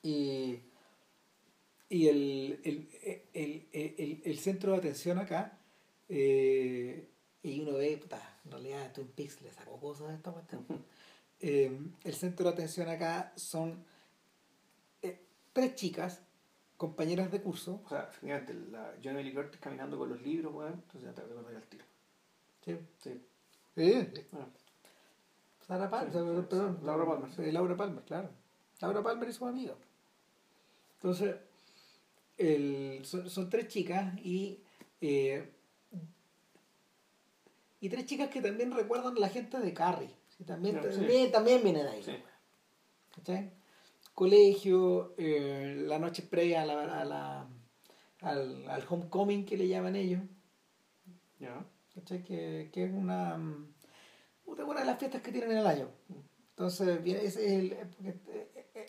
Y, 0.03 0.59
y 1.89 2.07
el, 2.07 2.59
el, 2.63 2.89
el, 3.33 3.67
el, 3.71 3.95
el- 3.97 4.21
el 4.25 4.39
centro 4.39 4.71
de 4.71 4.77
atención 4.79 5.19
acá, 5.19 5.57
eh, 6.09 7.07
y 7.43 7.59
uno 7.61 7.73
ve, 7.77 7.97
puta, 7.97 8.19
en 8.45 8.51
realidad 8.51 8.91
Twin 8.93 9.07
Peaks 9.07 9.41
le 9.41 9.51
sacó 9.51 9.79
cosas 9.79 10.09
a 10.09 10.13
esta 10.15 10.31
cuestión. 10.31 10.65
Eh, 11.39 11.71
el 12.03 12.13
centro 12.13 12.45
de 12.45 12.51
atención 12.53 12.87
acá 12.89 13.33
son 13.35 13.83
eh, 15.01 15.19
tres 15.53 15.75
chicas, 15.75 16.21
compañeras 16.81 17.31
de 17.31 17.39
curso, 17.43 17.79
O 17.85 17.89
sea, 17.89 18.07
efectivamente, 18.09 18.55
la 18.71 18.95
Johnny 19.03 19.21
Lee 19.23 19.35
Curtis 19.35 19.59
caminando 19.61 19.99
con 19.99 20.09
los 20.09 20.19
libros, 20.23 20.51
weón, 20.51 20.73
entonces 20.73 21.03
ya 21.03 21.13
te 21.13 21.21
recuerdas 21.21 21.55
al 21.55 21.67
tiro. 21.67 21.85
¿sí? 22.65 22.75
Sí. 22.97 23.21
Eh, 23.75 24.27
Bueno, 24.31 24.47
Sara 25.67 25.87
Palmer, 25.91 26.11
Sí, 26.11 26.17
perdón, 26.17 26.41
sí, 26.41 26.47
perdón, 26.49 26.77
sí. 26.79 26.85
Laura 26.87 27.05
Palmer, 27.05 27.31
sí. 27.35 27.41
eh, 27.43 27.51
Laura 27.51 27.77
Palmer, 27.77 28.03
claro. 28.03 28.29
Laura 28.81 29.03
Palmer 29.03 29.29
y 29.29 29.33
su 29.33 29.45
amiga. 29.45 29.75
Entonces, 30.95 31.35
el- 32.39 33.01
son, 33.05 33.29
son 33.29 33.47
tres 33.47 33.67
chicas 33.67 34.17
y, 34.23 34.63
eh, 35.01 35.51
y 37.79 37.89
tres 37.89 38.05
chicas 38.07 38.29
que 38.29 38.41
también 38.41 38.71
recuerdan 38.71 39.15
a 39.15 39.19
la 39.19 39.29
gente 39.29 39.59
de 39.59 39.71
Carrie. 39.73 40.09
También, 40.47 40.81
también, 40.81 41.31
también 41.31 41.61
viene 41.63 41.83
de 41.83 41.89
ahí. 41.89 42.23
¿cachai? 43.15 43.51
Colegio, 44.13 45.13
eh, 45.17 45.83
la 45.87 45.97
noche 45.99 46.21
previa 46.23 46.61
a 46.63 46.65
la, 46.65 47.01
a 47.01 47.05
la- 47.05 47.47
al, 48.21 48.69
al 48.69 48.85
homecoming 48.87 49.45
que 49.45 49.57
le 49.57 49.67
llaman 49.67 49.95
ellos. 49.95 50.21
¿cachai? 51.95 52.23
Que, 52.23 52.69
que 52.71 52.85
es 52.85 52.91
una, 52.93 53.37
mm, 53.37 53.73
una 54.45 54.79
de 54.81 54.85
las 54.85 54.99
fiestas 54.99 55.21
que 55.21 55.31
tienen 55.31 55.51
en 55.51 55.57
el 55.59 55.67
año. 55.67 55.89
Entonces, 56.51 57.03
viene, 57.03 57.23
es 57.23 57.35
el. 57.37 57.75
porque, 57.97 58.09
eh, 58.27 58.71
eh, 58.75 58.85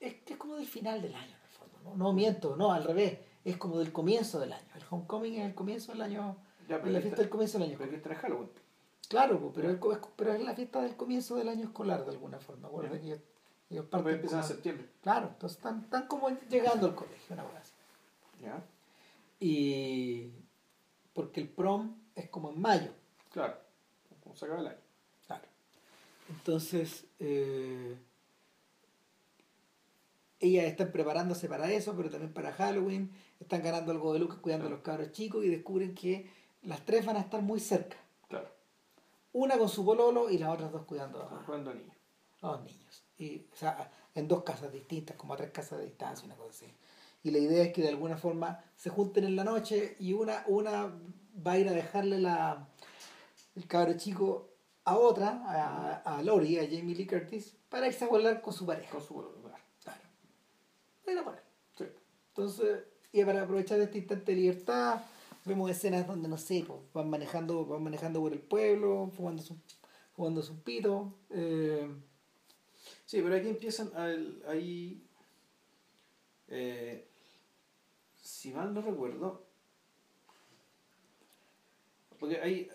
es 0.00 0.14
es 0.26 0.36
como 0.36 0.54
del 0.56 0.66
final 0.66 1.02
del 1.02 1.14
año, 1.14 1.34
en 1.34 1.42
el 1.42 1.48
fondo. 1.50 1.80
No, 1.84 1.96
no 1.96 2.12
miento, 2.12 2.56
no, 2.56 2.72
al 2.72 2.84
revés. 2.84 3.18
Es 3.44 3.56
como 3.56 3.78
del 3.78 3.92
comienzo 3.92 4.38
del 4.38 4.52
año. 4.52 4.66
El 4.74 4.82
homecoming 4.90 5.34
es 5.40 5.46
el 5.46 5.54
comienzo 5.54 5.92
del 5.92 6.02
año. 6.02 6.36
Ya, 6.68 6.76
es 6.76 6.80
pero 6.82 6.92
la 6.92 7.00
fiesta 7.00 7.08
está- 7.08 7.22
del 7.22 7.30
comienzo 7.30 7.58
del 7.58 7.68
año. 7.70 7.78
pero 7.78 7.96
está 7.96 8.10
en 8.10 8.16
Halloween. 8.16 8.50
Claro, 9.08 9.52
pero, 9.54 9.70
es, 9.70 9.78
pero 10.16 10.36
la 10.38 10.54
fiesta 10.54 10.82
del 10.82 10.96
comienzo 10.96 11.36
del 11.36 11.48
año 11.48 11.64
escolar, 11.64 12.04
de 12.04 12.10
alguna 12.10 12.38
forma. 12.38 12.68
Que 12.90 12.96
ellos, 12.96 13.20
ellos 13.70 13.86
parten 13.86 14.14
empieza 14.14 14.38
en 14.38 14.44
septiembre. 14.44 14.88
Claro, 15.02 15.28
entonces 15.28 15.56
están, 15.56 15.80
están 15.80 16.06
como 16.06 16.28
llegando 16.50 16.86
al 16.86 16.94
colegio, 16.94 17.34
una 17.34 17.44
cosa 17.44 17.58
así. 17.58 17.72
Ya. 18.42 18.62
Y. 19.40 20.32
Porque 21.14 21.40
el 21.40 21.48
prom 21.48 21.96
es 22.14 22.28
como 22.28 22.50
en 22.50 22.60
mayo. 22.60 22.92
Claro. 23.32 23.56
Como 24.22 24.36
se 24.36 24.44
acaba 24.44 24.60
el 24.60 24.68
año. 24.68 24.78
Claro. 25.26 25.44
Entonces, 26.28 27.06
eh, 27.18 27.96
ellas 30.40 30.64
están 30.66 30.92
preparándose 30.92 31.48
para 31.48 31.70
eso, 31.70 31.96
pero 31.96 32.10
también 32.10 32.32
para 32.32 32.52
Halloween. 32.52 33.10
Están 33.40 33.62
ganando 33.62 33.92
algo 33.92 34.12
de 34.12 34.18
lucas 34.18 34.38
cuidando 34.38 34.66
a 34.66 34.70
los 34.70 34.80
cabros 34.80 35.12
chicos 35.12 35.44
y 35.44 35.48
descubren 35.48 35.94
que 35.94 36.30
las 36.62 36.84
tres 36.84 37.06
van 37.06 37.16
a 37.16 37.20
estar 37.20 37.42
muy 37.42 37.60
cerca. 37.60 37.96
Una 39.32 39.58
con 39.58 39.68
su 39.68 39.84
pololo 39.84 40.30
y 40.30 40.38
las 40.38 40.50
otras 40.50 40.72
dos 40.72 40.84
cuidando 40.84 41.22
a, 41.22 41.42
jugando 41.44 41.72
niños. 41.74 41.96
a 42.42 42.48
dos 42.48 42.62
niños. 42.62 43.04
Y, 43.18 43.46
o 43.52 43.56
sea, 43.56 43.90
en 44.14 44.28
dos 44.28 44.42
casas 44.42 44.72
distintas, 44.72 45.16
como 45.16 45.34
a 45.34 45.36
tres 45.36 45.50
casas 45.50 45.78
de 45.78 45.86
distancia, 45.86 46.26
una 46.26 46.36
cosa 46.36 46.50
así. 46.50 46.72
Y 47.22 47.30
la 47.30 47.38
idea 47.38 47.64
es 47.64 47.72
que 47.72 47.82
de 47.82 47.88
alguna 47.88 48.16
forma 48.16 48.62
se 48.76 48.90
junten 48.90 49.24
en 49.24 49.36
la 49.36 49.44
noche 49.44 49.96
y 49.98 50.12
una, 50.12 50.44
una 50.46 50.92
va 51.46 51.52
a 51.52 51.58
ir 51.58 51.68
a 51.68 51.72
dejarle 51.72 52.20
la, 52.20 52.68
el 53.56 53.66
cabro 53.66 53.96
chico 53.96 54.48
a 54.84 54.96
otra, 54.96 55.42
a, 55.46 56.16
a 56.16 56.22
Lori, 56.22 56.58
a 56.58 56.62
Jamie 56.62 56.94
Lee 56.94 57.06
Curtis, 57.06 57.54
para 57.68 57.88
irse 57.88 58.04
a 58.04 58.08
volar 58.08 58.40
con 58.40 58.54
su 58.54 58.64
pareja. 58.64 58.90
Con 58.90 59.02
su 59.02 59.14
claro. 59.14 59.58
Claro. 59.82 60.00
Era 61.06 61.24
para 61.24 61.42
sí. 61.76 61.84
Entonces, 62.28 62.84
y 63.12 63.24
para 63.24 63.42
aprovechar 63.42 63.80
este 63.80 63.98
instante 63.98 64.32
de 64.32 64.40
libertad, 64.40 65.02
vemos 65.44 65.70
escenas 65.70 66.06
donde, 66.06 66.28
no 66.28 66.38
sé, 66.38 66.64
pues, 66.66 66.80
van 66.92 67.10
manejando 67.10 67.64
van 67.66 67.82
manejando 67.82 68.20
por 68.20 68.32
el 68.32 68.40
pueblo, 68.40 69.10
fumando 69.16 69.42
su, 69.42 69.56
fumando 70.14 70.42
su 70.42 70.62
pito. 70.62 71.14
Eh, 71.30 71.88
Sí, 73.08 73.22
pero 73.22 73.36
aquí 73.36 73.48
empiezan 73.48 73.90
ahí. 74.46 75.02
Eh, 76.48 77.08
si 78.14 78.52
mal 78.52 78.74
no 78.74 78.82
recuerdo. 78.82 79.46
Porque 82.18 82.38
hay. 82.38 82.70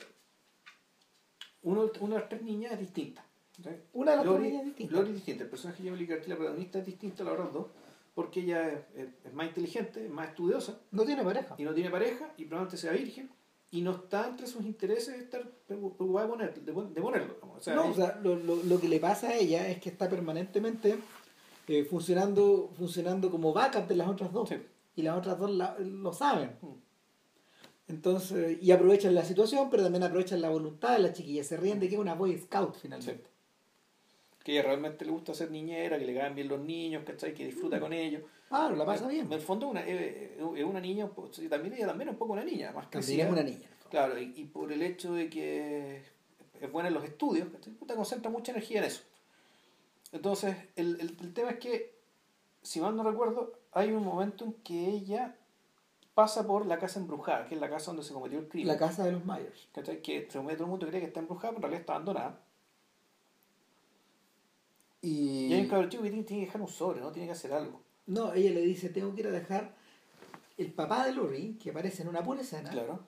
Uno, 1.62 1.92
una 2.00 2.16
de 2.16 2.22
las 2.22 2.30
tres 2.30 2.42
niñas 2.42 2.74
es 2.74 2.80
distinta. 2.80 3.24
Una 3.94 4.12
de 4.12 4.18
las 4.18 4.26
tres 4.26 4.40
niñas 4.40 4.62
es 4.62 4.66
distinta. 4.66 4.96
Lori 4.96 5.10
es 5.10 5.16
distinta. 5.16 5.44
El 5.44 5.50
personaje 5.52 5.84
de 5.84 5.90
Julie 5.92 6.08
Cartier, 6.08 6.30
la 6.30 6.36
protagonista, 6.38 6.80
es 6.80 6.86
distinta 6.88 7.22
a 7.22 7.26
las 7.26 7.34
otras 7.36 7.54
dos. 7.54 7.68
Porque 8.14 8.42
ella 8.42 8.70
es, 8.96 9.10
es, 9.26 9.34
más 9.34 9.48
inteligente, 9.48 10.06
es 10.06 10.12
más 10.12 10.30
estudiosa. 10.30 10.80
No 10.92 11.04
tiene 11.04 11.24
pareja. 11.24 11.56
Y 11.58 11.64
no 11.64 11.74
tiene 11.74 11.90
pareja, 11.90 12.32
y 12.38 12.46
probablemente 12.46 12.78
sea 12.78 12.92
virgen 12.92 13.30
y 13.74 13.82
no 13.82 13.90
está 13.90 14.28
entre 14.28 14.46
sus 14.46 14.64
intereses 14.66 15.16
estar 15.16 15.44
preocupada 15.66 16.28
de, 16.28 16.32
poner, 16.32 16.54
de, 16.54 17.02
ponerlo. 17.02 17.38
O 17.58 17.60
sea, 17.60 17.74
no, 17.74 17.90
o 17.90 17.94
sea, 17.96 18.20
lo, 18.22 18.36
lo, 18.36 18.58
lo, 18.58 18.80
que 18.80 18.88
le 18.88 19.00
pasa 19.00 19.30
a 19.30 19.36
ella 19.36 19.68
es 19.68 19.80
que 19.80 19.90
está 19.90 20.08
permanentemente 20.08 21.00
eh, 21.68 21.84
funcionando, 21.84 22.70
funcionando 22.78 23.32
como 23.32 23.52
backup 23.52 23.88
de 23.88 23.96
las 23.96 24.08
otras 24.08 24.32
dos. 24.32 24.50
Y 24.96 25.02
las 25.02 25.18
otras 25.18 25.40
dos 25.40 25.50
lo 25.80 26.14
saben. 26.14 26.52
Mm. 26.62 26.74
Entonces, 27.88 28.62
y 28.62 28.72
aprovechan 28.72 29.16
la 29.16 29.26
situación, 29.26 29.70
pero 29.72 29.82
también 29.82 30.04
aprovechan 30.04 30.40
la 30.40 30.50
voluntad 30.50 30.94
de 30.94 31.00
la 31.00 31.12
chiquilla. 31.12 31.44
Se 31.44 31.58
ríen 31.58 31.80
de 31.80 31.90
que 31.90 31.96
es 31.96 32.02
una 32.02 32.14
Boy 32.14 32.38
Scout 32.38 32.76
finalmente. 32.76 33.26
Que 34.44 34.54
ella 34.54 34.64
realmente 34.64 35.06
le 35.06 35.12
gusta 35.12 35.34
ser 35.34 35.52
niñera, 35.52 35.98
que 35.98 36.06
le 36.06 36.14
caen 36.14 36.36
bien 36.36 36.48
los 36.48 36.60
niños, 36.60 37.04
¿cachai? 37.06 37.34
Que 37.34 37.46
disfruta 37.46 37.78
mm. 37.78 37.80
con 37.80 37.94
ellos. 37.94 38.24
Ah, 38.50 38.72
la 38.76 38.86
pasa 38.86 39.08
bien. 39.08 39.26
En 39.26 39.34
el 39.34 39.42
fondo 39.42 39.68
una, 39.68 39.82
es 39.82 40.64
una 40.64 40.80
niña, 40.80 41.10
también 41.50 41.74
ella 41.74 41.88
también 41.88 42.10
es 42.10 42.14
un 42.14 42.20
poco 42.20 42.34
una 42.34 42.44
niña, 42.44 42.72
más 42.72 42.88
que 42.88 43.00
También 43.00 43.22
es 43.22 43.32
una 43.32 43.44
niña. 43.44 43.70
Claro, 43.90 44.20
y, 44.20 44.34
y, 44.36 44.46
por 44.46 44.72
el 44.72 44.82
hecho 44.82 45.14
de 45.14 45.30
que 45.30 46.04
es 46.60 46.72
buena 46.72 46.90
en 46.90 46.96
los 46.96 47.04
estudios, 47.04 47.48
te 47.88 47.96
concentra 47.96 48.30
mucha 48.30 48.52
energía 48.52 48.80
en 48.80 48.86
eso. 48.86 49.04
Entonces, 50.12 50.56
el, 50.76 51.00
el, 51.00 51.18
el, 51.20 51.34
tema 51.34 51.52
es 51.52 51.60
que, 51.60 51.96
si 52.62 52.80
mal 52.80 52.96
no 52.96 53.04
recuerdo, 53.04 53.54
hay 53.72 53.92
un 53.92 54.04
momento 54.04 54.46
en 54.46 54.54
que 54.54 54.90
ella 54.90 55.36
pasa 56.14 56.46
por 56.46 56.66
la 56.66 56.78
casa 56.78 57.00
embrujada, 57.00 57.48
que 57.48 57.56
es 57.56 57.62
la 57.62 57.70
casa 57.70 57.88
donde 57.88 58.04
se 58.04 58.14
cometió 58.14 58.40
el 58.40 58.48
crimen. 58.48 58.68
La 58.68 58.78
casa 58.78 59.04
de 59.04 59.14
los 59.14 59.26
Myers. 59.26 59.68
¿cachai? 59.74 60.02
Que 60.02 60.22
todo 60.22 60.48
el 60.48 60.66
mundo 60.66 60.88
cree 60.88 61.02
que 61.02 61.08
está 61.08 61.20
embrujada, 61.20 61.50
pero 61.50 61.58
en 61.58 61.62
realidad 61.64 61.82
está 61.82 61.94
abandonada. 61.94 62.40
Y, 65.04 65.48
y 65.48 65.54
hay 65.54 65.62
un 65.62 65.68
cabrón 65.68 65.90
que 65.90 65.98
tiene 65.98 66.24
que 66.24 66.46
dejar 66.46 66.62
un 66.62 66.68
sobre, 66.68 67.02
¿no? 67.02 67.12
Tiene 67.12 67.28
que 67.28 67.34
hacer 67.34 67.54
algo. 67.54 67.82
No, 68.08 68.34
ella 68.34 68.52
le 68.52 68.62
dice, 68.62 68.90
tengo 68.90 69.14
que 69.14 69.22
ir 69.22 69.28
a 69.28 69.32
dejar 69.32 69.76
el 70.58 70.72
papá 70.72 71.06
de 71.06 71.14
Lori, 71.14 71.60
que 71.62 71.72
aparece 71.72 72.04
en 72.04 72.08
una 72.08 72.24
pura 72.24 72.42
escena, 72.42 72.70
claro. 72.70 73.00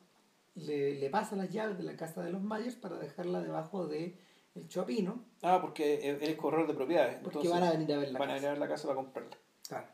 le, 0.56 0.96
le 0.96 1.10
pasa 1.10 1.36
las 1.36 1.50
llaves 1.50 1.78
de 1.78 1.84
la 1.84 1.96
casa 1.96 2.22
de 2.22 2.32
los 2.32 2.42
Myers 2.42 2.76
para 2.76 2.98
dejarla 2.98 3.42
debajo 3.42 3.88
de 3.88 4.18
el 4.56 4.68
Chopino. 4.68 5.24
Ah, 5.42 5.60
porque 5.62 5.96
él 6.10 6.18
es 6.22 6.36
corredor 6.36 6.68
de 6.68 6.74
propiedades. 6.74 7.20
Porque 7.24 7.48
van 7.48 7.64
a 7.64 7.72
venir 7.72 7.94
a 7.94 7.98
ver 7.98 8.12
la 8.12 8.20
van 8.20 8.28
casa. 8.28 8.30
Van 8.30 8.30
a 8.30 8.34
venir 8.34 8.48
a 8.48 8.52
ver 8.52 8.60
la 8.60 8.68
casa 8.68 8.88
para 8.88 8.96
comprarla. 8.96 9.38
Claro. 9.68 9.88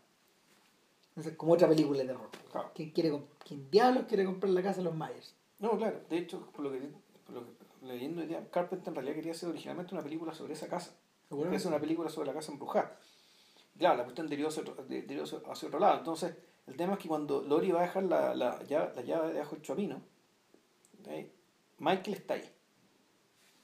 Entonces, 1.09 1.35
como 1.35 1.53
otra 1.53 1.67
película 1.67 1.99
de 1.99 2.05
terror. 2.05 2.29
Claro. 2.51 2.71
¿Quién, 2.73 2.91
quiere, 2.91 3.21
¿Quién 3.45 3.69
diablos 3.69 4.05
quiere 4.07 4.25
comprar 4.25 4.51
la 4.51 4.63
casa 4.63 4.77
de 4.77 4.85
los 4.85 4.95
Myers? 4.95 5.35
No, 5.59 5.77
claro. 5.77 6.01
De 6.09 6.17
hecho, 6.17 6.47
por 6.51 6.63
lo 6.63 6.71
que, 6.71 6.79
por 7.25 7.35
lo 7.35 7.45
que 7.45 7.61
leyendo 7.85 8.23
Carpenter 8.51 8.89
en 8.89 8.95
realidad 8.95 9.15
quería 9.15 9.31
hacer 9.31 9.49
originalmente 9.49 9.93
una 9.93 10.03
película 10.03 10.33
sobre 10.33 10.53
esa 10.53 10.67
casa. 10.67 10.95
Bueno, 11.31 11.55
es 11.55 11.65
una 11.65 11.79
película 11.79 12.09
sobre 12.09 12.27
la 12.27 12.33
casa 12.33 12.51
embrujada 12.51 12.97
claro, 13.81 13.97
la 13.97 14.03
cuestión 14.03 14.27
derivó 14.27 14.49
hacia, 14.49 14.61
otro, 14.61 14.75
derivó 14.85 15.23
hacia 15.23 15.67
otro 15.67 15.79
lado. 15.79 15.97
Entonces, 15.97 16.35
el 16.67 16.77
tema 16.77 16.93
es 16.93 16.99
que 16.99 17.07
cuando 17.07 17.41
Lori 17.41 17.71
va 17.71 17.79
a 17.79 17.83
dejar 17.83 18.03
la, 18.03 18.35
la, 18.35 18.63
llave, 18.63 18.93
la 18.95 19.01
llave 19.01 19.33
debajo 19.33 19.55
del 19.55 19.63
chapino, 19.63 20.01
¿okay? 20.99 21.33
Michael 21.79 22.15
está 22.15 22.35
ahí. 22.35 22.49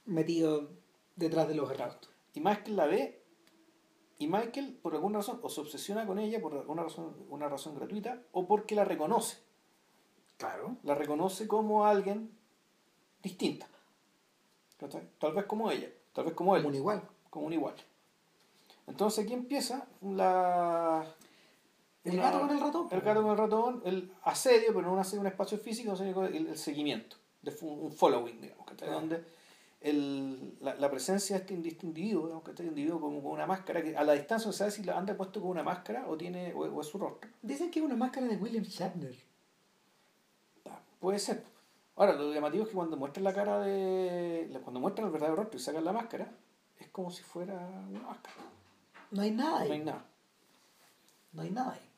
Metido 0.06 0.70
detrás 1.14 1.46
de 1.46 1.54
los 1.54 1.70
claro. 1.70 1.94
Y 2.34 2.40
Michael 2.40 2.76
la 2.76 2.86
ve 2.86 3.22
y 4.18 4.26
Michael, 4.26 4.76
por 4.82 4.94
alguna 4.94 5.18
razón, 5.18 5.38
o 5.42 5.48
se 5.48 5.60
obsesiona 5.60 6.04
con 6.04 6.18
ella 6.18 6.40
por 6.40 6.54
alguna 6.54 6.82
razón, 6.82 7.14
una 7.28 7.48
razón 7.48 7.76
gratuita, 7.76 8.20
o 8.32 8.48
porque 8.48 8.74
la 8.74 8.84
reconoce. 8.84 9.38
Claro. 10.36 10.76
La 10.82 10.96
reconoce 10.96 11.46
como 11.46 11.86
alguien 11.86 12.36
distinta. 13.22 13.68
Tal 15.18 15.32
vez 15.32 15.44
como 15.46 15.70
ella, 15.70 15.88
tal 16.12 16.24
vez 16.24 16.34
como 16.34 16.56
él. 16.56 16.62
Como 16.62 16.70
un 16.70 16.74
igual. 16.74 17.08
Como 17.30 17.46
un 17.46 17.52
igual. 17.52 17.74
Entonces 18.86 19.24
aquí 19.24 19.34
empieza 19.34 19.86
la... 20.00 21.04
El 22.04 22.16
gato 22.16 22.40
con 22.40 22.50
el 22.50 22.60
ratón. 22.60 22.88
El 22.90 23.00
gato 23.00 23.22
con 23.22 23.30
el 23.32 23.36
ratón, 23.36 23.82
el 23.84 24.12
asedio, 24.22 24.68
pero 24.68 24.82
no 24.82 24.92
un 24.94 24.98
asedio 24.98 25.20
un 25.20 25.26
espacio 25.26 25.58
físico, 25.58 25.94
sino 25.94 26.24
el, 26.24 26.48
el 26.48 26.56
seguimiento, 26.56 27.16
de 27.42 27.54
un 27.60 27.92
following, 27.92 28.40
digamos, 28.40 28.66
que 28.66 28.72
está 28.72 28.90
donde 28.90 29.22
el, 29.80 30.56
la, 30.60 30.74
la, 30.74 30.90
presencia 30.90 31.36
de 31.38 31.42
este, 31.42 31.68
este 31.68 31.86
individuo, 31.86 32.24
digamos, 32.24 32.44
que 32.44 32.50
este 32.50 32.64
individuo 32.64 33.00
con, 33.00 33.20
con, 33.20 33.32
una 33.32 33.46
máscara, 33.46 33.82
que 33.82 33.96
a 33.96 34.04
la 34.04 34.14
distancia 34.14 34.48
no 34.48 34.52
sabe 34.52 34.70
si 34.70 34.82
la 34.82 34.98
anda 34.98 35.16
puesto 35.16 35.40
con 35.40 35.50
una 35.50 35.62
máscara 35.62 36.08
o 36.08 36.16
tiene 36.16 36.52
o, 36.54 36.60
o, 36.60 36.80
es 36.80 36.86
su 36.86 36.98
rostro. 36.98 37.30
Dicen 37.42 37.70
que 37.70 37.78
es 37.78 37.84
una 37.84 37.96
máscara 37.96 38.26
de 38.26 38.36
William 38.36 38.64
Shatner. 38.64 39.14
Ah, 40.66 40.80
puede 40.98 41.18
ser. 41.18 41.44
Ahora, 41.96 42.14
lo 42.14 42.32
llamativo 42.32 42.64
es 42.64 42.70
que 42.70 42.74
cuando 42.74 42.96
muestran 42.96 43.24
la 43.24 43.34
cara 43.34 43.60
de. 43.60 44.50
Cuando 44.62 44.80
muestran 44.80 45.06
el 45.06 45.12
verdadero 45.12 45.36
rostro 45.36 45.58
y 45.58 45.62
sacan 45.62 45.84
la 45.84 45.92
máscara, 45.92 46.32
como 46.98 47.12
si 47.12 47.22
fuera 47.22 47.54
una 47.88 48.00
máscara. 48.00 48.34
No 49.12 49.22
hay 49.22 49.30
nada 49.30 49.60
ahí. 49.60 49.68
No 49.68 49.74
hay 49.74 49.84
nada. 49.84 50.04
No 51.32 51.42
hay 51.42 51.50
nada 51.50 51.72
ahí. 51.74 51.90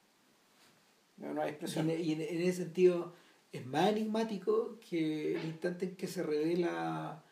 No, 1.17 1.33
no 1.33 1.41
hay 1.41 1.49
expresión. 1.53 1.89
Y, 1.89 1.93
en, 1.95 2.01
y 2.05 2.13
en, 2.13 2.21
en, 2.21 2.43
ese 2.43 2.65
sentido 2.65 3.15
es 3.51 3.65
más 3.65 3.89
enigmático 3.89 4.79
que 4.79 5.37
el 5.37 5.45
instante 5.47 5.87
en 5.87 5.97
que 5.97 6.07
se 6.07 6.23
revela. 6.23 7.25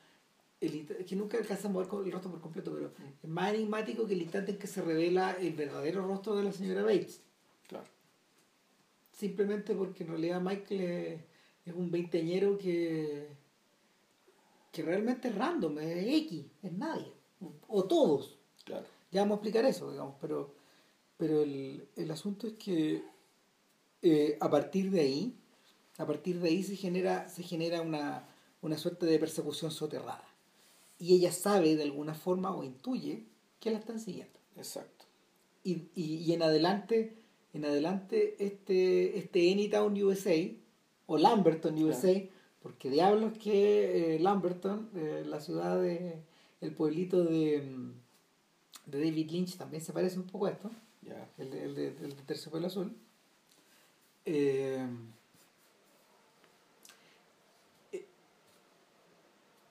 El, 0.62 0.86
que 0.86 1.14
nunca 1.14 1.36
alcanzamos 1.36 1.86
a 1.86 1.94
ver 1.94 2.06
el 2.06 2.12
rostro 2.12 2.30
por 2.30 2.40
completo, 2.40 2.72
pero 2.72 2.88
mm. 2.88 3.24
es 3.24 3.28
más 3.28 3.52
enigmático 3.52 4.06
que 4.06 4.14
el 4.14 4.22
instante 4.22 4.52
en 4.52 4.58
que 4.58 4.66
se 4.66 4.80
revela 4.80 5.32
el 5.32 5.52
verdadero 5.52 6.06
rostro 6.06 6.36
de 6.36 6.44
la 6.44 6.52
señora 6.52 6.84
Bates. 6.84 7.20
Claro. 7.66 7.84
Simplemente 9.12 9.74
porque 9.74 10.04
en 10.04 10.08
realidad 10.08 10.40
Michael 10.40 10.80
es, 10.80 11.20
es 11.66 11.74
un 11.74 11.90
veinteañero 11.90 12.56
que, 12.56 13.28
que 14.72 14.82
realmente 14.82 15.28
es 15.28 15.34
random, 15.34 15.78
es 15.80 16.22
X, 16.24 16.46
es 16.62 16.72
nadie. 16.72 17.18
O 17.68 17.84
todos. 17.84 18.38
Claro 18.64 18.86
ya 19.10 19.22
vamos 19.22 19.36
a 19.36 19.38
explicar 19.38 19.64
eso, 19.64 19.90
digamos, 19.90 20.14
pero, 20.20 20.54
pero 21.16 21.42
el, 21.42 21.88
el 21.96 22.10
asunto 22.10 22.46
es 22.46 22.54
que 22.54 23.02
eh, 24.02 24.36
a 24.40 24.50
partir 24.50 24.90
de 24.90 25.00
ahí, 25.00 25.36
a 25.96 26.06
partir 26.06 26.40
de 26.40 26.48
ahí 26.48 26.62
se 26.62 26.76
genera, 26.76 27.28
se 27.28 27.42
genera 27.42 27.80
una, 27.80 28.28
una 28.60 28.76
suerte 28.76 29.06
de 29.06 29.18
persecución 29.18 29.70
soterrada. 29.70 30.24
Y 30.98 31.14
ella 31.14 31.32
sabe 31.32 31.76
de 31.76 31.84
alguna 31.84 32.14
forma 32.14 32.54
o 32.54 32.64
intuye 32.64 33.24
que 33.60 33.70
la 33.70 33.78
están 33.78 34.00
siguiendo. 34.00 34.38
Exacto. 34.56 35.06
Y, 35.64 35.88
y, 35.94 36.16
y 36.16 36.32
en 36.32 36.42
adelante, 36.42 37.16
en 37.54 37.64
adelante 37.64 38.36
este, 38.38 39.18
este 39.18 39.52
Anytown 39.52 40.00
USA, 40.02 40.34
o 41.06 41.16
Lamberton 41.16 41.82
USA, 41.82 42.12
claro. 42.12 42.28
porque 42.60 42.90
diablos 42.90 43.38
que 43.38 44.16
eh, 44.16 44.18
Lamberton, 44.18 44.90
eh, 44.94 45.22
la 45.24 45.40
ciudad 45.40 45.80
de, 45.80 46.20
el 46.60 46.74
pueblito 46.74 47.24
de 47.24 47.92
de 48.88 49.04
David 49.04 49.30
Lynch 49.30 49.56
también 49.56 49.82
se 49.82 49.92
parece 49.92 50.18
un 50.18 50.26
poco 50.26 50.46
a 50.46 50.50
esto. 50.50 50.70
Yeah. 51.02 51.30
El, 51.36 51.50
de, 51.50 51.64
el, 51.64 51.74
de, 51.74 51.88
el 51.88 52.16
de 52.16 52.22
Terciopelo 52.22 52.66
Azul. 52.66 52.96
Eh, 54.24 54.86
eh, 57.92 58.06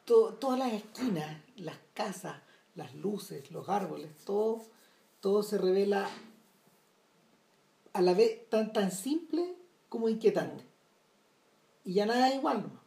to, 0.06 0.36
todas 0.36 0.60
las 0.60 0.74
esquinas, 0.74 1.42
las 1.58 1.78
casas, 1.94 2.42
las 2.76 2.94
luces, 2.96 3.50
los 3.52 3.68
árboles, 3.70 4.12
todo, 4.24 4.66
todo 5.20 5.42
se 5.42 5.58
revela 5.58 6.08
a 7.94 8.02
la 8.02 8.14
vez 8.14 8.48
tan, 8.50 8.72
tan 8.72 8.92
simple 8.92 9.56
como 9.90 10.10
inquietante. 10.10 10.64
Y 11.86 11.94
ya 11.94 12.06
nada 12.06 12.30
es 12.30 12.36
igual. 12.36 12.64
¿no? 12.64 12.80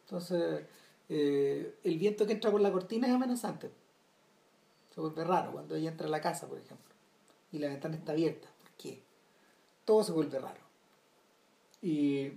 Entonces, 0.00 0.66
eh, 1.08 1.78
el 1.84 1.98
viento 1.98 2.26
que 2.26 2.32
entra 2.32 2.50
por 2.50 2.60
la 2.60 2.72
cortina 2.72 3.06
es 3.06 3.12
amenazante 3.12 3.70
se 4.96 5.02
vuelve 5.02 5.24
raro 5.24 5.52
cuando 5.52 5.76
ella 5.76 5.90
entra 5.90 6.06
a 6.06 6.10
la 6.10 6.22
casa, 6.22 6.48
por 6.48 6.58
ejemplo, 6.58 6.94
y 7.52 7.58
la 7.58 7.68
ventana 7.68 7.96
está 7.96 8.12
abierta. 8.12 8.48
¿Por 8.58 8.70
qué? 8.78 9.02
Todo 9.84 10.02
se 10.02 10.12
vuelve 10.12 10.38
raro. 10.38 10.62
Y 11.82 12.32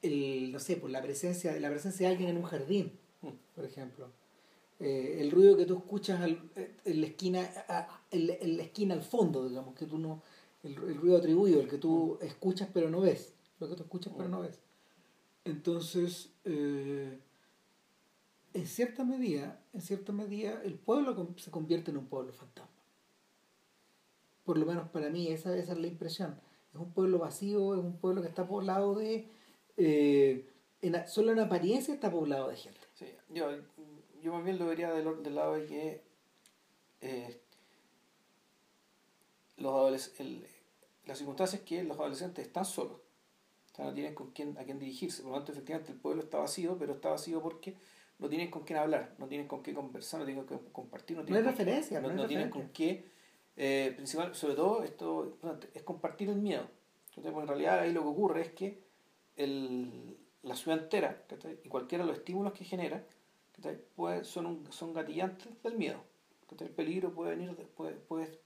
el, 0.00 0.52
no 0.52 0.60
sé, 0.60 0.76
por 0.76 0.90
la 0.90 1.02
presencia, 1.02 1.58
la 1.58 1.70
presencia 1.70 2.06
de 2.06 2.12
alguien 2.12 2.30
en 2.30 2.36
un 2.36 2.44
jardín, 2.44 2.92
por 3.56 3.64
ejemplo. 3.64 4.10
Eh, 4.78 5.18
el 5.18 5.32
ruido 5.32 5.56
que 5.56 5.66
tú 5.66 5.78
escuchas 5.78 6.20
eh, 6.24 6.76
en, 6.84 7.00
la 7.00 7.06
esquina, 7.08 7.50
en, 8.12 8.56
la 8.56 8.62
esquina 8.62 8.94
al 8.94 9.02
fondo, 9.02 9.48
digamos, 9.48 9.74
que 9.74 9.86
tú 9.86 9.98
no, 9.98 10.22
el, 10.62 10.76
ruido 10.76 11.16
atribuido, 11.16 11.60
el 11.60 11.68
que 11.68 11.78
tú 11.78 12.16
escuchas 12.22 12.68
pero 12.72 12.88
no 12.88 13.00
ves, 13.00 13.34
lo 13.58 13.68
que 13.68 13.74
tú 13.74 13.82
escuchas 13.82 14.12
pero 14.16 14.28
no 14.28 14.42
ves. 14.42 14.60
Entonces, 15.44 16.30
eh, 16.44 17.18
en 18.54 18.66
cierta 18.66 19.04
medida, 19.04 19.60
en 19.72 19.82
cierta 19.82 20.12
medida, 20.12 20.60
el 20.64 20.74
pueblo 20.74 21.34
se 21.36 21.50
convierte 21.50 21.90
en 21.90 21.96
un 21.96 22.06
pueblo 22.06 22.32
fantasma. 22.32 22.70
Por 24.44 24.58
lo 24.58 24.66
menos 24.66 24.88
para 24.90 25.10
mí, 25.10 25.28
esa, 25.28 25.56
esa 25.56 25.72
es 25.72 25.78
la 25.78 25.86
impresión. 25.86 26.40
Es 26.72 26.80
un 26.80 26.92
pueblo 26.92 27.18
vacío, 27.18 27.74
es 27.74 27.80
un 27.80 27.98
pueblo 27.98 28.22
que 28.22 28.28
está 28.28 28.46
poblado 28.46 28.94
de... 28.94 29.28
Eh, 29.76 30.48
solo 31.06 31.32
en 31.32 31.38
apariencia 31.38 31.94
está 31.94 32.10
poblado 32.10 32.48
de 32.48 32.56
gente. 32.56 32.80
Sí, 32.94 33.06
yo, 33.30 33.50
yo 34.22 34.32
más 34.32 34.44
bien 34.44 34.58
lo 34.58 34.66
vería 34.66 34.92
del, 34.92 35.22
del 35.22 35.34
lado 35.34 35.54
de 35.54 35.66
que 35.66 36.02
eh, 37.00 37.40
los 39.56 40.20
el, 40.20 40.46
la 41.06 41.14
circunstancia 41.14 41.58
es 41.58 41.64
que 41.64 41.82
los 41.84 41.98
adolescentes 41.98 42.46
están 42.46 42.64
solos. 42.64 43.01
O 43.72 43.74
sea, 43.74 43.86
no 43.86 43.94
tienen 43.94 44.14
con 44.14 44.30
quién, 44.32 44.56
a 44.58 44.64
quién 44.64 44.78
dirigirse. 44.78 45.22
Por 45.22 45.32
lo 45.32 45.38
tanto, 45.38 45.52
efectivamente, 45.52 45.92
el 45.92 45.98
pueblo 45.98 46.22
está 46.22 46.38
vacío, 46.38 46.76
pero 46.78 46.94
está 46.94 47.10
vacío 47.10 47.42
porque 47.42 47.74
no 48.18 48.28
tienen 48.28 48.50
con 48.50 48.62
quién 48.62 48.78
hablar, 48.78 49.14
no 49.18 49.26
tienen 49.26 49.48
con 49.48 49.62
qué 49.62 49.72
conversar, 49.74 50.20
no 50.20 50.26
tienen 50.26 50.44
con 50.44 50.58
qué 50.58 50.64
compartir. 50.72 51.16
No, 51.16 51.24
tienen 51.24 51.44
hay 51.44 51.50
referencia. 51.50 52.00
No, 52.00 52.12
no, 52.12 52.26
tienen 52.26 52.50
con 52.50 52.68
qué, 52.68 53.04
eh, 53.56 53.92
principal, 53.96 54.34
sobre 54.34 54.54
todo, 54.54 54.84
esto 54.84 55.38
es 55.74 55.82
compartir 55.82 56.28
el 56.28 56.36
miedo. 56.36 56.66
Entonces, 57.08 57.32
pues, 57.32 57.42
en 57.42 57.48
realidad 57.48 57.80
ahí 57.80 57.92
lo 57.92 58.02
que 58.02 58.08
ocurre 58.08 58.42
es 58.42 58.50
que 58.52 58.82
el, 59.36 60.16
la 60.42 60.54
ciudad 60.54 60.78
entera 60.78 61.24
y 61.64 61.68
cualquiera 61.68 62.04
de 62.04 62.10
los 62.10 62.18
estímulos 62.18 62.52
que 62.52 62.64
genera 62.64 63.04
puede, 63.94 64.24
son, 64.24 64.66
son 64.70 64.92
gatillantes 64.92 65.48
del 65.62 65.76
miedo. 65.76 65.98
El 66.60 66.68
peligro 66.68 67.14
puede 67.14 67.34
venir, 67.34 67.54
puede, 67.74 67.94
puede, 67.94 68.38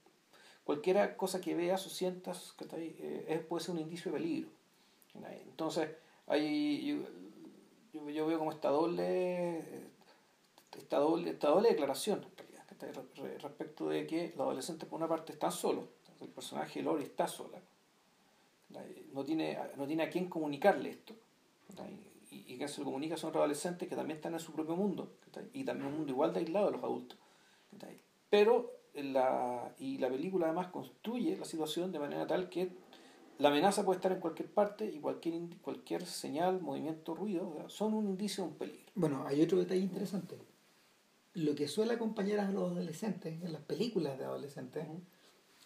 cualquiera 0.63 1.17
cosa 1.17 1.41
que 1.41 1.55
veas 1.55 1.85
o 1.85 1.89
sientas 1.89 2.55
eh, 2.71 3.45
puede 3.49 3.63
ser 3.63 3.75
un 3.75 3.81
indicio 3.81 4.11
de 4.11 4.17
peligro. 4.17 4.49
Entonces, 5.25 5.89
hay, 6.27 7.03
yo, 7.93 8.09
yo 8.09 8.27
veo 8.27 8.37
como 8.37 8.51
esta 8.51 8.69
doble, 8.69 9.63
esta 10.77 10.97
doble, 10.97 11.31
esta 11.31 11.49
doble 11.49 11.69
declaración 11.69 12.25
respecto 13.41 13.89
de 13.89 14.05
que 14.05 14.29
los 14.35 14.41
adolescentes 14.41 14.87
por 14.87 14.97
una 14.97 15.07
parte 15.07 15.33
están 15.33 15.51
solos, 15.51 15.85
el 16.21 16.29
personaje 16.29 16.79
de 16.79 16.85
Lori 16.85 17.03
está 17.03 17.27
sola, 17.27 17.59
no 19.13 19.23
tiene, 19.23 19.57
no 19.75 19.87
tiene 19.87 20.03
a 20.03 20.09
quién 20.09 20.29
comunicarle 20.29 20.89
esto, 20.89 21.15
y, 22.29 22.53
y 22.53 22.57
que 22.57 22.67
se 22.67 22.81
lo 22.81 22.85
comunica 22.85 23.17
son 23.17 23.35
adolescentes 23.35 23.87
que 23.89 23.95
también 23.95 24.17
están 24.17 24.33
en 24.33 24.39
su 24.39 24.51
propio 24.51 24.75
mundo, 24.75 25.11
y 25.53 25.63
también 25.63 25.87
un 25.87 25.97
mundo 25.97 26.11
igual 26.11 26.33
de 26.33 26.39
aislado 26.41 26.67
de 26.67 26.71
los 26.73 26.83
adultos. 26.83 27.17
Pero 28.29 28.71
la, 28.93 29.73
y 29.79 29.97
la 29.97 30.09
película 30.09 30.47
además 30.47 30.67
construye 30.67 31.37
la 31.37 31.45
situación 31.45 31.91
de 31.91 31.99
manera 31.99 32.27
tal 32.27 32.49
que 32.49 32.69
la 33.39 33.49
amenaza 33.49 33.85
puede 33.85 33.97
estar 33.97 34.11
en 34.11 34.19
cualquier 34.19 34.49
parte 34.49 34.85
y 34.85 34.99
cualquier, 34.99 35.35
cualquier 35.61 36.05
señal, 36.05 36.59
movimiento, 36.61 37.13
ruido 37.13 37.69
son 37.69 37.93
un 37.93 38.07
indicio 38.07 38.43
de 38.43 38.49
un 38.49 38.55
peligro. 38.55 38.91
Bueno, 38.95 39.25
hay 39.27 39.41
otro 39.41 39.59
detalle 39.59 39.81
interesante. 39.81 40.37
Lo 41.35 41.53
que 41.53 41.67
suele 41.67 41.93
acompañar 41.93 42.39
a 42.39 42.51
los 42.51 42.71
adolescentes 42.71 43.41
en 43.43 43.53
las 43.53 43.61
películas 43.61 44.17
de 44.17 44.25
adolescentes, 44.25 44.87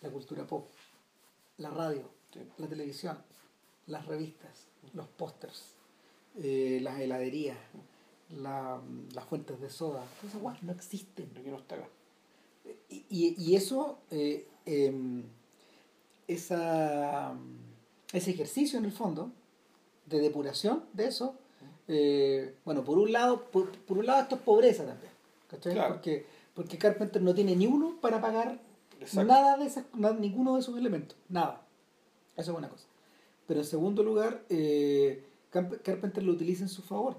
la 0.02 0.10
cultura 0.10 0.46
pop, 0.46 0.70
la 1.58 1.70
radio, 1.70 2.10
la 2.58 2.68
televisión, 2.68 3.18
las 3.88 4.06
revistas, 4.06 4.68
los 4.94 5.08
pósters, 5.08 5.76
eh, 6.42 6.80
las 6.82 7.00
heladerías, 7.00 7.58
la, 8.32 8.82
las 9.14 9.26
fuentes 9.26 9.62
de 9.62 9.70
soda, 9.70 10.04
esas 10.28 10.42
no 10.64 10.72
existen. 10.74 11.32
no 11.46 11.58
está 11.58 11.76
acá. 11.76 11.90
Y, 12.90 13.36
y, 13.38 13.56
eso 13.56 14.00
eh, 14.12 14.48
em, 14.66 15.24
esa, 16.28 17.34
ese 18.14 18.32
ejercicio 18.32 18.80
en 18.80 18.86
el 18.86 18.92
fondo 18.92 19.32
de 20.06 20.20
depuración 20.20 20.84
de 20.94 21.08
eso, 21.08 21.36
eh, 21.88 22.56
bueno, 22.64 22.84
por 22.84 22.98
un 22.98 23.12
lado, 23.12 23.46
por, 23.52 23.72
un 23.90 24.06
lado 24.06 24.22
esto 24.22 24.36
es 24.36 24.42
pobreza 24.42 24.86
también, 24.86 25.88
Porque, 25.90 26.26
porque 26.54 26.78
Carpenter 26.78 27.22
no 27.22 27.34
tiene 27.34 27.56
ni 27.56 27.68
uno 27.68 27.98
para 28.02 28.22
pagar 28.22 28.60
nada 29.14 29.58
de 29.58 29.66
esas, 29.66 29.86
ninguno 30.20 30.56
de 30.56 30.62
esos 30.62 30.78
elementos, 30.78 31.18
nada. 31.30 31.66
Eso 32.38 32.52
es 32.52 32.58
una 32.58 32.70
cosa. 32.70 32.86
Pero 33.48 33.60
en 33.60 33.66
segundo 33.66 34.04
lugar, 34.04 34.44
eh, 34.50 35.26
Carpenter 35.50 36.24
lo 36.24 36.32
utiliza 36.32 36.64
en 36.64 36.70
su 36.70 36.82
favor, 36.82 37.18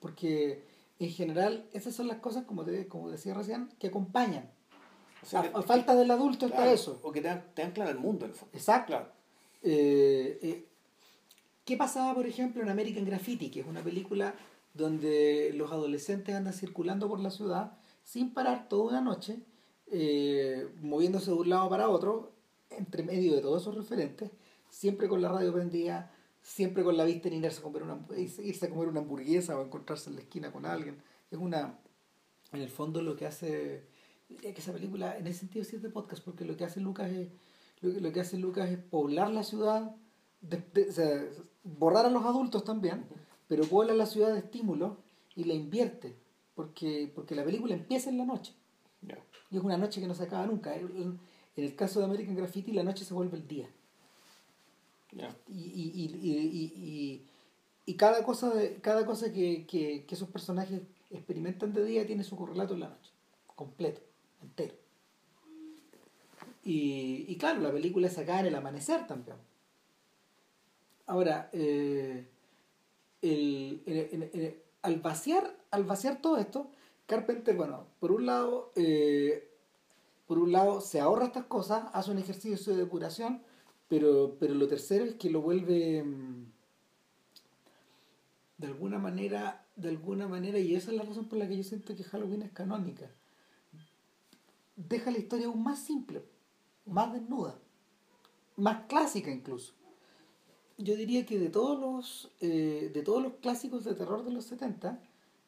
porque 0.00 0.62
en 0.98 1.10
general 1.10 1.66
esas 1.72 1.94
son 1.94 2.08
las 2.08 2.18
cosas, 2.18 2.44
como, 2.44 2.64
te, 2.64 2.86
como 2.88 3.10
decía 3.10 3.34
recién, 3.34 3.68
que 3.78 3.88
acompañan 3.88 4.50
a, 5.32 5.62
falta 5.62 5.94
del 5.94 6.10
adulto 6.10 6.46
está 6.46 6.72
eso. 6.72 7.00
O 7.02 7.12
que 7.12 7.20
te, 7.20 7.34
te 7.54 7.62
anclan 7.62 7.88
al 7.88 7.98
mundo, 7.98 8.24
en 8.24 8.32
el 8.32 8.36
fondo. 8.36 8.56
Exacto. 8.56 8.94
Eh, 9.62 10.38
eh, 10.42 10.66
¿Qué 11.64 11.76
pasaba, 11.76 12.14
por 12.14 12.26
ejemplo, 12.26 12.62
en 12.62 12.68
American 12.68 13.04
Graffiti, 13.04 13.50
que 13.50 13.60
es 13.60 13.66
una 13.66 13.82
película 13.82 14.34
donde 14.74 15.52
los 15.54 15.72
adolescentes 15.72 16.34
andan 16.34 16.52
circulando 16.52 17.08
por 17.08 17.18
la 17.18 17.30
ciudad 17.30 17.72
sin 18.04 18.32
parar 18.32 18.68
toda 18.68 18.90
una 18.90 19.00
noche, 19.00 19.40
eh, 19.88 20.68
moviéndose 20.80 21.30
de 21.30 21.36
un 21.36 21.48
lado 21.48 21.68
para 21.68 21.88
otro, 21.88 22.32
entre 22.70 23.02
medio 23.02 23.34
de 23.34 23.40
todos 23.40 23.62
esos 23.62 23.74
referentes, 23.74 24.30
siempre 24.68 25.08
con 25.08 25.20
la 25.20 25.28
radio 25.28 25.52
prendida, 25.52 26.12
siempre 26.40 26.84
con 26.84 26.96
la 26.96 27.04
vista 27.04 27.26
en 27.26 27.42
irse 27.44 27.58
a 27.58 27.62
comer 27.62 27.82
una, 27.82 27.98
irse 28.16 28.66
a 28.66 28.70
comer 28.70 28.88
una 28.88 29.00
hamburguesa 29.00 29.58
o 29.58 29.64
encontrarse 29.64 30.10
en 30.10 30.16
la 30.16 30.22
esquina 30.22 30.52
con 30.52 30.66
alguien. 30.66 31.02
Es 31.30 31.38
una, 31.38 31.80
en 32.52 32.60
el 32.60 32.68
fondo 32.68 33.02
lo 33.02 33.16
que 33.16 33.26
hace 33.26 33.88
que 34.28 34.48
esa 34.50 34.72
película 34.72 35.16
en 35.16 35.26
ese 35.26 35.40
sentido 35.40 35.64
sí 35.64 35.76
es 35.76 35.82
de 35.82 35.90
podcast 35.90 36.24
porque 36.24 36.44
lo 36.44 36.56
que 36.56 36.64
hace 36.64 36.80
Lucas 36.80 37.10
es 37.12 37.28
lo 37.82 38.12
que, 38.12 38.20
hace 38.20 38.38
Lucas 38.38 38.70
es 38.70 38.78
poblar 38.78 39.30
la 39.30 39.42
ciudad 39.42 39.94
o 40.42 40.92
sea, 40.92 41.24
borrar 41.62 42.06
a 42.06 42.10
los 42.10 42.24
adultos 42.24 42.64
también 42.64 43.04
pero 43.48 43.64
pobla 43.64 43.94
la 43.94 44.06
ciudad 44.06 44.32
de 44.32 44.38
estímulos 44.40 44.98
y 45.34 45.44
la 45.44 45.54
invierte 45.54 46.16
porque 46.54 47.12
porque 47.14 47.34
la 47.34 47.44
película 47.44 47.74
empieza 47.74 48.10
en 48.10 48.18
la 48.18 48.24
noche. 48.24 48.54
Y 49.50 49.58
es 49.58 49.62
una 49.62 49.76
noche 49.76 50.00
que 50.00 50.08
no 50.08 50.14
se 50.14 50.24
acaba 50.24 50.46
nunca. 50.46 50.74
En, 50.74 51.20
el 51.54 51.76
caso 51.76 52.00
de 52.00 52.06
American 52.06 52.34
Graffiti 52.34 52.72
la 52.72 52.82
noche 52.82 53.04
se 53.04 53.14
vuelve 53.14 53.36
el 53.36 53.46
día. 53.46 53.68
Y, 55.48 55.54
y, 55.54 56.10
y, 56.22 57.26
y, 57.86 57.94
cada 57.94 58.24
cosa 58.24 58.50
de, 58.50 58.76
cada 58.80 59.06
cosa 59.06 59.32
que, 59.32 59.66
que, 59.66 60.04
que 60.04 60.14
esos 60.14 60.28
personajes 60.28 60.82
experimentan 61.10 61.72
de 61.72 61.84
día 61.84 62.06
tiene 62.06 62.24
su 62.24 62.36
correlato 62.36 62.74
en 62.74 62.80
la 62.80 62.88
noche 62.88 63.10
completo 63.54 64.02
entero. 64.42 64.74
Y, 66.68 67.36
claro, 67.36 67.60
la 67.60 67.70
película 67.70 68.08
es 68.08 68.18
acá 68.18 68.40
en 68.40 68.46
el 68.46 68.54
amanecer 68.56 69.06
también. 69.06 69.36
Ahora, 71.06 71.48
eh, 71.52 72.26
al, 74.82 74.96
vaciar, 74.96 75.56
al 75.70 75.84
vaciar 75.84 76.20
todo 76.20 76.38
esto, 76.38 76.68
Carpenter, 77.06 77.54
bueno, 77.54 77.86
por 78.00 78.10
un 78.10 78.26
lado, 78.26 78.72
eh, 78.74 79.48
por 80.26 80.38
un 80.38 80.50
lado 80.50 80.80
se 80.80 80.98
ahorra 80.98 81.26
estas 81.26 81.44
cosas, 81.44 81.84
hace 81.92 82.10
un 82.10 82.18
ejercicio 82.18 82.72
de 82.72 82.80
depuración, 82.80 83.42
pero, 83.88 84.36
pero 84.40 84.54
lo 84.54 84.66
tercero 84.66 85.04
es 85.04 85.14
que 85.14 85.30
lo 85.30 85.42
vuelve 85.42 86.02
mm, 86.02 86.46
de 88.58 88.66
alguna 88.66 88.98
manera, 88.98 89.64
de 89.76 89.90
alguna 89.90 90.26
manera, 90.26 90.58
y 90.58 90.74
esa 90.74 90.90
es 90.90 90.96
la 90.96 91.04
razón 91.04 91.26
por 91.26 91.38
la 91.38 91.46
que 91.46 91.58
yo 91.58 91.62
siento 91.62 91.94
que 91.94 92.02
Halloween 92.02 92.42
es 92.42 92.50
canónica 92.50 93.08
deja 94.76 95.10
la 95.10 95.18
historia 95.18 95.46
aún 95.46 95.62
más 95.62 95.80
simple, 95.80 96.24
más 96.84 97.12
desnuda, 97.12 97.58
más 98.56 98.84
clásica 98.86 99.30
incluso. 99.30 99.72
Yo 100.78 100.94
diría 100.94 101.24
que 101.24 101.38
de 101.38 101.48
todos 101.48 101.80
los, 101.80 102.32
eh, 102.40 102.90
de 102.92 103.02
todos 103.02 103.22
los 103.22 103.34
clásicos 103.34 103.84
de 103.84 103.94
terror 103.94 104.24
de 104.24 104.32
los 104.32 104.44
70, 104.44 105.00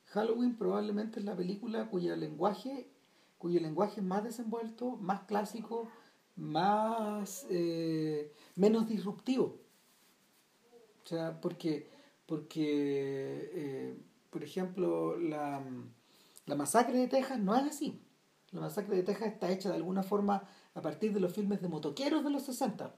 Halloween 0.07 0.57
probablemente 0.57 1.21
es 1.21 1.27
la 1.27 1.37
película 1.37 1.91
cuyo 1.91 2.17
lenguaje, 2.17 2.89
cuyo 3.37 3.61
lenguaje 3.61 4.01
más 4.01 4.25
desenvuelto, 4.25 4.97
más 4.97 5.21
clásico, 5.25 5.89
más 6.35 7.47
eh, 7.51 8.33
menos 8.57 8.89
disruptivo. 8.89 9.59
O 11.05 11.07
sea, 11.07 11.39
porque, 11.41 11.91
porque 12.27 13.51
eh, 13.53 13.99
por 14.31 14.43
ejemplo, 14.43 15.19
la, 15.19 15.63
la 16.47 16.55
masacre 16.55 16.99
de 16.99 17.09
Texas 17.09 17.39
no 17.39 17.55
es 17.55 17.65
así. 17.65 18.01
La 18.53 18.61
masacre 18.61 18.97
de 18.97 19.03
Texas 19.03 19.29
está 19.29 19.51
hecha 19.51 19.69
de 19.69 19.77
alguna 19.77 20.03
forma 20.03 20.43
a 20.75 20.81
partir 20.81 21.13
de 21.13 21.21
los 21.21 21.33
filmes 21.33 21.61
de 21.61 21.69
motoqueros 21.69 22.25
de 22.25 22.31
los 22.31 22.43
60. 22.43 22.95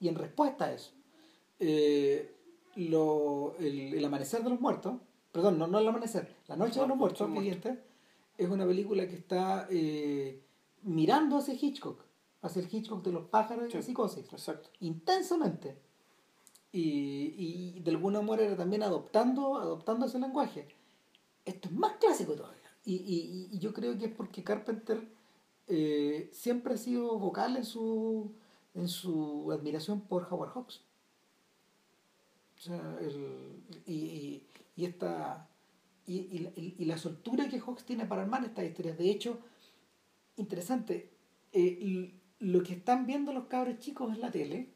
Y 0.00 0.08
en 0.08 0.14
respuesta 0.14 0.66
a 0.66 0.72
eso, 0.72 0.92
eh, 1.58 2.34
lo, 2.76 3.54
el, 3.58 4.04
Amanecer 4.04 4.42
de 4.42 4.50
los 4.50 4.60
Muertos, 4.60 4.94
perdón, 5.30 5.58
no, 5.58 5.66
no 5.66 5.78
el 5.78 5.88
Amanecer, 5.88 6.36
La 6.48 6.56
Noche 6.56 6.80
de 6.80 6.88
los 6.88 6.96
Muertos, 6.96 7.28
es 8.36 8.48
una 8.48 8.66
película 8.66 9.06
que 9.08 9.14
está 9.14 9.66
eh, 9.70 10.42
mirando 10.82 11.38
hacia 11.38 11.54
Hitchcock, 11.54 12.04
hacia 12.42 12.60
el 12.60 12.68
Hitchcock 12.70 13.04
de 13.04 13.12
los 13.12 13.28
pájaros 13.28 13.68
y 13.70 13.76
la 13.76 13.82
psicosis. 13.82 14.30
Exacto. 14.32 14.70
Intensamente. 14.80 15.78
Y, 16.72 17.34
y 17.76 17.80
de 17.80 17.90
alguna 17.90 18.22
manera 18.22 18.56
también 18.56 18.82
adoptando, 18.82 19.56
adoptando 19.56 20.06
ese 20.06 20.18
lenguaje. 20.18 20.66
Esto 21.44 21.68
es 21.68 21.74
más 21.74 21.92
clásico 21.98 22.34
todavía 22.34 22.61
Y, 22.84 23.48
y, 23.52 23.58
yo 23.58 23.72
creo 23.72 23.96
que 23.96 24.06
es 24.06 24.12
porque 24.12 24.42
Carpenter 24.42 25.06
eh, 25.68 26.28
siempre 26.32 26.74
ha 26.74 26.76
sido 26.76 27.18
vocal 27.18 27.56
en 27.56 27.64
su, 27.64 28.32
en 28.74 28.88
su 28.88 29.52
admiración 29.52 30.00
por 30.00 30.26
Howard 30.30 30.50
Hawks. 30.50 30.82
O 32.56 32.60
sea, 32.60 32.98
el, 33.00 33.62
y, 33.86 34.42
y, 34.76 34.84
esta, 34.84 35.48
y, 36.06 36.50
y, 36.78 36.84
la 36.84 36.98
soltura 36.98 37.48
que 37.48 37.60
Hawks 37.60 37.84
tiene 37.84 38.06
para 38.06 38.22
armar 38.22 38.44
estas 38.44 38.64
historias. 38.64 38.98
De 38.98 39.10
hecho, 39.10 39.38
interesante, 40.36 41.10
eh, 41.52 42.12
lo 42.38 42.62
que 42.62 42.74
están 42.74 43.06
viendo 43.06 43.32
los 43.32 43.46
cabros 43.46 43.78
chicos 43.78 44.12
en 44.12 44.20
la 44.20 44.30
tele 44.30 44.70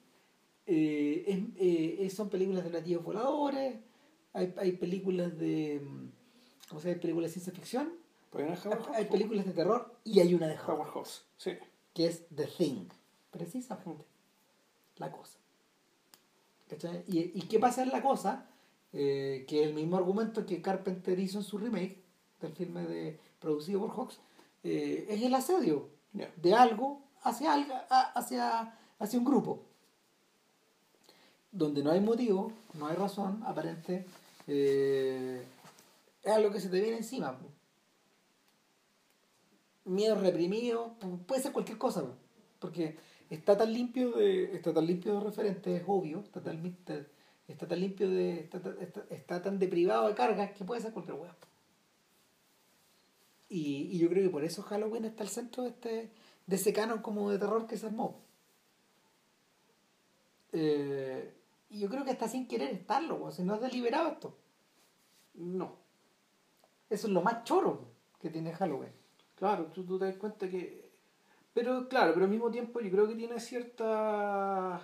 eh, 0.66 1.46
eh, 1.56 2.10
son 2.10 2.28
películas 2.28 2.64
de 2.64 2.70
platillos 2.70 3.04
voladores, 3.04 3.76
hay, 4.32 4.52
hay 4.56 4.72
películas 4.72 5.36
de. 5.38 5.80
¿Cómo 6.68 6.80
se 6.80 6.90
Hay 6.90 6.96
películas 6.96 7.30
de 7.30 7.40
ciencia 7.40 7.52
ficción. 7.52 7.92
Hay, 8.94 9.06
películas 9.06 9.46
de 9.46 9.52
terror 9.52 9.96
y 10.04 10.20
hay 10.20 10.34
una 10.34 10.46
de 10.46 10.58
Howard 10.58 10.90
Hawks, 10.90 11.24
sí. 11.38 11.52
que 11.94 12.06
es 12.06 12.26
The 12.34 12.46
Thing, 12.46 12.88
precisamente. 13.30 14.04
La 14.98 15.10
cosa. 15.10 15.38
¿Y, 17.06 17.38
¿Y 17.38 17.42
qué 17.48 17.58
pasa 17.58 17.82
en 17.82 17.90
la 17.90 18.02
cosa? 18.02 18.46
Eh, 18.92 19.44
que 19.46 19.62
el 19.62 19.74
mismo 19.74 19.96
argumento 19.96 20.46
que 20.46 20.62
Carpenter 20.62 21.18
hizo 21.18 21.38
en 21.38 21.44
su 21.44 21.58
remake 21.58 22.02
del 22.40 22.52
filme 22.52 22.82
de, 22.86 23.18
producido 23.38 23.80
por 23.80 23.90
Hawks 23.90 24.20
eh, 24.64 25.06
es 25.10 25.22
el 25.22 25.34
asedio 25.34 25.88
de 26.12 26.54
algo 26.54 27.02
hacia, 27.22 27.52
algo 27.52 27.74
hacia, 27.90 28.74
hacia 28.98 29.18
un 29.18 29.24
grupo 29.24 29.60
donde 31.52 31.82
no 31.82 31.90
hay 31.90 32.00
motivo, 32.00 32.52
no 32.74 32.86
hay 32.86 32.96
razón 32.96 33.42
aparente, 33.44 34.06
eh, 34.46 35.44
es 36.26 36.32
algo 36.32 36.50
que 36.50 36.60
se 36.60 36.68
te 36.68 36.80
viene 36.80 36.98
encima. 36.98 37.38
Miedo 39.84 40.16
reprimido, 40.16 40.96
puede 41.26 41.40
ser 41.40 41.52
cualquier 41.52 41.78
cosa, 41.78 42.04
porque 42.58 42.98
está 43.30 43.56
tan 43.56 43.72
limpio 43.72 44.10
de, 44.10 44.56
está 44.56 44.74
tan 44.74 44.86
limpio 44.86 45.14
de 45.14 45.20
referentes, 45.20 45.80
es 45.80 45.84
obvio, 45.86 46.20
está 46.20 46.42
tan, 46.42 46.76
está 47.46 47.68
tan 47.68 47.80
limpio 47.80 48.10
de, 48.10 48.50
está, 49.10 49.40
tan 49.40 49.58
deprivado 49.60 50.08
de 50.08 50.14
cargas 50.14 50.50
que 50.50 50.64
puede 50.64 50.80
ser 50.80 50.92
cualquier 50.92 51.16
hueá. 51.16 51.36
Y, 53.48 53.88
y, 53.92 53.98
yo 53.98 54.08
creo 54.08 54.24
que 54.24 54.30
por 54.30 54.42
eso 54.42 54.62
Halloween 54.62 55.04
está 55.04 55.22
al 55.22 55.28
centro 55.28 55.62
de 55.62 55.68
este 55.68 56.10
de 56.46 56.56
ese 56.56 56.72
canon 56.72 57.02
como 57.02 57.30
de 57.30 57.38
terror 57.38 57.66
que 57.66 57.76
se 57.76 57.86
armó. 57.86 58.24
Eh, 60.52 61.34
y 61.68 61.80
yo 61.80 61.88
creo 61.88 62.04
que 62.04 62.12
está 62.12 62.28
sin 62.28 62.46
querer 62.48 62.70
estarlo, 62.72 63.30
si 63.30 63.42
no 63.42 63.56
es 63.56 63.60
deliberado 63.60 64.08
esto. 64.08 64.38
No. 65.34 65.85
Eso 66.88 67.06
es 67.06 67.12
lo 67.12 67.22
más 67.22 67.44
choro 67.44 67.88
que 68.20 68.30
tiene 68.30 68.52
Halloween. 68.52 68.92
Claro, 69.34 69.66
tú, 69.66 69.84
tú 69.84 69.98
te 69.98 70.06
das 70.06 70.16
cuenta 70.16 70.48
que... 70.48 70.90
Pero 71.52 71.88
claro, 71.88 72.12
pero 72.12 72.26
al 72.26 72.30
mismo 72.30 72.50
tiempo 72.50 72.80
yo 72.80 72.90
creo 72.90 73.08
que 73.08 73.14
tiene 73.14 73.40
cierta... 73.40 74.80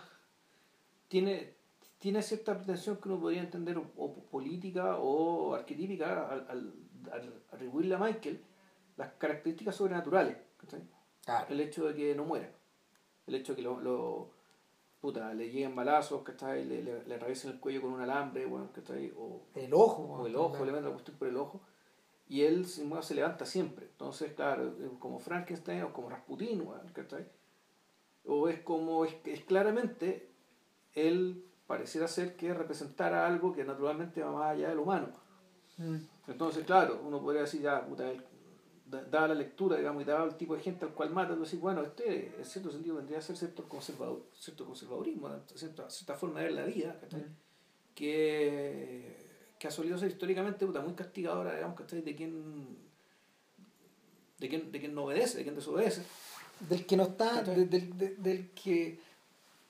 Tiene, 1.08 1.54
tiene 1.98 2.22
cierta 2.22 2.56
pretensión 2.56 2.96
que 2.96 3.08
uno 3.08 3.20
podría 3.20 3.42
entender 3.42 3.78
o, 3.78 4.14
política 4.30 4.96
o 4.96 5.54
arquetípica 5.54 6.28
al, 6.28 6.46
al, 7.10 7.42
atribuirle 7.52 7.94
a 7.94 7.98
Michael 7.98 8.42
las 8.96 9.12
características 9.12 9.76
sobrenaturales. 9.76 10.36
El 11.48 11.60
hecho 11.60 11.86
de 11.86 11.94
que 11.94 12.14
no 12.14 12.24
muera. 12.24 12.50
El 13.26 13.34
hecho 13.34 13.52
de 13.52 13.56
que 13.56 13.62
lo 13.62 14.30
puta, 15.02 15.34
le 15.34 15.50
lleguen 15.50 15.74
balazos, 15.74 16.22
¿cachai? 16.22 16.64
Le, 16.64 16.80
le, 16.80 17.04
le 17.04 17.16
el 17.16 17.60
cuello 17.60 17.82
con 17.82 17.92
un 17.92 18.00
alambre, 18.00 18.46
bueno, 18.46 18.68
¿cachai? 18.72 19.12
O 19.18 19.42
el 19.52 19.74
ojo. 19.74 20.04
O 20.04 20.26
el 20.26 20.36
ojo, 20.36 20.64
le 20.64 20.70
meten 20.70 20.84
la 20.84 20.92
cuestión 20.92 21.16
por 21.18 21.28
el 21.28 21.36
ojo. 21.36 21.60
Y 22.32 22.44
él 22.44 22.64
se, 22.64 22.88
se 23.02 23.14
levanta 23.14 23.44
siempre. 23.44 23.84
Entonces, 23.84 24.32
claro, 24.32 24.74
como 24.98 25.18
Frankenstein 25.18 25.82
o 25.82 25.92
como 25.92 26.08
Rasputin, 26.08 26.66
¿cachai? 26.94 27.26
O 28.24 28.48
es 28.48 28.60
como, 28.60 29.04
es, 29.04 29.14
es 29.26 29.44
claramente, 29.44 30.30
él 30.94 31.44
pareciera 31.66 32.08
ser 32.08 32.34
que 32.34 32.54
representara 32.54 33.26
algo 33.26 33.52
que 33.52 33.64
naturalmente 33.64 34.22
va 34.22 34.32
más 34.32 34.52
allá 34.52 34.70
del 34.70 34.78
humano. 34.78 35.08
Mm. 35.76 35.96
Entonces, 36.28 36.64
claro, 36.64 37.02
uno 37.04 37.20
podría 37.20 37.42
decir, 37.42 37.60
ya, 37.60 37.84
puta, 37.84 38.10
él 38.10 38.24
dada 38.86 39.28
la 39.28 39.34
lectura, 39.34 39.76
digamos, 39.76 40.00
y 40.00 40.06
daba 40.06 40.24
el 40.24 40.36
tipo 40.36 40.56
de 40.56 40.62
gente 40.62 40.86
al 40.86 40.94
cual 40.94 41.10
mata, 41.10 41.36
decís, 41.36 41.60
bueno, 41.60 41.82
este 41.82 42.34
en 42.38 42.44
cierto 42.46 42.70
sentido 42.70 42.96
vendría 42.96 43.18
a 43.18 43.20
ser 43.20 43.36
cierto, 43.36 43.68
conservador, 43.68 44.24
cierto 44.32 44.64
conservadurismo, 44.64 45.28
cierta, 45.54 45.90
cierta 45.90 46.14
forma 46.14 46.40
de 46.40 46.46
ver 46.46 46.54
la 46.54 46.64
vida, 46.64 46.98
mm. 47.10 47.94
que, 47.94 49.31
que 49.62 49.68
ha 49.68 49.70
solido 49.70 49.96
ser 49.96 50.10
históricamente 50.10 50.66
puta, 50.66 50.80
muy 50.80 50.94
castigadora, 50.94 51.54
digamos, 51.54 51.76
de 51.88 52.16
quien, 52.16 52.76
de 54.40 54.48
quien, 54.48 54.72
de 54.72 54.80
quien 54.80 54.92
no 54.92 55.04
obedece, 55.04 55.38
de 55.38 55.44
quien 55.44 55.54
desobedece. 55.54 56.02
Del 56.68 56.84
que 56.84 56.96
no 56.96 57.04
está, 57.04 57.44
del, 57.44 57.70
del, 57.70 58.50
que 58.60 58.98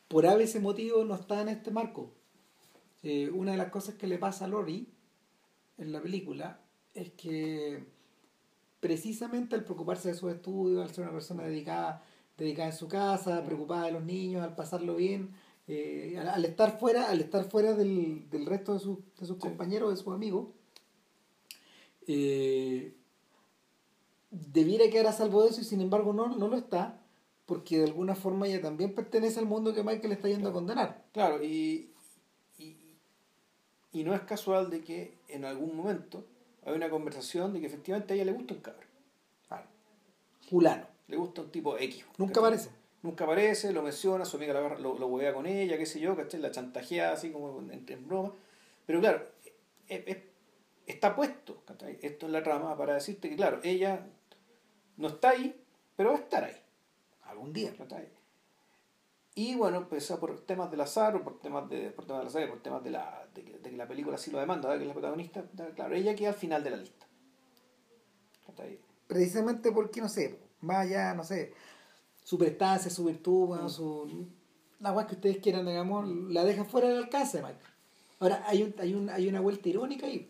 por 0.09 0.24
ese 0.24 0.61
motivo 0.61 1.05
no 1.05 1.14
está 1.14 1.43
en 1.43 1.51
este 1.51 1.70
marco. 1.70 2.11
Eh, 3.03 3.28
una 3.34 3.53
de 3.53 3.59
las 3.59 3.68
cosas 3.68 3.97
que 3.97 4.07
le 4.07 4.16
pasa 4.16 4.47
a 4.47 4.49
Lori 4.49 4.88
en 5.76 5.93
la 5.93 6.01
película 6.01 6.59
es 6.95 7.11
que 7.11 7.84
precisamente 8.80 9.57
al 9.57 9.64
preocuparse 9.64 10.09
de 10.09 10.14
sus 10.14 10.32
estudios, 10.32 10.88
al 10.88 10.95
ser 10.95 11.05
una 11.05 11.12
persona 11.12 11.43
dedicada, 11.43 12.03
dedicada 12.38 12.70
en 12.70 12.76
su 12.76 12.88
casa, 12.88 13.43
mm. 13.43 13.45
preocupada 13.45 13.84
de 13.84 13.93
los 13.93 14.05
niños, 14.05 14.43
al 14.43 14.55
pasarlo 14.55 14.97
bien, 14.97 15.34
eh, 15.74 16.18
al, 16.18 16.44
estar 16.44 16.78
fuera, 16.78 17.08
al 17.08 17.20
estar 17.20 17.44
fuera 17.44 17.72
del, 17.72 18.26
resto 18.44 18.74
de, 18.74 18.80
sus 18.80 19.36
compañeros, 19.38 19.90
de 19.90 19.96
sus 19.96 20.12
amigos, 20.12 20.48
eh, 22.06 22.94
debiera 24.30 24.90
quedar 24.90 25.06
a 25.06 25.12
salvo 25.12 25.44
de 25.44 25.50
eso 25.50 25.62
y 25.62 25.64
sin 25.64 25.80
embargo 25.80 26.12
no, 26.12 26.36
no 26.36 26.48
lo 26.48 26.58
está, 26.58 27.00
porque 27.46 27.78
de 27.78 27.84
alguna 27.84 28.14
forma 28.14 28.46
ella 28.46 28.60
también 28.60 28.94
pertenece 28.94 29.40
al 29.40 29.46
mundo 29.46 29.72
que 29.72 29.82
Michael 29.82 30.12
está 30.12 30.28
yendo 30.28 30.50
a 30.50 30.52
condenar. 30.52 31.04
Claro, 31.12 31.42
y, 31.42 31.90
y, 32.58 32.76
y 33.92 34.04
no 34.04 34.14
es 34.14 34.20
casual 34.22 34.68
de 34.68 34.82
que 34.82 35.16
en 35.28 35.46
algún 35.46 35.74
momento 35.74 36.26
hay 36.66 36.74
una 36.74 36.90
conversación 36.90 37.54
de 37.54 37.60
que 37.60 37.66
efectivamente 37.66 38.12
a 38.12 38.16
ella 38.16 38.26
le 38.26 38.32
gusta 38.32 38.54
un 38.54 38.60
cabrón. 38.60 38.92
Fulano. 40.50 40.86
Le 41.08 41.16
gusta 41.16 41.40
un 41.40 41.50
tipo 41.50 41.78
X. 41.78 42.04
Nunca 42.18 42.40
aparece. 42.40 42.70
Nunca 43.03 43.24
aparece, 43.24 43.72
lo 43.72 43.82
menciona, 43.82 44.24
su 44.24 44.36
amiga 44.36 44.55
lo, 44.78 44.98
lo 44.98 45.07
huevea 45.07 45.34
con 45.34 45.46
ella, 45.46 45.76
qué 45.76 45.86
sé 45.86 45.98
yo, 45.98 46.16
¿cachai? 46.16 46.40
La 46.40 46.53
chantajea 46.53 47.12
así 47.12 47.32
como 47.32 47.59
en, 47.59 47.84
en 47.86 48.07
broma. 48.07 48.32
Pero 48.86 49.00
claro, 49.00 49.26
está 50.86 51.14
puesto, 51.14 51.62
¿cachai? 51.64 51.98
Esto 52.00 52.26
es 52.26 52.32
la 52.32 52.42
trama 52.42 52.76
para 52.76 52.94
decirte 52.94 53.28
que, 53.28 53.36
claro, 53.36 53.61
ella 53.64 54.07
no 54.96 55.09
está 55.09 55.30
ahí, 55.30 55.61
pero 55.96 56.11
va 56.11 56.16
a 56.16 56.20
estar 56.20 56.44
ahí. 56.44 56.57
Algún 57.24 57.53
día. 57.53 57.74
¿cachai? 57.76 58.09
Y 59.34 59.55
bueno, 59.57 59.88
pues 59.88 60.11
por 60.12 60.40
temas 60.40 60.70
del 60.70 60.82
azar, 60.82 61.16
o 61.16 61.24
por 61.24 61.40
temas 61.40 61.68
de, 61.68 61.90
por 61.90 62.05
temas 62.05 62.20
del 62.20 62.28
azar, 62.28 62.50
por 62.50 62.62
temas 62.62 62.84
de, 62.84 62.90
la, 62.90 63.26
de, 63.34 63.42
que 63.42 63.72
la 63.72 63.88
película 63.88 64.18
sí 64.18 64.30
lo 64.30 64.38
demanda, 64.38 64.76
que 64.76 64.82
es 64.82 64.86
la 64.86 64.92
protagonista, 64.92 65.42
claro, 65.74 65.94
ella 65.94 66.14
queda 66.14 66.30
al 66.30 66.34
final 66.34 66.62
de 66.62 66.70
la 66.70 66.76
lista. 66.76 67.07
Precisamente 69.07 69.72
porque, 69.72 70.03
no 70.03 70.09
sé, 70.09 70.38
más 70.61 70.86
allá, 70.86 71.14
no 71.14 71.24
sé, 71.24 71.55
su 72.22 72.38
prestancia, 72.38 72.90
su 72.90 73.04
virtud, 73.04 73.56
mm. 73.56 73.68
su, 73.68 74.26
la 74.80 74.90
guay 74.90 75.06
que 75.06 75.14
ustedes 75.14 75.38
quieran, 75.38 75.66
digamos, 75.66 76.08
la 76.30 76.44
deja 76.44 76.64
fuera 76.64 76.88
del 76.88 76.98
alcance, 76.98 77.42
Mike. 77.42 77.58
Ahora, 78.20 78.44
hay, 78.46 78.62
un, 78.62 78.74
hay, 78.78 78.94
un, 78.94 79.10
hay 79.10 79.28
una 79.28 79.40
vuelta 79.40 79.68
irónica 79.68 80.06
ahí. 80.06 80.28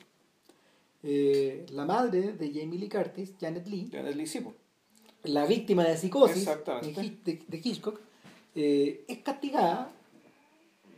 Eh, 1.02 1.66
la 1.70 1.84
madre 1.84 2.32
de 2.32 2.48
Jamie 2.52 2.78
Lee 2.78 2.88
Curtis, 2.88 3.34
Janet 3.40 3.66
Lee, 3.66 3.88
Janet 3.90 4.14
Lee 4.14 4.26
sí, 4.26 4.40
la 5.24 5.46
víctima 5.46 5.84
de 5.84 5.96
psicosis 5.96 6.46
de, 6.46 7.42
de 7.46 7.60
Hitchcock, 7.62 8.00
eh, 8.54 9.04
es 9.08 9.18
castigada 9.18 9.90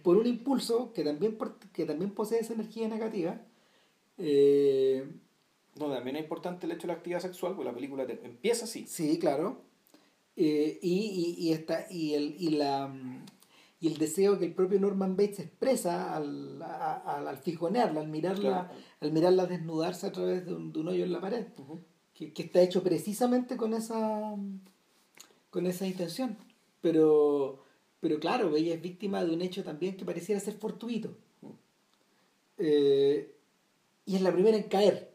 por 0.02 0.16
un 0.16 0.26
impulso 0.26 0.92
que 0.92 1.02
también, 1.02 1.38
que 1.72 1.84
también 1.84 2.10
posee 2.10 2.40
esa 2.40 2.52
energía 2.52 2.88
negativa. 2.88 3.40
Eh, 4.18 5.04
no, 5.76 5.90
también 5.90 6.16
es 6.16 6.22
importante 6.22 6.66
el 6.66 6.72
hecho 6.72 6.82
de 6.82 6.88
la 6.88 6.94
actividad 6.94 7.20
sexual, 7.20 7.54
porque 7.54 7.70
la 7.70 7.74
película 7.74 8.04
empieza 8.04 8.64
así. 8.64 8.86
Sí, 8.86 9.18
claro. 9.18 9.62
Eh, 10.36 10.78
y, 10.82 10.92
y, 11.38 11.52
y, 11.52 11.64
y, 11.90 12.14
el, 12.14 12.36
y, 12.38 12.48
la, 12.50 12.92
y 13.80 13.86
el 13.86 13.98
deseo 13.98 14.38
que 14.38 14.46
el 14.46 14.54
propio 14.54 14.80
Norman 14.80 15.16
Bates 15.16 15.40
expresa 15.40 16.14
al, 16.16 16.60
al, 16.62 17.28
al 17.28 17.38
fijonearla, 17.38 18.00
al 18.00 18.08
mirarla, 18.08 18.72
al 19.00 19.12
mirarla 19.12 19.46
desnudarse 19.46 20.06
a 20.06 20.12
través 20.12 20.44
de 20.46 20.54
un, 20.54 20.72
de 20.72 20.80
un 20.80 20.88
hoyo 20.88 21.04
en 21.04 21.12
la 21.12 21.20
pared, 21.20 21.46
que, 22.14 22.32
que, 22.32 22.42
está 22.42 22.62
hecho 22.62 22.82
precisamente 22.82 23.56
con 23.56 23.74
esa, 23.74 24.34
con 25.50 25.66
esa 25.66 25.86
intención. 25.86 26.36
Pero, 26.80 27.64
pero 28.00 28.18
claro, 28.18 28.54
ella 28.56 28.74
es 28.74 28.82
víctima 28.82 29.24
de 29.24 29.34
un 29.34 29.42
hecho 29.42 29.62
también 29.62 29.96
que 29.96 30.04
pareciera 30.04 30.40
ser 30.40 30.54
fortuito. 30.54 31.16
Eh, 32.58 33.34
y 34.06 34.16
es 34.16 34.22
la 34.22 34.32
primera 34.32 34.56
en 34.56 34.64
caer. 34.64 35.14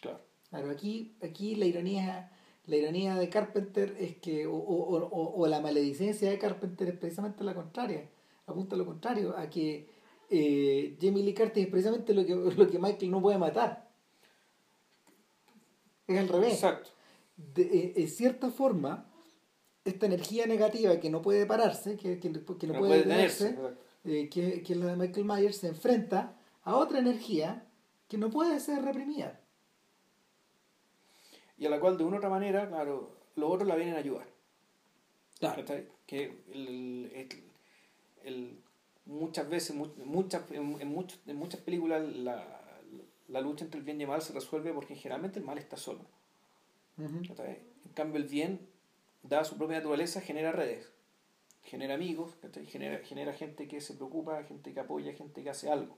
Claro. 0.00 0.70
aquí, 0.70 1.16
aquí 1.22 1.54
la 1.56 1.66
ironía, 1.66 2.30
la 2.66 2.76
ironía 2.76 3.14
de 3.14 3.28
Carpenter 3.28 3.96
es 3.98 4.16
que, 4.16 4.46
o, 4.46 4.54
o, 4.54 5.40
o, 5.40 5.46
la 5.46 5.60
maledicencia 5.60 6.28
de 6.28 6.38
Carpenter 6.38 6.88
es 6.88 6.98
precisamente 6.98 7.44
la 7.44 7.54
contraria, 7.54 8.08
apunta 8.46 8.74
a 8.74 8.78
lo 8.78 8.84
contrario, 8.84 9.36
a 9.36 9.48
que 9.48 9.88
eh, 10.28 10.96
Jamie 11.00 11.22
Lee 11.22 11.34
Curtis 11.34 11.64
es 11.64 11.70
precisamente 11.70 12.12
lo 12.12 12.26
que, 12.26 12.34
lo 12.56 12.68
que 12.68 12.78
Michael 12.78 13.10
no 13.10 13.22
puede 13.22 13.38
matar. 13.38 13.88
es 16.08 16.18
al 16.18 16.28
revés. 16.28 16.54
Exacto. 16.54 16.90
De, 17.36 17.62
eh, 17.62 17.92
en 17.96 18.08
cierta 18.08 18.50
forma, 18.50 19.12
esta 19.84 20.06
energía 20.06 20.46
negativa 20.46 20.98
que 20.98 21.10
no 21.10 21.22
puede 21.22 21.46
pararse, 21.46 21.96
que, 21.96 22.18
que, 22.18 22.30
no, 22.30 22.40
puede, 22.74 22.96
detenerse, 22.98 23.56
eh, 24.04 24.28
que, 24.28 24.62
que 24.62 24.72
es 24.72 24.78
la 24.78 24.86
de 24.86 24.96
Michael 24.96 25.26
Myers, 25.26 25.58
se 25.58 25.68
enfrenta 25.68 26.36
a 26.62 26.74
otra 26.76 26.98
energía 26.98 27.64
que 28.08 28.18
no 28.18 28.30
puede 28.30 28.58
ser 28.58 28.82
reprimida. 28.82 29.40
Y 31.58 31.66
a 31.66 31.70
la 31.70 31.80
cual 31.80 31.96
de 31.96 32.04
una 32.04 32.16
u 32.16 32.18
otra 32.18 32.28
manera, 32.28 32.68
claro, 32.68 33.16
los 33.34 33.50
otros 33.50 33.68
la 33.68 33.76
vienen 33.76 33.94
a 33.94 33.98
ayudar. 33.98 34.26
Claro. 35.38 35.64
Que 36.06 36.36
el, 36.52 37.28
el, 38.24 38.58
muchas 39.06 39.48
veces, 39.48 39.74
muchas, 39.76 40.50
en, 40.50 40.80
en, 40.80 41.06
en 41.26 41.36
muchas 41.36 41.60
películas 41.60 42.02
la, 42.14 42.62
la, 43.28 43.40
lucha 43.40 43.64
entre 43.64 43.78
el 43.78 43.84
bien 43.84 44.00
y 44.00 44.04
el 44.04 44.08
mal 44.08 44.22
se 44.22 44.32
resuelve 44.32 44.72
porque 44.72 44.94
generalmente 44.94 45.38
el 45.38 45.44
mal 45.44 45.58
está 45.58 45.76
solo. 45.76 46.00
En 46.98 47.92
cambio 47.94 48.20
el 48.20 48.28
bien, 48.28 48.60
dada 49.22 49.44
su 49.44 49.56
propia 49.56 49.78
naturaleza, 49.78 50.20
genera 50.20 50.52
redes, 50.52 50.90
genera 51.62 51.94
amigos, 51.94 52.34
genera, 52.66 52.98
genera 53.04 53.32
gente 53.32 53.68
que 53.68 53.80
se 53.80 53.94
preocupa, 53.94 54.42
gente 54.44 54.72
que 54.72 54.80
apoya, 54.80 55.12
gente 55.12 55.42
que 55.42 55.50
hace 55.50 55.70
algo. 55.70 55.96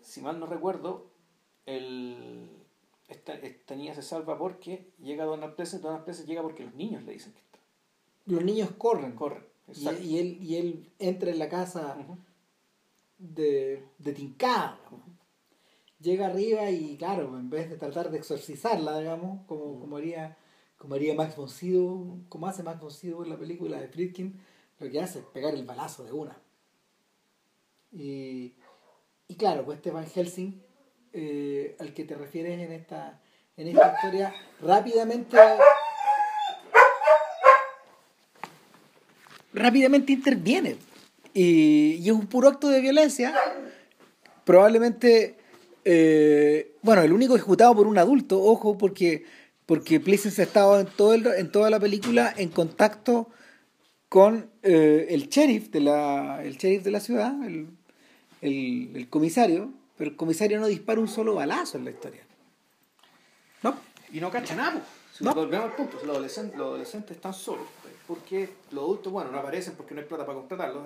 Si 0.00 0.20
mal 0.20 0.38
no 0.38 0.46
recuerdo, 0.46 1.10
el, 1.66 2.65
esta, 3.08 3.34
esta, 3.34 3.76
niña 3.76 3.94
se 3.94 4.02
salva 4.02 4.36
porque 4.36 4.92
llega 4.98 5.24
a 5.24 5.26
Donald 5.26 5.54
Pleasant, 5.54 5.82
Donald 5.82 6.04
Pleasant 6.04 6.28
llega 6.28 6.42
porque 6.42 6.64
los 6.64 6.74
niños 6.74 7.04
le 7.04 7.12
dicen 7.12 7.32
que 7.32 7.40
está. 7.40 7.58
Los 8.26 8.42
niños 8.42 8.70
corren. 8.76 9.12
Corren. 9.12 9.44
Y, 9.72 9.88
y, 9.88 10.18
él, 10.18 10.38
y 10.42 10.56
él 10.56 10.92
entra 10.98 11.30
en 11.30 11.38
la 11.38 11.48
casa 11.48 11.96
de, 13.18 13.84
de 13.98 14.12
Tincada. 14.12 14.78
Llega 16.00 16.26
arriba 16.26 16.70
y, 16.70 16.96
claro, 16.96 17.38
en 17.38 17.48
vez 17.48 17.70
de 17.70 17.76
tratar 17.76 18.10
de 18.10 18.18
exorcizarla, 18.18 18.98
digamos, 18.98 19.46
como, 19.46 19.80
como, 19.80 19.96
haría, 19.96 20.36
como 20.76 20.94
haría 20.94 21.14
Max 21.14 21.36
von 21.36 21.48
Sydow, 21.48 22.20
como 22.28 22.46
hace 22.46 22.62
Max 22.62 22.80
von 22.80 22.90
Sydow 22.90 23.22
en 23.22 23.30
la 23.30 23.38
película 23.38 23.80
de 23.80 23.88
Friedkin, 23.88 24.38
lo 24.78 24.90
que 24.90 25.00
hace 25.00 25.20
es 25.20 25.24
pegar 25.26 25.54
el 25.54 25.64
balazo 25.64 26.04
de 26.04 26.12
una. 26.12 26.38
Y, 27.92 28.54
y 29.26 29.34
claro, 29.36 29.64
pues 29.64 29.78
este 29.78 29.90
Van 29.90 30.06
Helsing, 30.06 30.62
eh, 31.16 31.76
al 31.80 31.94
que 31.94 32.04
te 32.04 32.14
refieres 32.14 32.60
en 32.60 32.72
esta, 32.72 33.18
en 33.56 33.68
esta 33.68 33.94
historia, 33.96 34.34
rápidamente 34.60 35.38
rápidamente 39.52 40.12
interviene. 40.12 40.76
Y, 41.34 41.98
y, 42.00 42.06
es 42.06 42.12
un 42.12 42.26
puro 42.26 42.48
acto 42.48 42.68
de 42.68 42.80
violencia. 42.80 43.34
Probablemente, 44.44 45.36
eh, 45.84 46.74
bueno, 46.82 47.02
el 47.02 47.12
único 47.12 47.34
ejecutado 47.34 47.74
por 47.74 47.86
un 47.86 47.98
adulto, 47.98 48.42
ojo, 48.42 48.78
porque, 48.78 49.24
porque 49.66 50.00
ha 50.04 50.42
estado 50.42 50.80
en, 50.80 50.86
todo 50.86 51.14
en 51.14 51.50
toda 51.50 51.70
la 51.70 51.80
película 51.80 52.32
en 52.36 52.50
contacto 52.50 53.30
con 54.08 54.50
eh, 54.62 55.08
el 55.10 55.28
sheriff 55.28 55.70
de 55.70 55.80
la 55.80 56.42
el 56.44 56.56
sheriff 56.56 56.84
de 56.84 56.90
la 56.90 57.00
ciudad, 57.00 57.34
el, 57.44 57.68
el, 58.40 59.08
comisario, 59.08 59.72
pero 59.96 60.10
el 60.10 60.16
comisario 60.16 60.60
no 60.60 60.66
dispara 60.66 61.00
un 61.00 61.08
solo 61.08 61.34
balazo 61.34 61.78
en 61.78 61.84
la 61.84 61.90
historia. 61.90 62.22
¿No? 63.62 63.74
Y 64.12 64.20
no 64.20 64.30
cacha 64.30 64.54
nada. 64.54 64.82
Si 65.12 65.24
volvemos 65.24 65.70
al 65.70 65.76
punto, 65.76 65.96
los 66.02 66.10
adolescentes, 66.10 66.58
los 66.58 66.66
adolescentes 66.66 67.16
están 67.16 67.32
solos 67.32 67.66
porque 68.06 68.48
los 68.70 68.84
adultos, 68.84 69.12
bueno, 69.12 69.30
no 69.30 69.38
aparecen 69.38 69.74
porque 69.76 69.94
no 69.94 70.00
hay 70.00 70.06
plata 70.06 70.24
para 70.24 70.38
contratarlos, 70.38 70.84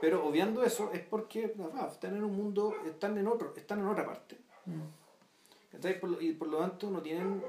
pero 0.00 0.24
obviando 0.24 0.62
eso 0.62 0.90
es 0.92 1.00
porque 1.00 1.54
están 1.90 2.16
en 2.16 2.24
un 2.24 2.36
mundo, 2.36 2.74
están 2.86 3.18
en 3.18 3.26
otro, 3.26 3.52
están 3.56 3.80
en 3.80 3.86
otra 3.86 4.06
parte. 4.06 4.38
Mm. 4.66 6.20
y 6.20 6.32
por 6.34 6.46
lo 6.46 6.58
tanto 6.58 6.88
no 6.88 7.02
tienen 7.02 7.42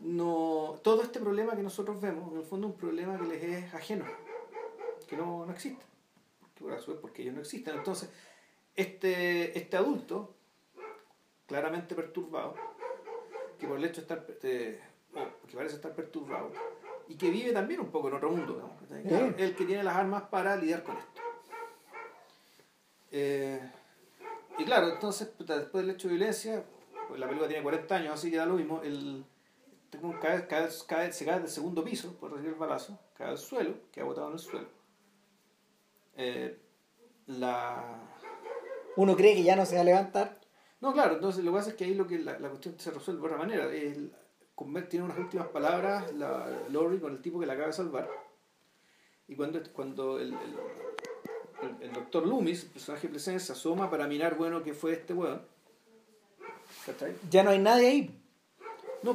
no 0.00 0.80
todo 0.82 1.02
este 1.02 1.20
problema 1.20 1.54
que 1.54 1.62
nosotros 1.62 2.00
vemos, 2.00 2.32
en 2.32 2.38
el 2.38 2.44
fondo 2.44 2.66
es 2.66 2.72
un 2.72 2.78
problema 2.78 3.16
que 3.16 3.26
les 3.26 3.42
es 3.42 3.74
ajeno, 3.74 4.04
que 5.06 5.16
no, 5.16 5.46
no 5.46 5.52
existe, 5.52 5.84
porque, 6.40 6.64
por 6.64 7.00
porque 7.00 7.22
ellos 7.22 7.34
no 7.34 7.40
existen. 7.42 7.76
Entonces, 7.76 8.10
este, 8.76 9.58
este 9.58 9.76
adulto, 9.76 10.34
claramente 11.46 11.94
perturbado, 11.94 12.54
que 13.58 13.66
por 13.66 13.76
el 13.76 13.84
hecho 13.84 14.00
de 14.00 14.02
estar, 14.02 14.26
que 14.26 15.56
parece 15.56 15.76
estar 15.76 15.94
perturbado, 15.94 16.52
y 17.08 17.16
que 17.16 17.30
vive 17.30 17.52
también 17.52 17.80
un 17.80 17.90
poco 17.90 18.08
en 18.08 18.14
otro 18.14 18.30
mundo, 18.30 18.70
el 19.38 19.54
que 19.54 19.64
tiene 19.64 19.82
las 19.82 19.96
armas 19.96 20.22
para 20.24 20.56
lidiar 20.56 20.82
con 20.82 20.96
esto. 20.96 21.22
Eh, 23.10 23.60
y 24.58 24.64
claro, 24.64 24.88
entonces, 24.88 25.30
después 25.38 25.84
del 25.84 25.94
hecho 25.94 26.08
de 26.08 26.14
violencia, 26.14 26.64
pues 27.08 27.20
la 27.20 27.26
película 27.26 27.48
tiene 27.48 27.62
40 27.62 27.94
años, 27.94 28.14
así 28.14 28.30
que 28.30 28.38
da 28.38 28.46
lo 28.46 28.54
mismo, 28.54 28.80
el, 28.82 29.24
cae, 30.20 30.46
cae, 30.46 30.68
cae, 30.86 31.12
se 31.12 31.24
cae 31.24 31.40
del 31.40 31.48
segundo 31.48 31.84
piso 31.84 32.14
por 32.14 32.30
recibir 32.30 32.54
el 32.54 32.58
balazo, 32.58 32.98
cae 33.16 33.28
al 33.28 33.38
suelo, 33.38 33.74
queda 33.92 34.04
botado 34.04 34.28
en 34.28 34.32
el 34.32 34.38
suelo. 34.38 34.68
Eh, 36.16 36.58
la... 37.26 38.11
Uno 38.96 39.16
cree 39.16 39.34
que 39.34 39.42
ya 39.42 39.56
no 39.56 39.66
se 39.66 39.76
va 39.76 39.82
a 39.82 39.84
levantar. 39.84 40.38
No, 40.80 40.92
claro, 40.92 41.14
entonces 41.14 41.44
lo 41.44 41.52
que 41.52 41.58
pasa 41.58 41.70
es 41.70 41.76
que 41.76 41.84
ahí 41.84 41.94
lo 41.94 42.06
que 42.06 42.18
la, 42.18 42.38
la 42.38 42.48
cuestión 42.48 42.74
se 42.78 42.90
resuelve 42.90 43.20
de 43.20 43.26
otra 43.26 43.38
manera. 43.38 43.64
El, 43.66 44.12
tiene 44.88 45.06
unas 45.06 45.18
últimas 45.18 45.48
palabras, 45.48 46.12
la, 46.14 46.46
Lori, 46.70 46.98
con 46.98 47.12
el 47.12 47.22
tipo 47.22 47.40
que 47.40 47.46
la 47.46 47.54
acaba 47.54 47.68
de 47.68 47.72
salvar. 47.72 48.08
Y 49.28 49.34
cuando, 49.34 49.60
cuando 49.72 50.18
el, 50.18 50.32
el, 50.32 51.82
el, 51.82 51.92
doctor 51.92 52.26
Loomis, 52.26 52.64
el 52.64 52.70
personaje 52.70 53.08
presente, 53.08 53.40
se 53.40 53.52
asoma 53.52 53.90
para 53.90 54.06
mirar, 54.06 54.36
bueno, 54.36 54.62
qué 54.62 54.74
fue 54.74 54.92
este 54.92 55.14
weón. 55.14 55.42
Ya 57.30 57.42
no 57.42 57.50
hay 57.50 57.58
nadie 57.58 57.86
ahí. 57.86 58.20
No, 59.02 59.14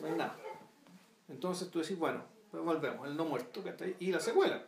no 0.00 0.06
hay 0.06 0.14
nada. 0.14 0.36
Entonces 1.28 1.70
tú 1.70 1.80
decís, 1.80 1.98
bueno, 1.98 2.22
pues 2.50 2.62
volvemos, 2.62 3.06
el 3.06 3.16
no 3.16 3.24
muerto, 3.24 3.62
¿cachai? 3.62 3.96
Y 3.98 4.12
la 4.12 4.20
secuela. 4.20 4.64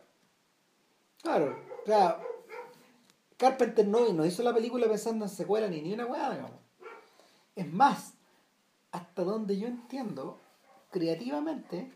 Claro, 1.21 1.59
o 1.83 1.85
sea, 1.85 2.19
Carpenter 3.39 3.87
no, 3.87 4.11
no 4.11 4.25
hizo 4.25 4.43
la 4.43 4.53
película 4.53 4.89
pensando 4.89 5.23
en 5.23 5.29
secuela 5.29 5.69
ni 5.69 5.81
ni 5.81 5.93
una 5.93 6.05
weá, 6.05 6.29
digamos. 6.29 6.59
Es 7.55 7.71
más, 7.71 8.13
hasta 8.91 9.23
donde 9.23 9.57
yo 9.57 9.65
entiendo, 9.65 10.41
creativamente, 10.91 11.89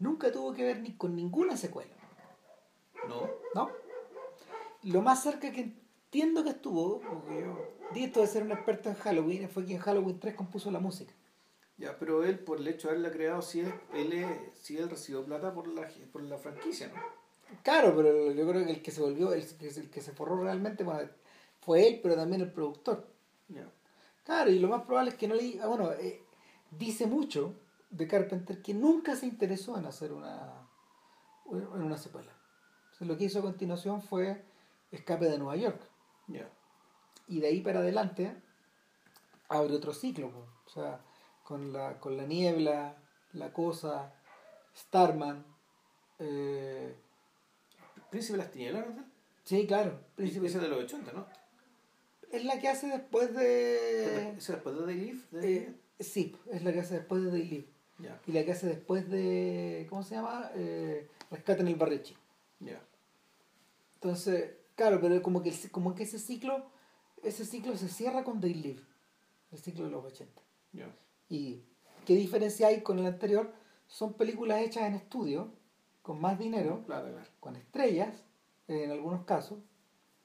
nunca 0.00 0.32
tuvo 0.32 0.52
que 0.52 0.64
ver 0.64 0.80
ni 0.80 0.96
con 0.96 1.14
ninguna 1.14 1.56
secuela. 1.56 1.94
No. 3.06 3.30
¿No? 3.54 3.70
Lo 4.82 5.00
más 5.00 5.22
cerca 5.22 5.52
que 5.52 5.60
entiendo 5.60 6.42
que 6.42 6.50
estuvo, 6.50 7.00
porque 7.00 7.40
yo 7.40 7.56
di 7.94 8.02
esto 8.02 8.20
de 8.20 8.26
ser 8.26 8.42
un 8.42 8.50
experto 8.50 8.88
en 8.88 8.96
Halloween, 8.96 9.48
fue 9.48 9.64
que 9.64 9.74
en 9.74 9.80
Halloween 9.80 10.18
3 10.18 10.34
compuso 10.34 10.72
la 10.72 10.80
música. 10.80 11.12
Ya, 11.76 11.96
pero 12.00 12.24
él, 12.24 12.40
por 12.40 12.58
el 12.58 12.66
hecho 12.66 12.88
de 12.88 12.94
haberla 12.94 13.12
creado, 13.12 13.42
sí, 13.42 13.60
él, 13.60 13.72
él, 13.94 14.12
él 14.12 14.90
recibió 14.90 15.24
plata 15.24 15.54
por 15.54 15.68
la, 15.68 15.88
por 16.10 16.24
la 16.24 16.36
franquicia, 16.36 16.88
¿no? 16.88 17.19
Claro, 17.62 17.94
pero 17.96 18.32
yo 18.32 18.48
creo 18.48 18.64
que 18.64 18.72
el 18.72 18.82
que 18.82 18.90
se 18.90 19.00
volvió, 19.00 19.32
el, 19.32 19.44
el 19.60 19.90
que 19.90 20.00
se 20.00 20.12
forró 20.12 20.42
realmente, 20.42 20.84
bueno, 20.84 21.08
fue 21.60 21.86
él, 21.86 22.00
pero 22.02 22.16
también 22.16 22.40
el 22.42 22.52
productor. 22.52 23.06
Ya. 23.48 23.70
Claro, 24.24 24.50
y 24.50 24.58
lo 24.58 24.68
más 24.68 24.82
probable 24.82 25.10
es 25.10 25.16
que 25.16 25.28
no 25.28 25.34
le... 25.34 25.60
Ah, 25.60 25.66
bueno, 25.66 25.92
eh, 25.92 26.24
dice 26.70 27.06
mucho 27.06 27.54
de 27.90 28.06
Carpenter 28.06 28.62
que 28.62 28.74
nunca 28.74 29.16
se 29.16 29.26
interesó 29.26 29.76
en 29.76 29.86
hacer 29.86 30.12
una, 30.12 30.68
en 31.50 31.82
una 31.82 31.98
secuela. 31.98 32.32
lo 33.00 33.16
que 33.16 33.24
hizo 33.24 33.40
a 33.40 33.42
continuación 33.42 34.02
fue 34.02 34.44
Escape 34.90 35.26
de 35.26 35.38
Nueva 35.38 35.56
York. 35.56 35.80
Y 37.26 37.40
de 37.40 37.46
ahí 37.46 37.60
para 37.60 37.80
adelante 37.80 38.40
abre 39.48 39.74
otro 39.74 39.92
ciclo. 39.92 40.30
O 40.66 40.68
sea, 40.68 41.00
con 41.42 41.72
la, 41.72 41.98
con 41.98 42.16
la 42.16 42.24
niebla, 42.24 42.96
la 43.32 43.52
cosa, 43.52 44.12
Starman. 44.74 45.44
Eh... 46.18 46.96
Príncipe 48.10 48.32
de 48.32 48.44
las 48.44 48.52
tinieblas, 48.52 48.86
¿no? 48.94 49.04
Sí, 49.44 49.66
claro. 49.66 50.00
Príncipe 50.16 50.48
de 50.48 50.68
los 50.68 50.84
80, 50.84 51.12
¿no? 51.12 51.26
Es 52.30 52.44
la 52.44 52.60
que 52.60 52.68
hace 52.68 52.86
después 52.88 53.34
de. 53.34 54.30
¿Es 54.30 54.46
después 54.46 54.76
de 54.76 54.86
Day 54.86 55.22
eh, 55.42 55.74
Sí, 55.98 56.36
es 56.50 56.62
la 56.62 56.72
que 56.72 56.80
hace 56.80 56.94
después 56.94 57.22
de 57.24 57.30
Daily. 57.30 57.68
Y 58.26 58.32
la 58.32 58.44
que 58.44 58.52
hace 58.52 58.66
después 58.66 59.10
de. 59.10 59.86
¿Cómo 59.90 60.02
se 60.02 60.14
llama? 60.14 60.50
Eh, 60.54 61.08
Rescate 61.30 61.62
en 61.62 61.68
el 61.68 61.74
Barrio 61.74 62.00
Ya. 62.60 62.80
Entonces, 63.94 64.52
claro, 64.74 65.00
pero 65.00 65.20
como 65.22 65.42
que, 65.42 65.52
como 65.70 65.94
que 65.94 66.04
ese 66.04 66.18
ciclo 66.18 66.64
ese 67.22 67.44
ciclo 67.44 67.76
se 67.76 67.88
cierra 67.88 68.24
con 68.24 68.40
Day 68.40 68.54
Live, 68.54 68.80
el 69.52 69.58
ciclo 69.58 69.84
de 69.84 69.90
los 69.90 70.04
80. 70.04 70.42
Y 71.28 71.62
qué 72.06 72.14
diferencia 72.14 72.68
hay 72.68 72.82
con 72.82 72.98
el 72.98 73.06
anterior? 73.06 73.52
Son 73.86 74.14
películas 74.14 74.62
hechas 74.62 74.84
en 74.84 74.94
estudio, 74.94 75.52
con 76.10 76.20
más 76.20 76.40
dinero, 76.40 76.84
con 77.38 77.54
estrellas, 77.54 78.24
en 78.66 78.90
algunos 78.90 79.24
casos, 79.24 79.60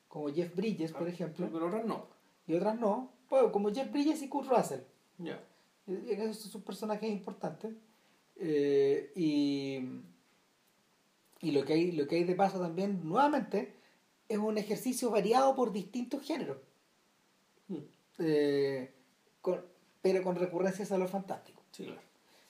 como 0.08 0.34
Jeff 0.34 0.56
Bridges, 0.56 0.92
por 0.92 1.08
ejemplo. 1.08 1.48
Pero 1.54 1.68
otras 1.68 1.86
no. 1.86 2.08
Y 2.48 2.56
otras 2.56 2.80
no, 2.80 3.12
pues, 3.30 3.52
como 3.52 3.72
Jeff 3.72 3.92
Bridges 3.92 4.24
y 4.24 4.28
Kurt 4.28 4.50
Russell. 4.50 4.80
Ya 5.20 5.40
esos 5.86 6.52
son 6.52 6.64
personajes 6.64 7.08
importantes. 7.08 7.76
Eh, 8.36 9.12
y, 9.16 9.80
y 11.42 11.52
lo 11.52 11.64
que, 11.64 11.74
hay, 11.74 11.92
lo 11.92 12.08
que 12.08 12.16
hay 12.16 12.24
de 12.24 12.34
paso 12.34 12.60
también, 12.60 13.08
nuevamente, 13.08 13.76
es 14.28 14.40
un 14.40 14.58
ejercicio 14.58 15.12
variado 15.12 15.56
por 15.56 15.72
distintos 15.72 16.24
géneros. 16.24 16.58
Hmm. 17.68 17.78
Eh, 18.18 18.92
pero 20.02 20.24
con 20.24 20.36
recurrencias 20.36 20.92
a 20.92 20.98
lo 20.98 21.08
fantástico. 21.08 21.62
Sí, 21.70 21.86
claro. 21.86 22.02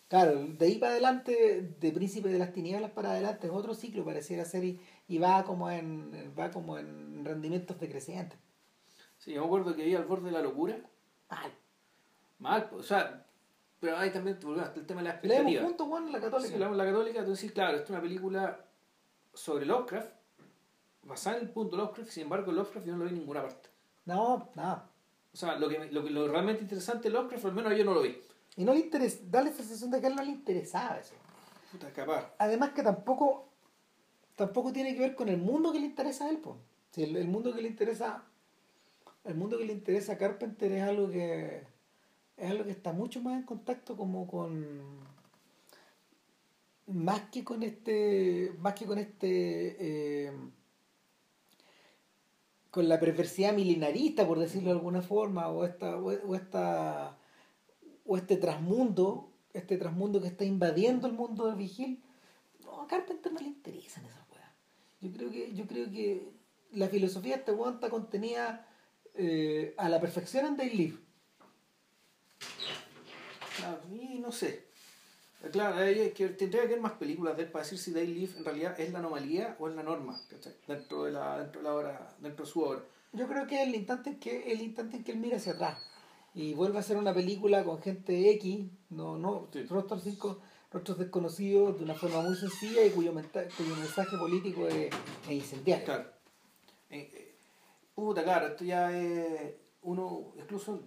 Claro, 0.08 0.46
de 0.46 0.66
ahí 0.66 0.78
para 0.78 0.92
adelante, 0.92 1.76
de 1.80 1.92
Príncipe 1.92 2.30
de 2.30 2.38
las 2.38 2.54
Tinieblas 2.54 2.92
para 2.92 3.12
adelante, 3.12 3.48
es 3.48 3.54
otro 3.54 3.74
ciclo, 3.74 4.06
pareciera 4.06 4.46
ser, 4.46 4.64
y, 4.64 4.80
y 5.08 5.18
va 5.18 5.44
como 5.44 5.70
en 5.72 6.34
va 6.38 6.52
como 6.52 6.78
en 6.78 7.26
rendimientos 7.26 7.80
decrecientes. 7.80 8.38
Sí, 9.18 9.34
yo 9.34 9.42
me 9.42 9.48
acuerdo 9.48 9.76
que 9.76 9.82
ahí 9.82 9.96
al 9.96 10.06
borde 10.06 10.26
de 10.28 10.32
la 10.32 10.42
locura. 10.42 10.78
Mal. 11.30 11.52
Mal, 12.38 12.70
o 12.74 12.84
sea, 12.84 13.26
pero 13.80 13.98
ahí 13.98 14.12
también 14.12 14.38
volvemos 14.42 14.68
hasta 14.68 14.80
el 14.80 14.86
tema 14.86 15.02
de 15.02 15.08
la 15.10 15.14
Leemos 15.24 15.32
expectativa. 15.32 15.64
juntos, 15.64 15.88
Juan, 15.88 16.12
la 16.12 16.20
católica. 16.22 16.54
Sí, 16.54 16.60
la, 16.60 16.70
la 16.70 16.86
católica, 16.86 17.26
tú 17.26 17.32
decís, 17.32 17.52
claro, 17.52 17.78
esto 17.78 17.86
es 17.86 17.90
una 17.92 18.02
película 18.02 18.60
sobre 19.34 19.66
Lovecraft, 19.66 20.10
basada 21.04 21.38
en 21.38 21.44
el 21.44 21.50
punto 21.50 21.76
Lovecraft, 21.78 22.10
sin 22.12 22.24
embargo 22.24 22.52
Lovecraft 22.52 22.86
yo 22.86 22.94
no 22.94 23.00
lo 23.00 23.04
vi 23.06 23.10
en 23.10 23.18
ninguna 23.20 23.42
parte. 23.42 23.70
No, 24.06 24.50
nada. 24.56 24.88
O 25.34 25.38
sea, 25.38 25.58
lo 25.58 25.68
que, 25.68 25.92
lo, 25.92 26.02
lo 26.04 26.28
realmente 26.28 26.62
interesante 26.62 27.10
de 27.10 27.14
Lovecraft, 27.16 27.46
al 27.46 27.54
menos 27.54 27.76
yo 27.76 27.84
no 27.84 27.94
lo 27.96 28.02
vi. 28.04 28.22
Y 28.58 28.64
no 28.64 28.74
le 28.74 28.80
interesa, 28.80 29.20
da 29.30 29.42
la 29.42 29.52
sensación 29.52 29.92
de 29.92 30.00
que 30.00 30.08
a 30.08 30.10
él 30.10 30.16
no 30.16 30.24
le 30.24 30.32
interesaba 30.32 30.98
eso. 31.00 31.16
Puta, 31.72 31.92
capaz. 31.92 32.34
Además 32.38 32.72
que 32.72 32.84
tampoco, 32.84 33.50
tampoco 34.36 34.72
tiene 34.72 34.94
que 34.94 35.02
ver 35.02 35.16
con 35.16 35.28
el 35.30 35.38
mundo 35.38 35.74
que 35.74 35.80
le 35.80 35.88
interesa 35.88 36.26
a 36.26 36.30
él, 36.30 36.38
pues. 36.38 36.56
Si 36.92 37.04
el, 37.04 37.18
el 37.18 37.28
mundo 37.28 37.54
que 37.54 37.62
le 37.62 37.68
interesa, 37.68 38.24
el 39.26 39.36
mundo 39.36 39.58
que 39.58 39.66
le 39.66 39.74
interesa 39.74 40.14
a 40.14 40.18
Carpenter 40.18 40.72
es 40.72 40.84
algo 40.84 41.10
que 41.10 41.64
es 42.38 42.52
algo 42.52 42.66
que 42.66 42.72
está 42.72 42.92
mucho 42.92 43.22
más 43.22 43.36
en 43.36 43.44
contacto 43.44 43.96
como 43.96 44.28
con 44.28 45.00
más 46.88 47.22
que 47.32 47.44
con 47.44 47.64
este 47.64 48.54
más 48.60 48.74
que 48.74 48.86
con 48.86 49.00
este 49.00 50.28
eh, 50.28 50.32
con 52.72 52.90
la 52.90 53.00
perversidad 53.00 53.54
milenarista 53.54 54.28
por 54.28 54.38
decirlo 54.40 54.70
de 54.70 54.76
alguna 54.76 55.02
forma 55.02 55.48
o 55.48 55.66
esta 55.66 55.98
o, 55.98 56.12
o 56.12 56.36
esta 56.36 57.18
o 58.06 58.18
este 58.18 58.38
trasmundo 58.38 59.32
este 59.54 59.78
trasmundo 59.78 60.22
que 60.22 60.28
está 60.28 60.44
invadiendo 60.44 61.08
el 61.08 61.14
mundo 61.14 61.48
del 61.48 61.56
vigil 61.56 62.04
no 62.64 62.82
a 62.82 62.88
Carpenter 62.88 63.32
no 63.32 63.40
le 63.40 63.48
interesan 63.48 64.06
esas 64.06 64.30
weas 64.32 64.52
yo 65.02 65.12
creo 65.12 65.32
que 65.32 65.54
yo 65.54 65.68
creo 65.68 65.92
que 65.92 66.32
la 66.72 66.88
filosofía 66.88 67.34
de 67.34 67.40
este 67.40 67.52
weón 67.52 67.76
está 67.76 67.90
contenida 67.90 68.68
eh, 69.14 69.74
a 69.78 69.88
la 69.90 70.00
perfección 70.00 70.46
en 70.46 70.58
Day 70.58 70.70
Live 70.72 71.06
Claro, 73.58 73.82
y 73.90 74.20
no 74.20 74.32
sé. 74.32 74.66
Claro, 75.52 75.76
hay 75.78 76.12
que, 76.12 76.30
tendría 76.30 76.62
que 76.62 76.68
haber 76.68 76.82
más 76.82 76.94
películas 76.94 77.38
de 77.38 77.44
él 77.44 77.52
para 77.52 77.64
decir 77.64 77.78
si 77.78 77.92
Day 77.92 78.08
Live 78.08 78.34
en 78.38 78.46
realidad 78.46 78.80
es 78.80 78.92
la 78.92 79.00
anomalía 79.00 79.56
o 79.60 79.70
es 79.70 79.76
la 79.76 79.84
norma. 79.84 80.20
Dentro 80.68 81.04
de 81.04 81.12
la, 81.12 81.40
dentro 81.40 81.62
de 81.62 81.68
la 81.68 81.76
obra, 81.76 82.16
dentro 82.20 82.46
de 82.46 82.52
su 82.52 82.62
obra. 82.62 82.84
Yo 83.14 83.28
creo 83.28 83.48
que 83.48 83.62
es 83.62 83.68
el 83.68 83.76
instante 83.76 84.10
en 84.10 84.20
que 84.20 84.52
el 84.52 84.62
instante 84.62 84.98
en 84.98 85.04
que 85.04 85.12
él 85.12 85.20
mira 85.20 85.38
hacia 85.38 85.54
atrás 85.54 85.78
y 86.36 86.54
vuelve 86.54 86.78
a 86.78 86.82
hacer 86.82 86.98
una 86.98 87.14
película 87.14 87.64
con 87.64 87.82
gente 87.82 88.30
X, 88.32 88.68
no, 88.90 89.18
no, 89.18 89.48
Sí. 89.54 89.64
rostros 89.64 90.04
cinco, 90.04 90.42
rostros 90.72 90.98
desconocidos 91.00 91.78
de 91.78 91.84
una 91.86 91.96
forma 91.96 92.22
muy 92.22 92.36
sencilla 92.36 92.84
y 92.86 92.92
cuyo, 92.92 93.14
menta- 93.14 93.48
cuyo 93.58 93.76
mensaje 93.76 94.18
político 94.18 94.68
es, 94.68 94.90
es 95.26 95.32
incendiario. 95.32 95.86
Claro. 95.86 96.10
Eh, 96.90 97.10
eh, 97.14 97.36
puta, 97.96 98.24
claro, 98.24 98.48
esto 98.48 98.64
ya 98.66 98.92
es. 98.98 99.54
Uno, 99.84 100.34
incluso. 100.38 100.84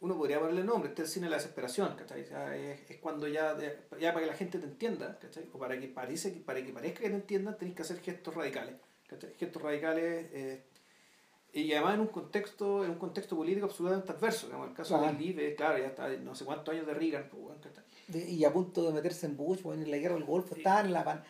Uno 0.00 0.16
podría 0.16 0.38
ponerle 0.38 0.62
nombre, 0.62 0.90
este 0.90 1.02
es 1.02 1.08
el 1.08 1.12
cine 1.14 1.26
de 1.26 1.30
la 1.30 1.36
desesperación, 1.36 1.96
¿cachai? 1.96 2.24
Ya 2.28 2.54
es, 2.54 2.90
es 2.90 2.98
cuando 2.98 3.26
ya, 3.26 3.56
ya 3.98 4.12
para 4.12 4.20
que 4.26 4.30
la 4.30 4.36
gente 4.36 4.58
te 4.58 4.66
entienda, 4.66 5.18
¿cachai? 5.18 5.48
O 5.52 5.58
para 5.58 5.80
que, 5.80 5.88
parece, 5.88 6.30
para 6.44 6.62
que 6.64 6.70
parezca 6.72 7.00
que 7.00 7.08
te 7.08 7.14
entiendan, 7.14 7.56
tenés 7.56 7.74
que 7.74 7.82
hacer 7.82 8.00
gestos 8.00 8.34
radicales, 8.34 8.74
¿cachai? 9.08 9.32
Gestos 9.38 9.62
radicales. 9.62 10.28
eh, 10.32 10.64
y 11.62 11.72
además 11.72 11.94
en 11.94 12.00
un 12.00 12.06
contexto 12.08 12.84
en 12.84 12.90
un 12.92 12.98
contexto 12.98 13.36
político 13.36 13.66
absolutamente 13.66 14.12
adverso. 14.12 14.46
Digamos, 14.46 14.68
el 14.68 14.74
caso 14.74 15.00
de 15.00 15.12
Live, 15.12 15.54
claro, 15.56 15.78
ya 15.78 15.86
está 15.86 16.08
no 16.08 16.34
sé 16.34 16.44
cuántos 16.44 16.74
años 16.74 16.86
de 16.86 16.94
Reagan, 16.94 17.28
pues, 17.30 17.42
bueno. 17.42 17.60
De- 18.08 18.30
y 18.30 18.44
a 18.44 18.52
punto 18.52 18.82
de 18.84 18.92
meterse 18.92 19.26
en 19.26 19.36
Bush, 19.36 19.62
bueno, 19.62 19.82
en 19.82 19.90
la 19.90 19.96
guerra 19.96 20.14
del 20.14 20.24
Golfo, 20.24 20.54
está 20.54 20.80
en 20.80 20.92
la, 20.92 21.04
pan- 21.04 21.24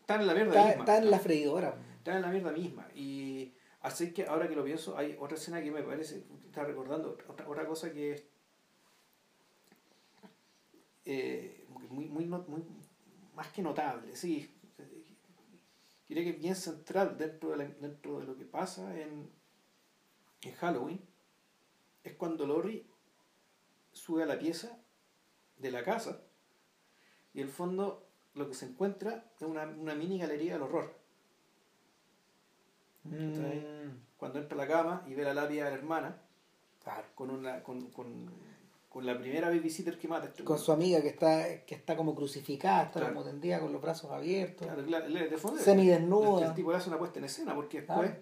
Están 0.00 0.20
en 0.20 0.26
la 0.26 0.34
mierda 0.34 0.50
está, 0.54 0.66
misma. 0.66 0.80
está 0.84 0.98
en 0.98 1.10
la 1.10 1.18
freidora. 1.18 1.74
Está 1.98 2.16
en 2.16 2.22
la 2.22 2.28
mierda 2.28 2.52
misma. 2.52 2.86
Y 2.94 3.52
así 3.80 4.12
que 4.12 4.24
ahora 4.26 4.48
que 4.48 4.54
lo 4.56 4.64
pienso, 4.64 4.96
hay 4.96 5.16
otra 5.18 5.36
escena 5.36 5.62
que 5.62 5.70
me 5.70 5.82
parece, 5.82 6.22
está 6.46 6.62
recordando, 6.64 7.10
otra, 7.28 7.48
otra 7.48 7.66
cosa 7.66 7.92
que 7.92 8.12
es 8.12 8.24
eh, 11.04 11.64
como 11.66 11.80
que 11.80 11.86
muy, 11.88 12.06
muy, 12.08 12.26
más 13.34 13.48
que 13.48 13.62
notable, 13.62 14.14
sí. 14.16 14.50
Diría 16.08 16.22
que 16.24 16.30
es 16.30 16.38
bien 16.38 16.54
central 16.54 17.16
dentro 17.18 17.50
de, 17.50 17.56
la- 17.56 17.64
dentro 17.80 18.20
de 18.20 18.26
lo 18.26 18.36
que 18.36 18.44
pasa 18.44 18.96
en, 19.00 19.28
en 20.42 20.54
Halloween. 20.54 21.00
Es 22.04 22.14
cuando 22.14 22.46
Lori 22.46 22.86
sube 23.92 24.22
a 24.22 24.26
la 24.26 24.38
pieza 24.38 24.78
de 25.58 25.70
la 25.70 25.82
casa 25.82 26.20
y 27.34 27.40
en 27.40 27.46
el 27.46 27.52
fondo 27.52 28.06
lo 28.34 28.48
que 28.48 28.54
se 28.54 28.66
encuentra 28.66 29.24
es 29.36 29.42
una, 29.46 29.64
una 29.64 29.94
mini 29.94 30.18
galería 30.18 30.52
del 30.54 30.62
horror. 30.62 30.94
Mm, 33.04 33.90
cuando 34.16 34.38
entra 34.40 34.56
a 34.56 34.66
la 34.66 34.68
cama 34.68 35.04
y 35.06 35.14
ve 35.14 35.22
la 35.22 35.32
lápida 35.34 35.64
de 35.64 35.70
la 35.70 35.76
hermana 35.76 36.16
con 37.14 37.30
una 37.30 37.62
con, 37.62 37.90
con, 37.90 38.30
con 38.88 39.04
la 39.06 39.18
primera 39.18 39.48
babysitter 39.48 39.98
que 39.98 40.06
mata 40.08 40.26
este 40.26 40.44
Con 40.44 40.58
su 40.58 40.70
amiga 40.72 41.00
que 41.02 41.08
está, 41.08 41.64
que 41.64 41.74
está 41.74 41.96
como 41.96 42.14
crucificada, 42.14 42.84
está 42.84 43.00
Claro. 43.00 43.14
como 43.14 43.26
tendida 43.26 43.60
con 43.60 43.72
los 43.72 43.80
brazos 43.82 44.10
abiertos, 44.10 44.66
Claro, 44.66 44.84
claro, 44.84 45.08
de 45.08 45.36
fondo- 45.38 45.60
semidesnuda. 45.60 46.42
el, 46.42 46.48
el 46.50 46.54
tipo 46.54 46.70
le 46.70 46.76
hace 46.78 46.88
una 46.88 46.98
puesta 46.98 47.18
en 47.18 47.24
escena 47.26 47.54
porque 47.54 47.78
después. 47.82 48.12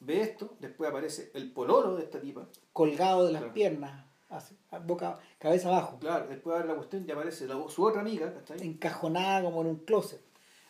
Ve 0.00 0.20
esto 0.22 0.56
después 0.60 0.88
aparece 0.90 1.30
el 1.34 1.50
pololo 1.52 1.96
de 1.96 2.04
esta 2.04 2.20
tipa 2.20 2.46
colgado 2.72 3.26
de 3.26 3.32
las 3.32 3.40
Claro. 3.42 3.54
piernas, 3.54 4.04
así, 4.28 4.56
boca, 4.84 5.18
cabeza 5.38 5.68
abajo, 5.68 5.98
claro 5.98 6.26
después 6.28 6.54
abre 6.56 6.68
la 6.68 6.74
cuestión 6.76 7.04
y 7.06 7.10
aparece 7.10 7.46
la- 7.46 7.68
su 7.68 7.82
otra 7.84 8.00
amiga 8.02 8.32
¿cachai? 8.34 8.62
encajonada 8.66 9.42
como 9.42 9.60
en 9.62 9.66
un 9.68 9.76
closet. 9.84 10.20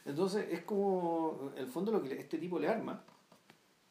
entonces 0.04 0.46
es 0.50 0.62
como 0.62 1.52
en 1.54 1.58
el 1.64 1.66
fondo 1.66 1.92
lo 1.92 2.02
que 2.02 2.18
este 2.18 2.38
tipo 2.38 2.58
le 2.58 2.68
arma 2.68 3.04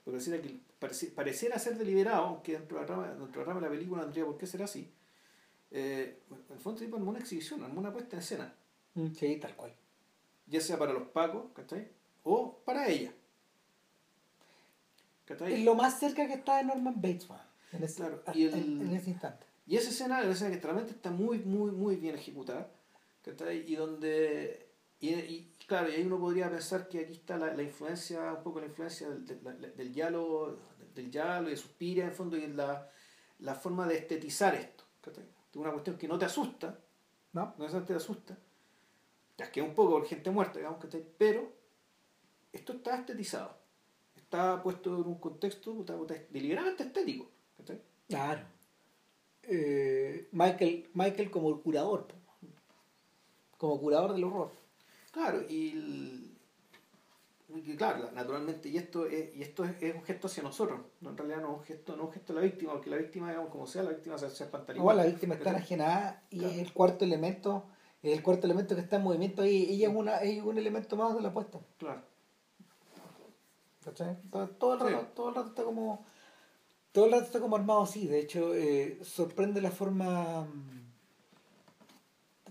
porque 0.03 0.11
pareciera 0.19 0.41
que 0.41 0.59
pareci- 0.79 1.13
pareciera 1.13 1.59
ser 1.59 1.77
deliberado 1.77 2.23
aunque 2.25 2.53
dentro 2.53 2.77
de 2.77 2.81
la 2.81 2.88
trama, 2.88 3.07
dentro 3.09 3.25
de 3.27 3.38
la, 3.38 3.43
trama 3.43 3.59
de 3.59 3.65
la 3.67 3.71
película 3.71 3.97
no 4.01 4.03
tendría 4.05 4.25
por 4.25 4.38
qué 4.38 4.47
ser 4.47 4.63
así 4.63 4.91
eh, 5.69 6.21
en 6.31 6.53
el 6.55 6.59
fondo 6.59 6.79
el 6.79 6.85
tipo 6.85 6.97
armó 6.97 7.09
una 7.11 7.19
exhibición 7.19 7.63
armó 7.63 7.79
una 7.79 7.91
puesta 7.93 8.15
en 8.15 8.21
escena 8.21 8.53
Sí, 9.15 9.35
tal 9.38 9.55
cual. 9.55 9.75
ya 10.47 10.59
sea 10.59 10.79
para 10.79 10.91
los 10.91 11.09
pacos, 11.09 11.51
¿cachai? 11.53 11.88
O 12.23 12.57
para 12.65 12.88
ella. 12.88 13.13
¿Cachai? 15.28 15.53
Es 15.53 15.63
lo 15.65 15.75
más 15.75 15.99
cerca 15.99 16.25
que 16.25 16.34
está 16.34 16.57
de 16.57 16.63
Norman 16.63 16.95
Bates, 16.95 17.30
man, 17.30 17.41
en, 17.73 17.84
ese, 17.84 17.97
Claro, 17.97 18.23
y 18.34 18.45
el- 18.45 18.53
en, 18.53 18.82
en 18.82 18.95
ese 18.95 19.09
instante. 19.11 19.45
Y 19.67 19.75
esa 19.75 19.89
escena 19.89 20.19
es 20.19 20.23
una 20.25 20.34
escena 20.34 20.51
que 20.55 20.61
realmente 20.61 20.91
está 20.93 21.11
muy, 21.11 21.39
muy, 21.39 21.71
muy 21.71 21.97
bien 21.97 22.15
ejecutada. 22.15 22.71
¿cachai? 23.23 23.69
Y 23.71 23.75
donde. 23.75 24.65
Y, 25.01 25.09
y, 25.13 25.53
claro, 25.67 25.89
y 25.89 25.95
ahí 25.95 26.03
uno 26.03 26.17
podría 26.17 26.49
pensar 26.49 26.88
que 26.88 26.99
aquí 27.01 27.13
está 27.13 27.38
la, 27.38 27.53
la 27.53 27.61
influencia, 27.61 28.34
un 28.34 28.41
poco 28.41 28.59
la 28.61 28.65
influencia 28.67 29.09
del, 29.09 29.25
del, 29.43 29.75
del 29.75 29.93
yalo, 29.93 30.57
del 30.95 31.11
yalo 31.11 31.47
y 31.49 31.51
de 31.51 31.57
Suspiria, 31.57 32.03
en 32.05 32.09
el 32.11 32.15
fondo, 32.15 32.36
y 32.38 32.47
la, 32.47 32.89
la 33.39 33.53
forma 33.53 33.86
de 33.86 33.97
estetizar 33.97 34.55
esto. 34.55 34.86
¿cachai? 35.01 35.25
Es 35.51 35.55
una 35.57 35.71
cuestión 35.71 35.97
que 35.97 36.07
no 36.07 36.17
te 36.17 36.25
asusta, 36.25 36.80
¿No? 37.34 37.53
no 37.57 37.84
te 37.84 37.93
asusta, 37.93 38.38
ya 39.38 39.51
que 39.51 39.61
un 39.61 39.75
poco 39.75 39.91
por 39.99 40.07
gente 40.07 40.32
muerta, 40.32 40.57
digamos, 40.57 40.80
¿cachai? 40.80 41.05
Pero 41.17 41.51
esto 42.53 42.73
está 42.73 42.95
estetizado, 42.97 43.55
está 44.28 44.61
puesto 44.61 44.89
en 44.97 45.07
un 45.07 45.15
contexto 45.19 45.73
deliberadamente 46.30 46.84
estético. 46.84 47.28
¿cachai? 47.57 47.82
Claro. 48.09 48.41
Eh, 49.43 50.28
Michael, 50.34 50.89
Michael 50.93 51.32
como 51.32 51.49
el 51.49 51.61
curador, 51.61 52.07
como 53.57 53.80
curador 53.80 54.11
del 54.13 54.25
horror. 54.25 54.51
Claro, 55.11 55.41
y, 55.49 55.69
el- 55.71 56.38
y 57.55 57.75
claro, 57.78 58.11
naturalmente, 58.11 58.67
y 58.67 58.75
esto 58.78 59.05
es, 59.05 59.34
y 59.34 59.41
esto 59.41 59.63
es, 59.63 59.82
es 59.82 59.95
un 59.95 60.03
gesto 60.03 60.28
hacia 60.28 60.43
nosotros, 60.43 60.82
no 60.99 61.11
en 61.11 61.17
realidad 61.17 61.41
no 61.41 61.53
es 61.53 61.57
un 61.59 61.63
gesto, 61.63 61.95
no 61.95 62.03
un 62.07 62.11
gesto 62.11 62.34
a 62.34 62.36
la 62.36 62.41
víctima, 62.41 62.73
porque 62.73 62.89
la 62.89 62.97
víctima, 62.97 63.30
digamos, 63.30 63.49
como 63.49 63.65
sea, 63.65 63.84
la 63.84 63.91
víctima 63.91 64.17
se, 64.17 64.30
se 64.30 64.43
espanta 64.43 64.75
Igual 64.75 64.97
la 64.97 65.05
víctima 65.05 65.36
está 65.36 65.51
enajenada 65.51 66.21
y 66.30 66.39
Claro. 66.39 66.53
es 66.53 66.59
el 66.59 66.73
cuarto 66.73 67.05
elemento, 67.05 67.63
el 68.03 68.21
cuarto 68.21 68.45
elemento 68.45 68.75
que 68.75 68.82
está 68.82 68.97
en 68.97 69.03
movimiento 69.03 69.41
ahí. 69.43 69.67
Ella 69.69 69.88
es, 69.88 69.95
una, 69.95 70.21
ella 70.21 70.39
es 70.41 70.43
un 70.45 70.57
elemento 70.57 70.97
más 70.97 71.15
de 71.15 71.21
la 71.21 71.30
apuesta. 71.30 71.59
Claro, 71.78 72.01
¿cachai? 73.88 74.17
Todo, 74.31 74.47
todo 74.49 74.73
el 74.73 74.79
rato, 74.79 75.01
Sí. 75.01 75.07
todo 75.15 75.29
el 75.29 75.35
rato 75.35 75.47
está 75.49 75.63
como. 75.63 76.05
Todo 76.91 77.05
el 77.05 77.11
rato 77.11 77.23
está 77.25 77.39
como 77.39 77.55
armado 77.55 77.83
así. 77.83 78.07
De 78.07 78.19
hecho, 78.19 78.53
eh, 78.55 78.99
sorprende 79.03 79.61
la 79.61 79.71
forma. 79.71 80.41
mm, 80.45 80.88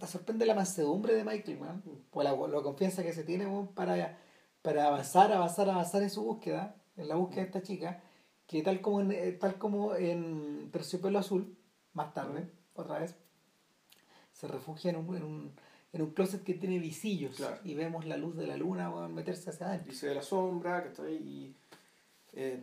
sorprende 0.06 0.46
la 0.46 0.54
mansedumbre 0.54 1.14
de 1.14 1.24
Michael, 1.24 1.58
man. 1.58 1.82
Por 2.10 2.24
la, 2.24 2.32
la 2.34 2.62
confianza 2.62 3.02
que 3.02 3.12
se 3.12 3.24
tiene 3.24 3.46
para, 3.74 4.18
para 4.62 4.86
avanzar, 4.86 5.32
avanzar, 5.32 5.68
avanzar 5.70 6.02
en 6.02 6.10
su 6.10 6.22
búsqueda, 6.22 6.76
en 6.96 7.08
la 7.08 7.16
búsqueda 7.16 7.40
de 7.42 7.46
esta 7.46 7.62
chica, 7.62 8.02
que 8.46 8.62
tal 8.62 8.80
como 8.80 9.00
en, 9.00 9.12
eh, 9.12 9.32
tal 9.32 9.58
como 9.58 9.94
en 9.94 10.70
Terciopelo 10.70 11.18
Azul, 11.18 11.56
más 11.94 12.12
tarde, 12.14 12.50
otra 12.74 12.98
vez, 13.00 13.16
se 14.32 14.46
refugia 14.48 14.90
en 14.90 14.96
un, 14.96 15.16
en 15.16 15.22
un, 15.24 15.54
en 15.96 16.02
un 16.02 16.10
closet 16.10 16.44
que 16.44 16.54
tiene 16.54 16.78
visillos 16.78 17.42
y 17.64 17.74
vemos 17.74 18.04
la 18.04 18.18
luz 18.18 18.36
de 18.36 18.46
la 18.46 18.56
luna 18.56 18.90
bueno, 18.90 19.08
meterse 19.08 19.48
hacia 19.48 19.66
adentro. 19.66 19.92
Y 19.92 19.96
se 19.96 20.08
ve 20.08 20.14
la 20.14 20.22
sombra, 20.22 20.82
que 20.82 20.88
está 20.90 21.02
ahí. 21.04 21.16
Y, 21.16 21.56
eh, 22.34 22.62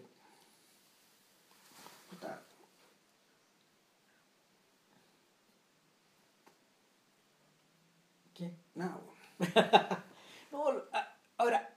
¿Qué? 8.36 8.54
Nada, 8.76 9.00
no, 10.52 10.66
ah, 10.92 11.18
ahora, 11.38 11.76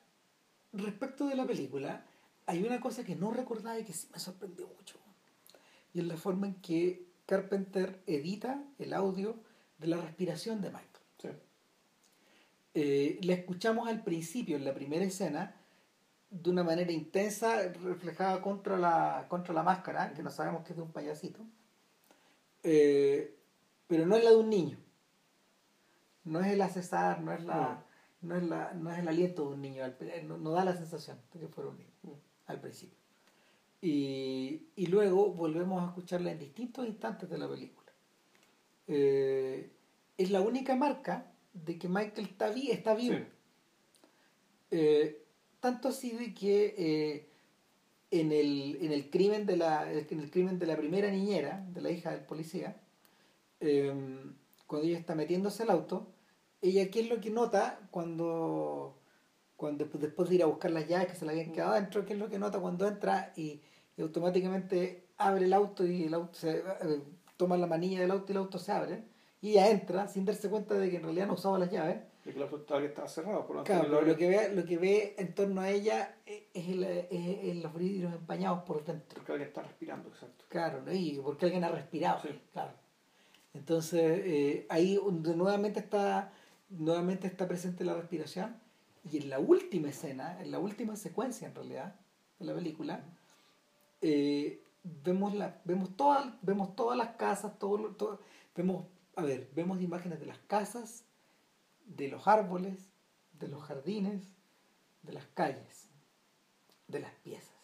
respecto 0.73 1.27
de 1.27 1.37
la 1.37 1.47
película, 1.47 2.05
hay 2.45 2.63
una 2.63 2.81
cosa 2.81 3.03
que 3.03 3.17
no 3.17 3.31
recordaba 3.31 3.79
y 3.79 3.85
que 3.85 3.93
sí 3.95 4.09
me 4.13 4.19
sorprendió 4.19 4.67
mucho. 4.69 4.99
Y 5.95 6.01
es 6.01 6.07
la 6.07 6.17
forma 6.17 6.49
en 6.49 6.55
que 6.57 7.07
Carpenter 7.25 8.03
edita 8.07 8.63
el 8.79 8.93
audio 8.93 9.37
de 9.79 9.87
la 9.87 9.97
respiración 9.97 10.61
de 10.61 10.71
Mike. 10.71 10.96
Eh, 12.79 13.19
la 13.23 13.33
escuchamos 13.33 13.89
al 13.89 14.05
principio, 14.05 14.55
en 14.55 14.65
la 14.67 14.75
primera 14.75 15.03
escena, 15.03 15.57
de 16.29 16.51
una 16.51 16.63
manera 16.63 16.93
intensa, 16.93 17.73
reflejada 17.73 18.43
contra 18.43 18.77
la, 18.77 19.25
contra 19.31 19.55
la 19.55 19.63
máscara, 19.63 20.13
que 20.13 20.23
no 20.23 20.29
sabemos 20.29 20.63
que 20.63 20.75
es 20.75 20.77
de 20.77 20.83
un 20.83 20.93
payasito. 20.93 21.41
Eh, 22.63 23.35
pero 23.87 24.05
no 24.05 24.15
es 24.15 24.23
la 24.23 24.29
de 24.29 24.37
un 24.37 24.51
niño. 24.51 24.77
No 26.25 26.41
es 26.41 26.49
el 26.49 26.61
asesar, 26.61 27.23
no 27.23 27.33
es 27.33 27.43
la, 27.45 27.83
no. 28.21 28.37
es 28.37 28.43
la, 28.43 28.75
no 28.75 28.93
es 28.93 28.99
el 28.99 29.09
aliento 29.09 29.49
de 29.49 29.55
un 29.55 29.63
niño, 29.63 29.83
no, 30.25 30.51
da 30.51 30.63
la 30.63 30.77
sensación 30.77 31.19
de 31.33 31.41
que 31.41 31.49
fuera 31.49 31.71
un 31.71 31.79
niño 31.79 31.95
mm. 32.03 32.11
al 32.49 32.61
principio. 32.61 32.99
Y, 33.81 34.69
y, 34.77 34.87
luego 34.89 35.33
volvemos 35.33 35.83
a 35.83 35.87
escucharla 35.87 36.31
en 36.31 36.41
distintos 36.41 36.87
instantes 36.87 37.31
de 37.31 37.39
la 37.39 37.49
película. 37.49 37.91
Eh, 38.87 39.71
es 40.19 40.31
la 40.31 40.43
única 40.43 40.77
marca 40.77 41.33
de 41.65 41.79
que 41.79 41.89
Michael 41.89 42.27
está, 42.27 42.51
está 42.51 42.95
vivo. 42.95 43.19
Eh, 44.71 45.23
tanto 45.61 45.89
así 45.89 46.11
de 46.11 46.35
que 46.35 46.75
eh, 46.77 47.29
en, 48.11 48.33
el, 48.33 48.79
en, 48.81 48.93
el 48.93 49.11
crimen 49.11 49.47
de 49.47 49.57
la, 49.57 49.91
en 49.91 50.21
el 50.21 50.31
crimen 50.31 50.59
de 50.59 50.67
la 50.67 50.77
primera 50.77 51.11
niñera, 51.11 51.65
de 51.73 51.81
la 51.81 51.91
hija 51.91 52.11
del 52.11 52.25
policía, 52.25 52.77
em, 53.61 54.35
cuando 54.67 54.87
ella 54.87 54.99
está 54.99 55.15
metiéndose 55.15 55.63
al 55.63 55.71
auto, 55.71 56.13
ella 56.61 56.91
qué 56.91 57.01
es 57.01 57.09
lo 57.09 57.21
que 57.21 57.31
nota 57.31 57.81
cuando, 57.91 58.99
cuando 59.57 59.85
después, 59.85 60.29
de 60.29 60.37
ir 60.37 60.43
a 60.43 60.47
buscar 60.47 60.71
las 60.71 60.89
llaves 60.89 61.09
que 61.09 61.15
se 61.15 61.25
le 61.25 61.33
habían 61.33 61.53
quedado 61.53 61.73
adentro, 61.73 62.05
qué 62.05 62.15
es 62.15 62.19
lo 62.19 62.29
que 62.29 62.39
nota 62.39 62.61
cuando 62.61 62.87
entra 62.87 63.33
y, 63.37 63.63
automáticamente 63.99 65.07
abre 65.17 65.47
el 65.47 65.55
auto 65.55 65.87
y 65.87 66.05
el 66.05 66.13
auto 66.13 66.35
se, 66.35 66.59
eh, 66.59 67.03
toma 67.39 67.57
la 67.57 67.67
manilla 67.67 68.01
del 68.01 68.11
auto 68.11 68.27
y 68.29 68.33
el 68.33 68.37
auto 68.39 68.59
se 68.59 68.71
abre 68.71 69.03
y 69.41 69.51
ella 69.51 69.71
entra 69.71 70.09
sin 70.09 70.25
darse 70.25 70.49
cuenta 70.49 70.75
de 70.75 70.91
que 70.91 70.97
en 70.97 71.03
realidad 71.03 71.27
no 71.27 71.35
usaba 71.35 71.59
las 71.59 71.71
llaves. 71.71 71.99
Y 72.25 72.31
que 72.31 72.37
el 72.37 72.43
auto 72.43 72.79
estaba 72.79 73.09
cerrado. 73.09 73.47
Por 73.47 73.57
lo 73.57 73.65
claro, 73.65 74.03
lo, 74.03 74.17
que 74.17 74.29
ve, 74.29 74.55
lo 74.55 74.65
que 74.65 74.79
ve 74.79 75.15
en 75.19 75.35
torno 75.35 75.61
a 75.61 75.71
ella 75.71 76.17
es, 76.27 76.69
el, 76.69 76.83
es, 76.85 77.57
los 77.57 77.75
vidrios 77.75 78.13
empañados 78.13 78.65
por 78.65 78.85
dentro. 78.85 79.17
Porque 79.17 79.33
alguien 79.33 79.49
está 79.49 79.63
respirando, 79.63 80.09
exacto. 80.09 80.45
Claro, 80.49 80.83
y 80.93 81.21
porque 81.23 81.47
alguien 81.47 81.65
ha 81.65 81.69
respirado, 81.69 82.23
sí. 82.23 82.29
claro. 82.53 82.73
Entonces 83.55 84.21
eh, 84.25 84.67
ahí 84.69 85.01
nuevamente 85.35 85.81
está, 85.81 86.33
nuevamente 86.69 87.27
está 87.27 87.49
presente 87.49 87.85
la 87.85 87.95
respiración 87.95 88.57
y 89.11 89.19
en 89.19 89.31
la 89.31 89.39
última 89.39 89.89
escena, 89.89 90.41
en 90.43 90.51
la 90.51 90.59
última 90.59 90.97
secuencia 90.97 91.49
en 91.49 91.55
realidad 91.55 91.95
de 92.39 92.45
la 92.45 92.55
película, 92.55 93.05
eh, 94.03 94.61
vemos, 95.05 95.35
la, 95.35 95.61
vemos, 95.65 95.97
todas, 95.97 96.35
vemos 96.43 96.77
todas 96.77 96.99
las 96.99 97.17
casas, 97.17 97.59
todo, 97.59 97.95
todo, 97.95 98.21
vemos 98.55 98.85
a 99.17 99.23
ver, 99.23 99.51
vemos 99.55 99.81
imágenes 99.81 100.21
de 100.21 100.27
las 100.27 100.39
casas, 100.39 101.05
de 101.87 102.09
los 102.09 102.29
árboles, 102.29 102.91
de 103.33 103.49
los 103.49 103.63
jardines, 103.65 104.23
de 105.03 105.15
las 105.15 105.25
calles, 105.29 105.89
de 106.87 107.01
las 107.01 107.13
piezas. 107.25 107.57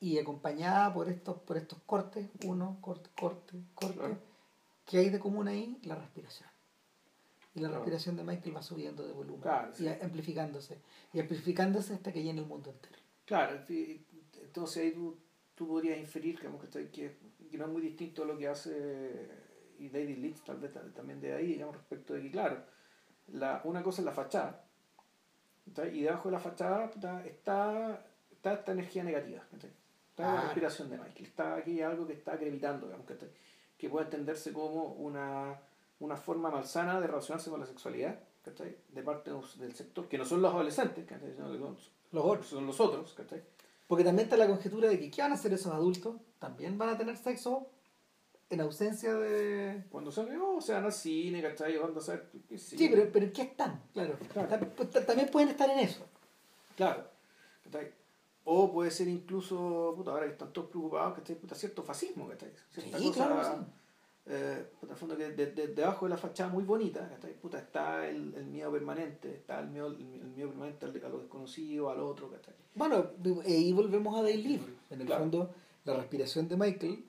Y 0.00 0.18
acompañada 0.18 0.92
por 0.92 1.08
estos, 1.08 1.38
por 1.40 1.56
estos 1.56 1.78
cortes, 1.86 2.28
uno, 2.44 2.76
corte, 2.82 3.08
corte, 3.18 3.58
corte, 3.74 4.18
que 4.84 4.98
hay 4.98 5.08
de 5.08 5.18
común 5.18 5.48
ahí? 5.48 5.78
La 5.84 5.94
respiración. 5.94 6.50
Y 7.54 7.60
la 7.60 7.68
respiración 7.68 8.16
de 8.16 8.24
Michael 8.24 8.56
va 8.56 8.62
subiendo 8.62 9.06
de 9.06 9.12
volumen 9.12 9.48
y 9.78 9.88
amplificándose. 9.88 10.78
Y 11.14 11.20
amplificándose 11.20 11.94
hasta 11.94 12.12
que 12.12 12.22
llena 12.22 12.40
el 12.40 12.46
mundo 12.46 12.70
entero. 12.70 12.98
Claro, 13.24 13.64
entonces 13.66 14.82
ahí 14.82 14.92
tú, 14.92 15.16
tú 15.54 15.68
podrías 15.68 15.98
inferir 15.98 16.38
que, 16.38 16.48
que, 16.90 17.16
que 17.50 17.56
no 17.56 17.64
es 17.64 17.70
muy 17.70 17.80
distinto 17.80 18.24
a 18.24 18.26
lo 18.26 18.36
que 18.36 18.48
hace 18.48 19.43
y 19.78 19.88
David 19.88 20.18
Lynch 20.18 20.44
tal 20.44 20.58
vez 20.58 20.72
también 20.94 21.20
de 21.20 21.34
ahí, 21.34 21.46
digamos, 21.54 21.76
respecto 21.76 22.14
de 22.14 22.22
que, 22.22 22.30
claro, 22.30 22.58
la, 23.28 23.60
una 23.64 23.82
cosa 23.82 24.00
es 24.00 24.04
la 24.04 24.12
fachada, 24.12 24.64
y 25.92 26.02
debajo 26.02 26.28
de 26.28 26.32
la 26.32 26.40
fachada 26.40 26.84
está, 26.86 27.24
está, 27.26 28.04
esta 28.42 28.72
energía 28.72 29.02
negativa, 29.02 29.42
está 30.10 30.34
la 30.34 30.40
respiración 30.42 30.90
de 30.90 30.98
Michael, 30.98 31.24
está 31.24 31.54
aquí 31.54 31.80
algo 31.80 32.06
que 32.06 32.12
está 32.12 32.34
acreditando, 32.34 32.86
digamos, 32.86 33.06
que, 33.06 33.16
que 33.78 33.88
puede 33.88 34.04
entenderse 34.04 34.52
como 34.52 34.92
una, 34.94 35.58
una 36.00 36.16
forma 36.16 36.50
malsana 36.50 37.00
de 37.00 37.06
relacionarse 37.06 37.50
con 37.50 37.60
la 37.60 37.66
sexualidad, 37.66 38.18
de 38.44 39.02
parte 39.02 39.30
del 39.58 39.74
sector, 39.74 40.06
que 40.06 40.18
no 40.18 40.24
son 40.24 40.42
los 40.42 40.52
adolescentes, 40.52 41.06
los 42.12 42.24
otros. 42.24 42.46
son 42.46 42.66
los 42.66 42.78
otros. 42.78 43.16
Porque 43.86 44.04
también 44.04 44.26
está 44.26 44.36
la 44.36 44.46
conjetura 44.46 44.88
de 44.88 44.98
que 44.98 45.10
¿qué 45.10 45.22
van 45.22 45.32
a 45.32 45.34
hacer 45.34 45.52
esos 45.52 45.72
adultos? 45.72 46.16
¿También 46.38 46.76
van 46.76 46.90
a 46.90 46.98
tener 46.98 47.16
sexo 47.16 47.70
en 48.50 48.60
ausencia 48.60 49.14
de. 49.14 49.84
Cuando 49.90 50.10
salen, 50.12 50.40
oh, 50.40 50.60
se 50.60 50.72
van 50.72 50.84
al 50.84 50.92
cine, 50.92 51.42
¿cachai? 51.42 51.78
Cuando 51.78 52.00
Sí, 52.00 52.18
sí 52.58 52.88
pero, 52.88 53.10
pero 53.12 53.32
¿qué 53.32 53.42
están? 53.42 53.82
Claro. 53.92 54.16
Pues, 54.76 54.90
también 55.06 55.28
pueden 55.30 55.48
estar 55.50 55.68
en 55.70 55.78
eso. 55.78 56.04
Claro. 56.76 57.14
O 58.46 58.70
puede 58.70 58.90
ser 58.90 59.08
incluso, 59.08 59.94
puta, 59.96 60.10
ahora 60.10 60.26
están 60.26 60.52
todos 60.52 60.68
preocupados, 60.68 61.14
¿cachai? 61.14 61.36
Puta, 61.36 61.54
cierto 61.54 61.82
fascismo, 61.82 62.28
¿cachai? 62.28 62.50
Cierta 62.72 62.98
sí, 62.98 63.06
cosa, 63.06 63.26
claro, 63.26 63.66
eh, 64.26 64.66
puta, 64.80 64.94
fondo 64.94 65.16
que 65.16 65.30
de, 65.30 65.46
de, 65.46 65.68
debajo 65.68 66.04
de 66.04 66.10
la 66.10 66.18
fachada 66.18 66.50
muy 66.50 66.62
bonita, 66.62 67.08
¿cachai? 67.08 67.32
Puta, 67.40 67.58
está 67.58 68.06
el, 68.06 68.34
el, 68.34 68.44
miedo 68.44 68.70
permanente, 68.70 69.34
está 69.34 69.60
el 69.60 69.68
miedo, 69.68 69.86
el, 69.86 69.96
miedo 70.36 70.50
permanente 70.50 70.84
a 70.84 71.08
lo 71.08 71.20
desconocido, 71.20 71.88
al 71.88 72.00
otro, 72.00 72.30
¿cachai? 72.30 72.54
Bueno, 72.74 73.12
y 73.46 73.72
volvemos 73.72 74.14
a 74.18 74.22
Day 74.22 74.60
En 74.90 75.00
el 75.00 75.08
fondo, 75.08 75.50
la 75.84 75.96
respiración 75.96 76.46
de 76.46 76.56
Michael 76.56 77.04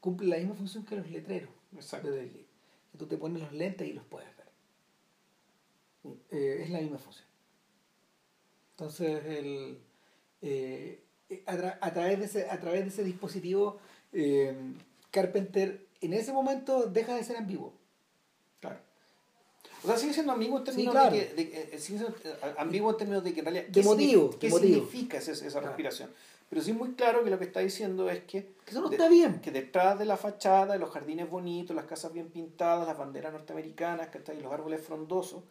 cumple 0.00 0.28
la 0.28 0.36
misma 0.36 0.54
función 0.54 0.84
que 0.84 0.96
los 0.96 1.10
letreros 1.10 1.50
Exacto. 1.74 2.10
de 2.10 2.16
Daily. 2.16 2.46
Tú 2.98 3.06
te 3.06 3.16
pones 3.16 3.42
los 3.42 3.52
lentes 3.52 3.86
y 3.86 3.92
los 3.92 4.04
puedes 4.04 4.28
ver. 4.36 4.46
Eh, 6.30 6.62
es 6.64 6.70
la 6.70 6.80
misma 6.80 6.98
función. 6.98 7.26
Entonces, 8.72 9.24
el, 9.26 9.78
eh, 10.42 11.02
a, 11.46 11.92
través 11.92 12.18
de 12.18 12.24
ese, 12.24 12.50
a 12.50 12.58
través 12.58 12.82
de 12.82 12.88
ese 12.88 13.04
dispositivo, 13.04 13.78
eh, 14.12 14.54
Carpenter 15.10 15.86
en 16.00 16.14
ese 16.14 16.32
momento 16.32 16.86
deja 16.86 17.14
de 17.14 17.22
ser 17.22 17.36
ambiguo. 17.36 17.74
Claro. 18.60 18.78
O 19.82 19.86
sea, 19.86 19.96
sigue 19.96 20.12
siendo 20.12 20.32
ambiguo 20.32 20.58
en 20.58 20.64
términos 20.64 20.94
de 20.94 21.10
que, 21.10 21.34
de, 21.70 21.78
sigue 21.78 21.98
siendo 21.98 22.16
ambiguo 22.58 22.90
en 22.90 22.96
términos 22.96 23.24
de 23.24 23.32
que 23.32 23.40
en 23.40 23.46
realidad. 23.46 23.66
¿Qué, 23.66 23.80
de 23.80 23.82
motivo, 23.82 24.30
¿qué 24.38 24.50
significa 24.50 25.18
esa, 25.18 25.32
esa 25.32 25.60
respiración? 25.60 26.10
Pero 26.50 26.62
sí 26.62 26.72
muy 26.72 26.94
claro 26.94 27.22
que 27.22 27.30
lo 27.30 27.38
que 27.38 27.44
está 27.44 27.60
diciendo 27.60 28.10
es 28.10 28.24
que... 28.24 28.54
Que 28.64 28.72
eso 28.72 28.80
no 28.80 28.90
está 28.90 29.08
bien. 29.08 29.40
Que 29.40 29.52
detrás 29.52 29.96
de 30.00 30.04
la 30.04 30.16
fachada, 30.16 30.72
de 30.72 30.80
los 30.80 30.90
jardines 30.90 31.30
bonitos, 31.30 31.76
las 31.76 31.84
casas 31.84 32.12
bien 32.12 32.28
pintadas, 32.28 32.88
las 32.88 32.98
banderas 32.98 33.32
norteamericanas, 33.32 34.08
y 34.36 34.42
los 34.42 34.52
árboles 34.52 34.82
frondosos, 34.84 35.44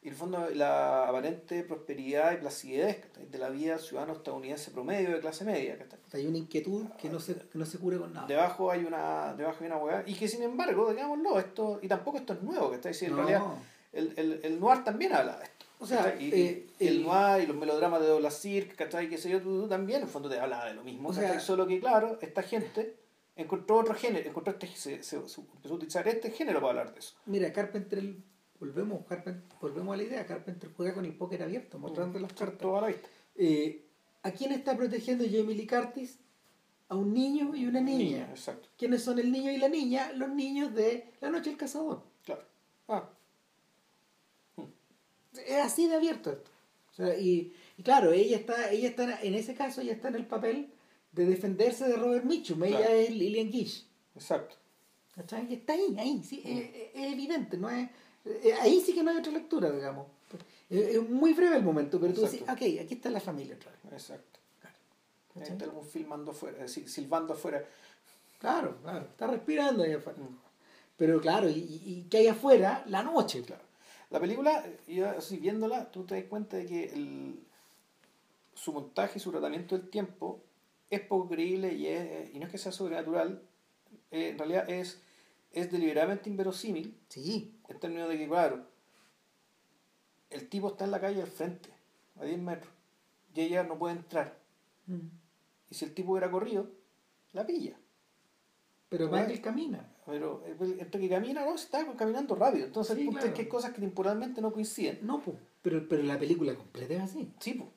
y 0.00 0.08
en 0.08 0.14
el 0.14 0.18
fondo 0.18 0.48
la 0.54 1.08
aparente 1.08 1.62
prosperidad 1.62 2.32
y 2.32 2.36
placidez 2.38 3.04
de 3.30 3.38
la 3.38 3.50
vida 3.50 3.76
ciudadano 3.76 4.14
estadounidense 4.14 4.70
promedio 4.70 5.10
de 5.10 5.20
clase 5.20 5.44
media. 5.44 5.76
Hay 6.14 6.26
una 6.26 6.38
inquietud 6.38 6.86
que 6.98 7.10
no 7.10 7.20
se, 7.20 7.34
que 7.34 7.58
no 7.58 7.66
se 7.66 7.78
cure 7.78 7.98
con 7.98 8.14
nada. 8.14 8.26
Debajo 8.26 8.70
hay 8.70 8.84
una, 8.84 9.34
debajo 9.34 9.58
hay 9.60 9.66
una 9.66 9.76
hueá, 9.76 10.04
y 10.06 10.14
que 10.14 10.26
sin 10.26 10.42
embargo, 10.42 10.90
digámoslo, 10.90 11.38
esto, 11.38 11.80
y 11.82 11.88
tampoco 11.88 12.16
esto 12.16 12.32
es 12.32 12.42
nuevo, 12.42 12.70
que 12.70 12.76
está 12.76 12.88
diciendo, 12.88 13.20
en 13.20 13.28
realidad 13.28 13.52
el, 13.92 14.14
el, 14.16 14.40
el 14.42 14.58
noir 14.58 14.82
también 14.84 15.12
habla 15.12 15.36
de 15.36 15.44
esto. 15.44 15.65
O 15.78 15.86
sea, 15.86 16.16
y, 16.18 16.30
eh, 16.32 16.66
el, 16.80 17.02
noir 17.02 17.42
y 17.42 17.46
los 17.46 17.56
melodramas 17.56 18.00
de 18.00 18.06
Douglas 18.06 18.38
Sirk, 18.38 18.76
¿cachai? 18.76 19.08
Que 19.08 19.18
sé 19.18 19.28
yo, 19.28 19.42
tú, 19.42 19.68
también, 19.68 19.98
en 19.98 20.04
el 20.04 20.08
fondo 20.10 20.28
te 20.28 20.38
hablaba 20.38 20.66
de 20.66 20.74
lo 20.74 20.82
mismo. 20.82 21.10
O 21.10 21.12
sea, 21.12 21.38
Solo 21.38 21.66
que, 21.66 21.78
claro, 21.80 22.18
esta 22.22 22.42
gente 22.42 22.96
encontró 23.36 23.76
otro 23.76 23.94
género, 23.94 24.28
encontró 24.28 24.52
este, 24.52 24.68
se, 24.68 25.02
se, 25.02 25.16
empezó 25.16 25.42
a 25.42 25.76
utilizar 25.76 26.08
este 26.08 26.30
género 26.30 26.60
para 26.60 26.70
hablar 26.70 26.94
de 26.94 27.00
eso. 27.00 27.14
Mira, 27.26 27.52
Carpenter, 27.52 28.02
volvemos, 28.58 29.04
Carpenter, 29.06 29.58
volvemos 29.60 29.94
a 29.94 29.96
la 29.98 30.02
idea, 30.02 30.26
Carpenter 30.26 30.70
juega 30.74 30.94
con 30.94 31.04
el 31.04 31.14
póker 31.14 31.42
abierto, 31.42 31.78
mostrando 31.78 32.18
las 32.18 32.32
cartas. 32.32 32.66
a 32.66 32.80
la 32.80 32.86
vista. 32.86 33.08
Eh, 33.34 33.84
¿A 34.22 34.30
quién 34.32 34.52
está 34.52 34.76
protegiendo 34.76 35.24
Jamie 35.24 35.54
Lee 35.54 35.66
Curtis? 35.66 36.18
A 36.88 36.96
un 36.96 37.12
niño 37.12 37.54
y 37.54 37.66
una 37.66 37.80
niña. 37.80 37.98
niña 37.98 38.30
exacto. 38.30 38.68
¿Quiénes 38.78 39.02
son 39.02 39.18
el 39.18 39.30
niño 39.30 39.52
y 39.52 39.58
la 39.58 39.68
niña? 39.68 40.12
Los 40.12 40.30
niños 40.30 40.74
de 40.74 41.12
La 41.20 41.30
Noche 41.30 41.50
del 41.50 41.58
Cazador. 41.58 42.02
Claro. 42.24 42.42
Ah, 42.88 43.08
es 45.46 45.64
así 45.64 45.88
de 45.88 45.96
abierto 45.96 46.32
esto. 46.32 46.50
O 46.92 46.94
sea, 46.94 47.18
y, 47.18 47.52
y, 47.76 47.82
claro, 47.82 48.12
ella 48.12 48.38
está, 48.38 48.70
ella 48.70 48.88
está, 48.88 49.20
en 49.20 49.34
ese 49.34 49.54
caso, 49.54 49.80
ella 49.80 49.92
está 49.92 50.08
en 50.08 50.14
el 50.14 50.26
papel 50.26 50.70
de 51.12 51.26
defenderse 51.26 51.86
de 51.86 51.96
Robert 51.96 52.24
Mitchum. 52.24 52.64
Ella 52.64 52.90
es 52.92 53.10
Lillian 53.10 53.50
Gish. 53.50 53.86
Exacto. 54.14 54.56
¿Cachai? 55.14 55.52
Está 55.52 55.72
ahí, 55.72 55.96
ahí, 55.98 56.22
sí, 56.22 56.42
es, 56.44 56.90
evidente, 56.94 57.56
no 57.56 57.70
es, 57.70 57.88
eh, 58.26 58.52
ahí 58.60 58.82
sí 58.84 58.94
que 58.94 59.02
no 59.02 59.10
hay 59.10 59.16
otra 59.16 59.32
lectura, 59.32 59.70
digamos. 59.70 60.06
Es, 60.68 61.08
muy 61.08 61.32
breve 61.32 61.56
el 61.56 61.62
momento, 61.62 61.98
pero 61.98 62.12
tú 62.12 62.22
dices, 62.22 62.42
ok, 62.42 62.50
aquí 62.50 62.94
está 62.94 63.08
la 63.08 63.20
familia 63.20 63.54
otra 63.56 63.70
vez. 63.70 63.92
Exacto. 63.92 64.38
Claro. 64.60 64.76
Está 65.52 65.64
algún 65.64 65.84
filmando 65.86 66.32
afuera, 66.32 66.58
decir, 66.58 66.88
silbando 66.88 67.32
afuera. 67.32 67.64
Claro, 68.38 68.76
claro, 68.82 69.06
está 69.06 69.26
respirando 69.26 69.84
ahí 69.84 69.92
afuera. 69.92 70.18
Mm. 70.18 70.38
Pero 70.98 71.20
claro, 71.20 71.48
y, 71.48 71.80
y, 71.84 72.06
que 72.10 72.18
hay 72.18 72.26
afuera 72.26 72.84
la 72.86 73.02
noche. 73.02 73.42
Claro. 73.42 73.62
La 74.10 74.20
película, 74.20 74.64
yo 74.86 75.08
así 75.10 75.38
viéndola, 75.38 75.90
tú 75.90 76.04
te 76.04 76.14
das 76.14 76.24
cuenta 76.24 76.56
de 76.56 76.66
que 76.66 76.84
el, 76.84 77.44
su 78.54 78.72
montaje 78.72 79.18
y 79.18 79.20
su 79.20 79.30
tratamiento 79.30 79.76
del 79.76 79.90
tiempo 79.90 80.42
es 80.90 81.00
poco 81.00 81.28
creíble 81.28 81.74
y, 81.74 81.88
es, 81.88 82.34
y 82.34 82.38
no 82.38 82.46
es 82.46 82.52
que 82.52 82.58
sea 82.58 82.72
sobrenatural, 82.72 83.42
eh, 84.10 84.28
en 84.28 84.38
realidad 84.38 84.68
es, 84.70 85.02
es 85.52 85.70
deliberadamente 85.72 86.30
inverosímil. 86.30 86.96
Sí. 87.08 87.58
En 87.68 87.80
términos 87.80 88.08
de 88.08 88.18
que, 88.18 88.28
claro, 88.28 88.64
el 90.30 90.48
tipo 90.48 90.68
está 90.68 90.84
en 90.84 90.92
la 90.92 91.00
calle 91.00 91.22
al 91.22 91.30
frente, 91.30 91.70
a 92.20 92.24
10 92.24 92.38
metros, 92.38 92.72
y 93.34 93.40
ella 93.40 93.64
no 93.64 93.78
puede 93.78 93.96
entrar. 93.96 94.38
Mm. 94.86 95.08
Y 95.70 95.74
si 95.74 95.84
el 95.84 95.94
tipo 95.94 96.12
hubiera 96.12 96.30
corrido, 96.30 96.70
la 97.32 97.44
pilla. 97.44 97.76
Pero 98.88 99.10
Michael 99.10 99.40
camina. 99.40 99.95
Pero 100.06 100.42
eh, 100.46 100.56
entre 100.78 101.00
que 101.00 101.08
camina, 101.08 101.44
no, 101.44 101.54
está 101.56 101.84
caminando 101.96 102.34
rápido. 102.36 102.66
Entonces 102.66 102.94
Sí, 102.94 103.00
el 103.02 103.06
punto 103.06 103.20
claro. 103.20 103.32
es 103.32 103.36
que 103.36 103.42
hay 103.42 103.48
cosas 103.48 103.72
que 103.72 103.80
temporalmente 103.80 104.40
no 104.40 104.52
coinciden. 104.52 105.00
No, 105.02 105.20
po, 105.20 105.36
pero, 105.62 105.86
pero 105.88 106.02
la 106.04 106.18
película 106.18 106.54
completa 106.54 106.94
es 106.94 107.00
así. 107.02 107.32
Sí, 107.40 107.54
pues. 107.54 107.68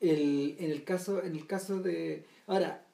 El, 0.00 0.56
en, 0.58 0.70
el 0.70 0.84
caso, 0.84 1.22
en 1.22 1.34
el 1.36 1.46
caso 1.46 1.80
de... 1.80 2.26
Ahora, 2.46 2.84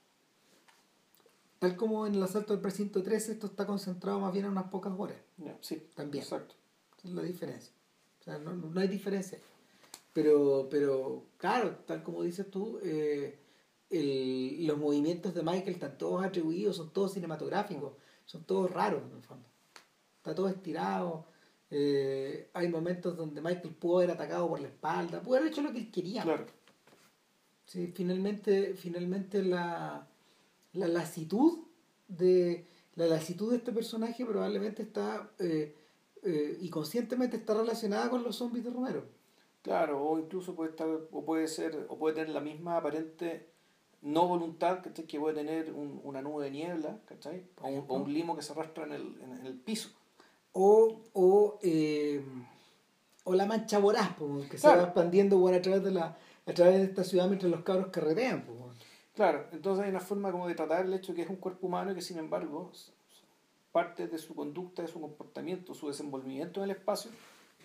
tal 1.59 1.77
como 1.77 2.07
en 2.07 2.15
el 2.15 2.23
asalto 2.23 2.53
del 2.53 2.63
precinto 2.63 3.03
13, 3.03 3.33
esto 3.33 3.47
está 3.49 3.67
concentrado 3.67 4.21
más 4.21 4.33
bien 4.33 4.45
en 4.45 4.53
unas 4.53 4.65
pocas 4.71 4.93
horas. 4.97 5.17
Sí, 5.61 5.83
También. 5.95 6.23
Exacto. 6.23 6.55
Es 7.03 7.11
la 7.11 7.23
diferencia. 7.23 7.73
O 8.21 8.23
sea, 8.23 8.39
no, 8.39 8.53
no 8.55 8.81
hay 8.81 8.89
diferencia. 8.89 9.39
Pero, 10.13 10.69
pero 10.71 11.25
claro, 11.39 11.77
tal 11.87 12.03
como 12.03 12.23
dices 12.23 12.51
tú, 12.51 12.79
eh, 12.83 13.39
el- 13.89 14.67
los 14.67 14.77
movimientos 14.79 15.35
de 15.35 15.43
Michael 15.43 15.75
están 15.75 15.97
todos 15.99 16.23
atribuidos, 16.25 16.77
son 16.77 16.93
todos 16.93 17.15
cinematográficos, 17.15 17.93
son 18.31 18.45
todos 18.45 18.71
raros 18.71 19.03
en 19.03 19.17
el 19.17 19.23
fondo. 19.23 19.49
Está 20.19 20.37
todo 20.37 20.49
estirado. 20.49 21.27
eh, 21.69 22.49
hay 22.53 22.69
momentos 22.69 23.17
donde 23.17 23.41
Michael 23.41 23.75
pudo 23.75 23.99
haber 23.99 24.13
atacado 24.13 24.49
por 24.49 24.61
la 24.61 24.69
espalda, 24.69 25.21
pudo 25.21 25.37
haber 25.37 25.49
hecho 25.51 25.63
lo 25.63 25.73
que 25.73 25.79
él 25.79 25.91
quería. 25.91 26.23
Claro. 26.23 26.47
Sí, 27.65 27.89
finalmente, 27.89 28.75
finalmente 28.75 29.43
la, 29.43 30.07
la 30.75 30.89
lasitud 30.89 31.67
de 32.07 32.67
la 32.95 33.07
lasitud 33.07 33.51
de 33.51 33.57
este 33.57 33.73
personaje 33.73 34.25
probablemente 34.25 34.83
está 34.83 35.31
eh, 35.39 35.75
eh, 36.23 36.59
y 36.61 36.69
conscientemente 36.71 37.37
está 37.37 37.55
relacionada 37.55 38.11
con 38.11 38.23
los 38.23 38.37
zombies 38.37 38.65
de 38.65 38.71
Romero. 38.71 39.05
Claro, 39.63 40.05
o 40.05 40.19
incluso 40.21 40.55
puede 40.55 40.71
estar, 40.71 40.89
o 41.11 41.25
puede 41.25 41.49
ser, 41.49 41.87
o 41.89 41.99
puede 41.99 42.15
tener 42.15 42.31
la 42.31 42.41
misma 42.41 42.77
aparente 42.77 43.51
no 44.03 44.27
voluntad 44.29 44.83
¿cachai? 44.83 45.07
que 45.07 45.21
puede 45.21 45.35
tener 45.35 45.73
un- 45.73 46.01
una 46.05 46.23
nube 46.23 46.45
de 46.45 46.51
niebla, 46.51 46.99
¿cachai? 47.07 47.45
O 47.61 47.69
un, 47.69 47.85
o 47.89 47.95
un 47.95 48.13
limo 48.15 48.35
que 48.37 48.43
se 48.43 48.53
arrastra 48.53 48.85
en 48.85 48.93
el, 48.93 49.21
en, 49.23 49.47
el 49.47 49.55
piso. 49.55 49.91
O, 50.53 51.01
o, 51.13 51.59
eh, 51.63 52.25
o 53.25 53.35
la 53.35 53.47
mancha 53.47 53.79
voraz, 53.79 54.15
po, 54.15 54.41
que 54.51 54.59
se 54.59 54.67
va 54.69 54.83
expandiendo 54.85 55.39
bueno, 55.39 55.59
a 55.59 55.63
través 55.63 55.83
de 55.85 55.91
la 55.93 56.17
a 56.47 56.53
través 56.55 56.79
de 56.79 56.85
esta 56.85 57.05
ciudad 57.05 57.27
mientras 57.29 57.51
los 57.51 57.63
cabros 57.63 57.89
carretean. 57.89 58.43
po. 58.45 58.71
Claro, 59.15 59.47
entonces 59.53 59.85
hay 59.85 59.91
una 59.91 60.01
forma 60.01 60.33
como 60.33 60.49
de 60.49 60.55
tratar 60.55 60.85
el 60.87 60.95
hecho 60.95 61.15
que 61.15 61.23
es 61.23 61.29
un 61.31 61.37
cuerpo 61.37 61.67
humano 61.67 61.93
y 61.93 61.95
que 61.95 62.01
sin 62.03 62.19
embargo 62.19 62.73
parte 63.73 64.09
de 64.09 64.19
su 64.19 64.35
conducta, 64.35 64.83
de 64.83 64.89
su 64.89 65.01
comportamiento, 65.01 65.75
su 65.75 65.89
desenvolvimiento 65.89 66.61
en 66.65 66.71
el 66.71 66.77
espacio 66.77 67.11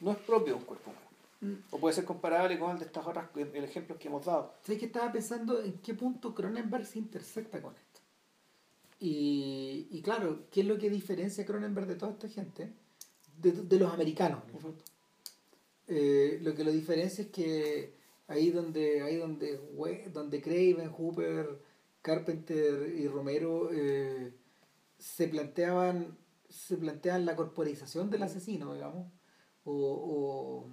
no 0.02 0.12
es 0.12 0.18
propio 0.18 0.53
de 0.53 0.60
un 0.60 0.66
cuerpo 0.66 0.91
humano. 0.91 1.07
Mm. 1.45 1.53
O 1.72 1.80
puede 1.80 1.95
ser 1.95 2.05
comparable 2.05 2.57
con 2.57 2.72
el 2.72 2.80
de 2.80 2.85
estas 2.85 3.05
otras 3.05 3.30
el 3.35 3.63
ejemplo 3.63 3.97
que 3.97 4.07
hemos 4.07 4.26
dado. 4.26 4.53
¿Sabes 4.63 4.80
que 4.80 4.88
estaba 4.88 5.11
pensando 5.11 5.61
en 5.61 5.73
qué 5.80 5.93
punto 5.93 6.34
Cronenberg 6.34 6.85
se 6.85 6.99
intersecta 6.99 7.61
con 7.61 7.76
esto? 7.76 8.01
Y, 8.99 9.88
y 9.91 10.01
claro, 10.01 10.47
¿qué 10.49 10.61
es 10.61 10.67
lo 10.67 10.77
que 10.77 10.89
diferencia 10.89 11.43
a 11.43 11.47
Cronenberg 11.47 11.88
de 11.88 11.95
toda 11.95 12.13
esta 12.13 12.30
gente? 12.30 12.73
De, 13.38 13.51
de 13.51 13.80
los 13.80 13.93
americanos. 13.93 14.43
en 14.49 14.55
el 14.55 14.61
fondo. 14.61 14.84
Eh, 15.88 16.39
lo 16.41 16.55
que 16.55 16.63
lo 16.63 16.72
diferencia 16.72 17.26
es 17.26 17.30
que 17.30 17.93
ahí 18.27 18.49
donde 18.49 19.03
ahí 19.03 19.17
donde 19.17 19.59
donde 20.11 20.41
Craven, 20.41 20.89
Hooper, 20.89 21.59
Carpenter 22.01 22.91
y 22.97 23.07
Romero 23.07 23.69
eh, 23.72 24.34
se 24.97 25.27
planteaban 25.27 26.17
se 26.49 26.77
plantean 26.77 27.26
la 27.26 27.35
corporización 27.35 28.09
del 28.09 28.23
asesino, 28.23 28.73
digamos, 28.73 29.11
o, 29.65 29.73
o, 29.73 30.69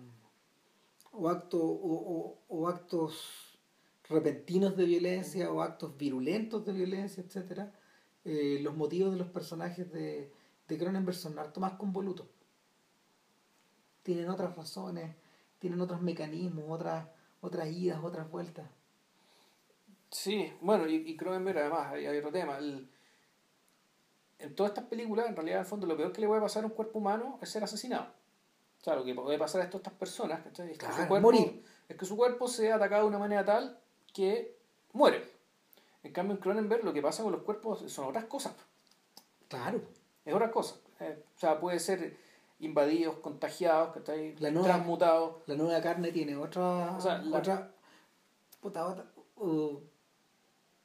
o 1.13 1.29
acto- 1.29 1.59
o- 1.63 2.03
o- 2.15 2.39
o 2.49 2.69
actos 2.69 3.59
repentinos 4.09 4.77
de 4.77 4.85
violencia 4.85 5.51
o 5.51 5.63
actos 5.63 5.97
virulentos 5.97 6.65
de 6.65 6.73
violencia, 6.73 7.23
etcétera, 7.23 7.73
eh, 8.25 8.59
los 8.63 8.75
motivos 8.77 9.13
de 9.13 9.19
los 9.19 9.29
personajes 9.29 9.91
de, 9.93 10.33
Cronenberg 10.79 11.15
son 11.17 11.39
harto 11.39 11.61
más 11.61 11.75
convolutos. 11.75 12.27
Tienen 14.03 14.31
otras 14.31 14.57
razones, 14.57 15.15
tienen 15.59 15.81
otros 15.83 16.01
mecanismos, 16.01 16.65
otras, 16.69 17.07
otras 17.43 17.69
idas, 17.71 18.03
otras 18.03 18.31
vueltas. 18.31 18.67
Sí, 20.11 20.51
bueno, 20.63 20.89
y, 20.89 21.15
Cronenberg 21.17 21.59
además, 21.59 21.93
hay, 21.93 22.07
otro 22.07 22.33
tema. 22.33 22.57
el- 22.57 22.89
en 24.39 24.55
todas 24.55 24.71
estas 24.73 24.87
películas, 24.87 25.29
en 25.29 25.37
realidad, 25.37 25.61
al 25.61 25.67
fondo, 25.67 25.87
lo 25.87 25.97
peor 25.97 26.11
que 26.13 26.23
le 26.23 26.27
puede 26.27 26.41
pasar 26.41 26.65
a 26.65 26.67
un 26.69 26.73
cuerpo 26.73 26.99
humano 26.99 27.39
es 27.43 27.51
ser 27.51 27.63
asesinado. 27.65 28.07
O 28.83 28.85
sea, 28.85 28.97
lo 28.97 29.05
que 29.05 29.15
puede 29.15 29.39
pasar 29.39 29.61
a 29.61 29.65
estas 29.65 29.93
personas 29.95 30.43
¿cachai? 30.43 30.67
es, 30.67 30.73
que 30.73 30.79
Claro, 30.79 30.97
su 31.03 31.09
cuerpo, 31.09 31.23
morir. 31.31 31.65
es 31.89 31.97
que 31.97 32.05
su 32.05 32.17
cuerpo 32.17 32.49
sea 32.49 32.75
atacado 32.77 33.03
de 33.03 33.09
una 33.09 33.19
manera 33.19 33.45
tal 33.45 33.79
que 34.13 34.57
muere. 34.93 35.31
En 36.03 36.13
cambio, 36.13 36.35
en 36.35 36.41
Cronenberg 36.43 36.85
lo 36.85 36.93
que 36.93 37.01
pasa 37.01 37.23
con 37.23 37.31
los 37.31 37.43
cuerpos 37.43 37.91
son 37.91 38.07
otras 38.09 38.25
cosas. 38.25 38.53
Claro. 39.49 39.81
Es 40.25 40.35
otra 40.35 40.51
cosa. 40.51 40.77
Eh, 40.99 41.23
o 41.37 41.39
sea, 41.39 41.61
puede 41.61 41.79
ser 41.79 42.17
invadidos, 42.59 43.17
contagiados, 43.19 43.95
¿cachai? 43.95 44.35
La 44.41 44.51
nueva- 44.51 44.69
transmutados. 44.69 45.37
La 45.47 45.55
nueva 45.55 45.81
carne 45.81 46.11
tiene 46.11 46.37
otra, 46.37 46.97
O 46.97 47.01
sea, 47.01 47.19
la- 47.19 47.39
otra, 47.39 47.71
puta, 48.61 48.85
otra- 48.87 49.07
uh, 49.37 49.79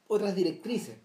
otras 0.06 0.34
directrices. 0.36 0.96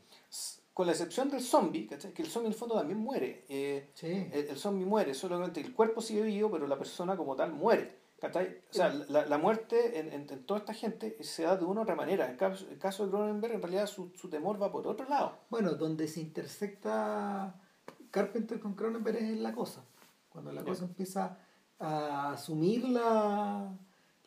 Con 0.74 0.88
la 0.88 0.94
excepción 0.94 1.30
del 1.30 1.42
zombie, 1.42 1.86
¿cachai? 1.88 2.14
que 2.14 2.24
el 2.24 2.30
zombie 2.30 2.48
en 2.48 2.54
el 2.54 2.58
fondo 2.60 2.76
también 2.76 3.00
muere. 3.00 3.46
Eh, 3.48 3.92
Sí. 3.94 4.08
el, 4.32 4.48
el 4.50 4.58
zombie 4.58 4.86
muere, 4.86 5.14
solamente 5.14 5.62
el 5.62 5.74
cuerpo 5.74 6.02
sigue 6.02 6.24
vivo, 6.24 6.50
pero 6.52 6.66
la 6.68 6.78
persona 6.78 7.16
como 7.16 7.36
tal 7.36 7.54
muere. 7.54 8.02
¿cachai? 8.20 8.62
O 8.72 8.74
sea, 8.74 8.88
la, 9.10 9.26
la 9.26 9.38
muerte 9.38 10.00
en, 10.00 10.12
en- 10.14 10.30
en 10.32 10.46
toda 10.46 10.62
esta 10.62 10.74
gente 10.74 11.18
se 11.22 11.44
da 11.44 11.58
de 11.58 11.66
una 11.66 11.82
u 11.82 11.84
otra 11.84 11.94
manera. 11.96 12.24
En 12.26 12.32
el 12.32 12.38
caso, 12.38 12.66
el 12.72 12.80
caso 12.80 13.04
de 13.06 13.12
Cronenberg, 13.12 13.54
en 13.56 13.62
realidad 13.62 13.86
su, 13.86 14.12
su 14.16 14.30
temor 14.30 14.62
va 14.62 14.72
por 14.72 14.88
otro 14.88 15.08
lado. 15.10 15.34
Bueno, 15.50 15.74
donde 15.74 16.08
se 16.08 16.22
intersecta 16.22 17.54
Carpenter 18.12 18.60
con 18.60 18.76
Cronenberg 18.76 19.18
es 19.18 19.24
en 19.24 19.44
la 19.44 19.54
cosa. 19.54 19.84
Cuando 20.30 20.52
la 20.54 20.64
cosa 20.64 20.86
empieza 20.86 21.38
a 21.80 22.32
asumir 22.32 22.88
la, 22.88 23.72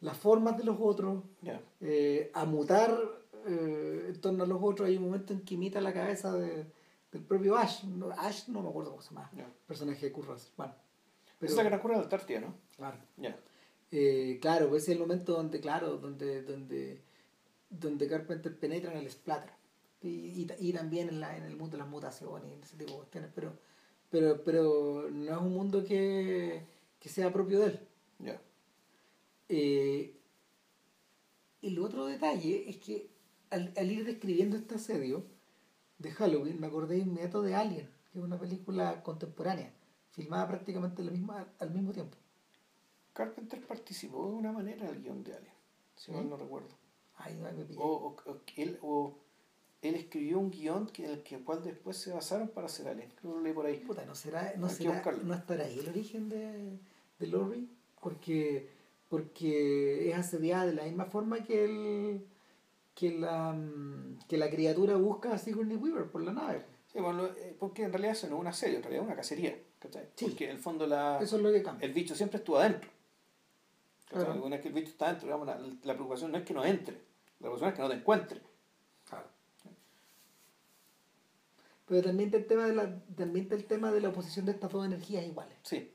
las 0.01 0.17
formas 0.19 0.57
de 0.59 0.65
los 0.65 0.77
otros, 0.79 1.25
eh, 1.81 2.31
a 2.35 2.45
mutar 2.45 2.97
eh, 3.47 4.07
en 4.09 4.21
torno 4.21 4.45
a 4.45 4.47
los 4.47 4.59
otros. 4.63 4.89
Hay 4.89 4.97
un 4.97 5.05
momento 5.05 5.33
en 5.33 5.41
que 5.43 5.55
imita 5.55 5.81
la 5.81 5.93
cabeza 5.93 6.33
de- 6.37 6.67
del 7.13 7.23
propio 7.25 7.57
Ash. 7.57 7.85
No, 7.85 8.11
Ash 8.11 8.49
no 8.49 8.63
me 8.63 8.69
acuerdo 8.69 8.91
cómo 8.91 9.03
se 9.03 9.15
llama. 9.15 9.31
Personaje 9.67 10.07
de 10.07 10.13
Kurt 10.13 10.29
Russell. 10.29 10.53
Bueno, 10.57 10.75
Esa 11.41 11.47
es 11.47 11.57
la 11.57 11.63
que 11.63 11.69
transcurre 11.69 11.95
en 11.95 12.01
Antártida, 12.01 12.41
¿no? 12.41 12.55
claro. 12.77 12.99
Ya. 13.17 13.39
Eh, 13.93 14.39
claro, 14.41 14.69
pues 14.69 14.83
ese 14.83 14.93
es 14.93 14.97
el 14.99 15.03
momento 15.03 15.33
donde, 15.35 15.61
claro, 15.61 15.97
donde, 15.99 16.43
donde, 16.43 17.03
donde 17.71 18.09
Carpenter 18.09 18.59
penetra 18.59 18.93
en 18.93 18.99
el 18.99 19.11
splatter. 19.11 19.51
Y, 20.03 20.09
y, 20.09 20.47
y 20.59 20.73
también 20.73 21.09
en, 21.09 21.21
la, 21.21 21.37
en 21.37 21.45
el 21.45 21.57
mundo 21.57 21.77
de 21.77 21.83
las 21.83 21.89
mutaciones 21.89 22.51
y 22.51 22.63
ese 22.63 22.77
tipo 22.77 22.93
de 22.93 22.97
cuestiones. 22.99 23.31
Pero, 23.35 23.53
pero, 24.11 24.43
pero 24.45 25.09
no 25.11 25.33
es 25.33 25.39
un 25.41 25.53
mundo 25.53 25.85
que, 25.85 26.63
que 26.99 27.09
sea 27.09 27.33
propio 27.33 27.61
de 27.61 27.67
él. 27.67 27.81
Ya. 28.19 28.41
Eh, 29.49 30.13
el 31.63 31.79
otro 31.79 32.07
detalle 32.07 32.69
es 32.69 32.77
que 32.79 33.09
al, 33.51 33.73
al 33.77 33.91
ir 33.91 34.05
describiendo 34.05 34.57
este 34.57 34.75
asedio 34.77 35.25
de 35.99 36.11
Halloween, 36.13 36.61
me 36.61 36.67
acordé 36.67 36.97
de 36.97 37.03
inmediato 37.03 37.43
de 37.43 37.55
Alien, 37.55 37.89
que 38.13 38.19
es 38.19 38.25
una 38.25 38.39
película 38.39 39.03
contemporánea, 39.03 39.73
filmada 40.13 40.49
prácticamente 40.49 41.03
la 41.03 41.11
misma, 41.11 41.47
al 41.59 41.71
mismo 41.71 41.93
tiempo. 41.93 42.17
Carpenter 43.13 43.61
participó 43.67 44.27
de 44.29 44.35
una 44.35 44.53
manera 44.53 44.89
en 44.89 44.95
el 44.95 45.03
guion 45.03 45.23
de 45.25 45.35
Alien, 45.35 45.53
si 45.97 46.07
¿Sí? 46.07 46.13
mal 46.13 46.29
no 46.29 46.37
recuerdo. 46.37 46.69
Ay, 47.17 47.39
ay, 47.47 47.55
me. 47.57 47.77
O, 47.79 47.87
o- 47.87 48.31
o 48.31 48.41
él, 48.57 48.79
o 48.83 49.15
él 49.81 49.95
escribió 49.95 50.39
un 50.39 50.51
guion 50.51 50.87
que, 50.89 51.05
en 51.07 51.11
el 51.13 51.23
que, 51.23 51.39
cual 51.39 51.63
después 51.63 51.97
se 51.97 52.13
basaron 52.13 52.49
para 52.49 52.67
hacer 52.67 52.89
Alien. 52.89 53.09
Creo 53.19 53.33
que 53.33 53.39
lo 53.39 53.43
leí 53.43 53.53
por 53.55 53.65
ahí. 53.67 53.79
Puta, 53.79 54.05
¿no 54.05 54.15
será, 54.15 54.53
no 54.59 54.69
será, 54.69 55.03
no 55.25 55.33
estará 55.35 55.65
ahí 55.65 55.79
el 55.79 55.89
origen 55.89 56.29
de, 56.29 56.79
de 57.19 57.27
Laurie? 57.27 57.67
Porque, 58.03 58.69
porque 59.09 60.11
es 60.11 60.17
asediada 60.19 60.67
de 60.67 60.75
la 60.75 60.85
misma 60.85 61.07
forma 61.07 61.43
que 61.43 61.65
el 61.65 62.27
que 62.97 63.11
la, 63.13 63.53
mm, 63.53 64.21
que 64.27 64.39
la 64.39 64.51
criatura 64.51 64.97
busca 64.97 65.33
a 65.35 65.39
Sigourney 65.39 65.77
Weaver 65.77 66.11
por 66.11 66.23
la 66.23 66.33
nave. 66.33 66.65
Sí, 66.91 66.99
bueno, 66.99 67.27
eh, 67.27 67.55
porque 67.59 67.85
en 67.85 67.93
realidad 67.93 68.13
eso 68.13 68.27
no 68.27 68.37
es 68.37 68.41
una 68.41 68.53
serie, 68.55 68.77
en 68.77 68.83
realidad 68.83 69.03
es 69.03 69.07
una 69.07 69.17
cacería. 69.17 69.57
¿cachai? 69.79 70.09
Sí. 70.17 70.25
Porque 70.25 70.45
en 70.47 70.51
el 70.53 70.59
fondo 70.59 70.87
la, 70.87 71.19
Eso 71.21 71.37
es 71.37 71.43
lo 71.43 71.53
que 71.53 71.63
cambia. 71.63 71.87
el 71.87 71.93
bicho 71.93 72.15
siempre 72.15 72.39
estuvo 72.39 72.59
adentro. 72.59 72.91
Claro. 74.09 74.43
Una 74.43 74.57
vez 74.57 74.63
que 74.63 74.69
el 74.69 74.75
bicho 74.75 74.89
está 74.89 75.07
adentro, 75.07 75.27
digamos, 75.27 75.47
la, 75.47 75.59
la 75.59 75.95
preocupación 75.95 76.33
no 76.33 76.39
es 76.39 76.45
que 76.45 76.55
no 76.55 76.65
entre, 76.65 76.95
la 76.95 77.51
preocupación 77.51 77.69
es 77.69 77.77
que 77.77 77.83
no 77.83 77.89
te 77.91 77.97
encuentre. 77.97 78.41
Claro. 79.07 79.27
Pero 81.87 82.03
también 82.03 82.29
está 82.29 82.39
el 82.39 82.47
tema 82.47 82.67
de 82.67 82.75
la, 82.75 82.99
también 83.15 83.45
está 83.45 83.57
el 83.57 83.65
tema 83.67 83.93
de 83.93 84.01
la 84.01 84.09
oposición 84.09 84.47
de 84.47 84.53
estas 84.53 84.73
dos 84.73 84.87
energías 84.87 85.25
iguales. 85.25 85.59
Sí. 85.63 85.93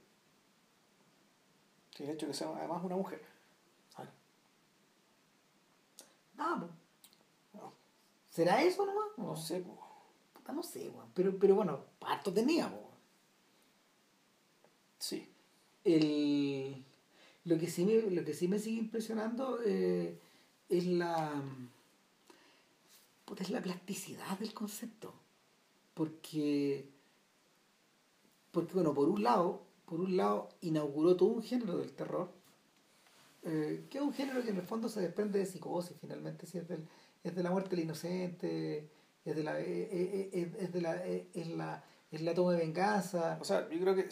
Sí, 1.96 2.04
el 2.04 2.12
hecho 2.12 2.28
de 2.28 2.32
que 2.32 2.38
sea 2.38 2.50
además 2.56 2.84
una 2.84 2.96
mujer. 2.96 3.22
Ah, 6.38 6.58
pues. 6.60 6.72
¿Será 8.32 8.64
eso 8.64 8.86
nomás? 8.86 9.10
No, 9.18 9.36
sé. 9.36 9.64
Puta, 10.34 10.54
no 10.54 10.64
sé. 10.64 10.92
Pero, 11.14 11.38
pero 11.38 11.56
bueno, 11.56 11.86
parto 12.00 12.34
teníamos. 12.34 12.80
Sí. 15.00 15.28
El, 15.84 16.84
lo, 17.46 17.58
que 17.60 17.68
sí 17.70 17.84
me, 17.86 18.02
lo 18.12 18.24
que 18.24 18.34
sí 18.34 18.48
me 18.48 18.60
sigue 18.60 18.80
impresionando 18.80 19.60
eh, 19.66 20.18
es 20.70 20.86
la. 20.88 21.42
Puta, 23.26 23.44
es 23.44 23.50
la 23.50 23.62
plasticidad 23.62 24.40
del 24.40 24.54
concepto. 24.54 25.14
Porque. 25.94 26.88
Porque, 28.52 28.74
bueno, 28.74 28.94
por 28.94 29.10
un 29.10 29.24
lado, 29.24 29.62
por 29.86 30.00
un 30.02 30.16
lado, 30.18 30.50
inauguró 30.62 31.16
todo 31.18 31.30
un 31.30 31.44
género 31.44 31.78
del 31.78 31.92
terror. 31.94 32.32
eh, 33.44 33.88
que 33.90 33.98
es 33.98 34.04
un 34.04 34.14
género 34.14 34.44
que 34.44 34.50
en 34.52 34.58
el 34.58 34.64
fondo 34.64 34.88
se 34.90 35.02
desprende 35.02 35.40
de 35.40 35.46
psicosis, 35.46 35.98
finalmente, 36.00 36.46
si 36.46 36.58
es 36.60 36.68
del, 36.68 36.88
es 37.24 37.36
de 37.36 37.44
la 37.44 37.52
muerte 37.52 37.76
del 37.76 37.86
inocente, 37.86 38.90
es 39.26 39.36
de 39.36 39.44
la, 39.44 39.60
eh, 39.60 39.64
eh, 39.92 40.30
eh, 40.34 40.52
es 40.60 40.72
de 40.74 40.82
la, 40.82 41.06
es 41.06 41.48
la, 41.48 41.84
es 42.12 42.22
la 42.22 42.34
toma 42.34 42.54
de 42.54 42.58
venganza. 42.60 43.38
O 43.40 43.44
sea, 43.46 43.70
yo 43.70 43.80
creo 43.80 43.96
que 43.96 44.08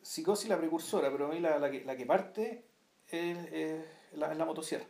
Psicosis 0.00 0.48
la 0.48 0.58
precursora, 0.58 1.10
pero 1.10 1.26
a 1.26 1.28
mí 1.28 1.40
la, 1.40 1.58
la, 1.58 1.70
que, 1.70 1.84
la 1.84 1.96
que 1.96 2.06
parte 2.06 2.64
es, 3.08 3.38
es 3.52 3.84
la, 4.14 4.32
es 4.32 4.38
la 4.38 4.44
motosierra. 4.44 4.86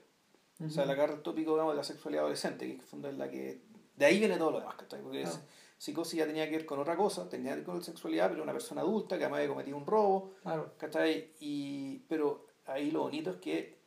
O 0.65 0.69
sea, 0.71 0.87
la 0.87 0.93
agarra 0.93 1.15
el 1.15 1.23
tópico 1.23 1.53
digamos, 1.53 1.73
de 1.75 1.79
la 1.79 1.85
sexualidad 1.85 2.23
adolescente, 2.23 2.67
que 2.67 2.73
en 2.75 2.81
el 2.81 2.87
fondo 2.87 3.09
es 3.09 3.17
la 3.17 3.29
que... 3.29 3.61
De 3.97 4.07
ahí 4.07 4.19
viene 4.21 4.37
todo 4.37 4.53
lo 4.53 4.61
demás, 4.61 4.77
¿cachai? 4.77 5.03
Porque 5.03 5.23
es- 5.23 5.41
psicosis 5.77 6.17
ya 6.21 6.27
tenía 6.27 6.49
que 6.49 6.57
ver 6.59 6.65
con 6.67 6.79
otra 6.79 6.97
cosa, 6.97 7.29
tenía 7.29 7.51
que 7.51 7.57
ver 7.57 7.65
con 7.65 7.79
la 7.79 7.83
sexualidad, 7.83 8.31
pero 8.31 8.45
una 8.45 8.53
persona 8.53 8.83
adulta 8.83 9.19
que 9.19 9.25
además 9.25 9.39
había 9.39 9.49
cometido 9.51 9.77
un 9.77 9.85
robo, 9.87 10.35
Claro. 10.43 10.73
¿cachai? 10.79 11.33
Y, 11.41 11.99
pero 12.09 12.47
ahí 12.67 12.93
lo 12.93 13.01
bonito 13.01 13.31
es 13.31 13.37
que, 13.39 13.79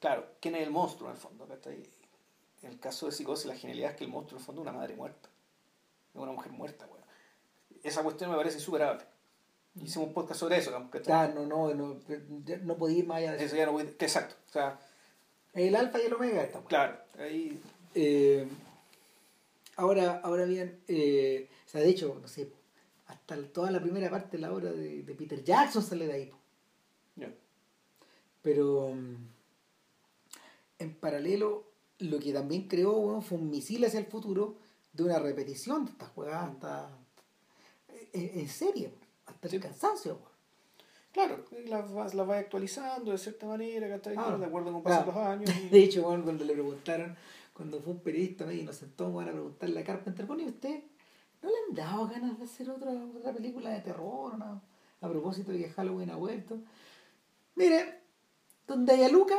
claro, 0.00 0.26
¿quién 0.40 0.54
es 0.54 0.62
el 0.62 0.70
monstruo 0.70 1.10
en 1.10 1.16
el 1.16 1.20
fondo? 1.20 1.46
¿cachai? 1.46 1.82
En 2.64 2.70
el 2.72 2.80
caso 2.80 3.06
de 3.06 3.12
psicosis, 3.12 3.46
la 3.46 3.54
genialidad 3.56 3.90
es 3.92 3.96
que 3.96 4.04
el 4.04 4.10
monstruo 4.10 4.38
en 4.38 4.40
el 4.42 4.46
fondo 4.46 4.62
es 4.62 4.68
una 4.68 4.76
madre 4.78 4.94
muerta. 4.96 5.28
Es 6.14 6.20
una 6.20 6.32
mujer 6.32 6.52
muerta, 6.52 6.86
weón. 6.86 7.04
Esa 7.82 8.02
cuestión 8.02 8.30
me 8.30 8.36
parece 8.36 8.56
insuperable. 8.58 9.04
Hicimos 9.74 10.08
un 10.08 10.14
podcast 10.14 10.40
sobre 10.40 10.56
eso. 10.58 10.70
Ya, 11.04 11.28
no, 11.28 11.44
no, 11.46 11.74
no, 11.74 12.00
no 12.62 12.76
podía 12.76 12.98
ir 12.98 13.06
más 13.06 13.18
allá 13.18 13.30
de 13.32 13.36
eso. 13.36 13.46
Eso 13.46 13.56
ya 13.56 13.66
no 13.66 13.72
voy- 13.72 13.86
que 13.92 14.04
exacto. 14.06 14.34
O 14.48 14.52
sea, 14.52 14.78
El 15.52 15.76
alfa 15.76 15.98
y 16.00 16.06
el 16.06 16.14
omega 16.14 16.42
está. 16.42 16.60
claro, 16.62 16.96
ahí 17.18 17.60
Eh, 17.94 18.48
ahora, 19.76 20.20
ahora 20.24 20.44
bien, 20.46 20.80
eh, 20.88 21.48
o 21.66 21.68
sea, 21.68 21.80
de 21.82 21.88
hecho, 21.90 22.18
no 22.20 22.26
sé, 22.28 22.50
hasta 23.06 23.36
toda 23.52 23.70
la 23.70 23.80
primera 23.80 24.08
parte 24.10 24.36
de 24.36 24.40
la 24.40 24.52
obra 24.52 24.72
de, 24.72 25.02
de 25.02 25.14
Peter 25.14 25.42
Jackson 25.44 25.82
sale 25.82 26.06
de 26.06 26.12
ahí. 26.12 26.32
ya. 27.16 27.30
Pero 28.42 28.90
mm, 28.94 29.16
en 30.78 30.94
paralelo, 30.94 31.64
lo 31.98 32.18
que 32.18 32.32
también 32.32 32.68
creó 32.68 32.96
weón, 32.98 33.22
fue 33.22 33.38
un 33.38 33.50
misil 33.50 33.84
hacia 33.84 34.00
el 34.00 34.06
futuro 34.06 34.56
de 34.92 35.02
una 35.04 35.18
repetición 35.18 35.84
de 35.84 35.92
estas 35.92 36.08
jugadas 36.10 36.50
hasta 36.50 36.90
en, 38.12 38.40
en 38.40 38.48
serie, 38.48 38.94
hasta 39.26 39.48
Sí. 39.48 39.56
el 39.56 39.62
cansancio. 39.62 40.18
Claro, 41.12 41.44
las 41.66 41.92
vas, 41.92 42.12
las 42.14 42.26
vas 42.26 42.38
actualizando 42.38 43.12
de 43.12 43.18
cierta 43.18 43.46
manera. 43.46 44.00
Claro. 44.00 44.38
De 44.38 44.46
acuerdo 44.46 44.72
con 44.72 44.82
pasan 44.82 45.06
los 45.06 45.16
años. 45.16 45.50
y- 45.64 45.68
De 45.68 45.82
hecho, 45.84 46.02
bueno, 46.02 46.24
cuando 46.24 46.44
le 46.44 46.52
preguntaron, 46.54 47.16
cuando 47.52 47.80
fue 47.80 47.92
un 47.92 48.00
periodista 48.00 48.52
y 48.52 48.62
nos 48.62 48.76
sentó 48.76 49.10
bueno, 49.10 49.30
a 49.30 49.34
preguntarle 49.34 49.80
a 49.80 49.84
Carpenter, 49.84 50.26
bueno, 50.26 50.42
¿y 50.42 50.46
usted 50.46 50.82
no 51.42 51.48
le 51.50 51.54
han 51.68 51.74
dado 51.74 52.08
ganas 52.08 52.36
de 52.38 52.44
hacer 52.44 52.68
otra, 52.70 52.90
otra 52.90 53.32
película 53.32 53.70
de 53.70 53.80
terror? 53.80 54.36
no? 54.36 54.60
A 55.00 55.08
propósito 55.08 55.52
de 55.52 55.58
que 55.58 55.70
Halloween 55.70 56.10
ha 56.10 56.16
vuelto. 56.16 56.58
Mire, 57.54 58.00
donde 58.66 58.94
haya 58.94 59.08
Luca, 59.08 59.36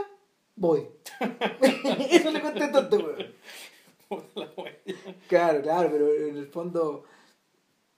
voy. 0.56 0.88
Eso 2.12 2.32
le 2.32 2.42
contestó 2.42 2.80
este 2.80 2.98
weón. 2.98 3.36
Claro, 5.28 5.62
claro, 5.62 5.90
pero 5.92 6.14
en 6.14 6.38
el 6.38 6.48
fondo 6.48 7.06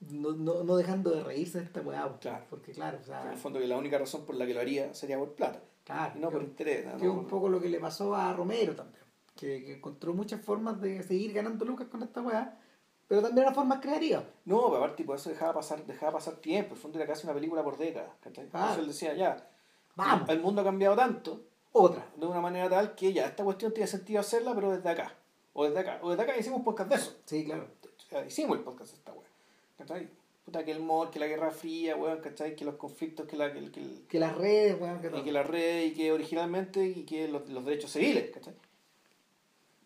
no, 0.00 0.32
no, 0.32 0.64
no 0.64 0.76
dejando 0.76 1.10
de 1.10 1.22
reírse 1.22 1.58
de 1.58 1.64
esta 1.64 1.80
weá. 1.80 2.08
Claro. 2.20 2.44
Porque 2.48 2.72
claro, 2.72 2.96
o 2.96 3.00
en 3.00 3.06
sea, 3.06 3.32
el 3.32 3.38
fondo 3.38 3.58
que 3.58 3.66
la 3.66 3.76
única 3.76 3.98
razón 3.98 4.24
por 4.24 4.36
la 4.36 4.46
que 4.46 4.54
lo 4.54 4.60
haría 4.60 4.94
sería 4.94 5.18
por 5.18 5.34
plata, 5.34 5.60
claro, 5.84 6.12
y 6.16 6.20
no 6.20 6.30
por 6.30 6.42
interés. 6.42 6.86
¿no? 6.86 6.96
que 6.96 7.04
es 7.04 7.10
un 7.10 7.26
poco 7.26 7.48
lo 7.48 7.60
que 7.60 7.68
le 7.68 7.78
pasó 7.80 8.14
a 8.14 8.32
Romero 8.32 8.74
también. 8.74 9.02
Que, 9.34 9.64
que 9.64 9.74
encontró 9.76 10.14
muchas 10.14 10.40
formas 10.40 10.80
de 10.80 11.02
seguir 11.02 11.32
ganando 11.32 11.64
lucas 11.64 11.86
con 11.88 12.02
esta 12.02 12.20
weá, 12.22 12.58
pero 13.06 13.22
también 13.22 13.44
eran 13.44 13.54
formas 13.54 13.80
creativas. 13.80 14.24
No, 14.44 14.66
pero 14.66 14.78
aparte 14.78 15.04
por 15.04 15.16
eso 15.16 15.30
dejaba 15.30 15.54
pasar, 15.54 15.84
dejaba 15.86 16.12
pasar 16.12 16.36
tiempo, 16.36 16.70
en 16.70 16.76
el 16.76 16.82
fondo 16.82 16.98
era 16.98 17.06
casi 17.06 17.26
una 17.26 17.34
película 17.34 17.62
por 17.62 17.78
década, 17.78 18.16
eso 18.24 18.80
él 18.80 18.88
decía, 18.88 19.14
ya, 19.14 19.48
Vamos. 19.94 20.28
el 20.28 20.40
mundo 20.40 20.60
ha 20.60 20.64
cambiado 20.64 20.96
tanto, 20.96 21.47
Otra. 21.72 22.06
de 22.16 22.26
una 22.26 22.40
manera 22.40 22.68
tal 22.68 22.94
que 22.94 23.12
ya, 23.12 23.26
esta 23.26 23.44
cuestión 23.44 23.72
tiene 23.72 23.86
sentido 23.86 24.20
hacerla, 24.20 24.54
pero 24.54 24.72
desde 24.76 24.88
acá, 24.88 25.14
o 25.52 25.64
desde 25.64 25.78
acá, 25.80 25.98
o 26.02 26.10
desde 26.10 26.22
acá 26.22 26.36
hicimos 26.36 26.58
un 26.58 26.64
podcast 26.64 26.90
de 26.90 26.96
eso. 26.96 27.16
Sí, 27.24 27.44
claro. 27.44 27.68
O 27.84 28.00
sea, 28.10 28.26
hicimos 28.26 28.58
el 28.58 28.64
podcast 28.64 28.92
de 28.92 28.96
esta 28.98 29.12
weá. 29.12 29.28
¿Cachai? 29.76 30.08
Puta, 30.44 30.64
que 30.64 30.72
el 30.72 30.80
mod, 30.80 31.10
que 31.10 31.18
la 31.18 31.26
Guerra 31.26 31.50
Fría, 31.50 31.94
weón, 31.94 32.20
¿cachai? 32.20 32.56
Que 32.56 32.64
los 32.64 32.76
conflictos, 32.76 33.26
que 33.26 33.36
la, 33.36 33.52
que, 33.52 33.58
el- 33.58 33.70
que 33.70 33.80
el- 33.82 34.06
Que 34.08 34.18
las 34.18 34.34
redes, 34.36 34.80
weón, 34.80 35.00
que 35.00 35.10
todo. 35.10 35.20
y 35.20 35.24
que 35.24 35.32
la 35.32 35.42
red, 35.42 35.84
y 35.84 35.92
que 35.92 36.10
originalmente, 36.10 36.84
y 36.86 37.04
que 37.04 37.28
los, 37.28 37.48
los 37.50 37.64
derechos 37.64 37.92
civiles, 37.92 38.30
¿cachai? 38.32 38.54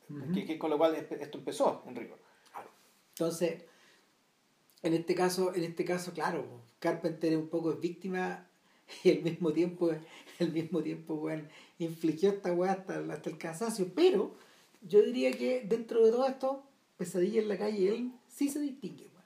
Ujú. 0.09 0.33
que, 0.35 0.45
que 0.45 0.59
con 0.59 0.71
lo 0.71 0.79
cual 0.79 0.95
esto 0.95 1.39
empezó, 1.39 1.83
en 1.87 1.97
rigor. 1.97 2.19
Entonces, 3.15 3.63
en 4.83 4.95
este 4.95 5.15
caso, 5.15 5.55
en 5.55 5.65
este 5.65 5.85
caso, 5.85 6.13
claro, 6.13 6.45
Carpenter 6.79 7.37
un 7.37 7.49
poco 7.49 7.73
es 7.73 7.81
víctima 7.81 8.47
y 9.05 9.11
al 9.11 9.23
mismo 9.23 9.53
tiempo, 9.53 9.91
al 10.41 10.53
mismo 10.53 10.83
tiempo, 10.83 11.15
weón, 11.15 11.49
infligió 11.79 12.31
esta 12.31 12.53
weá 12.53 12.73
hasta, 12.73 12.99
hasta 13.13 13.31
el 13.31 13.39
cansancio. 13.39 13.91
Pero 13.95 14.35
yo 14.83 15.03
diría 15.03 15.33
que 15.33 15.63
dentro 15.63 16.05
de 16.05 16.11
todo 16.11 16.27
esto, 16.27 16.63
Pesadilla 16.97 17.41
en 17.41 17.49
la 17.49 17.59
calle, 17.59 17.89
él 17.89 18.13
sí 18.29 18.49
se 18.49 18.61
distingue, 18.61 19.05
weón. 19.05 19.25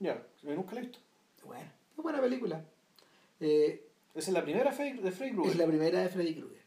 Ya, 0.00 0.26
nunca 0.54 0.74
la 0.74 0.80
he 0.80 0.84
visto. 0.84 0.98
Bueno, 1.44 1.70
es 1.96 2.02
buena 2.02 2.20
película. 2.20 2.64
Eh, 3.40 3.82
Esa 4.14 4.30
es 4.30 4.34
la 4.34 4.42
primera 4.42 4.70
de 4.70 4.76
Freddy 4.76 5.32
Krueger. 5.32 5.52
es 5.52 5.58
la 5.58 5.66
primera 5.66 6.00
de 6.00 6.08
Freddy 6.08 6.34
Krueger. 6.34 6.57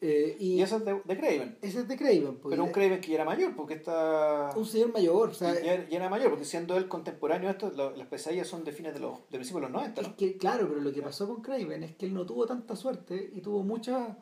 Eh, 0.00 0.36
y 0.38 0.54
Y 0.56 0.62
esa 0.62 0.76
es 0.76 0.84
de, 0.84 1.00
de 1.04 1.16
Craven. 1.16 1.56
ese 1.62 1.80
es 1.80 1.88
de 1.88 1.96
Craven. 1.96 2.36
pues, 2.36 2.50
Pero 2.52 2.64
un 2.64 2.70
Craven 2.70 3.00
que 3.00 3.08
ya 3.08 3.14
era 3.14 3.24
mayor, 3.24 3.56
porque 3.56 3.74
está... 3.74 4.50
un 4.54 4.66
señor 4.66 4.92
mayor. 4.92 5.30
O 5.30 5.34
sea, 5.34 5.54
ya, 5.54 5.72
era- 5.74 5.88
ya 5.88 5.96
era 5.96 6.10
mayor, 6.10 6.28
porque 6.30 6.44
siendo 6.44 6.76
él 6.76 6.86
contemporáneo, 6.86 7.48
esto, 7.48 7.72
lo- 7.74 7.96
las 7.96 8.06
pesadillas 8.06 8.46
son 8.46 8.62
de 8.64 8.72
fines 8.72 8.92
de 8.92 9.00
los 9.00 9.18
de 9.30 9.38
principios 9.38 9.62
de 9.62 9.68
los 9.68 9.72
90, 9.72 10.00
Es 10.02 10.08
¿no? 10.08 10.16
que, 10.16 10.36
claro, 10.36 10.68
pero 10.68 10.80
lo 10.82 10.92
que 10.92 11.00
pasó 11.00 11.26
con 11.26 11.40
Craven 11.42 11.82
es 11.82 11.96
que 11.96 12.04
él 12.06 12.12
no 12.14 12.26
tuvo 12.26 12.44
tanta 12.46 12.76
suerte 12.76 13.30
y 13.34 13.40
tuvo 13.40 13.62
muchas 13.62 14.16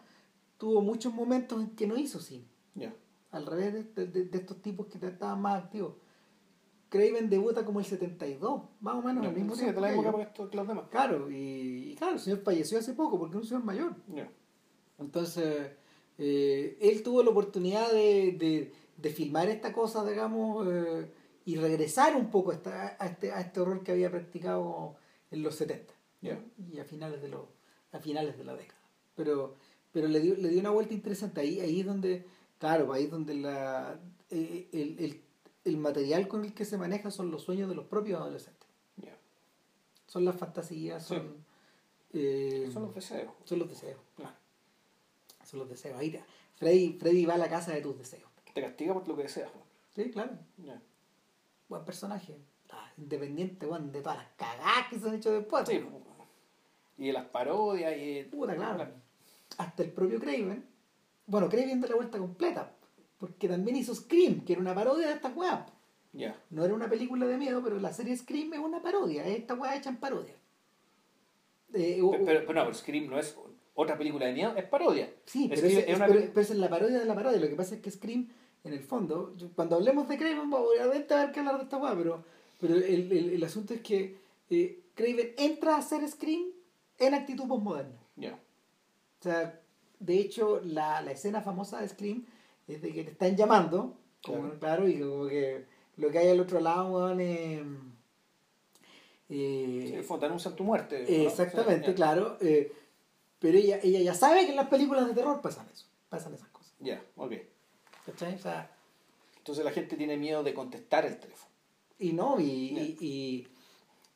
tuvo 0.58 0.80
muchos 0.80 1.12
momentos 1.12 1.60
en 1.60 1.70
que 1.70 1.86
no 1.88 1.96
hizo 1.98 2.20
cine. 2.20 2.44
Ya. 2.76 2.94
Al 3.32 3.44
revés 3.44 3.94
de, 3.96 4.06
de- 4.06 4.24
de 4.26 4.38
estos 4.38 4.62
tipos 4.62 4.86
que 4.86 5.04
estaban 5.04 5.42
más 5.42 5.64
activos. 5.64 5.94
Craven 6.88 7.28
debuta 7.28 7.64
como 7.64 7.80
el 7.80 7.84
72, 7.84 8.62
más 8.80 8.94
o 8.94 9.02
menos 9.02 9.24
Ya, 9.24 9.30
al 9.30 9.34
mismo 9.34 9.56
sí, 9.56 9.62
tiempo. 9.62 9.80
de 9.80 9.86
la 9.88 9.92
época 9.92 10.32
que 10.50 10.56
los 10.56 10.68
demás. 10.68 10.84
Claro, 10.90 11.28
y, 11.28 11.90
y 11.90 11.94
claro, 11.96 12.12
el 12.14 12.20
señor 12.20 12.42
falleció 12.44 12.78
hace 12.78 12.92
poco 12.92 13.18
porque 13.18 13.36
es 13.36 13.42
un 13.42 13.48
señor 13.48 13.64
mayor. 13.64 13.96
Ya. 14.14 14.30
Entonces, 14.98 15.70
eh, 16.18 16.78
él 16.80 17.02
tuvo 17.02 17.22
la 17.22 17.30
oportunidad 17.30 17.90
de, 17.92 18.32
de, 18.38 18.72
de 18.96 19.10
filmar 19.10 19.48
esta 19.48 19.72
cosa, 19.72 20.04
digamos, 20.08 20.66
eh, 20.70 21.10
y 21.46 21.56
regresar 21.56 22.16
un 22.16 22.30
poco 22.30 22.50
a, 22.52 22.54
esta- 22.54 22.96
a 22.98 23.06
este, 23.06 23.32
a 23.32 23.40
este 23.40 23.60
horror 23.60 23.82
que 23.82 23.92
había 23.92 24.10
practicado 24.10 24.96
en 25.30 25.42
los 25.42 25.56
70 25.56 25.92
¿no? 26.22 26.28
Ya. 26.30 26.40
y 26.72 26.78
a 26.78 26.84
finales 26.84 27.20
de 27.20 27.28
los 27.28 27.42
a 27.92 27.98
finales 28.00 28.36
de 28.38 28.44
la 28.44 28.54
década. 28.56 28.80
Pero, 29.14 29.54
pero 29.92 30.08
le, 30.08 30.18
dio, 30.20 30.34
le 30.36 30.48
dio 30.48 30.58
una 30.60 30.70
vuelta 30.70 30.94
interesante. 30.94 31.40
Ahí, 31.40 31.60
ahí 31.60 31.80
es 31.80 31.86
donde, 31.86 32.24
claro, 32.58 32.92
ahí 32.92 33.04
es 33.04 33.10
donde 33.10 33.34
la, 33.34 34.00
eh, 34.30 34.68
el, 34.72 34.96
el, 34.98 35.20
el 35.64 35.76
material 35.76 36.26
con 36.26 36.44
el 36.44 36.54
que 36.54 36.64
se 36.64 36.76
maneja 36.78 37.10
son 37.12 37.30
los 37.30 37.42
sueños 37.42 37.68
de 37.68 37.74
los 37.76 37.86
propios 37.86 38.20
adolescentes. 38.20 38.64
Son 40.06 40.24
las 40.24 40.36
fantasías, 40.36 41.06
Sí. 41.06 41.14
son, 41.14 41.34
eh, 42.12 42.68
Son 42.72 42.82
los 42.84 42.94
deseos. 42.94 43.32
son 43.44 43.58
los 43.58 43.68
deseos. 43.68 43.98
Claro. 44.16 44.34
Son 45.54 45.60
los 45.60 45.68
deseos. 45.68 45.96
Ahí 45.98 46.10
te- 46.10 46.24
Freddy, 46.56 46.96
Freddy 46.98 47.24
va 47.26 47.34
a 47.34 47.38
la 47.38 47.48
casa 47.48 47.72
de 47.72 47.80
tus 47.80 47.96
deseos. 47.96 48.28
Te 48.52 48.60
castiga 48.60 48.92
por 48.94 49.06
lo 49.06 49.16
que 49.16 49.22
deseas. 49.24 49.50
Sí, 49.94 50.10
claro. 50.10 50.32
Buen 51.68 51.84
personaje. 51.84 52.36
Ah, 52.70 52.90
independiente, 52.98 53.66
bueno, 53.66 53.86
de 53.92 54.00
todas 54.02 54.18
las 54.18 54.26
cagadas 54.36 54.88
que 54.90 54.98
se 54.98 55.08
han 55.08 55.14
hecho 55.14 55.30
después. 55.32 55.68
Sí, 55.68 55.76
weón. 55.78 56.02
y 56.98 57.06
de 57.08 57.12
las 57.12 57.26
parodias 57.26 57.96
y 57.96 58.14
de- 58.14 58.24
Puta, 58.24 58.54
claro. 58.56 58.88
Hasta 59.58 59.82
el 59.84 59.90
propio 59.92 60.18
Craven. 60.20 60.64
Bueno, 61.26 61.48
Craven 61.48 61.80
da 61.80 61.88
la 61.88 61.94
vuelta 61.96 62.18
completa. 62.18 62.72
Porque 63.18 63.48
también 63.48 63.76
hizo 63.76 63.94
Scream, 63.94 64.44
que 64.44 64.52
era 64.54 64.60
una 64.62 64.74
parodia 64.74 65.06
de 65.08 65.12
esta 65.14 65.28
weá. 65.28 65.66
Ya. 66.12 66.36
No 66.50 66.64
era 66.64 66.74
una 66.74 66.88
película 66.88 67.26
de 67.26 67.36
miedo, 67.36 67.62
pero 67.62 67.78
la 67.80 67.92
serie 67.92 68.16
Scream 68.16 68.52
es 68.54 68.58
una 68.60 68.82
parodia. 68.82 69.24
Es 69.26 69.38
esta 69.38 69.54
weá 69.54 69.76
hecha 69.76 69.90
en 69.90 69.96
parodia. 69.98 70.34
Eh, 71.72 72.00
o- 72.02 72.10
pero, 72.12 72.24
pero 72.24 72.52
no, 72.54 72.62
pero 72.64 72.74
Scream 72.74 73.08
no 73.08 73.18
es 73.18 73.36
otra 73.74 73.98
película 73.98 74.26
de 74.26 74.32
miedo, 74.32 74.54
es 74.56 74.64
parodia. 74.64 75.12
Sí, 75.26 75.46
pero, 75.48 75.66
es 75.66 75.96
una- 75.96 76.06
pero- 76.06 76.20
pero 76.28 76.40
esa 76.40 76.52
es 76.52 76.58
la 76.58 76.68
parodia 76.70 76.98
de 76.98 77.04
la 77.04 77.14
parodia. 77.14 77.40
Lo 77.40 77.48
que 77.48 77.56
pasa 77.56 77.74
es 77.74 77.80
que 77.80 77.90
Scream, 77.90 78.28
en 78.64 78.72
el 78.72 78.80
fondo, 78.80 79.34
yo- 79.36 79.48
cuando 79.54 79.76
hablemos 79.76 80.08
de 80.08 80.16
Craven, 80.16 80.52
obviamente 80.52 81.12
va 81.14 81.20
a 81.20 81.22
haber 81.24 81.32
que 81.34 81.40
hablar 81.40 81.56
de 81.58 81.64
esta 81.64 81.76
weá, 81.78 81.94
pero, 81.96 82.24
pero 82.60 82.74
el, 82.76 82.82
el, 83.12 83.30
el 83.30 83.44
asunto 83.44 83.74
es 83.74 83.80
que 83.80 84.16
eh, 84.50 84.80
Craven 84.94 85.32
entra 85.38 85.74
a 85.74 85.78
hacer 85.78 86.06
Scream 86.08 86.44
en 86.98 87.14
actitud 87.14 87.48
postmoderna. 87.48 87.98
Ya. 88.16 88.34
O 88.34 89.22
sea, 89.22 89.60
de 89.98 90.18
hecho, 90.20 90.60
la, 90.64 91.00
la 91.02 91.12
escena 91.12 91.40
famosa 91.40 91.80
de 91.80 91.88
Scream 91.88 92.24
es 92.68 92.80
de 92.80 92.92
que 92.92 93.04
te 93.04 93.10
están 93.10 93.36
llamando, 93.36 93.96
como, 94.24 94.38
Claro. 94.42 94.58
claro. 94.60 94.88
y 94.88 95.00
como 95.00 95.26
que 95.26 95.64
lo 95.96 96.10
que 96.10 96.18
hay 96.18 96.28
al 96.28 96.40
otro 96.40 96.60
lado, 96.60 96.92
weón, 96.92 97.20
es... 97.20 97.60
eh, 99.30 100.02
Sí, 100.06 100.14
anuncian 100.24 100.54
tu 100.56 100.64
muerte. 100.64 101.02
¿no? 101.02 101.08
eh, 101.08 101.26
exactamente, 101.26 101.94
claro. 101.94 102.36
eh, 102.40 102.72
pero 103.44 103.58
ella, 103.58 103.78
ella 103.82 104.00
ya 104.00 104.14
sabe 104.14 104.46
que 104.46 104.52
en 104.52 104.56
las 104.56 104.68
películas 104.68 105.06
de 105.06 105.12
terror 105.12 105.42
pasan 105.42 105.68
eso, 105.70 105.84
pasan 106.08 106.32
esas 106.32 106.48
cosas. 106.48 106.72
Ya, 106.80 107.04
ok. 107.14 107.34
¿Cachai? 108.06 108.36
O 108.36 108.38
sea, 108.38 108.74
Entonces 109.36 109.62
la 109.62 109.70
gente 109.70 109.98
tiene 109.98 110.16
miedo 110.16 110.42
de 110.42 110.54
contestar 110.54 111.04
el 111.04 111.20
teléfono. 111.20 111.52
y 111.98 112.14
no, 112.14 112.40
y, 112.40 112.44
y, 112.46 112.96
y, 113.06 113.48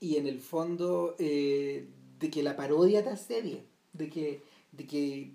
y 0.01 0.17
en 0.17 0.29
el 0.29 0.41
fondo 0.41 1.15
eh, 1.19 1.87
de 2.19 2.31
que 2.31 2.43
la 2.43 2.57
parodia 2.57 3.05
te 3.05 3.11
asedie, 3.11 3.67
de 3.93 4.09
que, 4.09 4.43
de 4.73 4.87
que, 4.87 5.35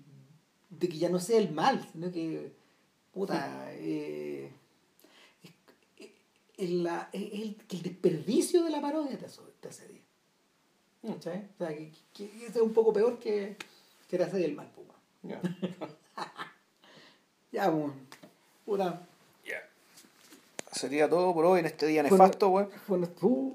de 0.70 0.88
que 0.88 0.98
ya 0.98 1.08
no 1.08 1.20
sea 1.20 1.38
el 1.38 1.52
mal, 1.52 1.88
sino 1.92 2.10
que, 2.10 2.52
puta, 3.12 3.68
eh, 3.74 4.50
el, 6.56 7.62
que 7.68 7.76
el 7.76 7.82
desperdicio 7.82 8.64
de 8.64 8.70
la 8.70 8.80
parodia 8.80 9.16
te, 9.16 9.26
asedia. 9.68 10.00
Mm. 11.02 11.12
¿Cachai? 11.12 11.48
O 11.54 11.58
sea, 11.58 11.68
que, 11.68 11.92
que, 12.12 12.28
que 12.28 12.46
eso 12.46 12.58
es 12.58 12.62
un 12.64 12.72
poco 12.72 12.92
peor 12.92 13.20
que, 13.20 13.56
que 14.18 14.24
asedia 14.24 14.46
el 14.46 14.54
mal, 14.54 14.70
pues, 14.74 14.86
weón. 15.22 15.42
Ya. 17.52 17.70
Pues, 17.70 17.92
puta. 18.64 19.00
Ya. 19.44 19.56
Sería 20.72 21.08
todo 21.08 21.32
por 21.34 21.44
hoy 21.44 21.60
en 21.60 21.66
este 21.66 21.86
día 21.86 22.02
nefasto, 22.02 22.48
güey. 22.48 22.66
Bueno, 22.88 23.06
tú, 23.08 23.54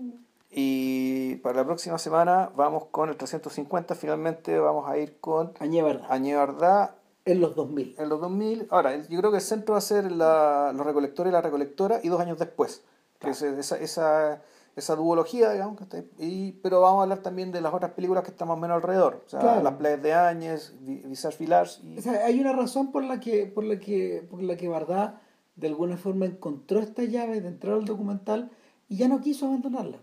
Y 0.51 1.35
para 1.37 1.57
la 1.57 1.65
próxima 1.65 1.99
semana 1.99 2.49
vamos 2.55 2.85
con 2.85 3.09
el 3.09 3.17
350. 3.17 3.93
Finalmente 3.95 4.57
vamos 4.57 4.89
a 4.89 4.97
ir 4.97 5.17
con 5.19 5.53
Añe 5.59 5.83
verdad. 5.83 6.07
Añevardá 6.09 6.95
En 7.25 7.39
los 7.39 7.55
2000. 7.55 7.95
en 7.99 8.09
los 8.09 8.19
2000. 8.19 8.67
Ahora, 8.71 8.95
yo 8.95 9.19
creo 9.19 9.29
que 9.31 9.37
el 9.37 9.43
centro 9.43 9.73
va 9.73 9.77
a 9.77 9.81
ser 9.81 10.11
la- 10.11 10.71
los 10.75 10.85
recolectores 10.85 11.29
y 11.29 11.33
la 11.33 11.41
recolectora 11.41 11.99
y 12.01 12.07
dos 12.09 12.19
años 12.19 12.39
después. 12.39 12.81
Que 13.19 13.29
Claro. 13.31 13.33
es 13.33 13.41
esa, 13.43 13.77
esa, 13.77 14.41
esa 14.75 14.95
duología, 14.95 15.51
digamos. 15.51 15.77
que 15.77 15.83
está- 15.83 16.03
y, 16.19 16.53
pero 16.63 16.81
vamos 16.81 16.99
a 16.99 17.03
hablar 17.03 17.19
también 17.19 17.51
de 17.51 17.61
las 17.61 17.73
otras 17.73 17.91
películas 17.91 18.23
que 18.23 18.31
están 18.31 18.47
más 18.47 18.57
o 18.57 18.59
menos 18.59 18.75
alrededor. 18.75 19.23
O 19.25 19.29
sea, 19.29 19.39
Claro. 19.39 19.63
Las 19.63 19.73
playas 19.75 20.01
de 20.01 20.13
Áñez, 20.13 20.73
Vi- 20.81 21.01
Visage 21.05 21.37
Village. 21.39 21.81
Y, 21.83 21.97
O 21.97 22.01
sea, 22.01 22.25
hay 22.25 22.39
una 22.39 22.53
razón 22.53 22.91
por 22.91 23.03
la 23.03 23.19
que, 23.19 23.45
por 23.45 23.63
la 23.63 23.79
que, 23.79 24.25
por 24.29 24.41
la 24.41 24.55
que 24.55 24.67
Bardá 24.67 25.21
de 25.55 25.67
alguna 25.67 25.97
forma 25.97 26.25
encontró 26.25 26.79
esta 26.79 27.03
llave 27.03 27.41
de 27.41 27.47
entrar 27.49 27.73
al 27.73 27.85
documental 27.85 28.49
y 28.87 28.95
ya 28.97 29.07
no 29.09 29.19
quiso 29.19 29.47
abandonarla. 29.47 29.97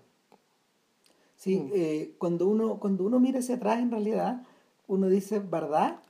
Sí, 1.36 1.56
Mm. 1.58 1.70
eh, 1.74 2.14
cuando 2.18 2.46
uno, 2.48 2.78
cuando 2.78 3.04
uno 3.04 3.18
mira 3.20 3.38
hacia 3.40 3.56
atrás, 3.56 3.78
en 3.78 3.90
realidad, 3.90 4.42
uno 4.88 5.08
dice, 5.08 5.38
Bardá, 5.38 6.00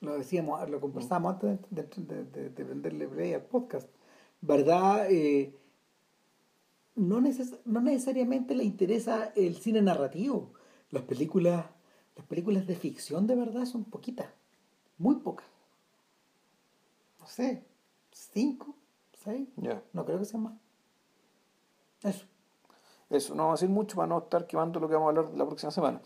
lo 0.00 0.16
decíamos, 0.16 0.68
lo 0.70 0.80
conversábamos 0.80 1.34
antes 1.42 1.58
de, 1.70 1.82
de, 1.82 2.24
de- 2.24 2.50
de 2.50 2.64
prenderle 2.64 3.08
play 3.08 3.34
al 3.34 3.42
podcast, 3.42 3.88
Bardá 4.40 5.08
eh, 5.10 5.52
no, 6.98 7.20
neces- 7.20 7.58
no 7.64 7.80
necesariamente 7.80 8.54
le 8.54 8.64
interesa 8.64 9.32
el 9.36 9.56
cine 9.56 9.80
narrativo. 9.82 10.52
Las 10.90 11.02
películas, 11.04 11.66
las 12.16 12.26
películas 12.26 12.66
de 12.66 12.74
ficción 12.76 13.26
de 13.26 13.36
verdad 13.36 13.64
son 13.66 13.84
poquitas, 13.84 14.26
muy 14.98 15.16
pocas. 15.16 15.46
No 17.20 17.26
sé, 17.26 17.64
cinco, 18.12 18.74
seis, 19.22 19.48
no 19.92 20.04
creo 20.04 20.18
que 20.18 20.24
sean 20.24 20.42
más. 20.44 20.54
Eso. 22.02 22.26
Eso, 23.10 23.34
no 23.34 23.44
vamos 23.44 23.60
a 23.60 23.64
decir 23.64 23.74
mucho 23.74 23.96
para 23.96 24.06
no 24.06 24.18
estar 24.18 24.46
quemando 24.46 24.78
lo 24.80 24.88
que 24.88 24.94
vamos 24.94 25.06
a 25.06 25.18
hablar 25.20 25.34
la 25.34 25.46
próxima 25.46 25.70
semana. 25.72 26.00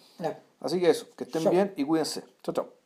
Así 0.60 0.78
que 0.80 0.88
eso, 0.90 1.06
que 1.16 1.24
estén 1.24 1.42
bien 1.50 1.74
y 1.76 1.84
cuídense. 1.84 2.22
Chao, 2.42 2.54
chao. 2.54 2.81